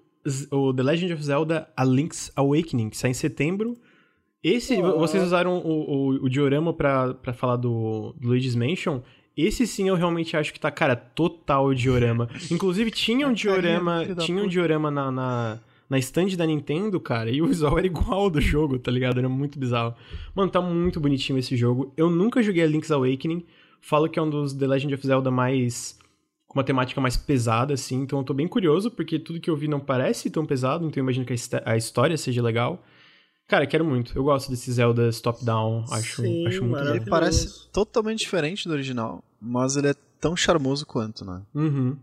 [0.51, 3.77] o The Legend of Zelda A Link's Awakening, que sai em setembro.
[4.43, 4.99] Esse, oh.
[4.99, 9.01] vocês usaram o, o, o diorama pra, pra falar do, do Luigi's Mansion.
[9.37, 12.29] Esse sim eu realmente acho que tá, cara, total diorama.
[12.51, 17.43] Inclusive tinha um diorama, tinha um diorama na, na, na stand da Nintendo, cara, e
[17.43, 19.19] o visual era igual do jogo, tá ligado?
[19.19, 19.95] Era muito bizarro.
[20.35, 21.93] Mano, tá muito bonitinho esse jogo.
[21.97, 23.45] Eu nunca joguei a Link's Awakening.
[23.81, 25.99] Falo que é um dos The Legend of Zelda mais
[26.47, 28.03] com uma temática mais pesada, assim.
[28.03, 31.01] Então eu tô bem curioso, porque tudo que eu vi não parece tão pesado, então
[31.01, 32.83] eu imagino que a história seja legal.
[33.47, 34.17] Cara, quero muito.
[34.17, 35.85] Eu gosto desses Zeldas top-down.
[35.91, 40.87] Acho, Sim, acho muito Ele parece totalmente diferente do original, mas ele é tão charmoso
[40.87, 41.43] quanto, né?
[41.55, 41.97] Uhum.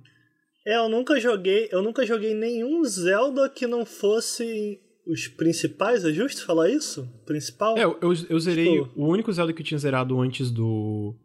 [0.66, 1.70] É, eu nunca joguei.
[1.72, 7.08] Eu nunca joguei nenhum Zelda que não fosse os principais, é justo falar isso?
[7.26, 7.78] Principal?
[7.78, 8.82] É, eu, eu, eu zerei.
[8.82, 8.92] Tipo...
[8.96, 11.16] O único Zelda que eu tinha zerado antes do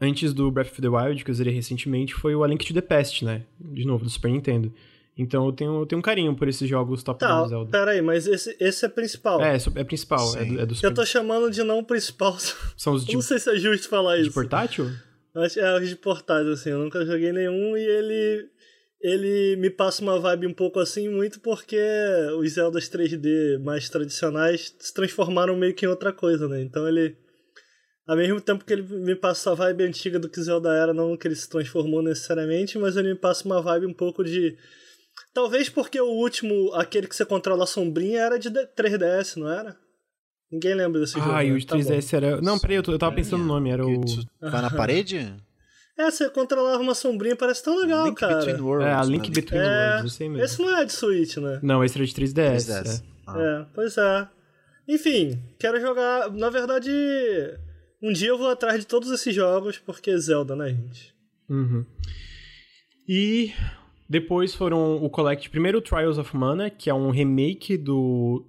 [0.00, 2.72] antes do Breath of the Wild, que eu zerei recentemente, foi o A Link to
[2.72, 3.44] the Past, né?
[3.58, 4.72] De novo, do Super Nintendo.
[5.16, 7.70] Então eu tenho, eu tenho um carinho por esses jogos top-down tá, Zelda.
[7.70, 9.42] Pera aí, mas esse, esse é principal.
[9.42, 10.88] É, é principal, é do, é do Super...
[10.88, 12.38] Eu tô chamando de não principal.
[12.76, 13.12] São os de...
[13.12, 14.30] Não sei se é justo falar de isso.
[14.30, 14.90] De portátil?
[15.34, 16.70] É, os de portátil, assim.
[16.70, 18.50] Eu nunca joguei nenhum e ele...
[19.02, 21.80] Ele me passa uma vibe um pouco assim, muito porque
[22.38, 26.60] os Zeldas 3D mais tradicionais se transformaram meio que em outra coisa, né?
[26.60, 27.16] Então ele
[28.10, 31.16] ao mesmo tempo que ele me passa a vibe antiga do que Zelda era, não
[31.16, 34.58] que ele se transformou necessariamente, mas ele me passa uma vibe um pouco de.
[35.32, 39.78] Talvez porque o último, aquele que você controla a sombrinha, era de 3DS, não era?
[40.50, 41.34] Ninguém lembra desse ah, jogo.
[41.36, 42.40] Ah, e o de 3DS tá era.
[42.40, 44.00] Não, peraí, eu, tava pensando no nome, era o.
[44.40, 45.34] Vai na parede?
[45.96, 48.36] É, você controlava uma sombrinha, parece tão legal, Link cara.
[48.36, 49.34] Between Worlds, é, a Link né?
[49.34, 50.44] Between é, Worlds, sei mesmo.
[50.44, 51.60] Esse não é de Switch, né?
[51.62, 52.56] Não, esse era de 3DS.
[52.56, 53.00] 3DS.
[53.00, 53.04] É.
[53.26, 53.38] Ah.
[53.38, 54.28] é, pois é.
[54.88, 56.30] Enfim, quero jogar.
[56.32, 56.90] Na verdade,
[58.02, 61.14] um dia eu vou atrás de todos esses jogos, porque Zelda, né, gente?
[61.48, 61.84] Uhum.
[63.06, 63.52] E
[64.08, 65.50] depois foram o Collect.
[65.50, 68.46] Primeiro o Trials of Mana, que é um remake do,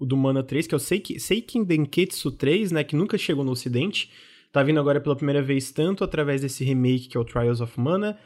[0.00, 2.84] do Mana 3, que é o Seiki, Seiken Denketsu 3, né?
[2.84, 4.10] Que nunca chegou no ocidente.
[4.52, 7.78] Tá vindo agora pela primeira vez, tanto através desse remake, que é o Trials of
[7.78, 8.18] Mana,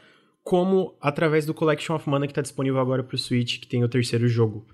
[0.43, 3.89] como através do Collection of Mana, que tá disponível agora pro Switch, que tem o
[3.89, 4.65] terceiro jogo.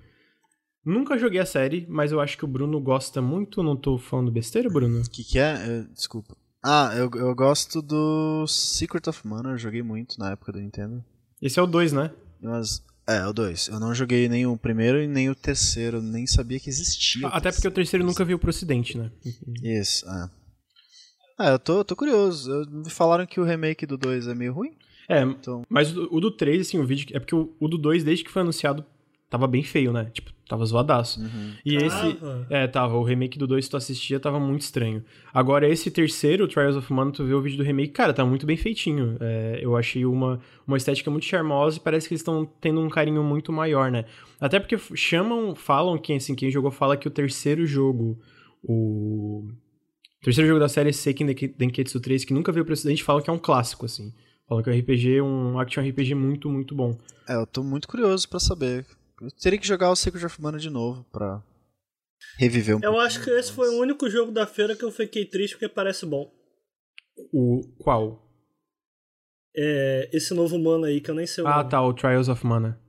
[0.86, 3.62] Nunca joguei a série, mas eu acho que o Bruno gosta muito.
[3.62, 5.02] Não tô falando besteira, Bruno?
[5.02, 5.84] O que, que é?
[5.94, 6.36] Desculpa.
[6.64, 11.04] Ah, eu, eu gosto do Secret of Mana, eu joguei muito na época do Nintendo.
[11.42, 12.12] Esse é o 2, né?
[12.42, 13.70] Mas, é, o 2.
[13.70, 17.28] Eu não joguei nem o primeiro e nem o terceiro, nem sabia que existia.
[17.28, 19.10] Ah, até porque o terceiro nunca veio pro ocidente, né?
[19.64, 20.30] Isso, é.
[21.38, 22.68] Ah, eu tô, tô curioso.
[22.70, 24.76] Me falaram que o remake do 2 é meio ruim.
[25.08, 25.64] É, então...
[25.68, 27.08] mas o, o do 3, assim, o vídeo.
[27.16, 28.86] É porque o, o do 2, desde que foi anunciado,
[29.30, 30.12] tava bem feio, né?
[30.14, 31.22] Tipo, tava zoadaço.
[31.22, 31.54] Uhum.
[31.64, 31.86] E tava.
[31.86, 32.18] esse.
[32.50, 32.98] É, tava.
[32.98, 35.06] O remake do 2, se tu assistia, tava muito estranho.
[35.32, 38.48] Agora, esse terceiro, Trials of Mana, tu vê o vídeo do remake, cara, tá muito
[38.48, 39.16] bem feitinho.
[39.22, 42.90] É, eu achei uma, uma estética muito charmosa e parece que eles estão tendo um
[42.90, 44.06] carinho muito maior, né?
[44.42, 48.20] Até porque chamam, falam, quem, assim, quem jogou fala que o terceiro jogo,
[48.64, 49.48] o.
[50.20, 53.30] O terceiro jogo da série Seiken Denketsu 3, que nunca veio pro ocidente, fala que
[53.30, 54.12] é um clássico, assim.
[54.50, 56.98] Falam que o RPG é um action RPG muito, muito bom.
[57.26, 58.86] É, eu tô muito curioso para saber
[59.22, 61.44] eu teria que jogar o Secret of Mana de novo pra
[62.38, 65.26] reviver um Eu acho que esse foi o único jogo da feira que eu fiquei
[65.26, 66.32] triste porque parece bom.
[67.34, 68.26] O qual?
[69.56, 71.70] É, esse novo Mana aí, que eu nem sei o Ah, nome.
[71.70, 72.80] tá, o Trials of Mana.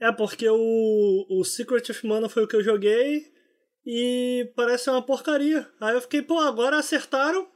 [0.00, 3.24] É, porque o, o Secret of Mana foi o que eu joguei
[3.84, 5.68] e parece uma porcaria.
[5.80, 7.46] Aí eu fiquei, pô, agora acertaram,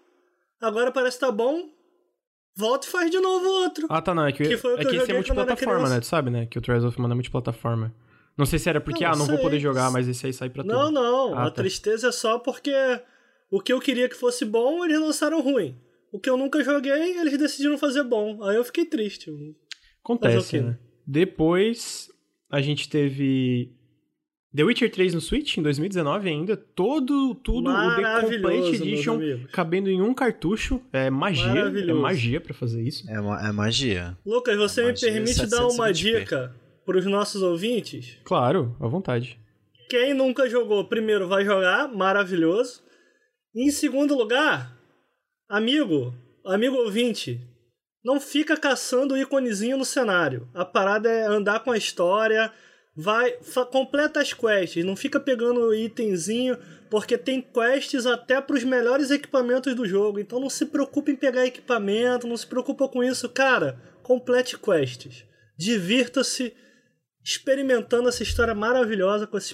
[0.60, 1.68] agora parece que tá bom,
[2.56, 3.86] volta e faz de novo outro.
[3.90, 4.26] Ah, tá, não.
[4.26, 6.00] É que, que, foi o que, é que esse é multiplataforma, né?
[6.00, 6.46] Tu sabe, né?
[6.46, 7.94] Que o Trials of Mana é multiplataforma.
[8.36, 9.34] Não sei se era porque, não, ah, não sei.
[9.34, 10.72] vou poder jogar, mas esse aí sai pra tudo.
[10.72, 11.34] Não, não.
[11.34, 11.62] Ah, a tá.
[11.62, 12.72] tristeza é só porque
[13.50, 15.78] o que eu queria que fosse bom, eles lançaram ruim.
[16.12, 18.42] O que eu nunca joguei, eles decidiram fazer bom.
[18.42, 19.30] Aí eu fiquei triste.
[20.02, 20.78] Acontece, né?
[21.06, 22.10] Depois,
[22.50, 23.74] a gente teve
[24.56, 29.20] The Witcher 3 no Switch em 2019 ainda, todo tudo o The Complete Edition
[29.52, 33.04] cabendo em um cartucho, é magia, é magia para fazer isso.
[33.10, 34.16] É, é, magia.
[34.24, 38.16] Lucas, você é me permite dar uma dica para os nossos ouvintes?
[38.24, 39.38] Claro, à vontade.
[39.90, 42.82] Quem nunca jogou, primeiro vai jogar, maravilhoso.
[43.54, 44.74] Em segundo lugar,
[45.50, 46.14] amigo,
[46.46, 47.40] amigo ouvinte,
[48.02, 50.48] não fica caçando o íconezinho no cenário.
[50.54, 52.50] A parada é andar com a história,
[52.96, 53.36] vai,
[53.70, 56.56] completa as quests, não fica pegando itemzinho,
[56.90, 60.18] porque tem quests até para os melhores equipamentos do jogo.
[60.18, 63.78] Então não se preocupe em pegar equipamento, não se preocupa com isso, cara.
[64.02, 65.24] Complete quests.
[65.58, 66.54] Divirta-se
[67.24, 69.52] experimentando essa história maravilhosa com esses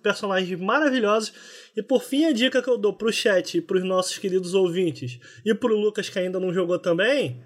[0.00, 1.32] personagens maravilhosos.
[1.76, 5.18] E por fim, a dica que eu dou pro chat e pros nossos queridos ouvintes
[5.44, 7.42] e pro Lucas que ainda não jogou também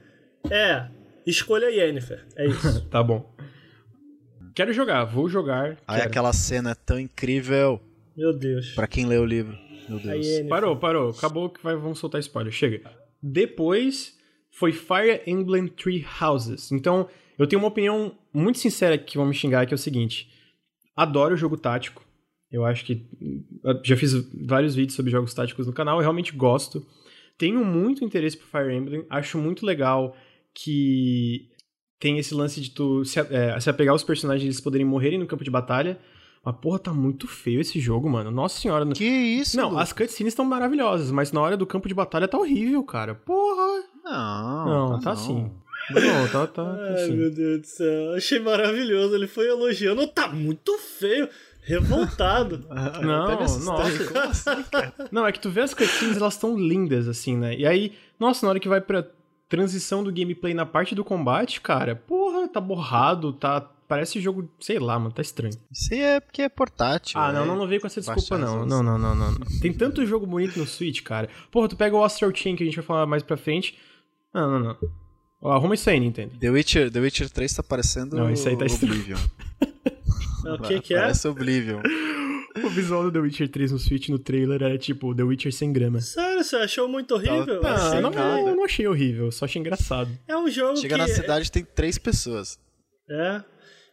[0.51, 0.89] é
[1.27, 2.27] escolha Yennefer.
[2.37, 2.87] É isso.
[2.91, 3.35] tá bom.
[4.55, 5.79] Quero jogar, vou jogar.
[5.87, 6.09] Aí quero.
[6.09, 7.81] aquela cena é tão incrível.
[8.17, 8.75] Meu Deus.
[8.75, 9.57] Pra quem lê o livro.
[9.89, 10.27] Meu Deus.
[10.49, 11.11] Parou, parou.
[11.11, 12.53] Acabou que vai, vamos soltar spoiler.
[12.53, 12.83] Chega.
[13.23, 14.19] Depois
[14.51, 16.71] foi Fire Emblem Three Houses.
[16.73, 17.09] Então,
[17.39, 20.31] eu tenho uma opinião muito sincera que vão me xingar, que é o seguinte.
[20.95, 22.05] Adoro jogo tático.
[22.51, 23.07] Eu acho que.
[23.83, 24.13] Já fiz
[24.47, 26.87] vários vídeos sobre jogos táticos no canal, eu realmente gosto.
[27.39, 29.07] Tenho muito interesse por Fire Emblem.
[29.09, 30.15] Acho muito legal
[30.55, 31.49] que
[32.03, 35.27] tem esse lance de tu se, é, se apegar aos personagens eles poderem morrerem no
[35.27, 36.01] campo de batalha.
[36.45, 38.29] Mas, porra, tá muito feio esse jogo, mano.
[38.29, 38.85] Nossa senhora.
[38.87, 39.57] Que isso?
[39.57, 39.79] Não, Lu?
[39.79, 43.15] as cutscenes estão maravilhosas, mas na hora do campo de batalha tá horrível, cara.
[43.15, 43.85] Porra.
[44.05, 45.13] Não, não, tá, tá não.
[45.13, 45.51] assim.
[45.91, 46.77] Não, tá, tá.
[46.77, 47.13] Ai, assim.
[47.17, 48.15] meu Deus do céu.
[48.17, 49.15] Achei maravilhoso.
[49.15, 50.05] Ele foi elogiando.
[50.09, 51.29] Tá muito feio.
[51.63, 52.67] Revoltado.
[53.01, 53.73] não, nossa.
[54.25, 54.55] Assim,
[55.13, 57.55] não, é que tu vê as cutscenes, elas estão lindas, assim, né?
[57.55, 59.07] E aí, nossa, na hora que vai pra
[59.53, 63.61] transição do gameplay na parte do combate, cara, porra, tá borrado, tá.
[63.87, 65.53] Parece jogo, sei lá, mano, tá estranho.
[65.71, 67.21] Isso aí é porque é portátil.
[67.21, 68.65] Ah, não, é não, não veio com essa desculpa, não.
[68.65, 69.47] Não, não, não, não, não.
[69.61, 71.29] Tem tanto jogo bonito no Switch, cara.
[71.51, 73.79] Porra, tu pega o Astral Chain, que a gente vai falar mais pra frente.
[74.33, 74.79] Não, não,
[75.43, 75.53] não.
[75.53, 76.39] Arruma isso aí, Nintendo.
[76.39, 79.19] The Witcher, The Witcher 3 tá parecendo não, isso aí tá Oblivion.
[80.59, 81.01] o que que é?
[81.01, 81.83] Parece Oblivion.
[82.65, 85.73] O visual do The Witcher 3 no Switch no trailer era tipo The Witcher sem
[85.73, 86.01] grama.
[86.01, 87.63] Sério, você achou muito horrível?
[87.63, 90.11] Não, não, não, eu não achei horrível, só achei engraçado.
[90.29, 91.01] É um jogo Chega que...
[91.01, 92.59] na cidade tem três pessoas.
[93.09, 93.43] É.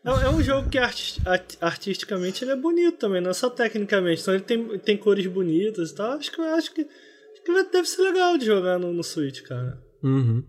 [0.06, 1.22] É, é um jogo que arti
[1.60, 4.22] artisticamente ele é bonito também, não é só tecnicamente.
[4.22, 6.14] Então ele tem, tem cores bonitas e tal.
[6.14, 9.82] Acho que, acho que, acho que deve ser legal de jogar no, no Switch, cara.
[10.04, 10.44] Uhum.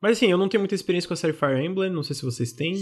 [0.00, 2.24] Mas assim, eu não tenho muita experiência com a série Fire Emblem, não sei se
[2.24, 2.74] vocês têm.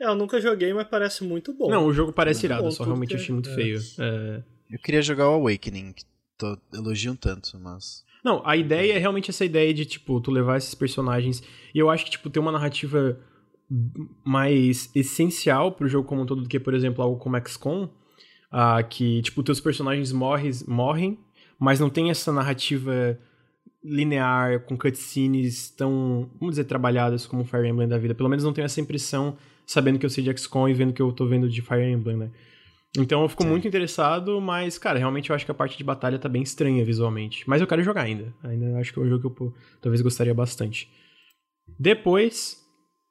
[0.00, 1.68] É, eu nunca joguei, mas parece muito bom.
[1.68, 3.54] Não, o jogo parece irado, bom, só realmente achei muito é.
[3.54, 3.78] feio.
[3.98, 4.42] É...
[4.70, 6.04] Eu queria jogar o Awakening, que
[6.38, 8.02] tô elogiando tanto, mas.
[8.24, 11.42] Não, a ideia é realmente essa ideia de, tipo, tu levar esses personagens.
[11.74, 13.18] E eu acho que, tipo, ter uma narrativa
[14.24, 17.84] mais essencial pro jogo como um todo do que, por exemplo, algo como XCOM.
[18.52, 21.18] Uh, que, tipo, teus personagens morrem, morrem,
[21.58, 23.18] mas não tem essa narrativa
[23.82, 28.14] linear, com cutscenes tão, vamos dizer, trabalhadas como Fire Emblem da vida.
[28.14, 31.02] Pelo menos não tenho essa impressão sabendo que eu sei de XCOM e vendo que
[31.02, 32.30] eu tô vendo de Fire Emblem, né?
[32.98, 33.48] Então eu fico Sim.
[33.48, 36.84] muito interessado, mas, cara, realmente eu acho que a parte de batalha tá bem estranha
[36.84, 37.48] visualmente.
[37.48, 38.34] Mas eu quero jogar ainda.
[38.42, 40.90] Ainda acho que é um jogo que eu talvez gostaria bastante.
[41.78, 42.60] Depois,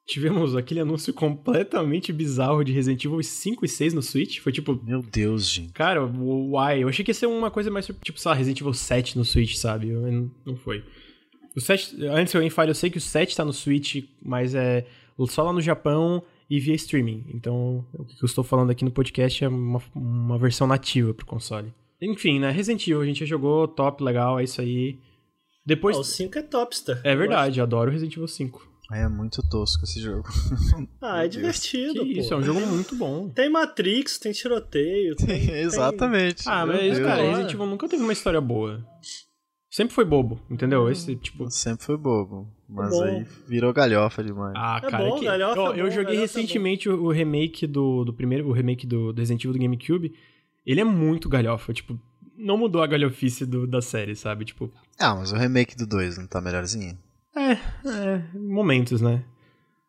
[0.06, 4.40] tivemos aquele anúncio completamente bizarro de Resident Evil 5 e 6 no Switch.
[4.40, 4.78] Foi tipo.
[4.84, 5.72] Meu Deus, gente.
[5.72, 6.82] Cara, uai.
[6.82, 9.24] Eu achei que ia ser uma coisa mais tipo, sei lá, Resident Evil 7 no
[9.24, 9.88] Switch, sabe?
[10.44, 10.84] Não foi.
[11.56, 12.04] O 7.
[12.06, 14.86] Antes eu falha, eu sei que o 7 tá no Switch, mas é
[15.26, 17.24] só lá no Japão e via streaming.
[17.32, 21.24] Então, o que eu estou falando aqui no podcast é uma, uma versão nativa pro
[21.24, 21.72] console.
[22.02, 22.50] Enfim, né?
[22.50, 24.98] Resident Evil, a gente já jogou, top, legal, é isso aí.
[25.64, 25.96] Depois...
[25.96, 27.00] Oh, o 5 é topster.
[27.04, 28.68] É verdade, eu adoro Resident Evil 5.
[28.92, 30.28] É muito tosco esse jogo.
[31.00, 32.20] ah, é divertido, que pô.
[32.20, 33.28] Isso, é um jogo muito bom.
[33.28, 35.14] Tem Matrix, tem tiroteio.
[35.14, 36.42] Tem, Exatamente.
[36.42, 36.52] Tem...
[36.52, 38.84] Ah, mas, cara, Resident Evil nunca teve uma história boa.
[39.70, 40.84] Sempre foi bobo, entendeu?
[40.84, 41.48] Hum, Esse tipo.
[41.48, 42.48] Sempre foi bobo.
[42.68, 43.04] Mas bom.
[43.04, 44.52] aí virou galhofa demais.
[44.56, 45.24] Ah, é cara, bom, que...
[45.24, 48.84] galhofa eu, é eu joguei é recentemente é o remake do, do primeiro, o remake
[48.84, 50.12] do, do Resident Evil do GameCube.
[50.66, 51.98] Ele é muito galhofa, tipo,
[52.36, 54.44] não mudou a galhofice do, da série, sabe?
[54.44, 54.72] Tipo.
[54.98, 56.98] Ah, mas o remake do 2 não tá melhorzinho?
[57.36, 59.22] É, é, momentos, né?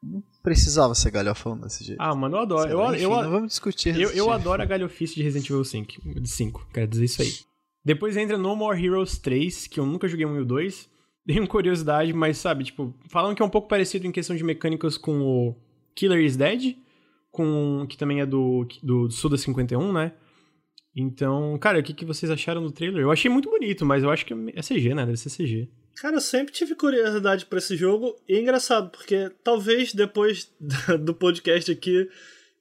[0.01, 1.99] Não precisava ser galhofão desse jeito.
[1.99, 2.69] Ah, mano, eu adoro.
[2.69, 3.99] eu, enfim, eu, não vamos discutir.
[3.99, 6.19] Eu, eu adoro a galhofice de Resident Evil 5.
[6.19, 7.50] De 5, quero dizer isso aí.
[7.83, 10.89] Depois entra No More Heroes 3, que eu nunca joguei um e o 2.
[11.25, 14.97] Tenho curiosidade, mas sabe, tipo, falam que é um pouco parecido em questão de mecânicas
[14.97, 15.55] com o
[15.95, 16.75] Killer is Dead,
[17.29, 20.13] com que também é do, do Suda 51, né?
[20.95, 23.03] Então, cara, o que, que vocês acharam do trailer?
[23.03, 25.05] Eu achei muito bonito, mas eu acho que é CG, né?
[25.05, 25.69] Deve ser CG.
[25.95, 28.15] Cara, eu sempre tive curiosidade por esse jogo.
[28.27, 30.51] E é engraçado, porque talvez depois
[30.99, 32.09] do podcast aqui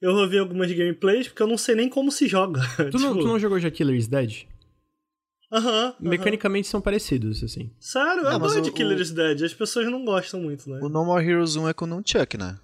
[0.01, 2.61] eu ouvi algumas gameplays, porque eu não sei nem como se joga.
[2.77, 2.99] Tu, tipo...
[2.99, 4.45] não, tu não jogou já Killer is Dead?
[5.51, 5.95] Aham.
[5.99, 7.71] Mecanicamente são parecidos, assim.
[7.79, 8.23] Sério?
[8.23, 9.41] Eu gosto de Killer is Dead.
[9.41, 10.79] As pessoas não gostam muito, né?
[10.81, 12.57] O No More Heroes 1 é com um Chuck, né?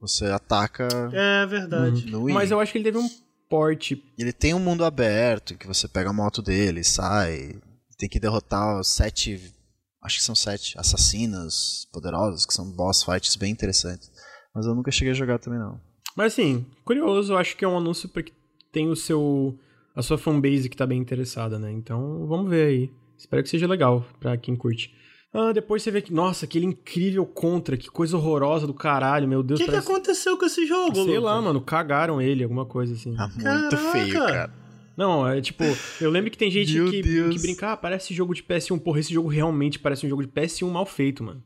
[0.00, 0.86] Você ataca.
[1.12, 2.14] É verdade.
[2.14, 2.32] Uhum.
[2.32, 3.08] Mas eu acho que ele teve um
[3.48, 4.04] porte.
[4.18, 7.58] Ele tem um mundo aberto, que você pega a moto dele, sai.
[7.96, 9.54] Tem que derrotar os sete.
[10.02, 14.10] Acho que são sete assassinas poderosas, que são boss fights bem interessantes.
[14.54, 15.80] Mas eu nunca cheguei a jogar também, não.
[16.14, 18.32] Mas assim, curioso, eu acho que é um anúncio porque
[18.70, 19.58] tem o seu.
[19.94, 21.70] A sua fanbase que tá bem interessada, né?
[21.72, 22.90] Então, vamos ver aí.
[23.16, 24.94] Espero que seja legal pra quem curte.
[25.32, 29.40] Ah, depois você vê que, nossa, aquele incrível contra, que coisa horrorosa do caralho, meu
[29.40, 29.58] O Deus.
[29.58, 29.90] que, que parece...
[29.90, 31.22] aconteceu com esse jogo, Sei Lucas?
[31.22, 33.14] lá, mano, cagaram ele, alguma coisa assim.
[33.16, 33.76] Tá muito Caraca!
[33.76, 34.54] feio, cara.
[34.96, 35.64] Não, é tipo,
[36.00, 38.78] eu lembro que tem gente que, que brinca, ah, parece jogo de PS1.
[38.78, 41.42] Porra, esse jogo realmente parece um jogo de PS1 mal feito, mano.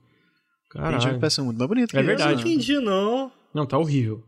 [0.70, 1.00] Tem Caralho.
[1.00, 1.96] jogo que parece muito mais bonito.
[1.96, 2.32] É que verdade.
[2.32, 2.50] Eu não né?
[2.50, 3.32] entendi, não.
[3.54, 4.22] Não, tá horrível.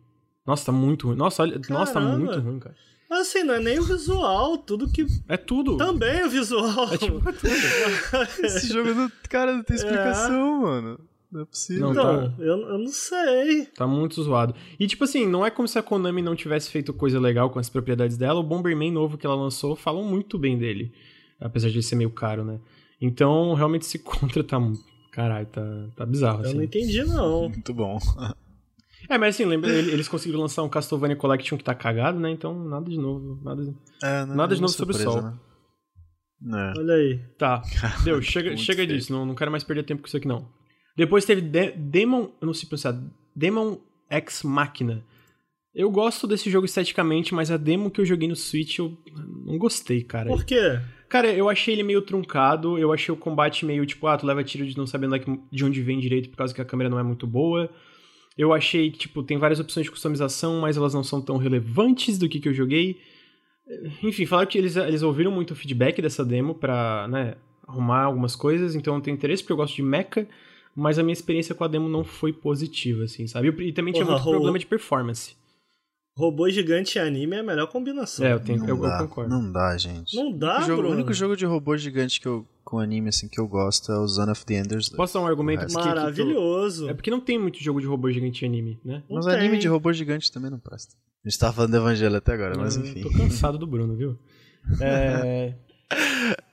[0.47, 1.17] Nossa, tá muito ruim.
[1.17, 2.75] Nossa, olha, nossa, tá muito ruim, cara.
[3.11, 5.05] Mas assim, não é nem o visual, tudo que.
[5.29, 5.77] É tudo.
[5.77, 6.95] Também é o visual.
[6.95, 7.51] É tipo, é tudo.
[8.47, 11.01] Esse jogo, não, cara, não tem explicação, mano.
[11.33, 11.93] Não é possível.
[11.93, 12.33] Não, tá.
[12.39, 13.67] eu, eu não sei.
[13.67, 14.55] Tá muito zoado.
[14.79, 17.59] E, tipo assim, não é como se a Konami não tivesse feito coisa legal com
[17.59, 18.39] as propriedades dela.
[18.39, 20.93] O Bomberman novo que ela lançou falam muito bem dele.
[21.41, 22.61] Apesar de ele ser meio caro, né?
[23.01, 24.57] Então, realmente, esse contra tá.
[25.11, 25.63] Caralho, tá,
[25.97, 26.57] tá bizarro, Eu assim.
[26.57, 27.49] não entendi, não.
[27.49, 27.99] Muito bom.
[29.11, 32.31] É, mas assim, lembra, ele- eles conseguiram lançar um Castlevania Collection que tá cagado, né?
[32.31, 33.41] Então, nada de novo.
[33.43, 33.75] Nada de...
[34.03, 35.21] É, não é Nada de novo sobre o sol.
[35.23, 36.73] Né?
[36.75, 36.79] É.
[36.79, 37.19] Olha aí.
[37.37, 37.61] Tá,
[38.05, 38.89] deu, chega, chega feio.
[38.99, 40.49] disso, não, não quero mais perder tempo com isso aqui, não.
[40.97, 42.99] Depois teve De- Demon, eu não sei pronunciar,
[43.35, 45.05] Demon X Machina.
[45.75, 48.97] Eu gosto desse jogo esteticamente, mas a demo que eu joguei no Switch eu
[49.45, 50.29] não gostei, cara.
[50.29, 50.81] Por quê?
[51.09, 54.43] Cara, eu achei ele meio truncado, eu achei o combate meio tipo, ah, tu leva
[54.43, 55.17] tiro de não sabendo
[55.51, 57.69] de onde vem direito por causa que a câmera não é muito boa.
[58.41, 62.17] Eu achei que, tipo, tem várias opções de customização, mas elas não são tão relevantes
[62.17, 62.99] do que, que eu joguei.
[64.03, 67.35] Enfim, falaram que eles, eles ouviram muito o feedback dessa demo pra, né,
[67.69, 70.27] arrumar algumas coisas, então eu tenho interesse porque eu gosto de mecha,
[70.75, 73.49] mas a minha experiência com a demo não foi positiva, assim, sabe?
[73.49, 74.41] E, também tinha Porra, muito rolou.
[74.41, 75.37] problema de performance.
[76.17, 78.27] Robô gigante e anime é a melhor combinação.
[78.27, 79.31] É, eu, tenho, Não eu, eu dá, concordo.
[79.31, 80.15] Não dá, gente.
[80.17, 80.95] Não dá, o, jogo- o Bruno.
[80.97, 84.07] único jogo de robô gigante que eu, com anime assim, que eu gosto é o
[84.07, 84.97] Zone of the Enders 2.
[84.97, 86.89] Posso dar um argumento O que, tu- Maravilhoso.
[86.91, 89.03] É porque não tem muito jogo de robô gigante em anime, né?
[89.09, 89.35] Não Mas tem.
[89.37, 90.95] anime de robô gigante também não presta.
[91.25, 93.03] A gente tava falando do Evangelho até agora, mas Eu enfim.
[93.03, 94.19] Tô cansado do Bruno, viu?
[94.81, 95.55] É...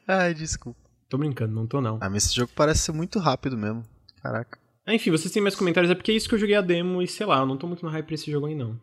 [0.08, 0.80] Ai, desculpa.
[1.10, 1.98] tô brincando, não tô não.
[2.02, 3.84] Ah, mas esse jogo parece ser muito rápido mesmo.
[4.22, 4.58] Caraca.
[4.86, 5.92] Ah, Enfim, vocês têm mais comentários?
[5.92, 7.68] É porque é isso que eu joguei a demo e sei lá, eu não tô
[7.68, 8.80] muito no hype pra esse jogo aí não.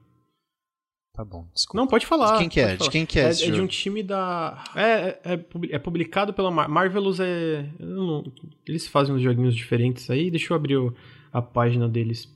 [1.14, 1.78] Tá bom, desculpa.
[1.80, 2.32] Não, pode falar.
[2.32, 2.76] De quem que é?
[2.76, 4.64] De quem que é É, esse é de um time da...
[4.74, 5.44] É, é, é
[5.76, 7.70] é publicado pela Mar Marvelous, é...
[7.78, 8.24] não-
[8.66, 10.92] Eles fazem uns joguinhos diferentes aí, deixa eu abrir o-
[11.32, 12.28] a página deles.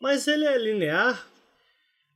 [0.00, 1.26] Mas ele é linear?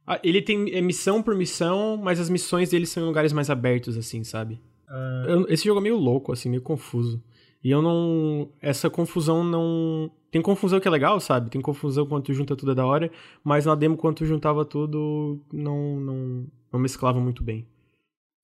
[0.06, 3.48] Ah, ele tem é missão por missão, mas as missões deles são em lugares mais
[3.48, 4.60] abertos, assim, sabe?
[4.86, 7.24] Ah, Eu- esse jogo é meio louco, assim, meio confuso.
[7.62, 8.52] E eu não.
[8.60, 10.10] Essa confusão não.
[10.34, 11.48] Tem confusão que é legal, sabe?
[11.48, 13.08] Tem confusão quando tu junta tudo é da hora,
[13.44, 17.68] mas na demo, quando tu juntava tudo, não, não, não mesclava muito bem.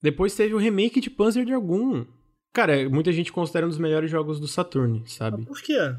[0.00, 2.04] Depois teve o remake de Panzer Dragoon.
[2.52, 5.44] Cara, muita gente considera um dos melhores jogos do Saturn, sabe?
[5.44, 5.96] por quê?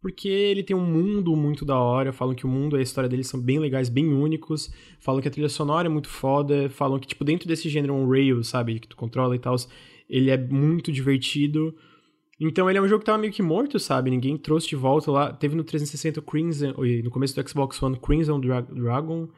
[0.00, 3.06] Porque ele tem um mundo muito da hora, falam que o mundo e a história
[3.06, 6.98] dele são bem legais, bem únicos, falam que a trilha sonora é muito foda, falam
[6.98, 9.56] que, tipo, dentro desse gênero um rail, sabe, que tu controla e tal,
[10.08, 11.76] ele é muito divertido.
[12.40, 15.10] Então ele é um jogo que tava meio que morto, sabe, ninguém trouxe de volta
[15.10, 15.32] lá.
[15.32, 19.28] Teve no 360 o Crimson, no começo do Xbox One, Crimson Dra- Dragon,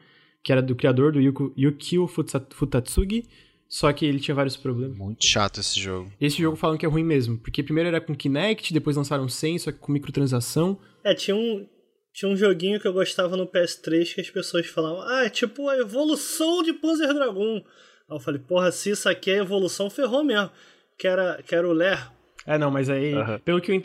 [0.43, 3.25] que era do criador do Yuko- Yukio Futatsugi,
[3.67, 4.97] só que ele tinha vários problemas.
[4.97, 6.11] Muito chato esse jogo.
[6.19, 9.57] Esse jogo falam que é ruim mesmo, porque primeiro era com Kinect, depois lançaram sem,
[9.59, 10.77] só que com microtransação.
[11.03, 11.67] É, tinha um,
[12.13, 15.67] tinha um joguinho que eu gostava no PS3 que as pessoas falavam, ah, é tipo
[15.69, 17.55] a evolução de Panzer Dragon.
[17.57, 20.49] Aí eu falei, porra, se isso aqui é evolução, ferrou mesmo.
[20.97, 21.99] Que era, que era o Ler.
[22.47, 23.81] É, não, mas aí, pelo, que eu,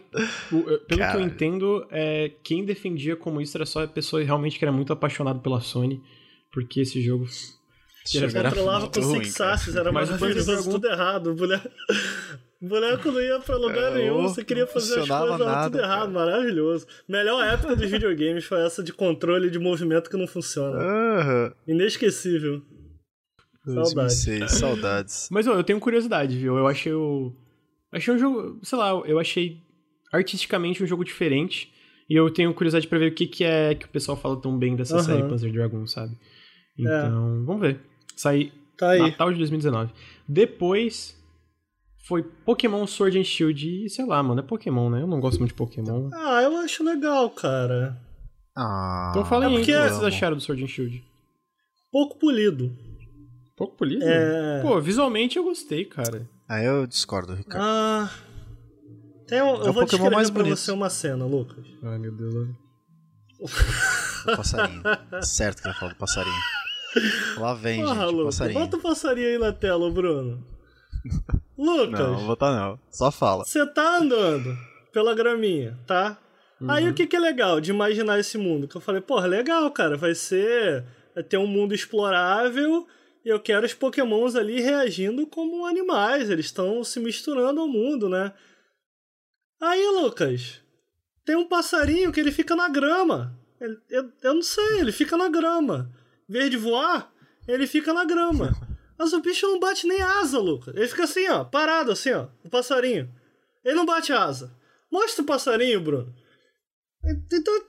[0.87, 4.65] pelo que eu entendo, é, quem defendia como isso era só a pessoa realmente que
[4.65, 6.03] era muito apaixonada pela Sony,
[6.53, 7.27] porque esse jogo.
[8.15, 9.41] Era Controlava com ruim, Six.
[9.41, 11.31] Asses, era Panzer maravilhoso, tudo errado.
[11.31, 11.69] O boneco,
[12.61, 15.45] o boneco não ia pra lugar É, nenhum, você queria fazer as coisas, era tudo
[15.47, 16.27] nada, errado, cara.
[16.27, 16.87] maravilhoso.
[17.09, 20.79] Melhor época dos videogames foi essa de controle de movimento que não funciona.
[21.67, 22.63] Inesquecível.
[23.65, 24.25] Saudades.
[24.25, 25.29] 2006, saudades.
[25.31, 26.57] Mas ó, eu tenho curiosidade, viu?
[26.57, 27.35] Eu achei o.
[27.93, 28.59] Achei um jogo.
[28.63, 29.59] Sei lá, eu achei
[30.13, 31.73] artisticamente um jogo diferente.
[32.09, 34.59] E eu tenho curiosidade pra ver o que, que é que o pessoal fala tão
[34.59, 35.05] bem dessa Aham.
[35.05, 36.17] série Panzer Dragon, sabe?
[36.77, 37.81] Então, vamos ver.
[38.17, 38.99] Sai Tá aí.
[39.01, 39.93] Natal de 2019.
[40.29, 41.15] Depois
[42.09, 45.03] foi Pokémon Sword and Shield e sei lá, mano, é Pokémon, né?
[45.03, 46.09] Eu não gosto muito de Pokémon.
[46.15, 48.01] Ah, eu acho legal, cara.
[48.57, 50.07] Ah, Então fala aí, é o que vocês amo.
[50.07, 51.05] acharam do Sword and Shield?
[51.93, 52.75] Pouco polido.
[53.57, 54.03] Pouco polido?
[54.05, 54.63] É.
[54.63, 56.27] Pô, visualmente eu gostei, cara.
[56.51, 57.63] Ah, eu discordo, Ricardo.
[57.65, 58.11] Ah.
[59.29, 60.59] Tem um, É eu vou Pokémon descrever mais pra bonito.
[60.59, 61.65] você uma cena, Lucas.
[61.85, 62.49] Ai, meu Deus.
[63.41, 64.83] O passarinho.
[65.23, 66.35] certo que vai falar do passarinho.
[67.39, 68.35] Lá vem, Porra, gente, Lucas.
[68.39, 68.61] passarinho.
[68.61, 70.45] Bota o passarinho aí na tela, Bruno.
[71.57, 72.79] Lucas, Não, vou botar não.
[72.91, 73.45] Só fala.
[73.45, 74.57] você tá andando
[74.93, 76.19] pela graminha, tá?
[76.69, 76.91] Aí Uhum.
[76.91, 78.67] o que, que é legal de imaginar esse mundo?
[78.69, 80.85] Que eu falei, porra, legal, cara, vai ser
[81.29, 82.87] ter um mundo explorável
[83.25, 88.09] e eu quero os pokémons ali reagindo como animais, eles estão se misturando ao mundo,
[88.09, 88.33] né?
[89.61, 90.63] Aí, Lucas,
[91.25, 93.39] tem um passarinho que ele fica na grama.
[93.61, 95.93] Ele, eu, eu não sei, ele fica na grama.
[96.29, 97.13] Em vez de voar,
[97.47, 98.51] ele fica na grama.
[98.99, 100.75] Mas o bicho não bate nem asa, Lucas.
[100.75, 103.11] Ele fica assim, ó, parado assim, ó, o passarinho.
[103.65, 104.55] Ele não bate asa.
[104.91, 106.15] Mostra o passarinho, Bruno.
[107.33, 107.63] Então,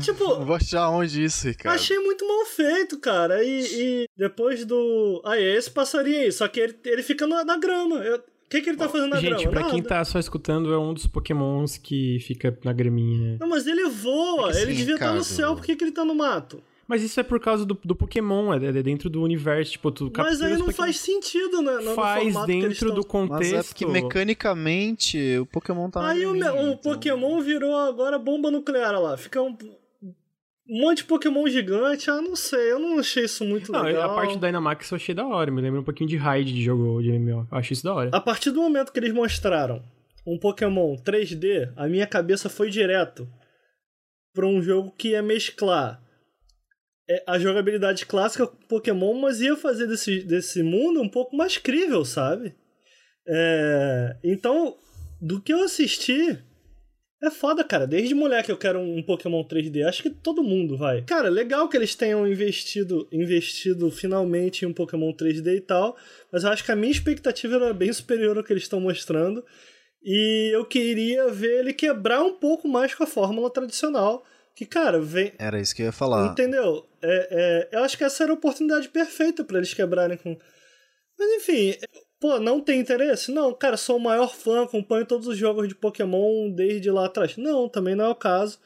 [0.00, 0.24] tipo.
[0.24, 1.74] Vou mostrar onde isso, Ricardo.
[1.74, 3.42] Achei muito mal feito, cara.
[3.42, 5.22] E, e depois do.
[5.24, 6.32] Ah, é esse passarinho aí.
[6.32, 7.96] Só que ele, ele fica na, na grama.
[7.96, 9.50] Eu, o que, que ele tá fazendo na Gente, grama?
[9.52, 9.72] pra Nada.
[9.72, 13.36] quem tá só escutando, é um dos pokémons que fica na graminha.
[13.40, 14.50] Não, mas ele voa.
[14.52, 15.24] É ele devia estar no Ricardo.
[15.36, 15.54] céu.
[15.54, 16.60] Por que, que ele tá no mato?
[16.90, 20.10] Mas isso é por causa do, do Pokémon, é, é dentro do universo, tipo, tu
[20.16, 21.74] Mas aí não Pokémon- faz sentido, né?
[21.76, 23.54] no- no Faz que eles dentro do contexto.
[23.54, 28.50] Mas é porque mecanicamente o Pokémon tá Aí o, o então- Pokémon virou agora bomba
[28.50, 29.16] nuclear olha lá.
[29.16, 29.56] Fica um,
[30.02, 32.10] um monte de Pokémon gigante.
[32.10, 32.72] Ah, não sei.
[32.72, 34.10] Eu não achei isso muito Não, legal.
[34.10, 36.60] a parte do Dynamax eu achei da hora, me lembra um pouquinho de raid de
[36.62, 37.46] jogo de MMO.
[37.52, 38.10] Eu acho isso da hora.
[38.12, 39.80] A partir do momento que eles mostraram
[40.26, 43.28] um Pokémon 3D, a minha cabeça foi direto
[44.34, 46.00] pra um jogo que ia mesclar
[47.26, 52.54] a jogabilidade clássica Pokémon, mas ia fazer desse, desse mundo um pouco mais crível, sabe?
[53.26, 54.76] É, então,
[55.20, 56.38] do que eu assisti,
[57.22, 57.86] é foda, cara.
[57.86, 59.86] Desde moleque eu quero um Pokémon 3D.
[59.86, 61.02] Acho que todo mundo vai.
[61.02, 65.96] Cara, legal que eles tenham investido, investido finalmente em um Pokémon 3D e tal.
[66.32, 69.44] Mas eu acho que a minha expectativa era bem superior ao que eles estão mostrando.
[70.02, 74.24] E eu queria ver ele quebrar um pouco mais com a fórmula tradicional.
[74.60, 75.32] Que, cara, vem.
[75.38, 76.32] Era isso que eu ia falar.
[76.32, 76.86] Entendeu?
[77.00, 80.36] É, é, eu acho que essa era a oportunidade perfeita pra eles quebrarem com.
[81.18, 81.74] Mas enfim,
[82.20, 83.32] pô, não tem interesse?
[83.32, 87.38] Não, cara, sou o maior fã, acompanho todos os jogos de Pokémon desde lá atrás.
[87.38, 88.58] Não, também não é o caso.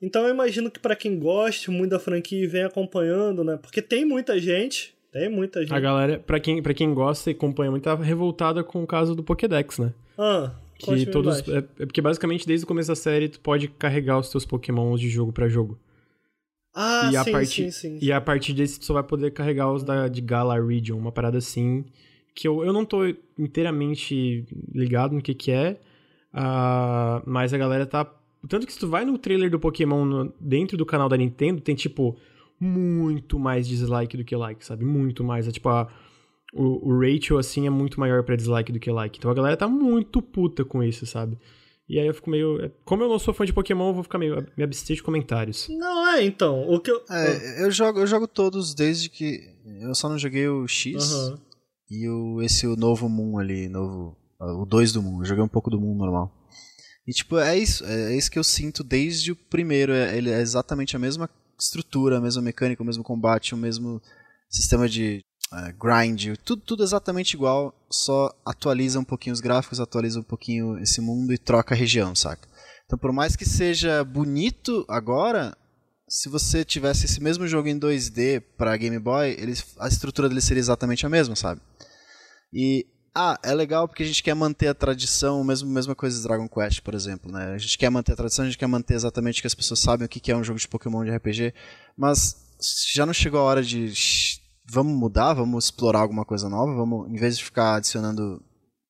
[0.00, 3.58] Então eu imagino que pra quem goste muito da franquia e vem acompanhando, né?
[3.60, 4.96] Porque tem muita gente.
[5.12, 5.74] Tem muita gente.
[5.74, 9.14] A galera, pra quem, pra quem gosta e acompanha muito, tava revoltada com o caso
[9.14, 9.92] do Pokédex, né?
[10.16, 10.50] Ah,
[10.84, 11.46] Que todos.
[11.48, 15.00] É, é porque basicamente desde o começo da série tu pode carregar os teus Pokémons
[15.00, 15.78] de jogo pra jogo.
[16.74, 17.98] Ah, e, a sim, partir, sim, sim.
[18.00, 21.12] e a partir desse tu só vai poder carregar os da, de Gala Region, uma
[21.12, 21.84] parada assim.
[22.34, 23.04] Que eu, eu não tô
[23.38, 25.78] inteiramente ligado no que que é.
[26.32, 28.10] ah, mas a galera tá.
[28.48, 31.60] Tanto que se tu vai no trailer do Pokémon no- dentro do canal da Nintendo,
[31.60, 32.16] tem tipo
[32.58, 34.84] muito mais dislike do que like, sabe?
[34.84, 35.46] Muito mais.
[35.46, 35.88] É tipo a.
[36.52, 39.18] O, o ratio, assim, é muito maior pra dislike do que like.
[39.18, 41.38] Então a galera tá muito puta com isso, sabe?
[41.88, 42.62] E aí eu fico meio.
[42.62, 44.46] é, Como eu não sou fã de Pokémon, eu vou ficar meio.
[44.56, 45.68] me abster de comentários.
[45.70, 46.68] Não, é, então.
[46.70, 47.02] O que eu.
[47.10, 49.40] É, eu jogo, eu jogo todos desde que.
[49.80, 51.38] Eu só não joguei o X Aham.
[51.90, 54.16] e o, esse o novo Moon ali, novo.
[54.38, 55.20] O 2 do Moon.
[55.20, 56.32] Eu joguei um pouco do Moon normal.
[57.06, 59.92] E tipo, é isso, é isso que eu sinto desde o primeiro.
[59.92, 64.00] É, ele é exatamente a mesma estrutura, a mesma mecânica, o mesmo combate, o mesmo
[64.50, 65.20] sistema de
[65.52, 70.78] é, grind, tudo, tudo exatamente igual, só atualiza um pouquinho os gráficos, atualiza um pouquinho
[70.78, 72.48] esse mundo e troca a região, saca?
[72.86, 75.56] Então, por mais que seja bonito agora,
[76.08, 80.40] se você tivesse esse mesmo jogo em 2D para Game Boy, ele, a estrutura dele
[80.40, 81.60] seria exatamente a mesma, sabe?
[82.52, 86.22] E ah, é legal porque a gente quer manter a tradição, mesmo mesma coisa de
[86.22, 87.54] Dragon Quest, por exemplo, né?
[87.54, 90.04] A gente quer manter a tradição, a gente quer manter exatamente que as pessoas sabem
[90.06, 91.54] o que é um jogo de Pokémon de RPG,
[91.96, 92.36] mas
[92.94, 94.41] já não chegou a hora de "Shh,
[94.72, 98.42] vamos mudar, vamos explorar alguma coisa nova, vamos em vez de ficar adicionando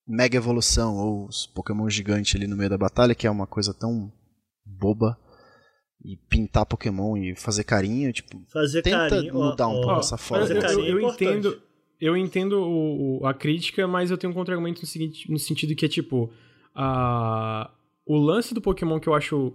[0.07, 3.73] mega evolução ou os Pokémon gigantes ali no meio da batalha, que é uma coisa
[3.75, 4.13] tão
[4.65, 5.17] boba,
[6.05, 9.37] e pintar Pokémon e fazer carinho, tipo, Fazer tenta carinho.
[9.37, 10.43] ó, mudar um ó, pouco essa forma.
[10.47, 11.25] Fazer eu, carinho eu é importante.
[11.31, 11.63] entendo,
[12.01, 15.75] eu entendo o- o- a crítica, mas eu tenho um contra-argumento no, seguinte- no sentido
[15.77, 16.31] que é tipo.
[16.75, 17.71] a
[18.07, 19.53] o lance do Pokémon que eu acho.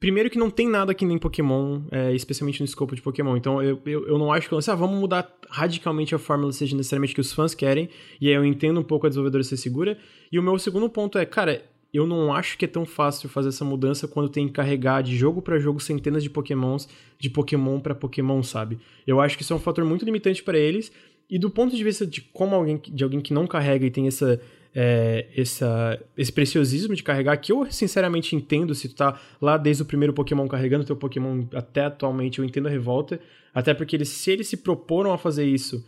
[0.00, 3.36] Primeiro que não tem nada que nem Pokémon, é, especialmente no escopo de Pokémon.
[3.36, 6.76] Então eu, eu, eu não acho que assim, ah, vamos mudar radicalmente a fórmula, seja
[6.76, 7.88] necessariamente que os fãs querem.
[8.20, 9.98] E aí eu entendo um pouco a desenvolvedora ser segura.
[10.30, 13.48] E o meu segundo ponto é, cara, eu não acho que é tão fácil fazer
[13.48, 17.80] essa mudança quando tem que carregar de jogo pra jogo centenas de Pokémons, de Pokémon
[17.80, 18.78] pra Pokémon, sabe?
[19.06, 20.92] Eu acho que isso é um fator muito limitante pra eles.
[21.30, 24.06] E do ponto de vista de como alguém, de alguém que não carrega e tem
[24.06, 24.40] essa,
[24.74, 29.82] é, essa, esse preciosismo de carregar, que eu sinceramente entendo se tu tá lá desde
[29.82, 33.20] o primeiro Pokémon carregando teu Pokémon até atualmente, eu entendo a revolta.
[33.54, 35.84] Até porque eles, se eles se proporam a fazer isso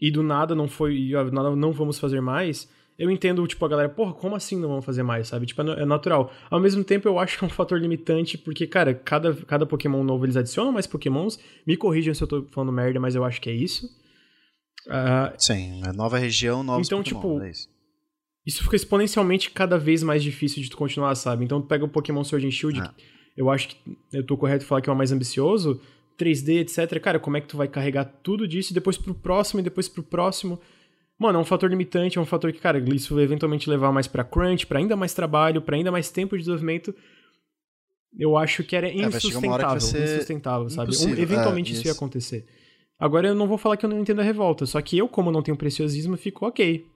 [0.00, 2.68] e do nada não foi, e do nada não vamos fazer mais,
[3.00, 5.46] eu entendo, tipo, a galera, porra, como assim não vamos fazer mais, sabe?
[5.46, 6.30] Tipo, é natural.
[6.50, 10.04] Ao mesmo tempo, eu acho que é um fator limitante, porque, cara, cada, cada Pokémon
[10.04, 11.38] novo eles adicionam mais Pokémons.
[11.66, 13.88] Me corrijam se eu tô falando merda, mas eu acho que é isso.
[14.86, 17.68] Ah, Sim, é nova região, novos Então, Pokémon, tipo, é isso.
[18.50, 21.44] Isso fica exponencialmente cada vez mais difícil de tu continuar, sabe?
[21.44, 22.92] Então tu pega o Pokémon Sword and Shield, Ah.
[23.36, 23.76] eu acho que
[24.12, 25.80] eu tô correto em falar que é o mais ambicioso,
[26.18, 26.98] 3D, etc.
[27.00, 29.88] Cara, como é que tu vai carregar tudo disso e depois pro próximo e depois
[29.88, 30.60] pro próximo?
[31.18, 34.06] Mano, é um fator limitante, é um fator que, cara, isso vai eventualmente levar mais
[34.06, 36.94] para crunch, para ainda mais trabalho, para ainda mais tempo de desenvolvimento.
[38.18, 40.96] Eu acho que era É, insustentável, vai ser insustentável, sabe?
[40.96, 41.98] Um- eventualmente É, isso ia isso.
[41.98, 42.44] acontecer.
[42.98, 45.30] Agora eu não vou falar que eu não entendo a revolta, só que eu, como
[45.30, 46.86] não tenho preciosismo, fico ok.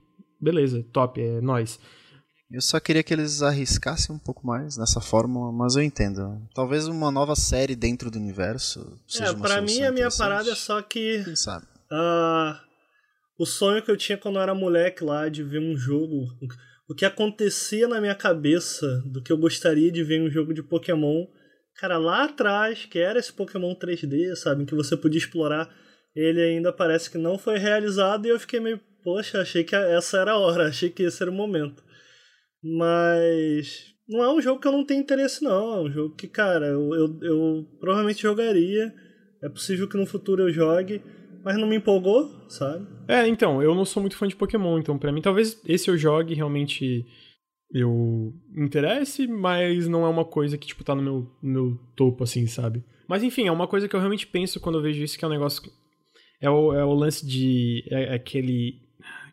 [0.45, 1.79] Beleza, top, é nóis.
[2.51, 6.39] Eu só queria que eles arriscassem um pouco mais nessa fórmula, mas eu entendo.
[6.53, 10.51] Talvez uma nova série dentro do universo seja É, uma pra mim a minha parada
[10.51, 11.65] é só que Quem sabe?
[11.91, 12.61] ah,
[13.39, 16.27] o sonho que eu tinha quando eu era moleque lá de ver um jogo,
[16.87, 20.53] o que acontecia na minha cabeça do que eu gostaria de ver em um jogo
[20.53, 21.25] de Pokémon,
[21.79, 25.67] cara, lá atrás, que era esse Pokémon 3D, sabe, em que você podia explorar,
[26.15, 30.17] ele ainda parece que não foi realizado e eu fiquei meio, poxa, achei que essa
[30.17, 31.83] era a hora, achei que esse era o momento.
[32.63, 35.77] Mas não é um jogo que eu não tenho interesse, não.
[35.77, 38.91] É um jogo que, cara, eu, eu, eu provavelmente jogaria.
[39.43, 41.01] É possível que no futuro eu jogue,
[41.43, 42.87] mas não me empolgou, sabe?
[43.07, 45.95] É, então, eu não sou muito fã de Pokémon, então pra mim talvez esse eu
[45.95, 47.05] jogue realmente
[47.71, 52.47] eu interesse, mas não é uma coisa que, tipo, tá no meu, meu topo, assim,
[52.47, 52.83] sabe?
[53.07, 55.27] Mas enfim, é uma coisa que eu realmente penso quando eu vejo isso, que é
[55.27, 55.61] um negócio.
[56.41, 57.83] É o, é o lance de.
[57.91, 58.84] É, é aquele.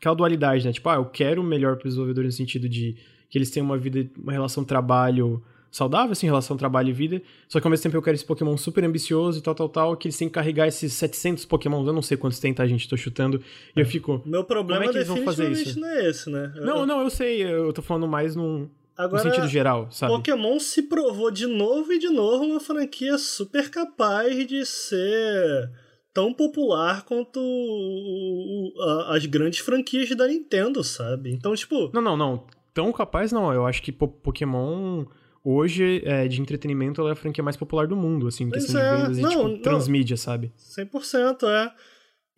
[0.02, 0.72] Aquela dualidade, né?
[0.72, 2.96] Tipo, ah, eu quero o melhor para os desenvolvedores no sentido de
[3.30, 5.40] que eles tenham uma vida, uma relação trabalho
[5.70, 7.22] saudável, assim, relação trabalho e vida.
[7.48, 9.96] Só que ao mesmo tempo eu quero esse Pokémon super ambicioso e tal, tal, tal,
[9.96, 12.88] que eles têm que carregar esses 700 Pokémon, eu não sei quantos tem, tá, gente?
[12.88, 13.40] Tô chutando.
[13.76, 14.20] E eu fico.
[14.26, 15.78] O meu problema Como é que eles vão fazer isso?
[15.78, 16.52] não é esse, né?
[16.56, 20.12] Eu- Não, não, eu sei, eu tô falando mais num, no Agora, sentido geral, sabe?
[20.12, 25.70] Pokémon se provou de novo e de novo uma franquia super capaz de ser
[26.14, 31.30] tão popular quanto o- o- a- as grandes franquias da Nintendo, sabe?
[31.32, 32.46] Então, tipo, Não, não, não.
[32.74, 33.52] Tão capaz não.
[33.52, 35.04] Eu acho que po- Pokémon
[35.44, 38.64] hoje é, de entretenimento ela é a franquia mais popular do mundo, assim, em Pois
[38.64, 39.58] questão é, de vendas não, e tipo, não.
[39.58, 40.52] transmídia, sabe?
[40.56, 41.72] 100% é.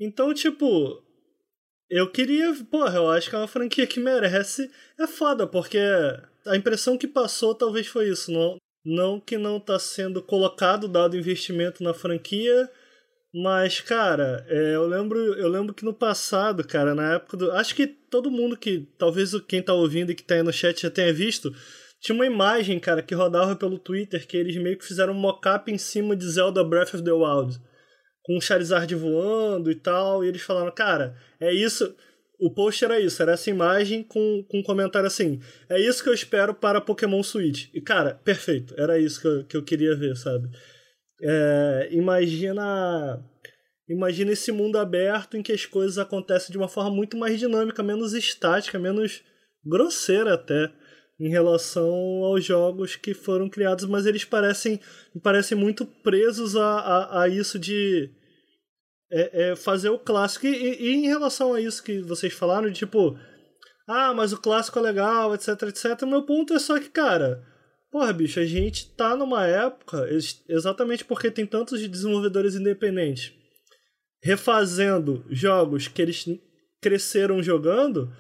[0.01, 1.01] Então, tipo,
[1.91, 4.71] eu queria, porra, eu acho que é uma franquia que merece.
[4.99, 5.79] É foda, porque
[6.47, 11.17] a impressão que passou talvez foi isso, não, não que não tá sendo colocado dado
[11.17, 12.69] investimento na franquia,
[13.35, 17.75] mas cara, é, eu lembro, eu lembro que no passado, cara, na época do, acho
[17.75, 20.91] que todo mundo que talvez quem tá ouvindo e que tá aí no chat já
[20.91, 21.53] tenha visto,
[22.01, 25.71] tinha uma imagem, cara, que rodava pelo Twitter que eles meio que fizeram um mock-up
[25.73, 27.59] em cima de Zelda Breath of the Wild
[28.25, 31.95] com o Charizard voando e tal, e eles falaram, cara, é isso.
[32.41, 36.09] O post era isso, era essa imagem com, com um comentário assim: é isso que
[36.09, 37.69] eu espero para Pokémon Switch.
[37.73, 40.49] E, cara, perfeito, era isso que eu, que eu queria ver, sabe?
[41.27, 43.25] É, imagina.
[43.89, 47.83] Imagina esse mundo aberto em que as coisas acontecem de uma forma muito mais dinâmica,
[47.83, 49.23] menos estática, menos
[49.63, 50.73] grosseira até,
[51.21, 51.91] em relação
[52.25, 54.81] aos jogos que foram criados, mas eles parecem,
[55.23, 58.11] parecem muito presos a, a, a isso de
[59.13, 60.47] é, é fazer o clássico.
[60.47, 63.19] E, e- e em relação a isso que vocês falaram, tipo,
[63.87, 66.03] ah, mas o clássico é legal, etc, etc.
[66.07, 67.43] Meu ponto é só que, cara,
[67.95, 73.33] porra, bicho, a gente tá numa época, ex- exatamente porque tem tantos desenvolvedores independentes
[74.21, 76.27] refazendo jogos que eles
[76.83, 78.13] cresceram jogando,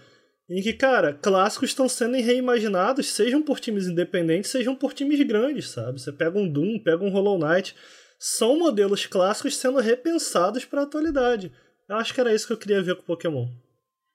[0.48, 5.70] em que, cara, clássicos estão sendo reimaginados, sejam por times independentes, sejam por times grandes,
[5.70, 6.00] sabe?
[6.00, 7.74] Você pega um Doom, pega um Hollow Knight,
[8.16, 11.50] são modelos clássicos sendo repensados para a atualidade.
[11.88, 13.48] Eu acho que era isso que eu queria ver com o Pokémon.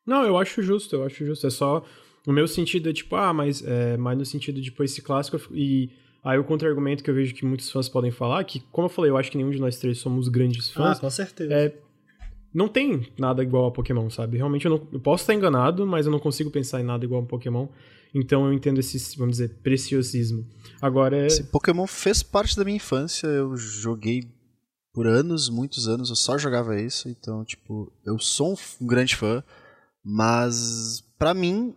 [0.05, 1.45] Não, eu acho justo, eu acho justo.
[1.47, 1.83] É só.
[2.29, 5.39] O meu sentido é tipo, ah, mas é mais no sentido de, pô, esse clássico.
[5.51, 5.89] E
[6.23, 9.09] aí o contra-argumento que eu vejo que muitos fãs podem falar, que, como eu falei,
[9.09, 10.99] eu acho que nenhum de nós três somos grandes Ah, fãs.
[10.99, 11.51] com certeza.
[11.51, 11.75] é,
[12.53, 14.37] não tem nada igual a Pokémon, sabe?
[14.37, 17.23] Realmente eu, não, eu posso estar enganado, mas eu não consigo pensar em nada igual
[17.23, 17.67] a Pokémon.
[18.13, 20.45] Então eu entendo esse, vamos dizer, preciosismo.
[20.79, 21.25] Agora é.
[21.27, 24.23] Esse Pokémon fez parte da minha infância, eu joguei
[24.93, 29.15] por anos, muitos anos, eu só jogava isso, então, tipo, eu sou um um grande
[29.15, 29.43] fã,
[30.03, 31.75] mas pra mim,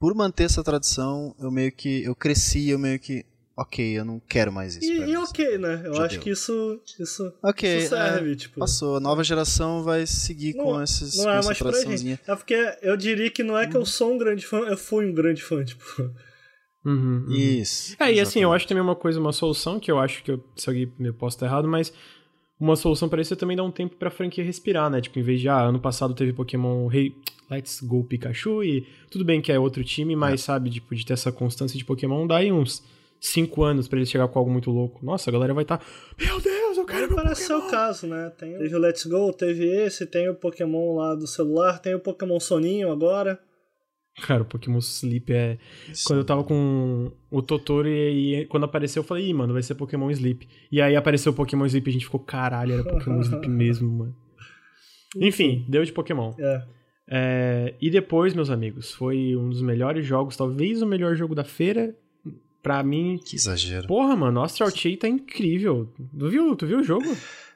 [0.00, 3.24] por manter essa tradição, eu meio que, eu cresci, eu meio que,
[3.56, 4.90] ok, eu não quero mais isso.
[4.90, 5.82] E, e ok, né?
[5.84, 6.22] Eu Já acho deu.
[6.22, 8.58] que isso, isso, Ok, isso serve, é, tipo.
[8.58, 11.72] passou, a nova geração vai seguir Não- com, esses, Não com é essa mais pra
[11.72, 12.18] gente.
[12.26, 15.04] É porque eu diria que não é que eu sou um grande fã, eu fui
[15.06, 15.84] um grande fã, tipo.
[16.82, 17.34] Uhum, uhum.
[17.34, 17.94] Isso.
[18.00, 18.56] É, e assim, eu exatamente.
[18.56, 21.36] acho também uma coisa, uma solução, que eu acho que eu, se alguém eu posso
[21.36, 21.92] estar errado, mas
[22.60, 25.00] uma solução para isso é também dar um tempo pra franquia respirar, né?
[25.00, 27.16] Tipo, em vez de, ah, ano passado teve Pokémon Hey,
[27.50, 31.14] Let's Go Pikachu e tudo bem que é outro time, mas sabe, tipo, de ter
[31.14, 32.84] essa constância de Pokémon, dá aí uns
[33.18, 35.04] 5 anos pra ele chegar com algo muito louco.
[35.04, 35.82] Nossa, a galera vai estar,
[36.18, 38.30] meu Deus, eu quero meu Parece ser o caso, né?
[38.38, 42.00] Tem, teve o Let's Go, teve esse, tem o Pokémon lá do celular, tem o
[42.00, 43.40] Pokémon Soninho agora.
[44.22, 45.58] Cara, o Pokémon Sleep é.
[45.88, 46.04] Isso.
[46.04, 49.62] Quando eu tava com o Totoro e, e, quando apareceu, eu falei, ih, mano, vai
[49.62, 50.48] ser Pokémon Sleep.
[50.70, 53.90] E aí apareceu o Pokémon Sleep e a gente ficou, caralho, era Pokémon Sleep mesmo,
[53.90, 54.16] mano.
[55.16, 56.34] Enfim, deu de Pokémon.
[56.38, 56.64] É.
[57.08, 57.74] é.
[57.80, 61.94] E depois, meus amigos, foi um dos melhores jogos, talvez o melhor jogo da feira.
[62.62, 63.18] Pra mim.
[63.24, 63.88] Que exagero.
[63.88, 65.90] Porra, mano, Astral Chain tá incrível.
[65.96, 67.06] Tu viu, tu viu o jogo?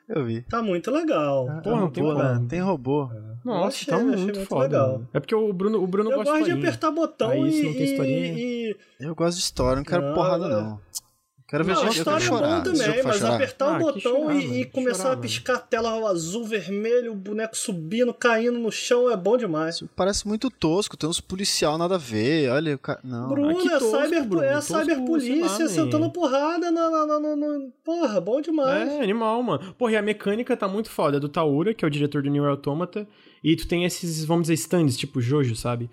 [0.08, 0.42] Eu vi.
[0.42, 1.49] Tá muito legal.
[1.49, 2.47] Ah, Porra, não tem robô, né?
[2.49, 3.10] Tem robô.
[3.44, 4.65] Nossa, achei, tá muito, muito foda.
[4.65, 5.02] Legal.
[5.12, 7.60] É porque o Bruno, o Bruno eu gosta de Eu gosto de apertar botão Aí,
[7.60, 8.33] e, não tem historinha.
[8.39, 8.76] E...
[9.00, 10.81] Eu gosto de história, não quero não, porrada, não.
[11.55, 13.34] Quero ver não, gente, a história é bom também, mas chorar.
[13.36, 17.12] apertar ah, o botão chorar, e, e, começar chorar, a piscar a tela azul, vermelho,
[17.12, 19.76] o boneco subindo, caindo no chão é bom demais.
[19.76, 22.99] Isso parece muito tosco, tem uns policial nada a ver, olha, ca...
[23.05, 23.28] não.
[23.28, 28.20] Bruno, ah, é, tosco, cyber, Bruno, é cyberpolícia sentando porrada na, na, na, na, Porra,
[28.20, 28.91] bom demais.
[28.91, 29.74] É, animal, mano.
[29.74, 32.31] Porra, e a mecânica tá muito foda, é do Taura, que é o diretor do
[32.31, 33.07] New Automata,
[33.44, 35.89] e tu tem esses, vamos dizer, stands, tipo Jojo, sabe?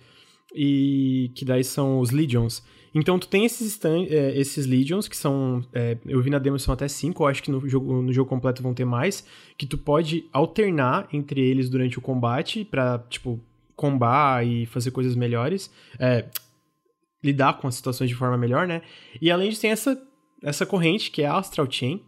[0.55, 2.63] E que daí são os Legions.
[2.93, 5.63] Então tu tem esses, stand, é, esses Legions, que são.
[5.73, 8.29] É, eu vi na demo são até 5, eu acho que no jogo, no jogo
[8.29, 9.25] completo vão ter mais.
[9.57, 13.39] Que tu pode alternar entre eles durante o combate pra, tipo,
[13.75, 15.71] combar e fazer coisas melhores.
[15.97, 16.25] É,
[17.23, 18.81] lidar com as situações de forma melhor, né?
[19.21, 20.01] E além disso, tem essa,
[20.43, 22.01] essa corrente, que é a Astral Chain.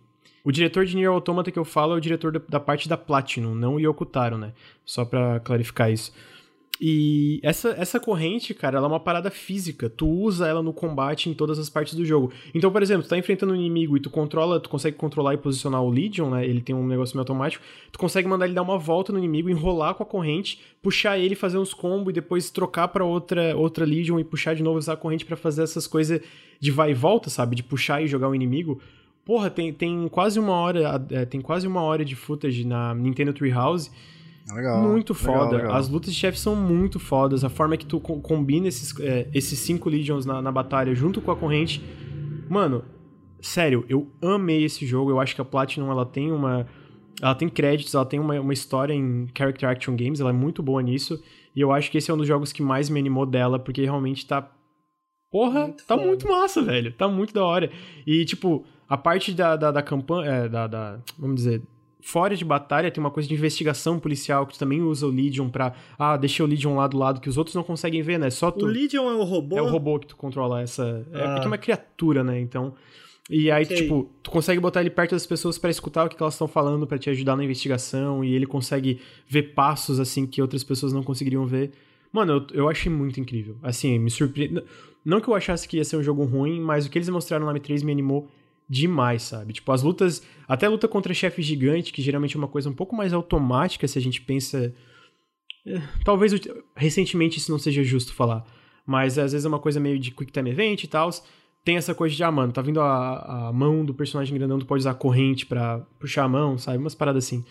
[0.44, 3.56] O diretor de Nier Automata que eu falo é o diretor da, parte da Platinum,
[3.56, 4.52] não o Yokotaro, né?
[4.84, 6.12] Só pra clarificar isso.
[6.82, 9.90] E essa, essa corrente, cara, ela é uma parada física.
[9.90, 12.32] Tu usa ela no combate em todas as partes do jogo.
[12.54, 15.38] Então, por exemplo, tu tá enfrentando um inimigo e tu controla, tu consegue controlar e
[15.38, 16.46] posicionar o Legion, né?
[16.46, 17.64] Ele tem um negócio meio automático.
[17.92, 21.36] Tu consegue mandar ele dar uma volta no inimigo, enrolar com a corrente, puxar ele,
[21.36, 24.94] fazer uns combos e depois trocar para outra outra Legion e puxar de novo usar
[24.94, 26.22] a corrente para fazer essas coisas
[26.60, 27.56] de vai e volta, sabe?
[27.56, 28.82] De puxar e jogar o inimigo.
[29.24, 33.32] Porra, tem, tem quase uma hora, é, tem quase uma hora de footage na Nintendo
[33.32, 33.90] Treehouse
[34.54, 34.82] Legal.
[34.82, 35.44] Muito foda.
[35.44, 35.76] Legal, legal.
[35.76, 37.44] As lutas de chefe são muito fodas.
[37.44, 41.32] A forma que tu combina esses, é, esses cinco Legions na, na batalha junto com
[41.32, 41.84] a corrente.
[42.50, 42.84] Mano,
[43.42, 45.12] sério, eu amei esse jogo.
[45.12, 46.68] Eu acho que a Platinum ela tem uma.
[47.22, 50.64] Ela tem créditos, ela tem uma, uma história em Character Action Games, ela é muito
[50.64, 51.22] boa nisso.
[51.56, 53.84] E eu acho que esse é um dos jogos que mais me animou dela, porque
[53.84, 54.50] realmente tá.
[55.32, 56.08] Porra, muito tá foda.
[56.08, 56.92] muito massa, velho.
[56.94, 57.72] Tá muito da hora.
[58.06, 60.30] E, tipo, a parte da, da, da campanha.
[60.30, 61.62] É, da, da, vamos dizer,
[62.04, 65.50] fora de batalha tem uma coisa de investigação policial que tu também usa o Legion
[65.50, 65.74] pra.
[65.98, 68.30] Ah, deixa o Legion lá do lado que os outros não conseguem ver, né?
[68.30, 68.66] Só tu.
[68.66, 69.58] O Legion é o robô?
[69.58, 71.06] É o robô que tu controla essa.
[71.14, 71.40] É, ah.
[71.40, 72.40] É, é uma criatura, né?
[72.40, 72.74] Então.
[73.30, 73.78] E aí, okay.
[73.78, 76.86] tipo, tu consegue botar ele perto das pessoas para escutar o que elas estão falando,
[76.86, 81.02] para te ajudar na investigação, e ele consegue ver passos, assim, que outras pessoas não
[81.02, 81.72] conseguiriam ver.
[82.12, 83.56] Mano, eu, eu achei muito incrível.
[83.64, 84.66] Assim, me surpreendeu.
[85.06, 87.46] Não que eu achasse que ia ser um jogo ruim, mas o que eles mostraram
[87.46, 88.30] no M3 me animou
[88.74, 89.54] demais, sabe?
[89.54, 92.74] Tipo, as lutas, até a luta contra chefe gigante, que geralmente é uma coisa um
[92.74, 94.74] pouco mais automática se a gente pensa.
[95.66, 96.34] É, talvez
[96.76, 98.46] recentemente isso não seja justo falar,
[98.86, 101.10] mas às vezes é uma coisa meio de quick time event e tal.
[101.64, 104.66] Tem essa coisa de, ah, mano, tá vindo a, a mão do personagem grandão, tu
[104.66, 106.78] pode usar a corrente pra puxar a mão, sabe?
[106.78, 107.46] Umas paradas assim.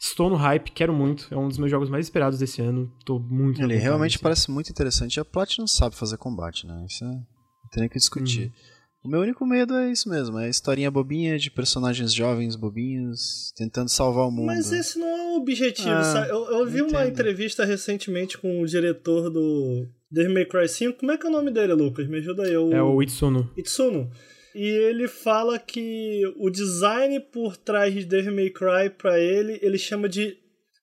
[0.00, 1.28] Estou no hype, quero muito.
[1.30, 2.90] É um dos meus jogos mais esperados desse ano.
[3.04, 3.62] Tô muito.
[3.62, 4.22] Ele realmente assim.
[4.22, 5.20] parece muito interessante.
[5.20, 6.84] A Platinum sabe fazer combate, né?
[6.88, 7.08] Isso é...
[7.08, 8.46] não tem nem que discutir.
[8.46, 8.73] Uhum.
[9.04, 13.90] O meu único medo é isso mesmo, é historinha bobinha de personagens jovens bobinhos tentando
[13.90, 14.46] salvar o mundo.
[14.46, 16.30] Mas esse não é o objetivo, ah, sabe?
[16.30, 20.98] Eu, eu vi uma entrevista recentemente com o diretor do Devil May Cry 5.
[20.98, 22.08] Como é que é o nome dele, Lucas?
[22.08, 22.56] Me ajuda aí.
[22.56, 22.72] O...
[22.72, 23.52] É o Itsuno.
[23.58, 24.10] Itsuno.
[24.54, 29.76] E ele fala que o design por trás de Devil May Cry pra ele, ele
[29.76, 30.34] chama de...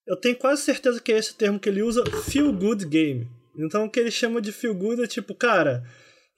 [0.05, 3.27] Eu tenho quase certeza que é esse termo que ele usa, feel good game.
[3.57, 5.83] Então o que ele chama de feel good é tipo, cara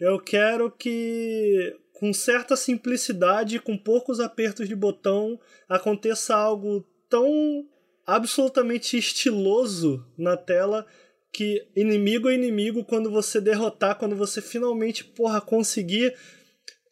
[0.03, 7.65] eu quero que, com certa simplicidade, com poucos apertos de botão, aconteça algo tão
[8.05, 10.85] absolutamente estiloso na tela
[11.31, 16.13] que inimigo é inimigo quando você derrotar, quando você finalmente, porra, conseguir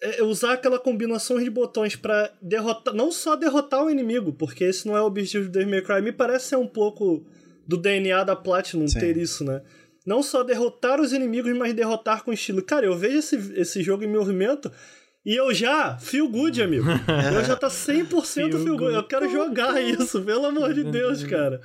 [0.02, 4.88] é, usar aquela combinação de botões para derrotar, não só derrotar o inimigo, porque esse
[4.88, 7.26] não é o objetivo do Devil May Cry, me parece ser um pouco
[7.68, 9.00] do DNA da Platinum Sim.
[9.00, 9.62] ter isso, né?
[10.06, 12.62] Não só derrotar os inimigos, mas derrotar com estilo.
[12.64, 14.72] Cara, eu vejo esse, esse jogo em movimento
[15.26, 16.88] e eu já, feel good, amigo.
[17.36, 18.96] Eu já tá 100% feel, feel good.
[18.96, 21.62] Eu quero jogar isso, pelo amor de Deus, cara.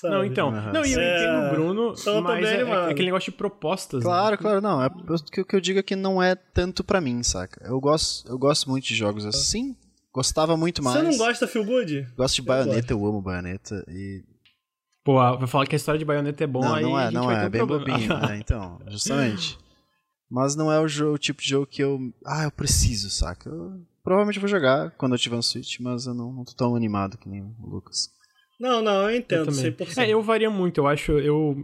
[0.00, 0.14] Sabe?
[0.14, 0.48] Não, então.
[0.48, 0.72] Uhum.
[0.72, 1.16] Não, e eu é...
[1.16, 4.02] entendo o Bruno, então, mas é, é, aquele negócio de propostas.
[4.02, 4.36] Claro, né?
[4.38, 4.82] claro, não.
[4.82, 7.62] É, o que eu digo é que não é tanto pra mim, saca?
[7.64, 9.76] Eu gosto, eu gosto muito de jogos assim.
[10.12, 10.96] Gostava muito mais.
[10.96, 12.08] Você não gosta Feel Good?
[12.16, 13.84] Gosto de Bayonetta, eu, eu amo Bayonetta.
[13.88, 14.24] E
[15.02, 17.30] Pô, vai falar que a história de Bayonetta é bom, não, aí não é, não
[17.30, 17.98] é, é bem problema.
[17.98, 18.38] bobinho, né?
[18.38, 19.58] Então, justamente.
[20.28, 22.12] Mas não é o, jogo, o tipo de jogo que eu.
[22.24, 23.48] Ah, eu preciso, saca?
[23.48, 26.76] Eu provavelmente vou jogar quando eu tiver um Switch, mas eu não, não tô tão
[26.76, 28.10] animado que nem o Lucas.
[28.60, 29.98] Não, não, eu entendo, eu 100%.
[29.98, 31.56] É, eu varia muito, eu acho, eu...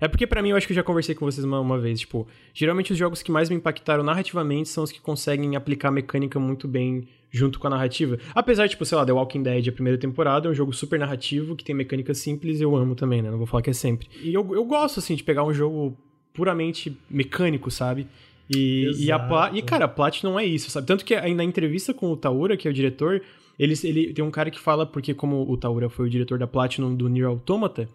[0.00, 2.00] É porque para mim, eu acho que eu já conversei com vocês uma, uma, vez,
[2.00, 6.40] tipo, geralmente os jogos que mais me impactaram narrativamente são os que conseguem aplicar mecânica
[6.40, 8.18] muito bem junto com a narrativa.
[8.34, 11.54] Apesar, tipo, sei lá, The Walking Dead, a primeira temporada, é um jogo super narrativo,
[11.54, 13.30] que tem mecânica simples, eu amo também, né?
[13.30, 14.08] Não vou falar que é sempre.
[14.22, 15.96] E eu, eu gosto, assim, de pegar um jogo
[16.32, 18.08] puramente mecânico, sabe?
[18.48, 20.86] E, e, a, e, cara, a Platinum não é isso, sabe?
[20.86, 23.22] Tanto que na entrevista com o Taura, que é o diretor,
[23.60, 26.46] ele, ele tem um cara que fala, porque como o Taura foi o diretor da
[26.46, 27.86] Platinum do Nier Automata,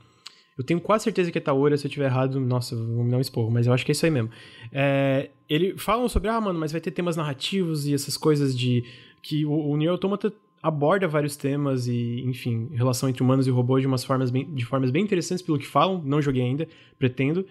[0.55, 3.17] eu tenho quase certeza que é Taura, se eu tiver errado, nossa, vou me dar
[3.17, 4.29] um esporro, mas eu acho que é isso aí mesmo.
[4.71, 8.85] É, ele falam sobre, ah, mano, mas vai ter temas narrativos e essas coisas de
[9.23, 13.87] que o, o Automata aborda vários temas e, enfim, relação entre humanos e robôs de
[13.87, 16.67] umas formas bem, de formas bem interessantes pelo que falam, não joguei ainda,
[16.99, 17.43] pretendo.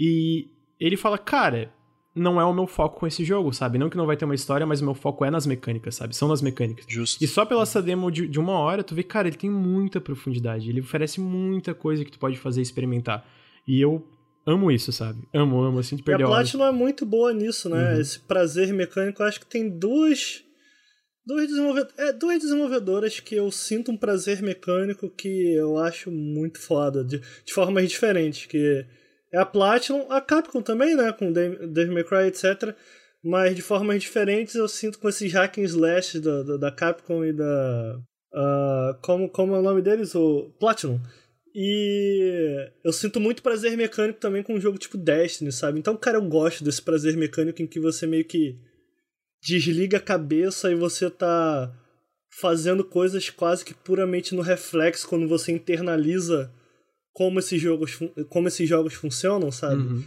[0.00, 0.48] E
[0.80, 1.70] ele fala, cara,
[2.18, 3.78] não é o meu foco com esse jogo, sabe?
[3.78, 6.14] Não que não vai ter uma história, mas o meu foco é nas mecânicas, sabe?
[6.14, 6.84] São nas mecânicas.
[6.88, 7.22] Justo.
[7.22, 10.00] E só pela essa demo de, de uma hora, tu vê, cara, ele tem muita
[10.00, 10.68] profundidade.
[10.68, 13.26] Ele oferece muita coisa que tu pode fazer e experimentar.
[13.66, 14.06] E eu
[14.46, 15.20] amo isso, sabe?
[15.32, 17.94] Amo, amo, assim, de perder e a Platinum é muito boa nisso, né?
[17.94, 18.00] Uhum.
[18.00, 20.42] Esse prazer mecânico, eu acho que tem duas
[21.28, 21.90] Duas, desenvolved...
[21.98, 27.20] é, duas desenvolvedoras que eu sinto um prazer mecânico que eu acho muito foda, de,
[27.44, 28.86] de formas diferentes, que
[29.32, 32.74] é a Platinum, a Capcom também, né, com Devil May Cry, etc.
[33.22, 37.24] Mas de formas diferentes eu sinto com esses hack and slash da, da, da Capcom
[37.24, 38.00] e da...
[38.32, 40.14] Uh, como, como é o nome deles?
[40.14, 41.00] O Platinum.
[41.54, 45.78] E eu sinto muito prazer mecânico também com um jogo tipo Destiny, sabe?
[45.78, 48.56] Então, cara, eu gosto desse prazer mecânico em que você meio que
[49.42, 51.74] desliga a cabeça e você tá
[52.30, 56.52] fazendo coisas quase que puramente no reflexo quando você internaliza
[57.18, 57.98] como esses jogos,
[58.28, 59.82] como esses jogos funcionam, sabe?
[59.82, 60.04] Uhum.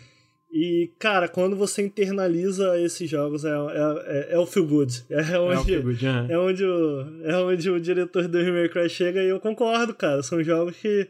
[0.50, 5.04] E, cara, quando você internaliza esses jogos, é, é, é, é o feel good.
[5.12, 6.38] É onde, é, good, é.
[6.38, 10.24] onde, o, é onde o diretor do Devil Cry chega e eu concordo, cara.
[10.24, 11.10] São jogos que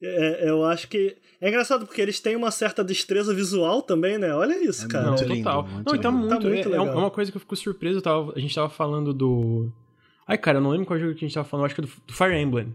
[0.00, 1.16] é, eu acho que.
[1.40, 4.32] É engraçado porque eles têm uma certa destreza visual também, né?
[4.32, 5.06] Olha isso, é cara.
[5.06, 5.66] Não, total.
[5.66, 8.00] Lindo, não, e tá muito, tá muito é, é, uma coisa que eu fico surpreso.
[8.00, 9.72] Tava, a gente tava falando do.
[10.24, 11.84] Ai, cara, eu não lembro qual jogo que a gente tava falando, acho que é
[11.84, 12.72] do, do Fire Emblem.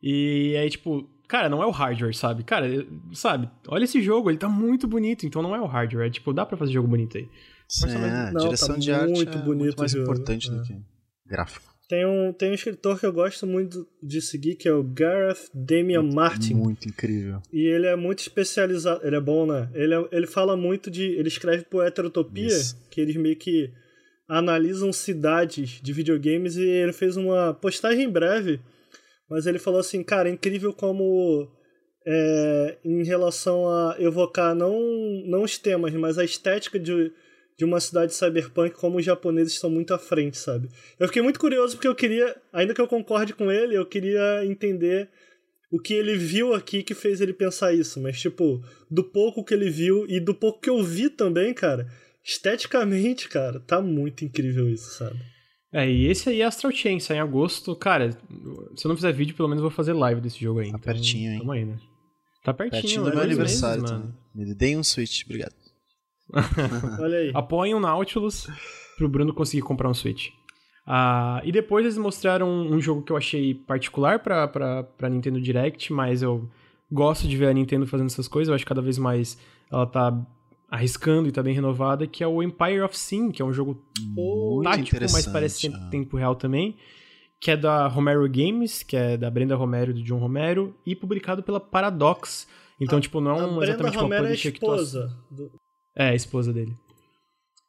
[0.00, 2.42] E aí, tipo, cara, não é o hardware, sabe?
[2.42, 2.66] Cara,
[3.12, 3.48] sabe?
[3.68, 6.08] Olha esse jogo, ele tá muito bonito, então não é o hardware.
[6.08, 7.28] É, tipo, dá pra fazer jogo bonito aí.
[7.68, 10.64] Sim, é, não, direção tá de arte muito é bonito muito mais importante do é.
[10.64, 10.76] que
[11.24, 11.70] gráfico.
[11.88, 15.50] Tem um, tem um escritor que eu gosto muito de seguir, que é o Gareth
[15.54, 16.54] Damian muito, Martin.
[16.54, 17.40] Muito incrível.
[17.52, 19.00] E ele é muito especializado.
[19.04, 19.68] Ele é bom, né?
[19.72, 21.02] Ele, é, ele fala muito de.
[21.02, 22.76] Ele escreve por Heterotopia, Isso.
[22.90, 23.72] que eles meio que
[24.28, 28.60] analisam cidades de videogames e ele fez uma postagem breve,
[29.30, 31.48] mas ele falou assim, cara, é incrível como
[32.04, 34.78] é, em relação a evocar não,
[35.24, 37.12] não os temas, mas a estética de
[37.60, 40.70] de uma cidade cyberpunk como os japoneses estão muito à frente, sabe?
[40.98, 44.46] Eu fiquei muito curioso porque eu queria, ainda que eu concorde com ele, eu queria
[44.46, 45.10] entender
[45.70, 49.52] o que ele viu aqui que fez ele pensar isso, mas tipo, do pouco que
[49.52, 51.86] ele viu e do pouco que eu vi também, cara,
[52.24, 55.20] esteticamente, cara, tá muito incrível isso, sabe?
[55.72, 57.76] É, e esse aí é Astral Chain, sai em agosto.
[57.76, 58.10] Cara,
[58.74, 60.70] se eu não fizer vídeo, pelo menos eu vou fazer live desse jogo aí.
[60.70, 61.38] Tá então, pertinho, hein?
[61.38, 61.78] Tamo aí, né?
[62.42, 64.14] Tá pertinho, pertinho do meu aniversário, meses, mano.
[64.34, 65.54] Me dei um Switch, obrigado.
[66.98, 67.30] Olha aí.
[67.34, 68.48] Apoiem o Nautilus
[68.96, 70.28] pro Bruno conseguir comprar um Switch.
[70.86, 75.40] Ah, e depois eles mostraram um jogo que eu achei particular pra, pra, pra Nintendo
[75.40, 76.48] Direct, mas eu
[76.90, 78.48] gosto de ver a Nintendo fazendo essas coisas.
[78.48, 79.38] Eu acho que cada vez mais
[79.70, 80.10] ela tá
[80.70, 83.82] arriscando e tá bem renovada, que é o Empire of Sin, que é um jogo
[83.98, 85.90] Muito tático, mas parece é.
[85.90, 86.76] tempo real também.
[87.40, 90.94] Que é da Romero Games, que é da Brenda Romero e do John Romero, e
[90.94, 92.46] publicado pela Paradox.
[92.78, 95.50] Então, a, tipo, não é um, exatamente uma publisher é esposa que tu...
[95.96, 96.76] É, a esposa dele.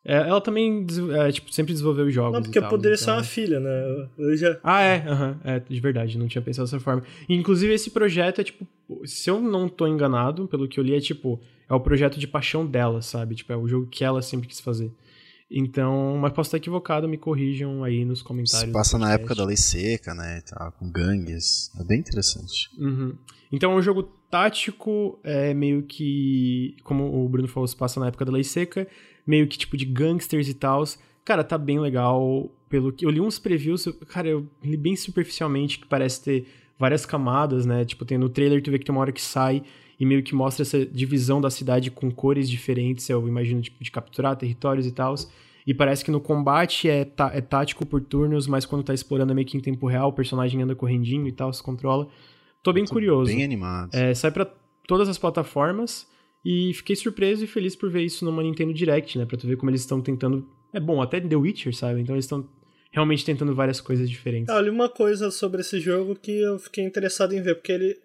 [0.04, 2.34] É, ela também é, tipo, sempre desenvolveu jogos.
[2.34, 3.06] Não, porque tal, poderia então...
[3.06, 4.08] ser uma filha, né?
[4.18, 4.60] Eu já...
[4.64, 7.04] Ah, é, uhum, é, de verdade, não tinha pensado dessa forma.
[7.30, 8.68] Inclusive, esse projeto é tipo,
[9.06, 11.40] se eu não tô enganado, pelo que eu li, é tipo,
[11.70, 13.36] é o projeto de paixão dela, sabe?
[13.36, 14.92] Tipo, é o jogo que ela sempre quis fazer.
[15.54, 18.68] Então, mas posso estar equivocado, me corrijam aí nos comentários.
[18.68, 20.42] Se passa na época da lei seca, né?
[20.50, 21.70] Tá, com gangues.
[21.78, 22.70] É bem interessante.
[22.80, 23.14] Uhum.
[23.52, 26.76] Então é um jogo tático, é meio que.
[26.84, 28.88] Como o Bruno falou, se passa na época da lei seca,
[29.28, 30.84] meio que tipo de gangsters e tal.
[31.26, 32.50] Cara, tá bem legal.
[32.70, 33.06] Pelo que.
[33.06, 36.48] Eu li uns previews, cara, eu li bem superficialmente que parece ter
[36.80, 37.86] várias camadas, né?
[37.86, 39.62] Tipo, tem no trailer tu vê que tem uma hora que sai
[40.00, 43.92] e meio que mostra essa divisão da cidade com cores diferentes, eu imagino, tipo, de
[43.92, 45.14] capturar territórios e tal.
[45.68, 49.32] E parece que no combate é, tá, é tático por turnos, mas quando tá explorando
[49.32, 52.08] é meio que em tempo real, o personagem anda correndinho e tal, se controla.
[52.64, 53.32] Tô bem Tô curioso.
[53.32, 53.94] Bem animado.
[53.94, 54.46] É, sai para
[54.88, 56.08] todas as plataformas
[56.46, 59.26] e fiquei surpreso e feliz por ver isso numa Nintendo Direct, né?
[59.26, 60.48] Pra tu ver como eles estão tentando.
[60.74, 62.02] É bom, até The Witcher, sabe?
[62.02, 62.48] Então eles estão
[62.92, 64.50] realmente tentando várias coisas diferentes.
[64.50, 67.98] Ah, olha, uma coisa sobre esse jogo que eu fiquei interessado em ver, porque ele,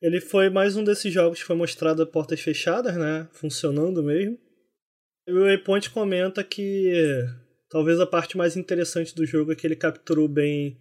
[0.00, 3.28] ele foi mais um desses jogos que foi mostrado a portas fechadas, né?
[3.32, 4.38] Funcionando mesmo.
[5.26, 6.92] E o Waypoint comenta que
[7.68, 10.78] talvez a parte mais interessante do jogo é que ele capturou bem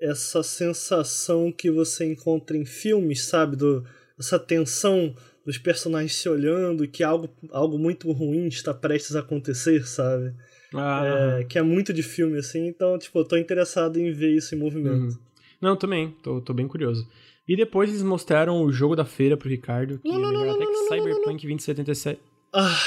[0.00, 3.56] essa sensação que você encontra em filmes, sabe?
[3.56, 3.84] Do,
[4.18, 9.20] essa tensão dos personagens se olhando e que algo, algo muito ruim está prestes a
[9.20, 10.34] acontecer, sabe?
[10.74, 14.36] Ah, É, que é muito de filme, assim, então, tipo, eu tô interessado em ver
[14.36, 15.14] isso em movimento.
[15.14, 15.18] Uhum.
[15.60, 17.08] Não, também, tô, tô bem curioso.
[17.48, 20.54] E depois eles mostraram o jogo da feira pro Ricardo, que Não, não, lembrou não,
[20.56, 22.20] até não, que não, não, Cyberpunk 2077.
[22.52, 22.78] Ah,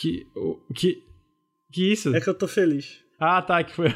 [0.00, 0.26] Que.
[0.36, 1.02] o- Que.
[1.72, 2.14] Que isso?
[2.14, 3.00] é que eu tô feliz.
[3.18, 3.86] Ah, tá, que foi.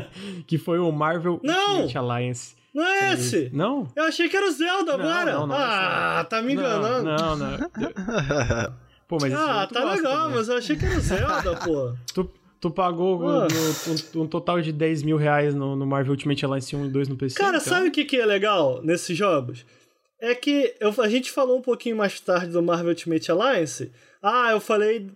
[0.46, 1.82] que foi o Marvel Não!
[1.82, 2.56] Ultimate Alliance.
[2.74, 3.50] Não é esse!
[3.54, 3.88] Não?
[3.96, 5.32] Eu achei que era o Zelda Não, agora!
[5.32, 7.04] não, não, ah, tá me enganando.
[7.04, 7.58] Não, não.
[9.08, 10.36] Pô, mas ah, tá legal, também.
[10.36, 11.92] mas eu achei que era o Zelda, pô.
[12.12, 12.30] Tu,
[12.60, 13.46] tu pagou Ah.
[13.48, 16.88] no- um, um total de 10 mil reais no, no Marvel Ultimate Alliance 1 e
[16.90, 17.36] 2 no PC.
[17.38, 17.60] Cara, então...
[17.72, 19.64] sabe o que, que é legal nesses jogos?
[20.20, 23.92] É que eu, a gente falou um pouquinho mais tarde do Marvel Ultimate Alliance.
[24.22, 25.10] Ah, eu falei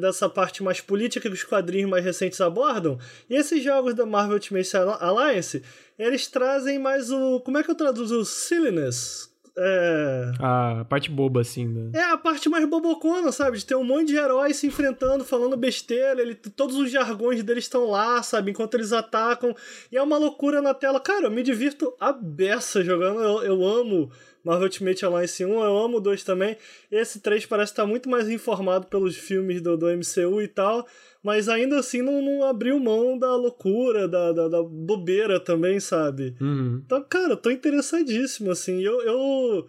[0.00, 2.98] dessa parte mais política que os quadrinhos mais recentes abordam.
[3.28, 5.62] E esses jogos da Marvel Ultimate Alliance,
[5.98, 7.40] eles trazem mais o.
[7.40, 8.18] Como é que eu traduzo?
[8.20, 9.32] O silliness.
[9.56, 10.32] É.
[10.38, 11.68] A parte boba, assim.
[11.68, 11.90] né?
[11.94, 13.58] É a parte mais bobocona, sabe?
[13.58, 17.64] De ter um monte de heróis se enfrentando, falando besteira, ele, todos os jargões deles
[17.64, 18.50] estão lá, sabe?
[18.50, 19.54] Enquanto eles atacam.
[19.90, 20.98] E é uma loucura na tela.
[21.00, 23.20] Cara, eu me divirto a beça jogando.
[23.20, 24.10] Eu, eu amo
[24.44, 26.56] Marvel Ultimate Alliance 1, eu amo o 2 também.
[26.90, 30.86] Esse 3 parece estar muito mais informado pelos filmes do, do MCU e tal.
[31.22, 36.34] Mas ainda assim não, não abriu mão da loucura, da, da, da bobeira também, sabe?
[36.40, 36.82] Uhum.
[36.84, 38.82] Então, cara, eu tô interessadíssimo, assim.
[38.82, 39.00] Eu.
[39.02, 39.68] eu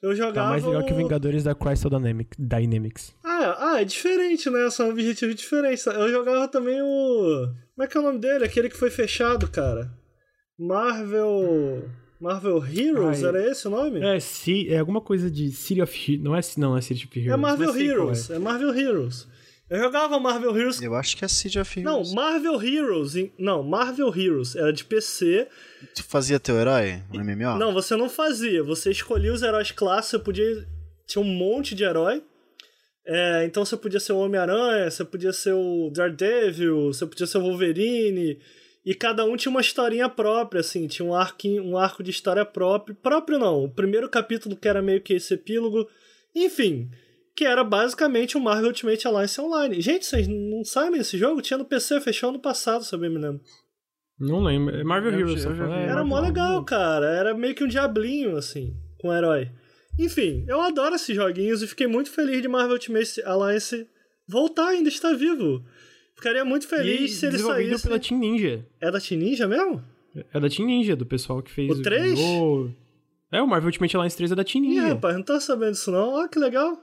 [0.00, 0.34] eu jogava.
[0.34, 3.12] Tá mais legal que um- Vingadores da Crystal Dynamic- Dynamics.
[3.24, 4.70] Ah, ah, é diferente, né?
[4.70, 5.84] São objetivos diferentes.
[5.86, 7.48] Eu jogava também o.
[7.74, 8.44] Como é que é o nome dele?
[8.44, 9.90] Aquele que foi fechado, cara.
[10.56, 11.84] Marvel.
[12.20, 13.28] Marvel Heroes, Ai.
[13.28, 14.00] era esse o nome?
[14.00, 16.24] É, ci- é alguma coisa de City of Heroes.
[16.24, 17.32] Não é, não, é City of Heroes.
[17.32, 18.30] É Marvel Heroes.
[18.30, 18.38] É.
[18.38, 19.26] Marvel Heroes.
[19.70, 20.80] Eu jogava Marvel Heroes.
[20.80, 22.14] Eu acho que é Siege of Não, Heroes.
[22.14, 23.12] Marvel Heroes.
[23.38, 24.56] Não, Marvel Heroes.
[24.56, 25.46] Era de PC.
[25.94, 27.58] Tu fazia teu herói no MMO?
[27.58, 28.62] Não, você não fazia.
[28.62, 30.66] Você escolhia os heróis classes, você podia.
[31.06, 32.22] Tinha um monte de herói.
[33.06, 37.38] É, então você podia ser o Homem-Aranha, você podia ser o Daredevil, você podia ser
[37.38, 38.38] o Wolverine.
[38.88, 42.42] E cada um tinha uma historinha própria, assim, tinha um arco, um arco de história
[42.42, 42.96] próprio.
[42.96, 45.86] Próprio não, o primeiro capítulo que era meio que esse epílogo.
[46.34, 46.88] Enfim,
[47.36, 49.78] que era basicamente o Marvel Ultimate Alliance Online.
[49.82, 51.42] Gente, vocês não sabem esse jogo?
[51.42, 53.42] Tinha no PC, fechou ano passado, se eu bem me lembro.
[54.18, 54.74] Não lembro.
[54.74, 55.42] É Marvel Eu Heroes.
[55.42, 55.50] já-.
[55.50, 57.10] É, Era mó legal, cara.
[57.10, 59.50] Era meio que um diablinho, assim, com um herói.
[59.98, 63.86] Enfim, eu adoro esses joguinhos e fiquei muito feliz de Marvel Ultimate Alliance
[64.26, 65.62] voltar, ainda estar vivo.
[66.18, 67.86] Ficaria muito feliz E se ele saísse.
[67.86, 68.66] pela Team Ninja.
[68.80, 69.80] É da Team Ninja mesmo?
[70.34, 72.18] É da Team Ninja, do pessoal que fez O três?
[72.18, 72.70] o-
[73.30, 74.88] É, o Marvel Ultimate Alliance 3 é da Team Ih, Ninja.
[74.88, 76.14] rapaz, não tô sabendo disso não.
[76.14, 76.82] Ó, que legal.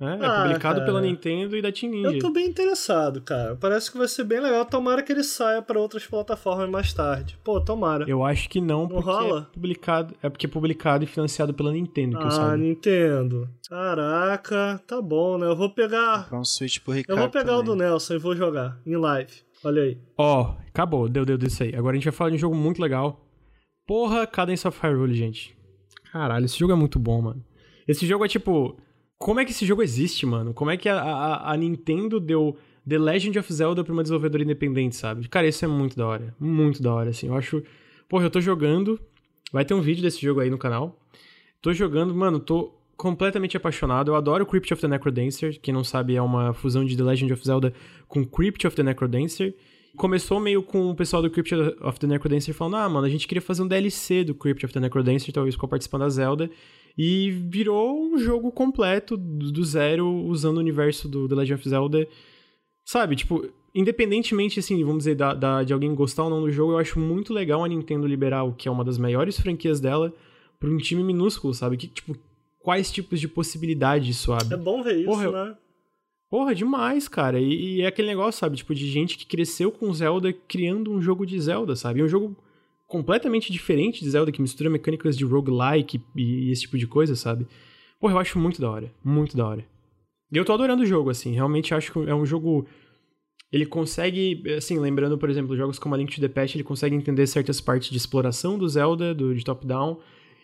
[0.00, 0.84] É, é Ah, publicado cara.
[0.86, 2.08] pela Nintendo e da Team Ninja.
[2.08, 3.54] Eu tô bem interessado, cara.
[3.56, 4.64] Parece que vai ser bem legal.
[4.64, 7.38] Tomara que ele saia pra outras plataformas mais tarde.
[7.44, 8.06] Pô, tomara.
[8.08, 9.48] Eu acho que não, porque rola?
[9.50, 10.14] é publicado.
[10.22, 12.56] É porque é publicado e financiado pela Nintendo, que eu Ah, saiba.
[12.56, 13.46] Nintendo.
[13.68, 15.46] Caraca, tá bom, né?
[15.46, 16.22] Eu vou pegar.
[16.24, 17.86] Comprar um Switch pro Eu Ricardo vou pegar o do também.
[17.88, 19.32] Nelson e vou jogar em live.
[19.62, 19.98] Olha aí.
[20.16, 21.74] Ó, acabou, deu, deu disso aí.
[21.74, 23.20] Agora a gente vai falar de um jogo muito legal.
[23.86, 25.54] Porra, Cadence of Hyrule, gente.
[26.10, 27.44] Caralho, esse jogo é muito bom, mano.
[27.86, 28.76] Esse jogo é tipo.
[29.20, 30.54] Como é que esse jogo existe, mano?
[30.54, 32.56] Como é que a, a, a Nintendo deu
[32.88, 35.28] The Legend of Zelda pra uma desenvolvedora independente, sabe?
[35.28, 36.34] Cara, isso é muito da hora.
[36.40, 37.26] Muito da hora, assim.
[37.26, 37.62] Eu acho.
[38.08, 38.98] Porra, eu tô jogando.
[39.52, 40.98] Vai ter um vídeo desse jogo aí no canal.
[41.60, 44.10] Tô jogando, mano, tô completamente apaixonado.
[44.10, 45.60] Eu adoro Crypt of the Necrodancer.
[45.60, 47.74] Quem não sabe, é uma fusão de The Legend of Zelda
[48.08, 49.54] com Crypt of the Necrodancer.
[49.98, 53.28] Começou meio com o pessoal do Crypt of the Necrodancer falando: ah, mano, a gente
[53.28, 56.50] queria fazer um DLC do Crypt of the Necrodancer, talvez com a participação da Zelda.
[56.98, 62.08] E virou um jogo completo do zero, usando o universo do The Legend of Zelda.
[62.84, 66.72] Sabe, tipo, independentemente, assim, vamos dizer, da, da- de alguém gostar ou não do jogo,
[66.72, 70.12] eu acho muito legal a Nintendo liberar o que é uma das maiores franquias dela
[70.58, 71.76] pra um time minúsculo, sabe?
[71.76, 72.16] Que, tipo,
[72.58, 74.54] quais tipos de possibilidades isso abre.
[74.54, 75.56] É bom ver isso, Porra, né?
[76.28, 77.40] Porra, demais, cara.
[77.40, 78.56] E, e é aquele negócio, sabe?
[78.56, 82.00] Tipo, de gente que cresceu com Zelda criando um jogo de Zelda, sabe?
[82.00, 82.36] E um jogo
[82.90, 87.46] completamente diferente de Zelda, que mistura mecânicas de roguelike e, esse tipo de coisa, sabe?
[88.00, 88.92] Porra, eu acho muito da hora.
[89.02, 89.64] Muito da hora.
[90.32, 91.32] E eu tô adorando o jogo, assim.
[91.32, 92.66] Realmente acho que é um jogo.
[93.52, 96.96] Ele consegue, assim, lembrando, por exemplo, jogos como a Link to the Past, ele consegue
[96.96, 99.98] entender certas partes de exploração do Zelda, do, de top-down,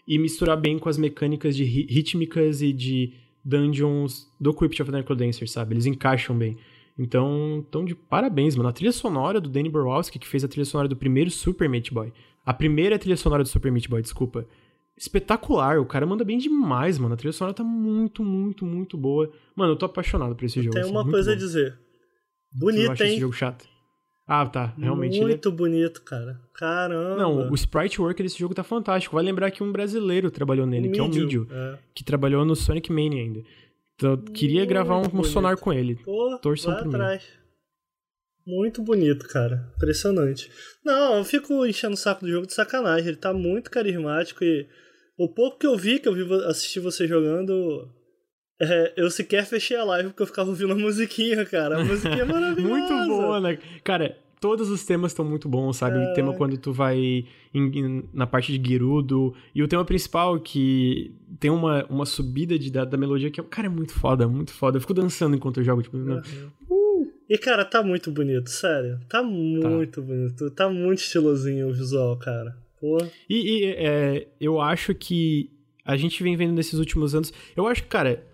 [0.06, 3.12] e misturar bem com as mecânicas de rítmicas e de
[3.44, 5.74] dungeons do Crypt of the Necrodancer, sabe?
[5.74, 6.56] Eles encaixam bem.
[6.98, 8.68] Então, tão de parabéns, mano.
[8.68, 11.92] A trilha sonora do Danny Borowski, que fez a trilha sonora do primeiro Super Meat
[11.92, 12.12] Boy.
[12.46, 14.46] A primeira trilha sonora do Super Meat Boy, desculpa.
[14.96, 17.12] Espetacular, o cara manda bem demais, mano.
[17.14, 19.30] A trilha sonora tá muito, muito, muito boa.
[19.54, 20.70] Mano, eu tô apaixonado por esse jogo.
[20.72, 21.36] Tem assim, uma coisa bom.
[21.36, 21.78] a dizer.
[22.54, 23.20] Eu Bonito, esse hein?
[23.20, 23.66] jogo chato.
[24.26, 24.72] Ah, tá.
[24.78, 25.16] Realmente.
[25.16, 26.40] ele é- Muito bonito, cara.
[26.54, 27.16] Caramba.
[27.16, 29.14] Não, o sprite work desse jogo tá fantástico.
[29.14, 31.78] Vai lembrar que um brasileiro trabalhou nele, que é o Mídio, É.
[31.94, 33.42] que trabalhou no Sonic Mania ainda.
[33.94, 35.96] Então, eu queria gravar um, um sonar com ele.
[35.96, 36.98] Pô, Torçam vai por mim.
[38.46, 39.72] Muito bonito, cara.
[39.76, 40.50] Impressionante.
[40.84, 43.08] Não, eu fico enchendo o saco do jogo de sacanagem.
[43.08, 44.66] Ele tá muito carismático e
[45.18, 47.88] o pouco que eu vi, que eu vi assistir você jogando,
[48.60, 51.80] é, eu sequer fechei a live porque eu ficava ouvindo a musiquinha, cara.
[51.80, 52.68] A musiquinha é maravilhosa.
[52.94, 53.58] Muito boa, né?
[53.82, 55.98] Cara, todos os temas estão muito bons, sabe?
[55.98, 56.12] É.
[56.12, 59.34] Tema quando tu vai em- em- na parte de Gerudo.
[59.54, 63.44] E o tema principal, que tem uma, uma subida de, da, da melodia que, é-
[63.44, 64.76] cara, é muito foda, muito foda.
[64.76, 65.96] Eu fico dançando enquanto eu jogo, tipo...
[65.96, 66.22] não-
[67.28, 69.00] E, cara, tá muito bonito, sério.
[69.08, 70.50] Tá muito bonito.
[70.50, 72.56] Tá muito estilosinho o visual, cara.
[72.80, 72.98] Pô.
[73.28, 75.50] E, e, é, eu acho que
[75.84, 77.32] a gente vem vendo nesses últimos anos.
[77.56, 78.24] Eu acho que, cara,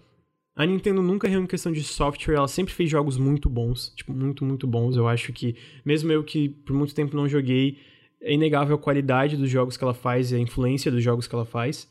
[0.55, 3.93] a Nintendo nunca errou em questão de software, ela sempre fez jogos muito bons.
[3.97, 4.97] Tipo, muito, muito bons.
[4.97, 7.79] Eu acho que, mesmo eu que por muito tempo não joguei,
[8.21, 11.35] é inegável a qualidade dos jogos que ela faz e a influência dos jogos que
[11.35, 11.89] ela faz.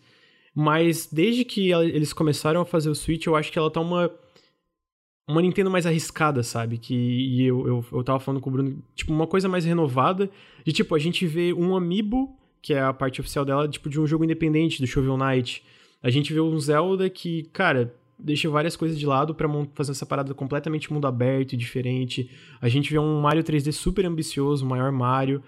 [0.54, 3.80] Mas desde que ela- eles começaram a fazer o Switch, eu acho que ela tá
[3.80, 4.12] uma.
[5.32, 6.78] Uma Nintendo mais arriscada, sabe?
[6.78, 10.30] Que e eu, eu, eu tava falando com o Bruno, tipo, uma coisa mais renovada.
[10.66, 14.00] De tipo, a gente vê um Amiibo, que é a parte oficial dela, tipo, de
[14.00, 15.64] um jogo independente, do Shovel Knight.
[16.04, 19.92] A gente vê um Zelda que, cara, deixa várias coisas de lado pra mon- fazer
[19.92, 22.30] essa parada completamente mundo aberto e diferente.
[22.62, 25.42] A gente vê um Mario 3D super ambicioso, o maior Mario.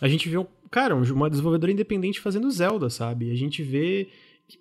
[0.00, 3.30] A gente vê, um, cara, um- uma desenvolvedora independente fazendo Zelda, sabe?
[3.30, 4.08] A gente vê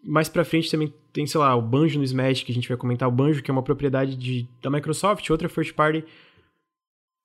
[0.04, 2.78] mais pra frente também tem, sei lá, o Banjo no Smash, que a gente vai
[2.78, 3.08] comentar.
[3.08, 6.04] O Banjo, que é uma propriedade de, da Microsoft, outra first party.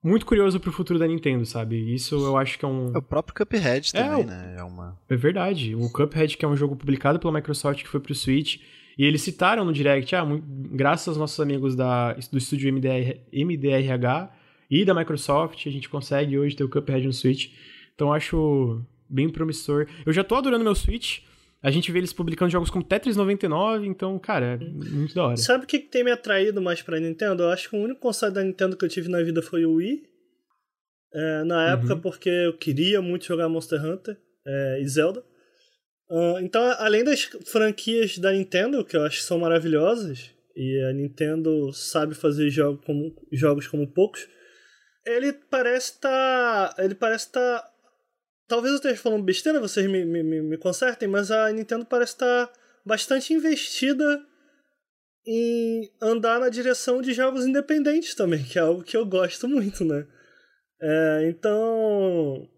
[0.03, 1.93] Muito curioso pro futuro da Nintendo, sabe?
[1.93, 2.95] Isso eu acho que é um.
[2.95, 4.55] É o próprio Cuphead É, também, o- né?
[4.59, 4.97] É uma.
[5.09, 5.75] É verdade.
[5.75, 8.61] O Cuphead, que é um jogo publicado pela Microsoft, que foi pro Switch.
[8.97, 10.25] E eles citaram no Direct, ah,
[10.73, 14.29] graças aos nossos amigos da, do estúdio MDR, MDRH
[14.71, 17.51] e da Microsoft, a gente consegue hoje ter o Cuphead no Switch.
[17.95, 19.87] Então eu acho bem promissor.
[20.05, 21.21] Eu já tô adorando meu Switch.
[21.63, 25.37] A gente vê eles publicando jogos como Tetris 99, então, cara, é muito da hora.
[25.37, 27.43] Sabe o que, tem me atraído mais pra Nintendo?
[27.43, 29.75] Eu acho que o único console da Nintendo que eu tive na vida foi o
[29.75, 30.03] Wii.
[31.13, 32.01] É, na época, Uhum.
[32.01, 35.25] porque eu queria muito jogar Monster Hunter é, e Zelda.
[36.11, 40.93] Ah, então, além das franquias da Nintendo, que eu acho que são maravilhosas, e a
[40.93, 44.29] Nintendo sabe fazer jogo como, jogos como poucos,
[45.07, 46.75] ele parece estar.
[46.79, 47.65] ele parece estar.
[48.49, 52.51] Talvez eu esteja falando besteira, vocês me, me, me consertem, mas a Nintendo parece estar
[52.85, 54.25] bastante investida
[55.27, 59.85] em andar na direção de jogos independentes também, que é algo que eu gosto muito,
[59.85, 60.07] né?
[60.81, 62.49] É, então,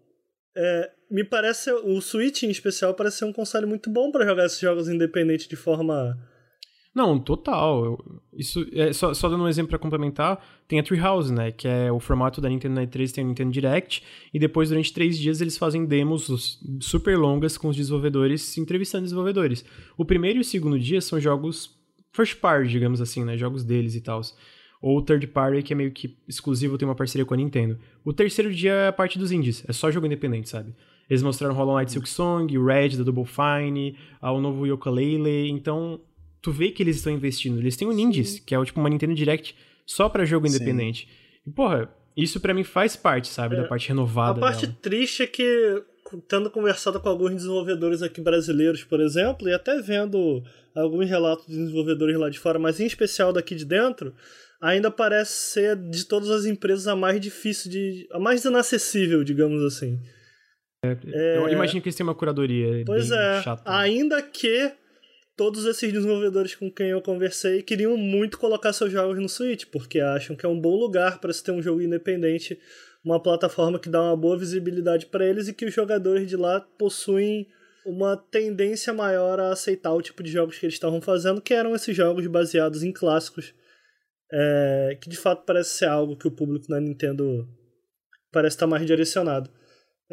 [0.55, 4.45] é, me parece o Switch em especial parece ser um console muito bom para jogar
[4.45, 6.17] esses jogos independentes de forma
[6.93, 8.03] Não, total.
[8.33, 11.89] Isso é só, só dando um exemplo pra complementar, tem a Treehouse, né, que é
[11.91, 14.03] o formato da Nintendo na E3, tem o Nintendo Direct,
[14.33, 19.03] e depois durante três dias eles fazem demos os- super longas com os desenvolvedores, entrevistando
[19.03, 19.63] desenvolvedores.
[19.97, 21.79] O primeiro e o segundo dia são jogos
[22.11, 24.19] first party, digamos assim, né, jogos deles e tal.
[24.81, 27.77] Ou third party, que é meio que exclusivo, tem uma parceria com a Nintendo.
[28.03, 30.73] O terceiro dia é a parte dos indies, é só jogo independente, sabe?
[31.09, 35.49] Eles mostraram Hollow Knight Silk Song, o Red da Double Fine, ah, o novo Yooka-Laylee,
[35.51, 35.99] então
[36.41, 37.59] tu vê que eles estão investindo.
[37.59, 39.55] Eles têm o Ninjas, que é tipo uma Nintendo Direct
[39.85, 40.55] só pra jogo Sim.
[40.55, 41.07] independente.
[41.45, 43.55] E, porra, isso pra mim faz parte, sabe?
[43.55, 44.77] Da parte A renovada parte dela.
[44.81, 45.83] triste é que,
[46.27, 50.43] tendo conversado com alguns desenvolvedores aqui brasileiros, por exemplo, e até vendo
[50.75, 54.13] alguns relatos de desenvolvedores lá de fora, mas em especial daqui de dentro,
[54.61, 58.07] ainda parece ser de todas as empresas a mais difícil de.
[58.11, 59.99] a mais inacessível, digamos assim.
[60.83, 63.41] Eu imagino que eles têm uma curadoria Pois é.
[63.43, 63.61] chata.
[63.65, 64.71] Ainda que
[65.41, 69.99] todos esses desenvolvedores com quem eu conversei queriam muito colocar seus jogos no Switch, porque
[69.99, 72.59] acham que é um bom lugar para se ter um jogo independente,
[73.03, 76.61] uma plataforma que dá uma boa visibilidade para eles e que os jogadores de lá
[76.77, 77.47] possuem
[77.83, 81.73] uma tendência maior a aceitar o tipo de jogos que eles estavam fazendo, que eram
[81.73, 83.51] esses jogos baseados em clássicos,
[84.31, 87.49] é, que de fato parece ser algo que o público na Nintendo
[88.31, 89.49] parece estar mais direcionado.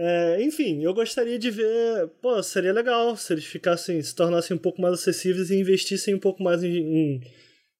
[0.00, 2.06] É, enfim, eu gostaria de ver.
[2.22, 6.20] Pô, seria legal se eles ficassem, se tornassem um pouco mais acessíveis e investissem um
[6.20, 7.20] pouco mais em, em-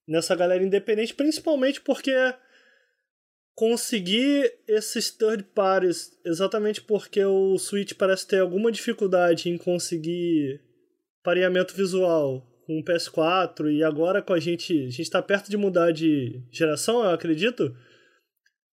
[0.06, 2.10] nessa galera independente, principalmente porque
[3.54, 10.60] conseguir esses third parties, exatamente porque o Switch parece ter alguma dificuldade em conseguir
[11.22, 15.56] pareamento visual com o PS4 e agora com a gente, a gente tá perto de
[15.56, 17.74] mudar de geração, eu acredito.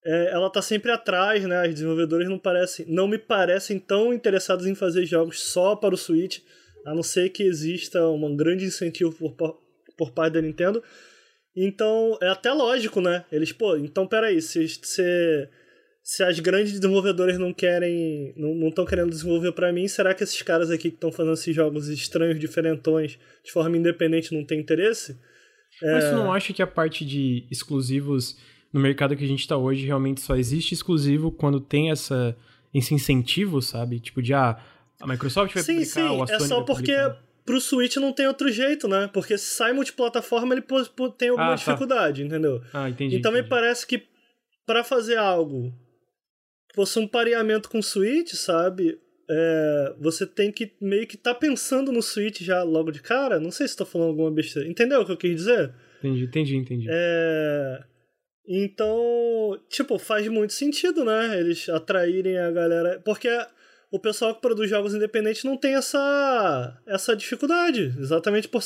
[0.05, 1.67] É, ela tá sempre atrás, né?
[1.67, 5.97] Os desenvolvedores não parecem, não me parecem tão interessados em fazer jogos só para o
[5.97, 6.39] Switch,
[6.85, 9.57] a não ser que exista um grande incentivo por,
[9.97, 10.83] por parte da Nintendo.
[11.55, 13.25] Então, é até lógico, né?
[13.31, 15.49] Eles, pô, então peraí, se, se,
[16.03, 20.41] se as grandes desenvolvedoras não querem, não estão querendo desenvolver para mim, será que esses
[20.43, 25.17] caras aqui que estão fazendo esses jogos estranhos, diferentões, de forma independente, não têm interesse?
[25.81, 26.09] Mas é...
[26.09, 28.37] você não acha que a parte de exclusivos
[28.75, 32.35] no mercado que a gente está hoje, realmente só existe exclusivo quando tem essa,
[32.73, 34.01] esse incentivo, sabe?
[34.01, 34.61] Tipo de, ah,
[34.99, 37.23] a Microsoft vai sim, publicar, sim, é só porque publicar.
[37.45, 39.09] pro Switch não tem outro jeito, né?
[39.13, 40.61] Porque se sai multiplataforma, ele
[41.17, 41.55] tem alguma ah, tá.
[41.55, 42.61] dificuldade, entendeu?
[42.73, 43.15] Ah, entendi.
[43.15, 43.43] Então entendi.
[43.43, 44.03] me parece que
[44.65, 45.71] para fazer algo
[46.67, 48.99] que fosse um pareamento com o Switch, sabe?
[49.29, 53.39] É, você tem que meio que tá pensando no Switch já logo de cara.
[53.39, 54.67] Não sei se tô falando alguma besteira.
[54.67, 55.73] Entendeu o que eu quis dizer?
[55.99, 56.87] Entendi, entendi, entendi.
[56.89, 57.94] É...
[58.47, 61.39] Então, tipo, faz muito sentido, né?
[61.39, 63.01] Eles atraírem a galera.
[63.03, 63.29] Porque
[63.91, 67.93] o pessoal que produz jogos independentes não tem essa, essa dificuldade.
[67.97, 68.61] Exatamente por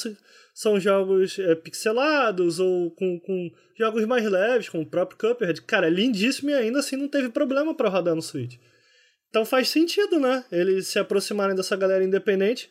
[0.53, 5.61] são jogos é, pixelados ou com, com jogos mais leves, como o próprio Cuphead.
[5.61, 8.57] Cara, é lindíssimo e ainda assim não teve problema para rodar no Switch.
[9.29, 10.43] Então faz sentido, né?
[10.51, 12.69] Eles se aproximarem dessa galera independente.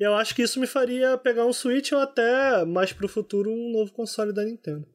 [0.00, 3.50] E eu acho que isso me faria pegar um Switch ou até, mais pro futuro,
[3.50, 4.86] um novo console da Nintendo.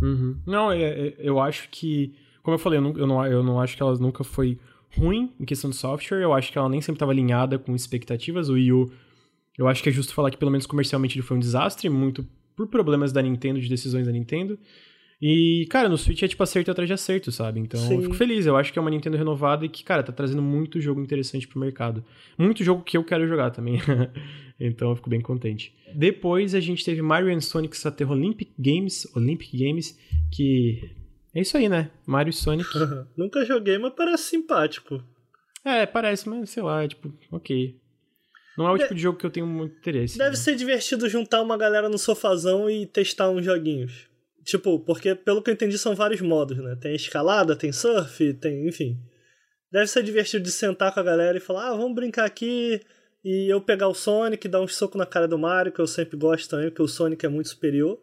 [0.00, 0.36] Uhum.
[0.46, 2.14] Não, é, é, eu acho que.
[2.42, 4.58] Como eu falei, eu não, eu, não, eu não acho que ela nunca foi
[4.96, 6.22] ruim em questão de software.
[6.22, 8.48] Eu acho que ela nem sempre estava alinhada com expectativas.
[8.48, 8.92] O Wii U,
[9.56, 12.26] eu acho que é justo falar que, pelo menos comercialmente, ele foi um desastre, muito
[12.54, 14.58] por problemas da Nintendo, de decisões da Nintendo.
[15.20, 17.60] E, cara, no Switch é tipo acerto atrás de acerto, sabe?
[17.60, 17.94] Então Sim.
[17.94, 18.46] eu fico feliz.
[18.46, 21.46] Eu acho que é uma Nintendo renovada e que, cara, tá trazendo muito jogo interessante
[21.48, 22.04] pro mercado.
[22.36, 23.80] Muito jogo que eu quero jogar também.
[24.58, 25.74] então eu fico bem contente.
[25.94, 29.98] Depois a gente teve Mario Sonic Sater Olympic Games, Olympic Games,
[30.32, 30.80] que
[31.34, 31.90] é isso aí, né?
[32.06, 32.68] Mario e Sonic.
[33.16, 35.02] Nunca joguei, mas parece simpático.
[35.64, 37.76] É, parece, mas sei lá, é tipo, ok.
[38.56, 38.82] Não é o de...
[38.82, 40.18] tipo de jogo que eu tenho muito interesse.
[40.18, 40.36] Deve né?
[40.36, 44.08] ser divertido juntar uma galera no sofazão e testar uns joguinhos.
[44.44, 46.76] Tipo, porque pelo que eu entendi são vários modos, né?
[46.80, 48.98] Tem escalada, tem surf, tem, enfim.
[49.72, 52.80] Deve ser divertido de sentar com a galera e falar: "Ah, vamos brincar aqui".
[53.24, 56.16] E eu pegar o Sonic, dar um soco na cara do Mario, que eu sempre
[56.16, 57.98] gosto também, porque o Sonic é muito superior.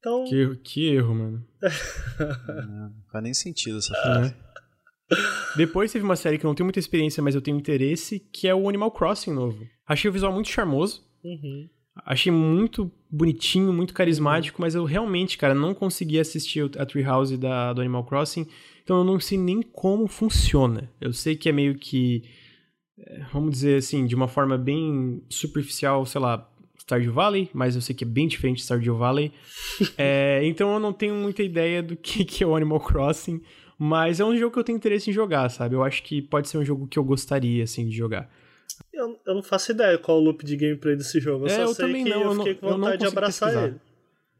[0.00, 0.24] Então.
[0.24, 1.46] Que erro, que erro mano.
[1.62, 4.34] não faz nem sentido essa frase.
[4.34, 5.56] É.
[5.56, 8.48] Depois teve uma série que eu não tenho muita experiência, mas eu tenho interesse, que
[8.48, 9.64] é o Animal Crossing novo.
[9.86, 11.04] Achei o visual muito charmoso.
[11.22, 11.68] Uhum.
[12.04, 17.72] Achei muito bonitinho, muito carismático, mas eu realmente, cara, não consegui assistir a Treehouse da,
[17.72, 18.46] do Animal Crossing,
[18.82, 20.90] então eu não sei nem como funciona.
[21.00, 22.22] Eu sei que é meio que,
[22.98, 26.48] é, vamos dizer assim, de uma forma bem superficial, sei lá,
[26.78, 29.32] Stardew Valley, mas eu sei que é bem diferente de Stardew Valley.
[29.98, 33.40] é, então eu não tenho muita ideia do que, que é o Animal Crossing,
[33.78, 35.74] mas é um jogo que eu tenho interesse em jogar, sabe?
[35.74, 38.30] Eu acho que pode ser um jogo que eu gostaria, assim, de jogar.
[39.00, 41.46] Eu, eu não faço ideia qual o loop de gameplay desse jogo.
[41.46, 43.68] Eu é, só eu sei também que não, eu fiquei com vontade de abraçar pesquisar.
[43.68, 43.80] ele.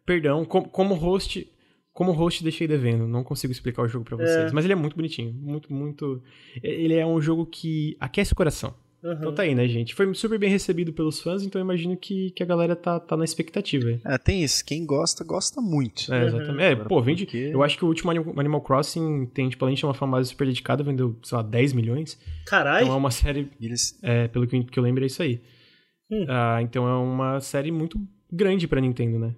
[0.05, 1.51] Perdão, como, como host,
[1.93, 4.53] como host deixei devendo, não consigo explicar o jogo para vocês, é.
[4.53, 6.23] mas ele é muito bonitinho, muito muito,
[6.63, 8.75] ele é um jogo que aquece o coração.
[9.03, 9.13] Uhum.
[9.13, 9.95] Então tá aí, né, gente?
[9.95, 13.17] Foi super bem recebido pelos fãs, então eu imagino que, que a galera tá, tá
[13.17, 14.01] na expectativa aí.
[14.05, 14.65] É, tem isso.
[14.65, 16.13] Quem gosta, gosta muito.
[16.13, 16.51] É, exatamente.
[16.51, 16.61] Uhum.
[16.61, 17.25] É, pô, vende.
[17.25, 17.51] Porque...
[17.53, 20.83] Eu acho que o último Animal Crossing tem, tipo, além de uma fanbase super dedicada,
[20.83, 22.19] vendeu, sei lá, 10 milhões.
[22.47, 22.85] Caralho!
[22.85, 23.49] Então é uma série.
[23.61, 23.99] Eles...
[24.03, 25.41] É, pelo que, que eu lembro, é isso aí.
[26.11, 26.27] Hum.
[26.29, 27.99] Ah, então é uma série muito
[28.31, 29.35] grande pra Nintendo, né?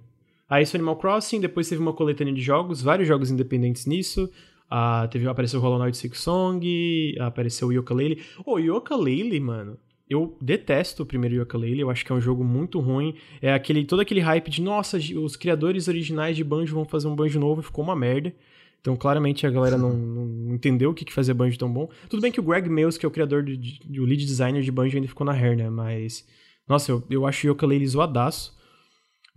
[0.49, 4.31] Aí esse Animal Crossing, depois teve uma coletânea de jogos, vários jogos independentes nisso.
[4.75, 8.23] Ah, teve, apareceu o Hollow Knight Six Song, apareceu o Yooka-Laylee.
[8.39, 9.77] Ô, oh, Yooka-Laylee, mano,
[10.09, 13.15] eu detesto o primeiro Yooka-Laylee, eu acho que é um jogo muito ruim.
[13.43, 17.15] É aquele todo aquele hype de, nossa, os criadores originais de Banjo vão fazer um
[17.15, 18.35] Banjo novo e ficou uma merda.
[18.81, 21.91] Então, claramente, a galera não, não entendeu o que, que fazia Banjo tão bom.
[22.09, 24.63] Tudo bem que o Greg Mills, que é o criador, de, de, o lead designer
[24.63, 25.69] de Banjo, ainda ficou na hair, né?
[25.69, 26.27] Mas,
[26.67, 28.57] nossa, eu, eu acho o Yooka-Laylee zoadaço.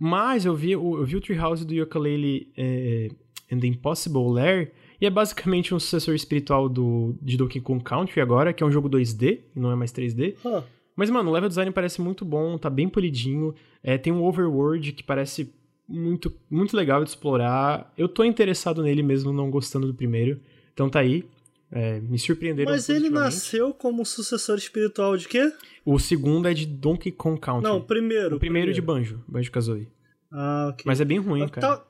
[0.00, 3.08] Mas eu vi, eu, eu vi o Treehouse do Yooka-Laylee é,
[3.52, 8.20] and the Impossible Lair, e é basicamente um sucessor espiritual do, de Donkey Kong Country
[8.20, 10.36] agora, que é um jogo 2D, e não é mais 3D.
[10.44, 10.62] Huh.
[10.94, 13.54] Mas, mano, o level design parece muito bom, tá bem polidinho.
[13.82, 15.52] É, tem um overworld que parece
[15.86, 17.92] muito, muito legal de explorar.
[17.98, 20.40] Eu tô interessado nele mesmo, não gostando do primeiro.
[20.72, 21.24] Então tá aí.
[21.70, 25.52] É, me surpreenderam Mas ele nasceu como sucessor espiritual de quê?
[25.84, 27.64] O segundo é de Donkey Kong Country.
[27.64, 28.36] Não, o primeiro.
[28.36, 28.72] O primeiro, primeiro.
[28.72, 29.88] de Banjo, Banjo-Kazooie.
[30.30, 30.84] Ah, ok.
[30.86, 31.84] Mas é bem ruim, cara.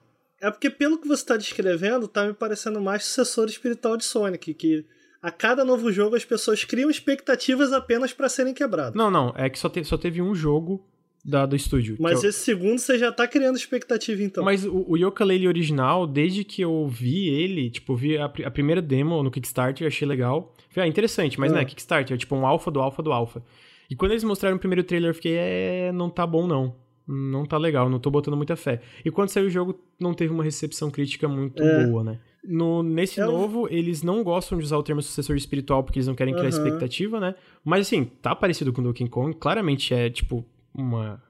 [0.47, 4.55] É porque pelo que você está descrevendo, tá me parecendo mais sucessor espiritual de Sonic,
[4.55, 4.85] que
[5.21, 8.95] a cada novo jogo as pessoas criam expectativas apenas para serem quebradas.
[8.95, 10.87] Não, não, é que só, te, só teve um jogo
[11.25, 11.97] da, do estúdio.
[11.99, 12.31] Mas eu...
[12.31, 14.45] esse segundo você já tá criando expectativa, então.
[14.45, 18.81] Mas o, o Yooka-Laylee original, desde que eu vi ele, tipo, vi a, a primeira
[18.81, 20.55] demo no Kickstarter, achei legal.
[20.71, 23.43] Falei, ah, interessante, mas é Kickstarter, é tipo um alfa do alfa do alfa.
[23.91, 26.86] E quando eles mostraram o primeiro trailer, eu fiquei, é, não tá bom não.
[27.07, 28.81] Não tá legal, não tô botando muita fé.
[29.05, 31.87] E quando saiu o jogo, não teve uma recepção crítica muito é.
[31.87, 32.19] boa, né?
[32.45, 36.15] No, nesse novo, eles não gostam de usar o termo sucessor espiritual porque eles não
[36.15, 36.51] querem criar uhum.
[36.51, 37.35] expectativa, né?
[37.65, 40.45] Mas assim, tá parecido com Donkey Kong, claramente é, tipo,
[40.75, 41.23] uma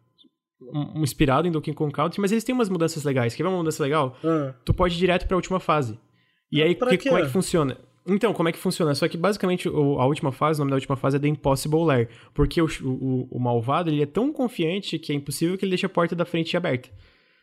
[0.60, 3.34] um, inspirado em Donkey Kong Country, mas eles têm umas mudanças legais.
[3.34, 4.16] Quer ver uma mudança legal?
[4.24, 4.54] Ah.
[4.64, 5.98] Tu pode ir direto pra última fase.
[6.50, 7.76] E aí, que, como é que funciona?
[8.06, 8.94] Então, como é que funciona?
[8.94, 11.84] Só que basicamente o, a última fase, o nome da última fase é The Impossible
[11.84, 12.08] Lair.
[12.32, 15.86] Porque o, o, o, malvado ele é tão confiante que é impossível que ele deixe
[15.86, 16.88] a porta da frente aberta.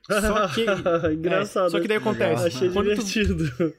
[0.08, 0.62] Só que.
[1.14, 1.68] Engraçado.
[1.68, 2.48] É, só que daí acontece.
[2.48, 3.50] Achei divertido.
[3.58, 3.74] Tu,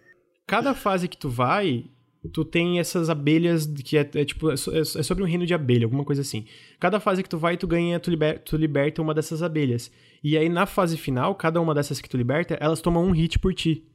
[0.46, 1.86] cada fase que tu vai,
[2.32, 5.54] tu tem essas abelhas que é, é tipo, é, é, é, sobre um reino de
[5.54, 6.46] abelha, alguma coisa assim.
[6.78, 9.90] Cada fase que tu vai, tu ganha, tu, liber, tu liberta uma dessas abelhas.
[10.22, 13.38] E aí na fase final, cada uma dessas que tu liberta, elas tomam um hit
[13.38, 13.86] por ti.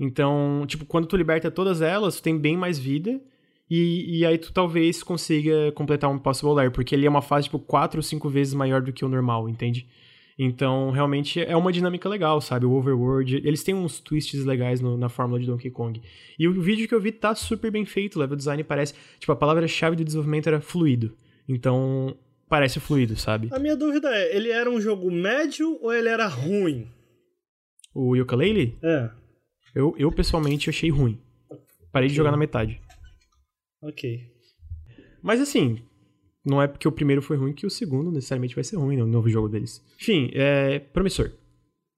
[0.00, 3.20] Então, tipo, quando tu liberta todas elas, tu tem bem mais vida.
[3.70, 7.44] E, e aí tu talvez consiga completar um Possible Lair, porque ele é uma fase,
[7.44, 9.86] tipo, quatro ou cinco vezes maior do que o normal, entende?
[10.36, 12.64] Então, realmente é uma dinâmica legal, sabe?
[12.64, 16.00] O Overworld, eles têm uns twists legais no, na fórmula de Donkey Kong.
[16.38, 19.30] E o vídeo que eu vi tá super bem feito, o level design parece, tipo,
[19.30, 21.14] a palavra-chave do desenvolvimento era fluido.
[21.46, 22.16] Então,
[22.48, 23.50] parece fluido, sabe?
[23.52, 26.88] A minha dúvida é, ele era um jogo médio ou ele era ruim?
[27.94, 28.78] O Yooka-Laylee?
[28.82, 29.19] É.
[29.74, 31.20] Eu, eu pessoalmente achei ruim.
[31.92, 32.08] Parei okay.
[32.08, 32.80] de jogar na metade.
[33.82, 34.28] Ok.
[35.22, 35.82] Mas assim,
[36.44, 39.02] não é porque o primeiro foi ruim que o segundo necessariamente vai ser ruim, né?
[39.02, 39.82] O novo jogo deles.
[40.00, 41.32] Enfim, é promissor.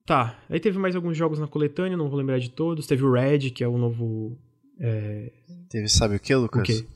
[0.05, 2.85] Tá, aí teve mais alguns jogos na coletânea, não vou lembrar de todos.
[2.85, 4.37] Teve o Red, que é o novo.
[4.79, 5.31] É...
[5.69, 6.61] Teve, sabe o que, Lucas?
[6.61, 6.87] O quê?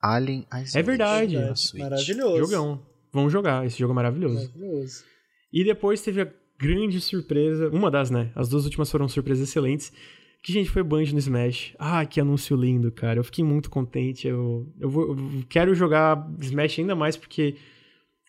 [0.00, 0.78] Alien Isolation.
[0.78, 1.36] É verdade.
[1.36, 2.38] É maravilhoso.
[2.38, 2.86] Jogão.
[3.12, 4.34] Vamos jogar, esse jogo é maravilhoso.
[4.34, 5.04] Maravilhoso.
[5.52, 8.30] E depois teve a grande surpresa, uma das, né?
[8.34, 9.92] As duas últimas foram surpresas excelentes
[10.42, 11.74] que, gente, foi Banjo no Smash.
[11.78, 13.18] Ah, que anúncio lindo, cara.
[13.18, 14.26] Eu fiquei muito contente.
[14.26, 17.56] Eu, eu, vou, eu quero jogar Smash ainda mais porque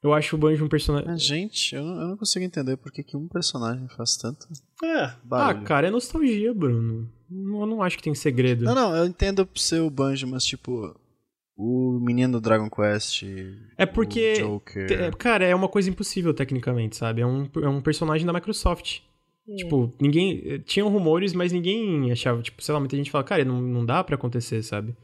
[0.01, 1.17] eu acho o Banjo um personagem.
[1.17, 4.47] gente, eu não, eu não consigo entender por que, que um personagem faz tanto.
[4.83, 5.13] É.
[5.23, 5.61] Barulho.
[5.61, 7.09] Ah, cara, é nostalgia, Bruno.
[7.31, 8.65] Eu não acho que tem segredo.
[8.65, 10.95] Não, não, eu entendo ser o Banjo, mas tipo.
[11.61, 13.25] O menino do Dragon Quest.
[13.77, 14.35] É porque.
[14.35, 15.13] Joker.
[15.17, 17.19] Cara, é uma coisa impossível, tecnicamente, sabe?
[17.19, 18.99] É um, é um personagem da Microsoft.
[19.45, 19.55] É.
[19.57, 20.61] Tipo, ninguém.
[20.61, 22.41] Tinham rumores, mas ninguém achava.
[22.41, 24.95] Tipo, sei lá, muita gente fala, cara, não, não dá para acontecer, sabe?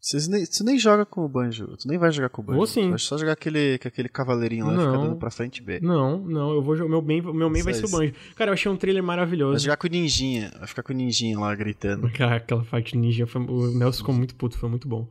[0.00, 1.76] Você nem, você nem joga com o Banjo.
[1.76, 2.56] Tu nem vai jogar com o Banjo.
[2.56, 2.90] Vou sim.
[2.90, 5.78] Vai só jogar aquele, com aquele cavaleirinho lá não, e ficar dando pra frente B.
[5.80, 6.90] Não, não, eu vou jogar.
[6.90, 8.12] Meu main, meu main vai ser o Banjo.
[8.34, 9.52] Cara, eu achei um trailer maravilhoso.
[9.52, 10.50] Vai jogar com o Ninjinha.
[10.58, 12.10] Vai ficar com o Ninjinha lá gritando.
[12.10, 13.28] Cara, aquela parte ninja.
[13.28, 15.08] Foi, o Nelson ficou muito puto, foi muito bom.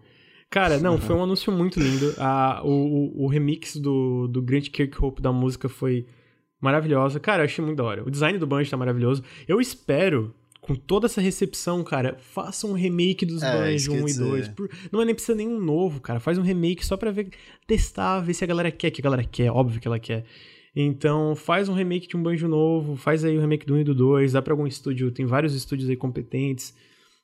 [0.53, 2.13] Cara, não, foi um anúncio muito lindo.
[2.63, 6.05] O, o, remix do, do Grant Kirkhope da música foi
[6.61, 7.19] maravilhosa.
[7.19, 8.03] Cara, eu achei muito da hora.
[8.03, 9.23] O design do Banjo tá maravilhoso.
[9.47, 14.13] Eu espero, com toda essa recepção, cara, faça um remake dos é, Banjo 1 e
[14.13, 14.47] 2.
[14.49, 14.69] Por...
[14.91, 16.19] Não é nem precisa nenhum novo, cara.
[16.19, 17.29] Faz um remake só pra ver,
[17.65, 20.23] testar, ver se a galera quer, que a galera quer, óbvio que ela quer.
[20.75, 23.83] Então, faz um remake de um Banjo novo, faz aí o remake do 1 e
[23.85, 26.75] do 2, dá pra algum estúdio, tem vários estúdios aí competentes.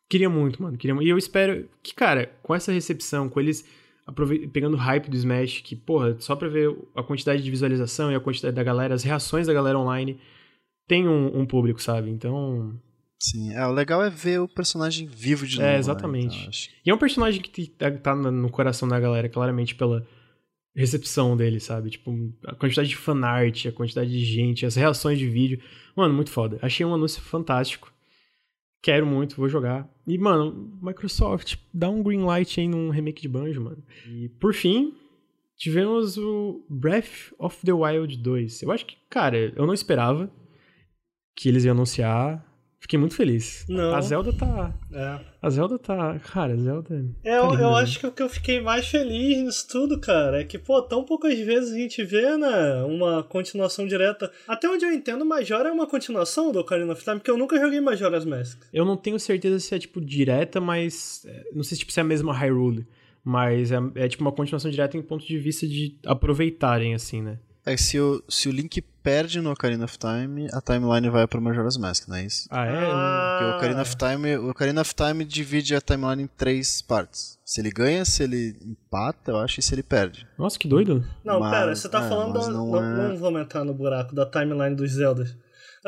[0.10, 0.96] Queria muito, mano, queria.
[1.02, 3.64] E eu espero que, cara, com essa recepção, com eles
[4.52, 8.16] pegando o hype do Smash, que, porra, só pra ver a quantidade de visualização e
[8.16, 10.20] a quantidade da galera, as reações da galera online,
[10.88, 12.10] tem um, um público, sabe?
[12.10, 12.76] Então.
[13.22, 15.76] Sim, é, o legal é ver o personagem vivo de é, novo.
[15.76, 16.36] É, exatamente.
[16.36, 16.38] Né?
[16.40, 16.70] Então, acho...
[16.86, 20.08] E é um personagem que tá, tá no coração da galera, claramente, pela
[20.76, 21.90] recepção dele, sabe?
[21.92, 25.60] Tipo, a quantidade de fanart, a quantidade de gente, as reações de vídeo.
[25.96, 26.58] Mano, muito foda.
[26.62, 27.92] Achei um anúncio fantástico.
[28.82, 29.90] Quero muito, vou jogar.
[30.08, 33.83] E, mano, Microsoft, dá um green light aí num remake de Banjo, mano.
[34.08, 34.95] E, por fim,
[35.58, 38.61] tivemos o Breath of the Wild 2.
[38.61, 40.32] Eu acho que, cara, eu não esperava
[41.35, 42.45] que eles iam anunciar
[42.80, 43.66] Fiquei muito feliz.
[43.67, 43.93] Não.
[43.93, 44.74] A Zelda tá.
[44.91, 45.19] É.
[45.41, 46.17] A Zelda tá.
[46.19, 47.06] Cara, a Zelda.
[47.24, 50.40] É, tá eu, eu acho que o que eu fiquei mais feliz nisso tudo, cara,
[50.40, 54.32] é que, pô, tão poucas vezes a gente vê, né, uma continuação direta.
[54.48, 57.59] Até onde eu entendo, Majora é uma continuação do Ocarina of Time, porque eu nunca
[57.59, 58.61] joguei Majora's Mask.
[58.74, 61.25] Eu não tenho certeza se é, tipo, direta, mas.
[61.25, 62.88] É, não sei tipo, se é a mesma Hyrule.
[63.24, 67.40] Mas é, é, tipo uma continuação direta em ponto de vista de aproveitarem, assim, né?
[67.66, 71.28] É que se o, se o Link perde no Ocarina of Time, a timeline vai
[71.28, 72.48] pro Majora's Mask, não é isso?
[72.52, 72.72] Ah, é?
[72.72, 77.40] Porque o Ocarina of Time, o Ocarina of Time divide a timeline em três partes.
[77.44, 80.28] Se ele ganha, se ele empata, eu acho, e se ele perde.
[80.38, 81.03] Nossa, que doido.
[81.24, 82.34] Não, mas, pera, você tá é, falando...
[82.34, 83.08] Da, não, não, é...
[83.10, 85.36] não vou entrar no buraco da timeline dos Zeldas.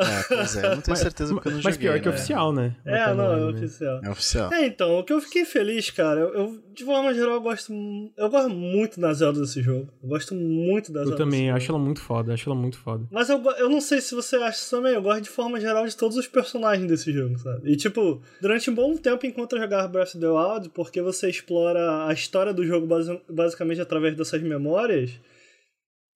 [0.02, 1.90] É, pois é, eu não tenho certeza porque eu não Mas joguei.
[1.90, 2.14] pior que né?
[2.16, 2.76] oficial, né?
[2.86, 3.54] É, não, é anime.
[3.54, 4.02] oficial.
[4.04, 4.54] É oficial.
[4.54, 7.72] É, então, o que eu fiquei feliz, cara, eu, eu, de forma geral eu gosto.
[8.18, 9.88] Eu gosto muito da Zelda desse jogo.
[10.02, 11.24] Eu gosto muito da Eu Zelda.
[11.24, 11.78] também, desse acho jogo.
[11.78, 13.08] ela muito foda, acho ela muito foda.
[13.12, 15.86] Mas eu, eu não sei se você acha isso também, eu gosto de forma geral
[15.86, 17.72] de todos os personagens desse jogo, sabe?
[17.72, 21.30] E tipo, durante um bom tempo enquanto eu jogava Breath of the Wild, porque você
[21.30, 25.12] explora a história do jogo basi- basicamente através dessas memórias.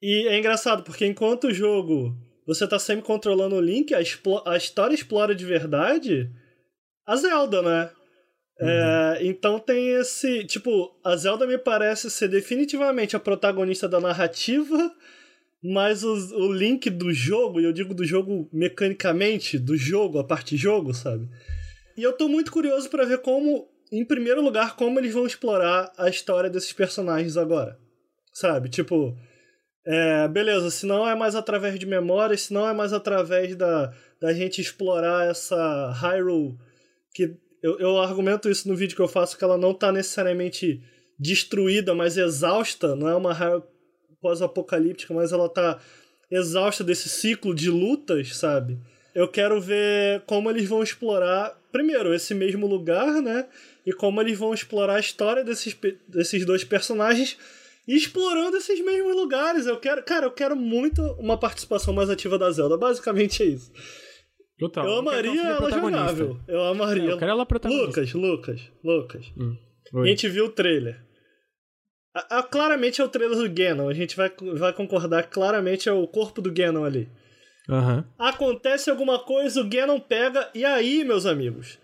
[0.01, 2.15] E é engraçado, porque enquanto o jogo
[2.45, 3.99] você tá sempre controlando o Link, a,
[4.45, 6.31] a história explora de verdade
[7.05, 7.89] a Zelda, né?
[8.59, 10.43] É, então tem esse.
[10.45, 14.91] Tipo, a Zelda me parece ser definitivamente a protagonista da narrativa,
[15.61, 20.23] mas o, o link do jogo, e eu digo do jogo mecanicamente, do jogo, a
[20.23, 21.29] parte jogo, sabe?
[21.97, 25.91] E eu tô muito curioso pra ver como, em primeiro lugar, como eles vão explorar
[25.97, 27.77] a história desses personagens agora.
[28.33, 28.69] Sabe?
[28.69, 29.17] Tipo.
[29.85, 33.93] É, beleza, se não é mais através de memórias, se não é mais através da,
[34.19, 36.57] da gente explorar essa Hyrule
[37.13, 40.81] que eu, eu argumento isso no vídeo que eu faço que ela não tá necessariamente
[41.19, 43.63] destruída, mas exausta, não é uma Hyrule
[44.19, 45.79] pós-apocalíptica, mas ela tá
[46.31, 48.79] exausta desse ciclo de lutas, sabe?
[49.13, 53.45] Eu quero ver como eles vão explorar, primeiro, esse mesmo lugar, né?
[53.85, 57.37] E como eles vão explorar a história desses, desses dois personagens
[57.87, 59.65] explorando esses mesmos lugares.
[59.65, 62.77] Eu quero, cara, eu quero muito uma participação mais ativa da Zelda.
[62.77, 63.71] Basicamente é isso.
[64.57, 64.85] Total.
[64.85, 66.39] eu amaria ela jogável.
[66.47, 67.09] Eu amaria.
[67.09, 67.87] É, eu quero ela protagonista.
[67.87, 69.25] Lucas, Lucas, Lucas.
[69.93, 70.07] A Oi.
[70.07, 71.03] gente viu o trailer.
[72.15, 73.89] A- a- claramente é o trailer do Ganon.
[73.89, 77.09] A gente vai, vai concordar claramente é o corpo do Ganon ali.
[77.69, 78.05] Aham.
[78.17, 80.49] Acontece alguma coisa, o Ganon pega.
[80.55, 81.77] E aí, meus amigos?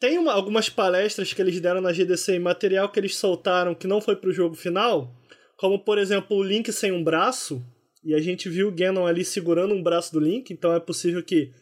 [0.00, 3.86] Tem uma- algumas palestras que eles deram na GDC em material que eles soltaram que
[3.86, 5.14] não foi pro jogo final.
[5.58, 7.62] Como, por exemplo, o Link sem um braço.
[8.02, 10.50] E a gente viu o Ganon ali segurando um braço do Link.
[10.50, 11.52] Então é possível que.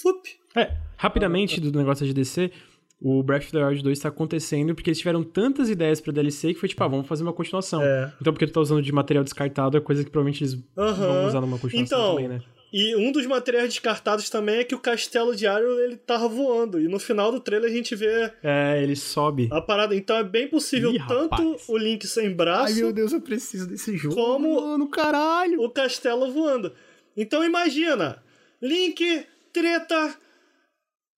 [0.00, 0.28] Fup!
[0.56, 2.52] É, rapidamente do negócio de DC,
[3.00, 6.54] o Breath of the Wild 2 tá acontecendo porque eles tiveram tantas ideias pra DLC
[6.54, 7.82] que foi tipo, ah, vamos fazer uma continuação.
[7.82, 8.12] É.
[8.20, 11.40] Então, porque tu tá usando de material descartado, é coisa que provavelmente eles vão usar
[11.40, 12.40] numa continuação Então, também, né?
[12.72, 16.80] E um dos materiais descartados também é que o castelo de Hyrule ele tava voando.
[16.80, 19.48] E no final do trailer a gente vê É, ele sobe.
[19.50, 19.94] a parada.
[19.96, 21.68] Então é bem possível Ih, tanto rapaz.
[21.68, 24.14] o Link sem braço Deus, eu preciso desse jogo.
[24.14, 25.60] Como- Mano, caralho.
[25.62, 26.72] o castelo voando.
[27.16, 28.22] Então imagina,
[28.62, 30.14] Link, treta,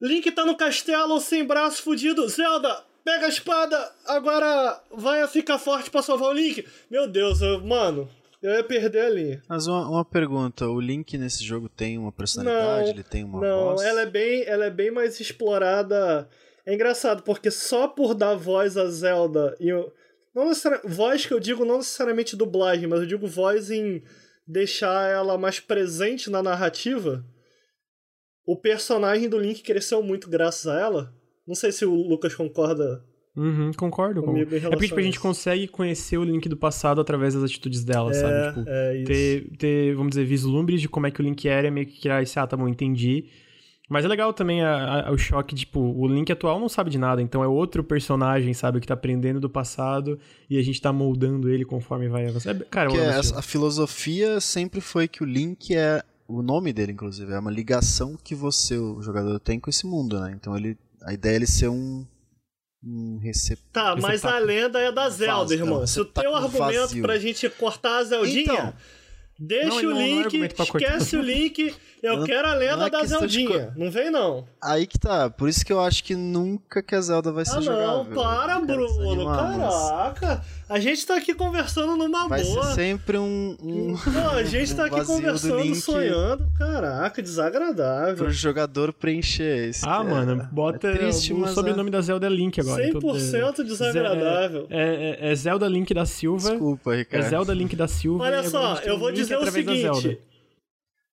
[0.01, 5.91] Link tá no castelo sem braço fudido, Zelda, pega a espada, agora vai ficar forte
[5.91, 6.67] pra salvar o Link.
[6.91, 8.09] Meu Deus, eu- mano,
[8.43, 9.43] eu ia perder a linha.
[9.49, 13.41] Mas uma, uma pergunta, o Link nesse jogo tem uma personalidade, Não, ele tem uma
[13.41, 13.83] Não, voz?
[13.83, 16.29] ela é bem, ela é bem mais explorada.
[16.67, 19.93] É engraçado porque só por dar voz a Zelda e o
[20.35, 20.51] não
[20.85, 24.03] voz que eu digo não necessariamente dublagem, mas eu digo voz em
[24.47, 27.25] deixar ela mais presente na narrativa.
[28.47, 31.15] O personagem do Link cresceu muito graças a ela.
[31.47, 33.05] Não sei se o Lucas concorda.
[33.35, 34.21] Uhum, concordo.
[34.37, 37.43] Em É porque tipo, a a gente consegue conhecer o Link do passado através das
[37.45, 38.49] atitudes dela, sabe?
[38.59, 39.07] Tipo, é isso.
[39.07, 42.23] ter, ter, vamos dizer, vislumbres de como é que o Link era, meio que criar
[42.23, 43.25] esse, ah, tá bom, entendi.
[43.89, 46.99] Mas é legal também a- a- o choque, tipo, o Link atual não sabe de
[46.99, 50.93] nada, então é outro personagem, sabe, que tá aprendendo do passado e a gente tá
[50.93, 52.63] moldando ele conforme vai avançando.
[52.63, 53.39] É, cara, jogo.
[53.39, 56.03] a filosofia sempre foi que o Link é.
[56.29, 60.19] O nome dele, inclusive, é uma ligação que você, o jogador, tem com esse mundo,
[60.21, 60.33] né?
[60.39, 60.77] Então ele.
[61.03, 62.07] A ideia é ele ser um.
[62.85, 63.67] Um receptor.
[63.73, 64.47] Tá, mas a Receptáculo.
[64.47, 65.81] lenda é da Zelda, Vaso, irmão.
[65.81, 67.03] não, Se o teu receptáculo argumento vazio.
[67.03, 68.73] pra gente cortar a Zeldinha, Então.
[69.39, 70.65] deixa Não, o não, não é link, cortar.
[70.65, 73.73] esquece o link, eu Não- quero a não lenda é da questão de Zeldinha.
[73.77, 74.49] Não vem, não.
[74.61, 75.31] Aí que tá.
[75.31, 78.05] Por isso que eu acho que nunca que a Zelda vai ser Ah, jogável.
[78.05, 79.25] não, para, Bruno.
[79.25, 80.45] mas Caraca.
[80.73, 82.65] A gente tá aqui conversando numa Vai boa.
[82.69, 83.55] ser sempre um.
[83.61, 86.47] um Pô, a gente tá um aqui vazio do conversando, sonhando.
[86.57, 88.17] Caraca, desagradável.
[88.17, 89.87] pro jogador preencher esse.
[89.87, 92.83] Ah, é- mano, bota é triste, o sobrenome da Zelda é Link agora.
[92.91, 94.67] 100% desagradável.
[94.71, 96.51] É, é, é Zelda Link da Silva.
[96.53, 97.29] Desculpa, É Ricardo.
[97.29, 98.25] Zelda Link da Silva.
[98.25, 100.19] Olha só, eu vou dizer o seguinte.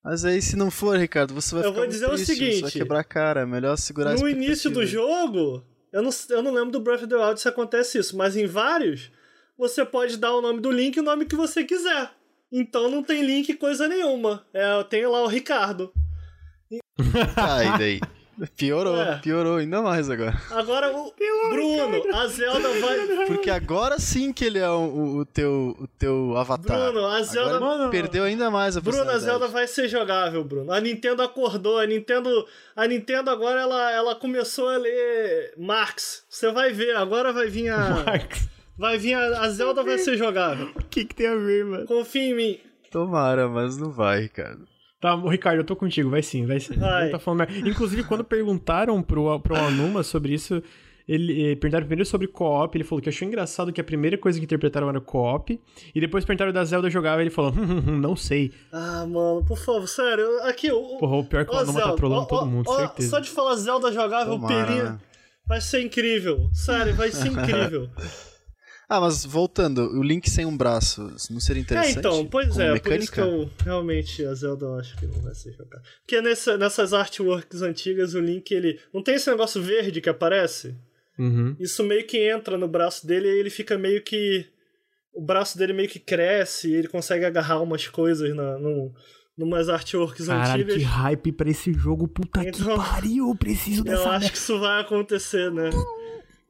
[0.01, 2.25] Mas aí, se não for, Ricardo, você vai Eu ficar vou muito dizer o triste,
[2.33, 3.41] Você vai seguinte, quebrar a cara.
[3.41, 7.07] É melhor segurar No início do jogo, eu não, eu não lembro do Breath of
[7.09, 9.11] the Wild se acontece isso, mas em vários,
[9.59, 12.09] você pode dar o nome do Link e o nome que você quiser.
[12.51, 14.43] Então não tem link coisa nenhuma.
[14.51, 15.91] É, tem lá o Ricardo.
[17.35, 17.99] Ah, e daí?
[18.55, 19.17] Piorou, É.
[19.17, 20.33] piorou ainda mais agora.
[20.51, 21.13] Agora, o
[21.49, 23.25] Bruno, a Zelda vai.
[23.27, 26.91] Porque agora sim que ele é o, o teu, o teu avatar.
[26.91, 29.17] Bruno, a Zelda- Agora Mano, perdeu ainda mais a Bruno, a.
[29.19, 30.71] Zelda vai ser jogável, Bruno.
[30.71, 36.23] A Nintendo acordou, a Nintendo, a Nintendo agora ela, ela começou a ler Marx.
[36.29, 38.47] Você vai ver, agora vai vir a Marcos,
[38.79, 40.71] vai vir a, a Zelda vai ser jogável.
[40.73, 41.85] o que, que tem a ver, mano?
[41.85, 42.59] Confia em mim.
[42.89, 44.65] Tomara, mas não vai, Ricardo.
[45.01, 46.75] Tá, Ricardo, eu tô contigo, vai sim, vai sim.
[46.75, 47.09] Vai.
[47.09, 47.47] Tá falando...
[47.65, 50.61] Inclusive, quando perguntaram pro, pro Anuma sobre isso,
[51.07, 54.39] ele eh, perguntaram primeiro sobre co-op, ele falou que achou engraçado que a primeira coisa
[54.39, 55.59] que interpretaram era co-op,
[55.93, 58.51] e depois perguntaram da Zelda jogava, ele falou, hum, hum, hum, não sei.
[58.71, 60.97] Ah, mano, por favor, sério, aqui o...
[60.97, 63.09] Porra, o pior é que o Anuma tá trolando todo mundo, certeza.
[63.09, 64.99] Só de falar Zelda jogável, o Pelinho...
[65.47, 67.89] Vai ser incrível, sério, vai ser incrível.
[68.89, 71.97] Ah, mas voltando, o Link sem um braço, não seria interessante?
[71.97, 72.89] É, então, pois é, mecânica?
[72.89, 75.83] por isso que eu realmente a Zelda eu acho que não vai ser jogada.
[76.01, 78.79] Porque nessa, nessas artworks antigas, o Link, ele.
[78.91, 80.75] Não tem esse negócio verde que aparece?
[81.19, 81.55] Uhum.
[81.59, 84.47] Isso meio que entra no braço dele e ele fica meio que.
[85.13, 88.91] O braço dele meio que cresce e ele consegue agarrar umas coisas na, no,
[89.37, 90.75] numas artworks Caralho, antigas.
[90.75, 94.03] que hype pra esse jogo, puta então, que pariu, eu preciso dessa...
[94.03, 95.69] Eu acho que isso vai acontecer, né?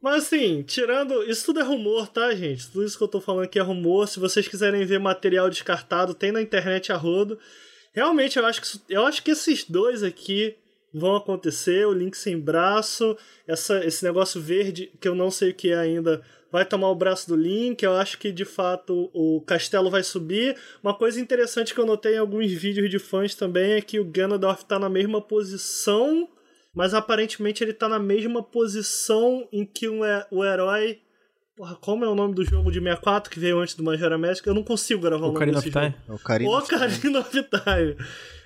[0.02, 1.24] Mas assim, tirando.
[1.24, 2.72] Isso tudo é rumor, tá, gente?
[2.72, 4.08] Tudo isso que eu tô falando aqui é rumor.
[4.08, 7.38] Se vocês quiserem ver material descartado, tem na internet a rodo.
[7.92, 10.56] Realmente, eu acho que, eu acho que esses dois aqui
[10.94, 11.86] vão acontecer.
[11.86, 15.78] O Link sem braço, essa, esse negócio verde, que eu não sei o que é
[15.78, 17.84] ainda, vai tomar o braço do Link.
[17.84, 20.56] Eu acho que de fato o castelo vai subir.
[20.82, 24.06] Uma coisa interessante que eu notei em alguns vídeos de fãs também é que o
[24.06, 26.30] Ganondorf tá na mesma posição
[26.80, 30.00] mas aparentemente ele tá na mesma posição em que um,
[30.32, 31.02] o herói.
[31.54, 34.48] Porra, como é o nome do jogo de 64 que veio antes do Majora Mask?
[34.48, 35.94] Eu não consigo gravar o, o nome desse jogo.
[36.08, 36.80] Ocarina of Time.
[36.80, 37.98] Ocarina of Time.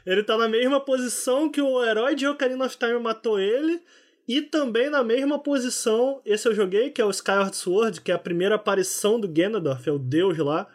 [0.04, 3.80] Ele tá na mesma posição que o herói de Ocarina of Time matou ele.
[4.28, 8.16] E também na mesma posição, esse eu joguei, que é o Skyward Sword, que é
[8.16, 10.68] a primeira aparição do Ganondorf, é o deus lá.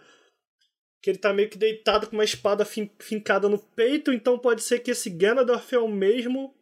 [1.03, 4.63] Que ele tá meio que deitado com uma espada fin fincada no peito, então pode
[4.63, 6.55] ser que esse Ganondorf é o mesmo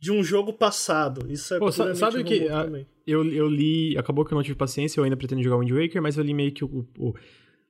[0.00, 1.30] de um jogo passado.
[1.30, 2.66] Isso é Pô, sabe que a,
[3.06, 6.00] eu, eu li, acabou que eu não tive paciência, eu ainda pretendo jogar Wind Waker,
[6.00, 7.14] mas eu li meio que o, o,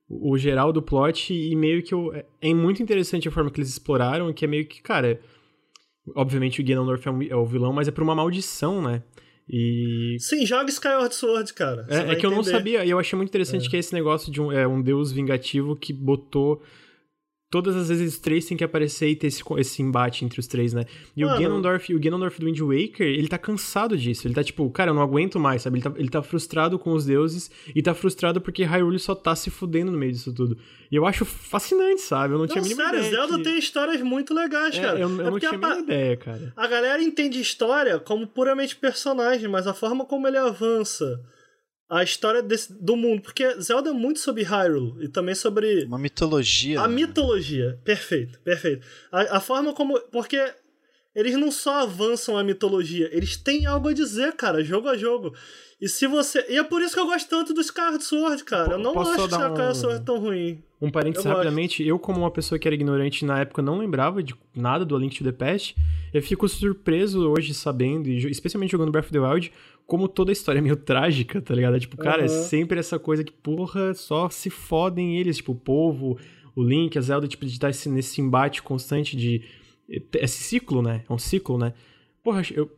[0.07, 3.49] o, o geral do plot e meio que eu, é, é muito interessante a forma
[3.49, 5.19] que eles exploraram, que é meio que, cara,
[6.15, 9.01] obviamente o Ganondorf é, um, é o vilão, mas é por uma maldição, né?
[9.51, 10.15] E...
[10.19, 11.87] Sim, joga Skyward Sword, cara.
[11.89, 12.25] É, é, que entender.
[12.27, 13.69] eu não sabia, e eu achei muito interessante é.
[13.69, 16.61] que é esse negócio de um, é, um deus vingativo que botou
[17.49, 20.45] todas as vezes os três têm que aparecer e ter esse, esse embate entre os
[20.45, 20.85] três, né?
[21.15, 21.35] E Mano.
[21.35, 24.27] o Ganondorf, o Ganondorf do Wind Waker, ele tá cansado disso.
[24.27, 25.77] Ele tá tipo, cara, eu não aguento mais, sabe?
[25.77, 29.35] Ele tá, ele tá frustrado com os deuses e tá frustrado porque Hyrule só tá
[29.35, 30.57] se fudendo no meio disso tudo.
[30.91, 32.33] E eu acho fascinante, sabe?
[32.33, 33.15] Eu não, não tinha a mínima sério, ideia.
[33.15, 33.43] Zelda que...
[33.43, 34.99] tem histórias muito legais, é, cara.
[34.99, 36.53] Eu, eu é não tinha a mínima ideia, cara.
[36.55, 41.19] A galera entende história como puramente personagem, mas a forma como ele avança
[41.89, 45.97] a história desse, do mundo, porque Zelda é muito sobre Hyrule e também sobre uma
[45.97, 46.81] mitologia.
[46.81, 46.93] A né?
[46.93, 48.85] mitologia, perfeito, perfeito.
[49.11, 50.39] A, a, forma como, porque
[51.15, 55.33] eles não só avançam a mitologia, eles têm algo a dizer, cara, jogo a jogo.
[55.81, 58.73] E se você, e é por isso que eu gosto tanto do Skyward Sword, cara.
[58.73, 59.73] Eu não Posso acho Skyward um...
[59.73, 60.61] Sword tão ruim.
[60.81, 61.89] Um parênteses eu rapidamente, gosto.
[61.89, 64.99] eu como uma pessoa que era ignorante na época não lembrava de nada do A
[64.99, 65.75] Link to the Past,
[66.13, 69.51] eu fico surpreso hoje sabendo, especialmente jogando Breath of the Wild,
[69.89, 71.75] como toda a história é meio trágica, tá ligado?
[71.75, 72.25] É tipo, cara, uhum.
[72.25, 76.15] é sempre essa coisa que, porra, só se fodem eles, tipo, o povo,
[76.55, 79.43] o Link, a Zelda, tipo, de estar nesse, nesse embate constante de.
[80.13, 81.03] Esse ciclo, né?
[81.09, 81.73] É um ciclo, né?
[82.23, 82.69] Porra, eu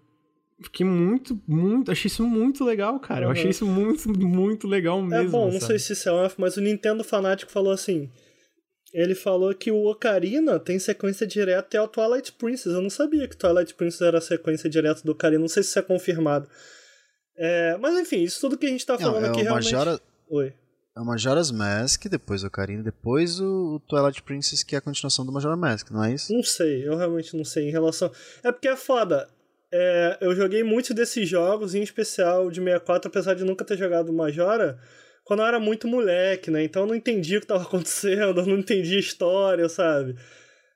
[0.62, 1.92] fiquei muito, muito.
[1.92, 3.26] Achei isso muito legal, cara.
[3.26, 3.28] Uhum.
[3.28, 5.28] Eu achei isso muito, muito legal é mesmo.
[5.28, 5.54] É bom, sabe?
[5.56, 8.10] não sei se isso é off, mas o Nintendo Fanático falou assim.
[8.94, 12.74] Ele falou que o Ocarina tem sequência direta até o Twilight Princess.
[12.74, 15.42] Eu não sabia que Twilight Princess era sequência direta do Ocarina.
[15.42, 16.48] Não sei se isso é confirmado.
[17.44, 19.74] É, mas enfim, isso tudo que a gente tá falando não, é aqui realmente...
[19.74, 20.00] Majora...
[20.30, 20.54] Oi.
[20.96, 25.26] É o Majora's Mask, depois o Ocarina, depois o Twilight Princess, que é a continuação
[25.26, 26.32] do Majora's Mask, não é isso?
[26.32, 28.12] Não sei, eu realmente não sei em relação...
[28.44, 29.28] É porque é foda.
[29.74, 34.14] É, eu joguei muitos desses jogos, em especial de 64, apesar de nunca ter jogado
[34.14, 34.78] Majora,
[35.24, 36.64] quando eu era muito moleque, né?
[36.64, 40.16] Então eu não entendi o que estava acontecendo, eu não entendi a história, sabe?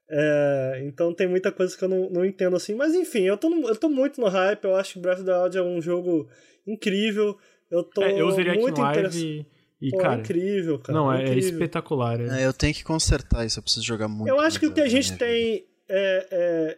[0.09, 2.75] É, então tem muita coisa que eu não, não entendo assim.
[2.75, 4.63] Mas enfim, eu tô, eu tô muito no hype.
[4.63, 6.29] Eu acho que Breath of the Wild é um jogo
[6.67, 7.37] incrível.
[7.69, 9.45] Eu tô é, eu muito interessado.
[9.81, 10.97] E, Pô, cara, é incrível, cara.
[10.97, 12.19] Não, é, é espetacular.
[12.19, 12.43] É.
[12.43, 12.45] é.
[12.45, 14.29] eu tenho que consertar isso, eu preciso jogar muito.
[14.29, 16.77] Eu acho que o que a gente tem é, é,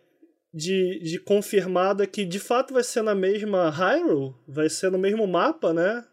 [0.54, 4.98] de, de confirmado é que de fato vai ser na mesma Hyrule, vai ser no
[4.98, 6.04] mesmo mapa, né?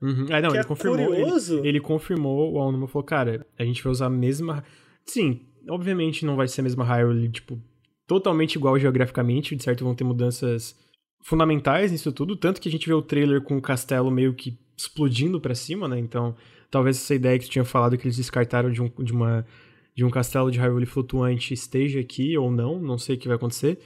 [0.00, 0.26] Uhum.
[0.30, 1.06] É, não, que ele é confirmou.
[1.06, 1.58] Curioso.
[1.58, 4.64] Ele, ele confirmou, o Aonuma falou, cara, a gente vai usar a mesma.
[5.04, 7.60] Sim, obviamente não vai ser a mesma Hyrule, tipo,
[8.06, 10.74] totalmente igual geograficamente, de certo vão ter mudanças
[11.22, 14.58] fundamentais nisso tudo, tanto que a gente vê o trailer com o castelo meio que
[14.76, 15.98] explodindo para cima, né?
[15.98, 16.34] Então,
[16.70, 19.46] talvez essa ideia que tu tinha falado que eles descartaram de um, de uma
[19.94, 23.36] de um castelo de Hyrule flutuante esteja aqui ou não, não sei o que vai
[23.36, 23.78] acontecer.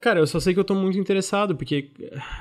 [0.00, 1.90] Cara, eu só sei que eu tô muito interessado, porque,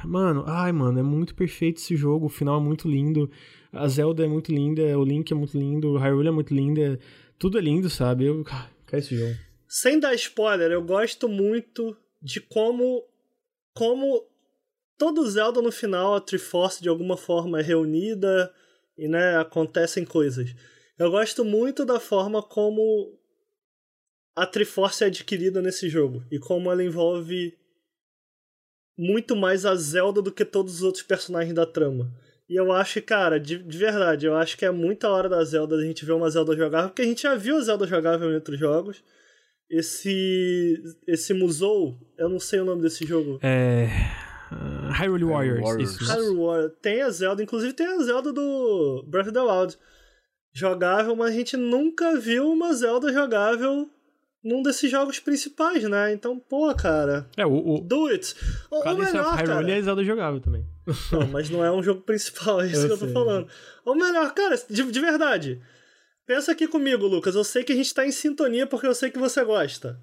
[0.03, 3.29] mano, ai, mano, é muito perfeito esse jogo, o final é muito lindo,
[3.71, 6.99] a Zelda é muito linda, o Link é muito lindo, o Hyrule é muito linda,
[7.39, 8.25] tudo é lindo, sabe?
[8.25, 8.45] Eu
[8.85, 9.35] quero esse jogo.
[9.67, 13.03] sem dar spoiler, eu gosto muito de como
[13.73, 14.27] como
[14.97, 18.53] todo Zelda no final a Triforce de alguma forma é reunida
[18.97, 20.53] e né, acontecem coisas.
[20.97, 23.17] Eu gosto muito da forma como
[24.35, 27.57] a Triforce é adquirida nesse jogo e como ela envolve
[28.97, 32.11] muito mais a Zelda do que todos os outros personagens da trama.
[32.47, 35.75] E eu acho cara, de, de verdade, eu acho que é muita hora da Zelda
[35.75, 38.35] a gente ver uma Zelda jogável, porque a gente já viu a Zelda jogável em
[38.35, 39.03] outros jogos.
[39.77, 40.81] Esse.
[41.07, 43.39] Esse Musou, eu não sei o nome desse jogo.
[43.41, 43.87] É.
[44.51, 45.91] Uh, Hyrule Warriors, Warriors.
[45.91, 46.05] isso.
[46.05, 46.73] Hyrule Warriors.
[46.81, 49.77] Tem a Zelda, inclusive tem a Zelda do Breath of the Wild.
[50.53, 53.89] Jogável, mas a gente nunca viu uma Zelda jogável
[54.43, 56.13] num desses jogos principais, né?
[56.13, 57.27] Então, pô, cara.
[57.35, 58.35] É, o, o Do it!
[58.69, 59.71] Ou, melhor, of Hyrule cara.
[59.71, 60.63] é Zelda jogável também.
[61.11, 63.13] Não, mas não é um jogo principal, é isso Eu que eu tô sei.
[63.13, 63.47] falando.
[63.85, 65.61] Ou melhor, cara, de, de verdade.
[66.25, 67.35] Pensa aqui comigo, Lucas.
[67.35, 69.99] Eu sei que a gente tá em sintonia porque eu sei que você gosta.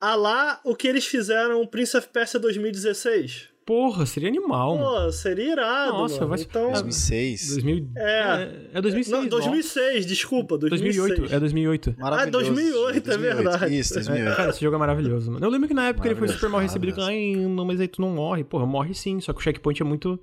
[0.00, 3.50] A lá o que eles fizeram Prince of Persia 2016.
[3.66, 5.04] Porra, seria animal, mano.
[5.04, 5.92] Pô, seria irado.
[5.92, 6.28] Nossa, mano.
[6.28, 6.72] vai Então.
[6.72, 7.48] 2006.
[7.50, 7.90] 2000...
[7.96, 8.50] É.
[8.72, 9.08] É 2006.
[9.08, 10.96] Não, 2006, desculpa, 2006.
[10.96, 11.94] 2008, é 2008.
[11.98, 12.52] Maravilhoso.
[12.54, 13.78] 2008, é verdade.
[13.78, 14.36] Isso, 2008.
[14.36, 15.44] Cara, esse jogo é maravilhoso, mano.
[15.44, 17.00] Eu lembro que na época ele foi super mal recebido.
[17.02, 18.42] Ai, não, mas aí tu não morre.
[18.42, 20.18] Porra, morre sim, só que o checkpoint é muito.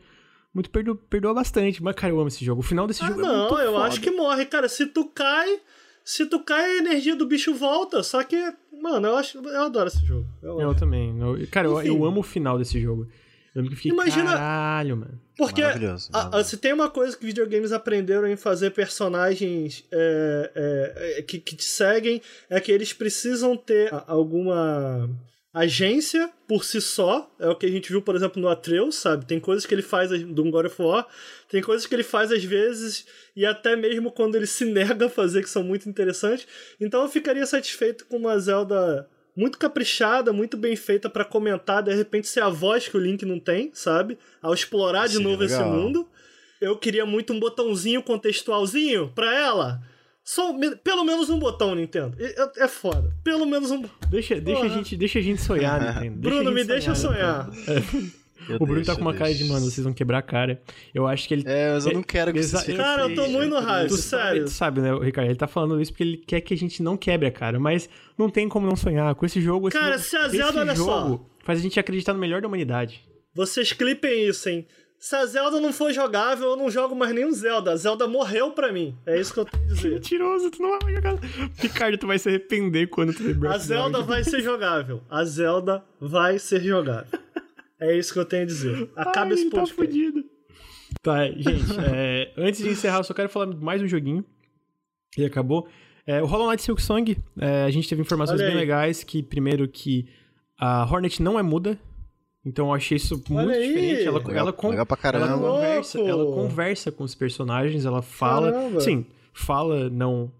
[0.53, 1.81] Muito perdo, perdoa bastante.
[1.83, 2.61] Mas, cara, eu amo esse jogo.
[2.61, 3.85] O final desse Ah, jogo é não, eu foda.
[3.85, 4.67] acho que morre, cara.
[4.67, 5.59] Se tu cai,
[6.03, 8.01] se tu cai, a energia do bicho volta.
[8.01, 8.35] Só que,
[8.81, 10.27] mano, eu acho, eu adoro esse jogo.
[10.41, 11.19] Eu Eu também.
[11.19, 11.87] Eu- cara, eu, Enfim.
[11.89, 13.03] eu amo o final desse jogo.
[13.53, 15.19] Eu lembro que fiquei, Imagina- caralho, mano.
[15.35, 16.49] Porque Maravilhoso, a- a- maravilhoso.
[16.49, 21.55] se tem uma coisa que videogames aprenderam em fazer personagens é, é, é, que, que
[21.55, 25.09] te seguem, é que eles precisam ter a- alguma
[25.59, 27.29] agência por si só.
[27.39, 29.25] É o que a gente viu, por exemplo, no Atreus, sabe?
[29.25, 31.07] Tem coisas que ele faz do God of War,
[31.49, 33.05] tem coisas que ele faz às vezes,
[33.35, 36.47] e até mesmo quando ele se nega a fazer, que são muito interessantes.
[36.79, 41.93] Então eu ficaria satisfeito com uma Zelda muito caprichada, muito bem feita pra comentar, de
[41.93, 44.17] repente ser a voz que o Link não tem, sabe?
[44.41, 45.71] Ao explorar de Seria novo esse legal.
[45.71, 46.09] mundo.
[46.59, 49.79] Eu queria muito um botãozinho contextualzinho pra ela.
[50.29, 52.17] Só pelo menos um botão, Nintendo.
[52.19, 53.15] É, é foda.
[53.23, 53.81] Pelo menos um.
[54.09, 56.17] Deixa, deixa, a, gente, deixa a gente sonhar, Nintendo.
[56.19, 57.49] Deixa Bruno, me deixa sonhar.
[58.49, 60.61] Eu O Bruno deixo, tá com uma cara de, mano, vocês vão quebrar a cara.
[60.93, 61.43] Eu acho que ele.
[61.47, 63.85] É, mas eu não quero que Exa- vocês fiquem Cara, eu tô muito no é
[63.87, 64.43] Tu sabe, sério.
[64.45, 65.27] tu sabe, né, o Ricardo?
[65.29, 67.89] Ele tá falando isso porque ele quer que a gente não quebre a cara, mas
[68.17, 69.15] não tem como não sonhar.
[69.15, 69.69] Com esse jogo.
[69.69, 71.01] esse Cara, jogo- se a Zelda, esse olha só.
[71.09, 73.01] jogo Faz a gente acreditar no melhor da humanidade.
[73.33, 74.67] Vocês clipem isso, hein?
[74.99, 77.71] Se a Zelda não for jogável, eu não jogo mais nenhum Zelda.
[77.71, 78.97] A Zelda morreu pra mim.
[79.05, 79.91] É isso que eu tenho a dizer.
[79.93, 81.19] Mentiroso, tu não vai jogar.
[81.57, 84.41] Ricardo, tu vai se arrepender quando tu ver Breath A of the Zelda vai ser
[84.41, 85.03] jogável.
[85.09, 87.19] A Zelda vai ser jogável.
[87.79, 88.89] É isso que eu tenho a dizer.
[88.95, 90.25] Acaba Ai, esse ele tá fudido.
[91.03, 94.25] Tá, gente, é, antes de encerrar, eu só quero falar mais um joguinho.
[95.15, 95.67] E acabou.
[96.05, 99.67] É, o Hollow Knight Silk Song, é, a gente teve informações bem legais, que primeiro
[99.67, 100.07] que
[100.57, 101.77] a Hornet não é muda,
[102.47, 104.03] então eu achei isso muito diferente.
[104.05, 108.51] Ela, Legal, ela, con- legal pra ela conversa, ela conversa com os personagens, ela fala.
[108.51, 108.79] Caramba.
[108.81, 110.31] Sim, fala, não.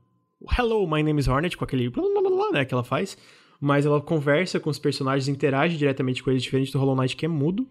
[0.57, 3.17] Hello, my name is Hornet, com aquele blá blá blá blá, né, que ela faz.
[3.59, 7.25] Mas ela conversa com os personagens, interage diretamente com eles, diferente do Hollow Knight, que
[7.25, 7.67] é mudo.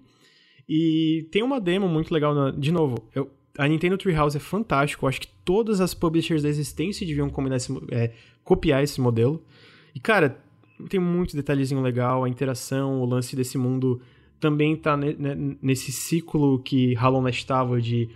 [0.68, 5.04] E tem uma demo muito legal, na- de novo, eu- a Nintendo Treehouse é fantástico,
[5.04, 8.10] eu acho que todas as publishers da existência deviam combinar esse é,
[8.42, 9.42] copiar esse modelo.
[9.94, 10.38] E, cara,
[10.88, 14.00] tem muito detalhezinho legal, a interação, o lance desse mundo
[14.40, 18.08] também tá ne- ne- nesse ciclo que Knight estava de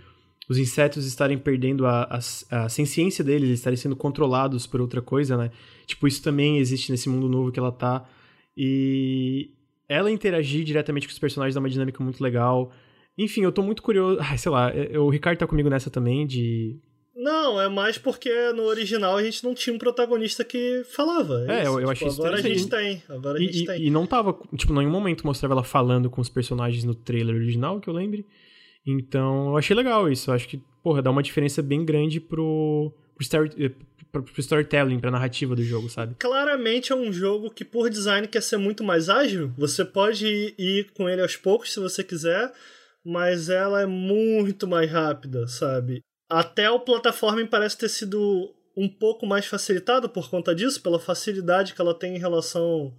[0.49, 2.03] os insetos estarem perdendo a,
[2.51, 2.69] a, a
[3.23, 5.49] deles, eles estarem sendo controlados por outra coisa, né?
[5.85, 8.05] Tipo, isso também existe nesse mundo novo que ela tá.
[8.57, 9.51] E
[9.87, 12.71] ela interagir diretamente com os personagens dá uma dinâmica muito legal.
[13.17, 14.19] Enfim, eu tô muito curioso.
[14.23, 16.77] Ai, sei lá, é- o Ricardo tá comigo nessa também, de.
[17.15, 21.45] Não, é mais porque no original a gente não tinha um protagonista que falava.
[21.47, 23.03] É, eu- eu achei isso Agora a gente tem.
[23.09, 23.81] Agora a gente e- tem.
[23.85, 24.37] e não tava.
[24.55, 27.93] Tipo, em nenhum momento mostrava ela falando com os personagens no trailer original, que eu
[27.93, 28.25] lembre.
[28.85, 30.29] Então, eu achei legal isso.
[30.31, 32.93] Eu acho que, porra, dá uma diferença bem grande pro.
[33.13, 33.71] pro, story, eh,
[34.11, 36.15] pro, pro storytelling, pra narrativa do jogo, sabe?
[36.17, 39.51] Claramente é um jogo que, por design, quer ser muito mais ágil.
[39.57, 42.51] Você pode ir, ir com ele aos poucos se você quiser,
[43.05, 46.01] mas ela é muito mais rápida, sabe?
[46.31, 51.73] Até o plataforma parece ter sido um pouco mais facilitado por conta disso, pela facilidade
[51.73, 52.93] que ela tem em relação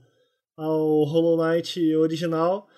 [0.55, 2.69] ao Hollow Knight original.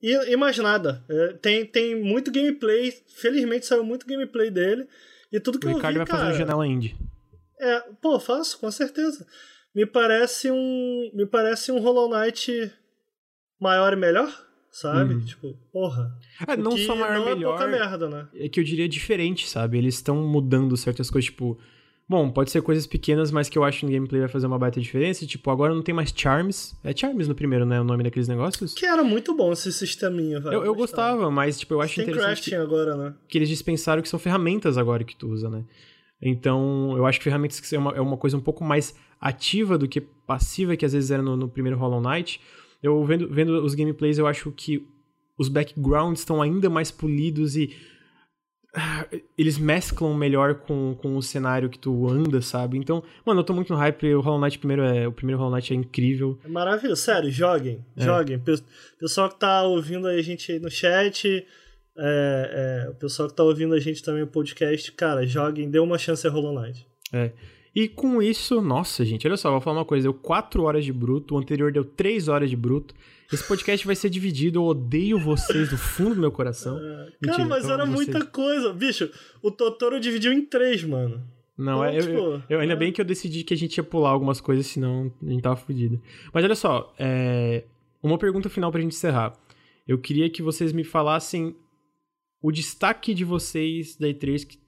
[0.00, 1.04] E, e mais nada.
[1.08, 2.92] É, tem, tem muito gameplay.
[3.16, 4.86] Felizmente saiu muito gameplay dele.
[5.32, 6.96] E tudo que O eu Ricardo vi, vai cara, fazer um janela indie.
[7.60, 9.26] é, pô, faço, com certeza.
[9.74, 11.10] Me parece um.
[11.12, 12.72] Me parece um Hollow Knight
[13.60, 14.32] maior e melhor,
[14.80, 15.14] sabe?
[15.14, 15.20] Uhum.
[15.20, 16.16] Tipo, porra.
[16.46, 17.54] É, não só maior não melhor.
[17.54, 18.28] é pouca merda, né?
[18.34, 19.78] é que eu diria diferente, sabe?
[19.78, 21.58] Eles estão mudando certas coisas, tipo,
[22.08, 24.58] Bom, pode ser coisas pequenas, mas que eu acho que no gameplay vai fazer uma
[24.58, 25.26] baita diferença.
[25.26, 26.74] Tipo, agora não tem mais Charms.
[26.82, 27.78] É Charms no primeiro, né?
[27.78, 28.72] O nome daqueles negócios.
[28.72, 30.54] Que era muito bom esse sisteminha, velho.
[30.54, 32.48] Eu, eu gostava, mas, tipo, eu acho tem interessante.
[32.50, 33.14] crafting agora, né?
[33.28, 35.64] Que eles dispensaram que são ferramentas agora que tu usa, né?
[36.22, 39.76] Então, eu acho que ferramentas que é uma, é uma coisa um pouco mais ativa
[39.76, 42.40] do que passiva, que às vezes era no, no primeiro Hollow Knight.
[42.82, 44.86] Eu vendo, vendo os gameplays, eu acho que
[45.36, 47.74] os backgrounds estão ainda mais polidos e
[49.36, 52.76] eles mesclam melhor com, com o cenário que tu anda, sabe?
[52.76, 54.14] Então, mano, eu tô muito no hype.
[54.14, 56.38] O Hollow Knight primeiro é, o primeiro Hollow Knight é incrível.
[56.44, 58.04] É maravilhoso, sério, joguem, é.
[58.04, 58.40] joguem.
[58.98, 61.46] Pessoal que tá ouvindo a gente aí no chat,
[61.96, 65.78] é, é, o pessoal que tá ouvindo a gente também no podcast, cara, joguem, dê
[65.78, 66.86] uma chance a Hollow Knight.
[67.12, 67.32] É.
[67.74, 70.04] E com isso, nossa, gente, olha só, vou falar uma coisa.
[70.04, 72.94] Deu 4 horas de bruto, o anterior deu 3 horas de bruto.
[73.32, 76.76] Esse podcast vai ser dividido, eu odeio vocês do fundo do meu coração.
[77.20, 78.72] Mentira, cara, mas era muita coisa.
[78.72, 79.10] Bicho,
[79.42, 81.22] o Totoro dividiu em três, mano.
[81.56, 82.76] Não, então, é, tipo, eu, eu, ainda é...
[82.76, 85.56] bem que eu decidi que a gente ia pular algumas coisas, senão a gente tava
[85.56, 86.00] fudido.
[86.32, 87.64] Mas olha só, é...
[88.02, 89.36] uma pergunta final pra gente encerrar.
[89.86, 91.54] Eu queria que vocês me falassem
[92.40, 94.46] o destaque de vocês da E3.
[94.46, 94.58] Que...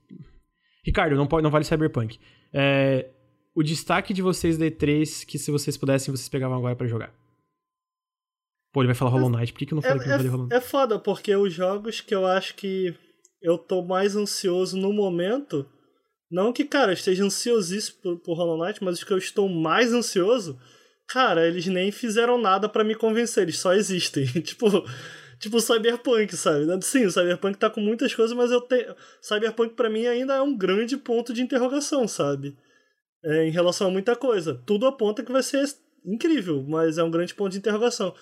[0.84, 2.18] Ricardo, não, pode, não vale Cyberpunk.
[2.52, 3.10] É...
[3.54, 7.12] O destaque de vocês da E3 que se vocês pudessem, vocês pegavam agora para jogar.
[8.72, 10.16] Pô, ele vai falar Hollow Knight, por que, que eu não falei é, que não
[10.16, 10.56] falei Hollow Knight?
[10.56, 12.94] É foda, porque os jogos que eu acho que
[13.42, 15.66] eu tô mais ansioso no momento.
[16.30, 19.48] Não que, cara, eu esteja ansiosíssimo por, por Hollow Knight, mas os que eu estou
[19.48, 20.60] mais ansioso,
[21.08, 24.24] cara, eles nem fizeram nada para me convencer, eles só existem.
[24.42, 24.66] tipo,
[25.40, 26.66] tipo Cyberpunk, sabe?
[26.84, 28.94] Sim, o Cyberpunk tá com muitas coisas, mas eu tenho.
[29.20, 32.56] Cyberpunk para mim ainda é um grande ponto de interrogação, sabe?
[33.24, 34.62] É, em relação a muita coisa.
[34.66, 35.64] Tudo aponta que vai ser
[36.04, 38.14] incrível, mas é um grande ponto de interrogação.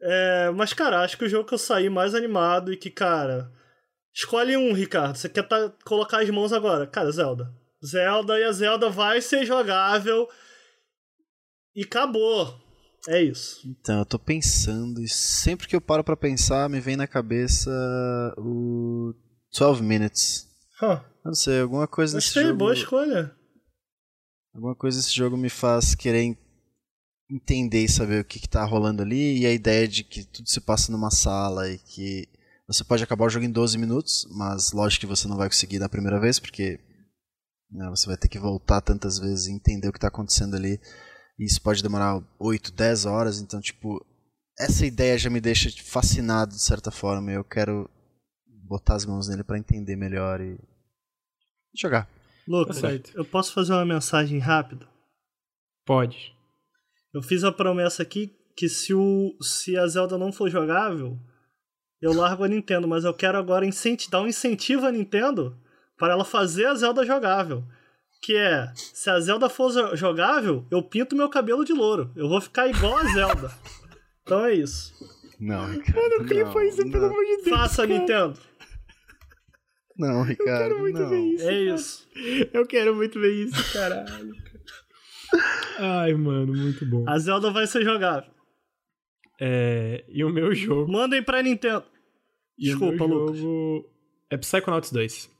[0.00, 3.52] É, mas, cara, acho que o jogo que eu saí mais animado e que, cara.
[4.14, 5.16] Escolhe um, Ricardo.
[5.16, 6.86] Você quer tá, colocar as mãos agora?
[6.86, 7.52] Cara, Zelda.
[7.84, 10.28] Zelda e a Zelda vai ser jogável.
[11.74, 12.67] E acabou.
[13.10, 13.66] É isso.
[13.66, 17.70] Então, eu tô pensando, e sempre que eu paro para pensar, me vem na cabeça
[18.36, 19.14] o
[19.58, 20.46] 12 Minutes.
[20.82, 21.00] Huh.
[21.24, 22.58] Não sei, alguma coisa Gostei, nesse jogo.
[22.58, 23.34] boa escolha.
[24.54, 26.36] Alguma coisa nesse jogo me faz querer
[27.30, 30.60] entender e saber o que, está rolando ali e a ideia de que tudo se
[30.60, 32.28] passa numa sala e que
[32.66, 35.78] você pode acabar o jogo em 12 minutos, mas lógico que você não vai conseguir
[35.78, 36.78] na primeira vez, porque
[37.70, 40.78] né, você vai ter que voltar tantas vezes e entender o que está acontecendo ali.
[41.38, 44.04] E isso pode demorar 8, 10 horas, então, tipo,
[44.58, 47.88] essa ideia já me deixa fascinado de certa forma e eu quero
[48.46, 50.58] botar as mãos nele para entender melhor e
[51.74, 52.08] jogar.
[52.46, 54.88] Lucas, tá eu posso fazer uma mensagem rápida?
[55.86, 56.34] Pode.
[57.14, 61.18] Eu fiz a promessa aqui que se, o, se a Zelda não for jogável,
[62.00, 63.66] eu largo a Nintendo, mas eu quero agora
[64.10, 65.56] dar um incentivo à Nintendo
[65.96, 67.64] para ela fazer a Zelda jogável.
[68.20, 72.12] Que é, se a Zelda for jogável, eu pinto meu cabelo de louro.
[72.16, 73.50] Eu vou ficar igual a Zelda.
[74.22, 74.92] então é isso.
[75.38, 75.96] Não, Ricardo.
[75.96, 76.90] Mano, clipa isso, não.
[76.90, 77.48] pelo amor de Deus.
[77.48, 77.98] Faça, cara.
[77.98, 78.38] Nintendo.
[79.96, 80.50] Não, Ricardo.
[80.50, 81.08] Eu quero muito não.
[81.08, 81.44] ver isso.
[81.44, 81.74] É cara.
[81.74, 82.08] isso.
[82.52, 84.32] Eu quero muito ver isso, caralho.
[85.78, 87.04] Ai, mano, muito bom.
[87.08, 88.30] A Zelda vai ser jogável.
[89.40, 90.90] É, e o meu jogo.
[90.90, 91.84] Mandem pra Nintendo.
[92.58, 93.38] Desculpa, o meu Lucas.
[93.38, 93.90] jogo
[94.30, 95.37] é Psychonauts 2.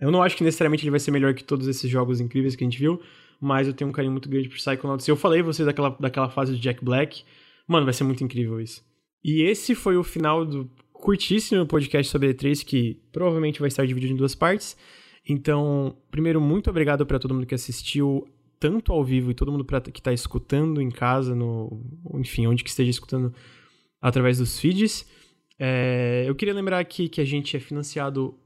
[0.00, 2.64] Eu não acho que necessariamente ele vai ser melhor que todos esses jogos incríveis que
[2.64, 3.00] a gente viu,
[3.40, 5.06] mas eu tenho um carinho muito grande por Psychonauts.
[5.06, 7.24] Eu falei vocês daquela, daquela fase de Jack Black.
[7.66, 8.84] Mano, vai ser muito incrível isso.
[9.22, 14.12] E esse foi o final do curtíssimo podcast sobre E3, que provavelmente vai estar dividido
[14.12, 14.76] em duas partes.
[15.28, 19.64] Então, primeiro, muito obrigado para todo mundo que assistiu tanto ao vivo e todo mundo
[19.64, 21.82] pra, que está escutando em casa, no,
[22.14, 23.34] enfim, onde que esteja escutando
[24.00, 25.06] através dos feeds.
[25.58, 28.38] É, eu queria lembrar aqui que a gente é financiado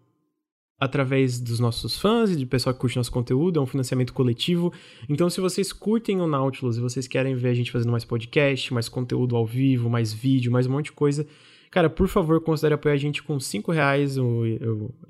[0.79, 4.73] através dos nossos fãs e de pessoal que curte nosso conteúdo, é um financiamento coletivo.
[5.09, 8.73] Então, se vocês curtem o Nautilus e vocês querem ver a gente fazendo mais podcast,
[8.73, 11.27] mais conteúdo ao vivo, mais vídeo, mais um monte de coisa,
[11.71, 14.17] cara, por favor, considere apoiar a gente com 5 reais.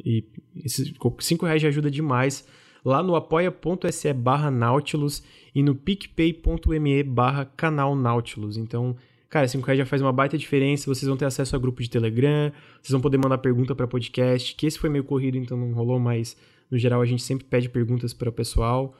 [0.05, 0.25] e
[0.65, 2.47] esses 5 reais já ajuda demais
[2.85, 5.23] lá no apoia.se barra Nautilus
[5.55, 8.57] e no picpay.me barra canal Nautilus.
[8.57, 8.97] Então,
[9.29, 11.91] cara, 5 reais já faz uma baita diferença, vocês vão ter acesso a grupo de
[11.91, 12.51] Telegram,
[12.89, 16.01] vocês vão poder mandar pergunta para podcast, que esse foi meio corrido, então não rolou,
[16.01, 16.35] mas
[16.71, 18.97] no geral a gente sempre pede perguntas para o pessoal.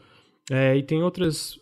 [0.51, 1.59] É, e tem outras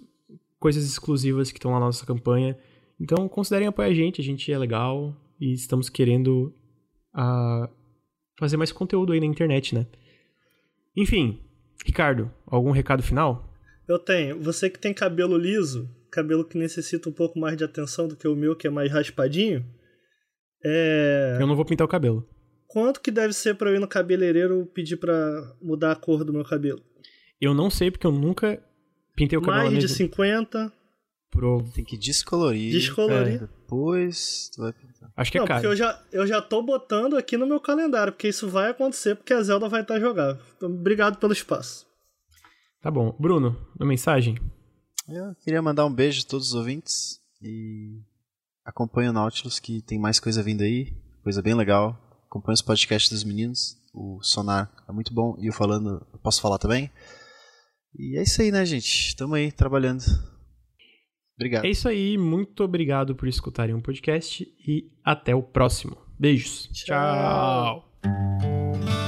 [0.59, 2.59] coisas exclusivas que estão lá na nossa campanha.
[3.01, 6.53] Então considerem apoiar a gente, a gente é legal e estamos querendo
[7.15, 7.69] uh,
[8.37, 9.87] fazer mais conteúdo aí na internet, né?
[10.97, 11.39] Enfim,
[11.85, 13.55] Ricardo, algum recado final?
[13.87, 14.41] Eu tenho.
[14.43, 18.27] Você que tem cabelo liso, cabelo que necessita um pouco mais de atenção do que
[18.27, 19.65] o meu, que é mais raspadinho.
[20.69, 21.39] É...
[21.41, 22.29] Eu não vou pintar o cabelo.
[22.67, 25.15] Quanto que deve ser para eu ir no cabeleireiro pedir para
[25.63, 26.83] mudar a cor do meu cabelo?
[27.41, 28.61] Eu não sei porque eu nunca
[29.15, 30.73] pintei o cabelo Mais de mesma- 50.
[31.31, 31.63] Pro...
[31.75, 32.73] Tem que descolorir.
[32.73, 33.41] Descolorir.
[33.41, 35.13] Depois tu vai pintar.
[35.17, 35.73] Acho que é não, porque caro.
[35.73, 39.33] eu já, eu já tô botando aqui no meu calendário, porque isso vai acontecer, porque
[39.33, 40.43] a Zelda vai estar jogável.
[40.57, 41.87] Então, obrigado pelo espaço.
[42.81, 43.15] Tá bom.
[43.19, 44.37] Bruno, uma mensagem?
[45.09, 48.01] Eu queria mandar um beijo a todos os ouvintes e
[48.67, 51.97] acompanhe o Nautilus que tem mais coisa vindo aí, coisa bem legal.
[52.29, 56.43] Acompanhe os podcasts dos meninos, o Sonar é muito bom e o Falando, eu posso
[56.43, 56.91] falar também.
[57.99, 59.17] E é isso aí, né, gente?
[59.17, 60.03] Tamo aí trabalhando.
[61.37, 61.65] Obrigado.
[61.65, 62.19] É isso aí.
[62.19, 65.97] Muito obrigado por escutarem o podcast e até o próximo.
[66.19, 66.69] Beijos.
[66.73, 67.91] Tchau.
[68.03, 69.06] Tchau.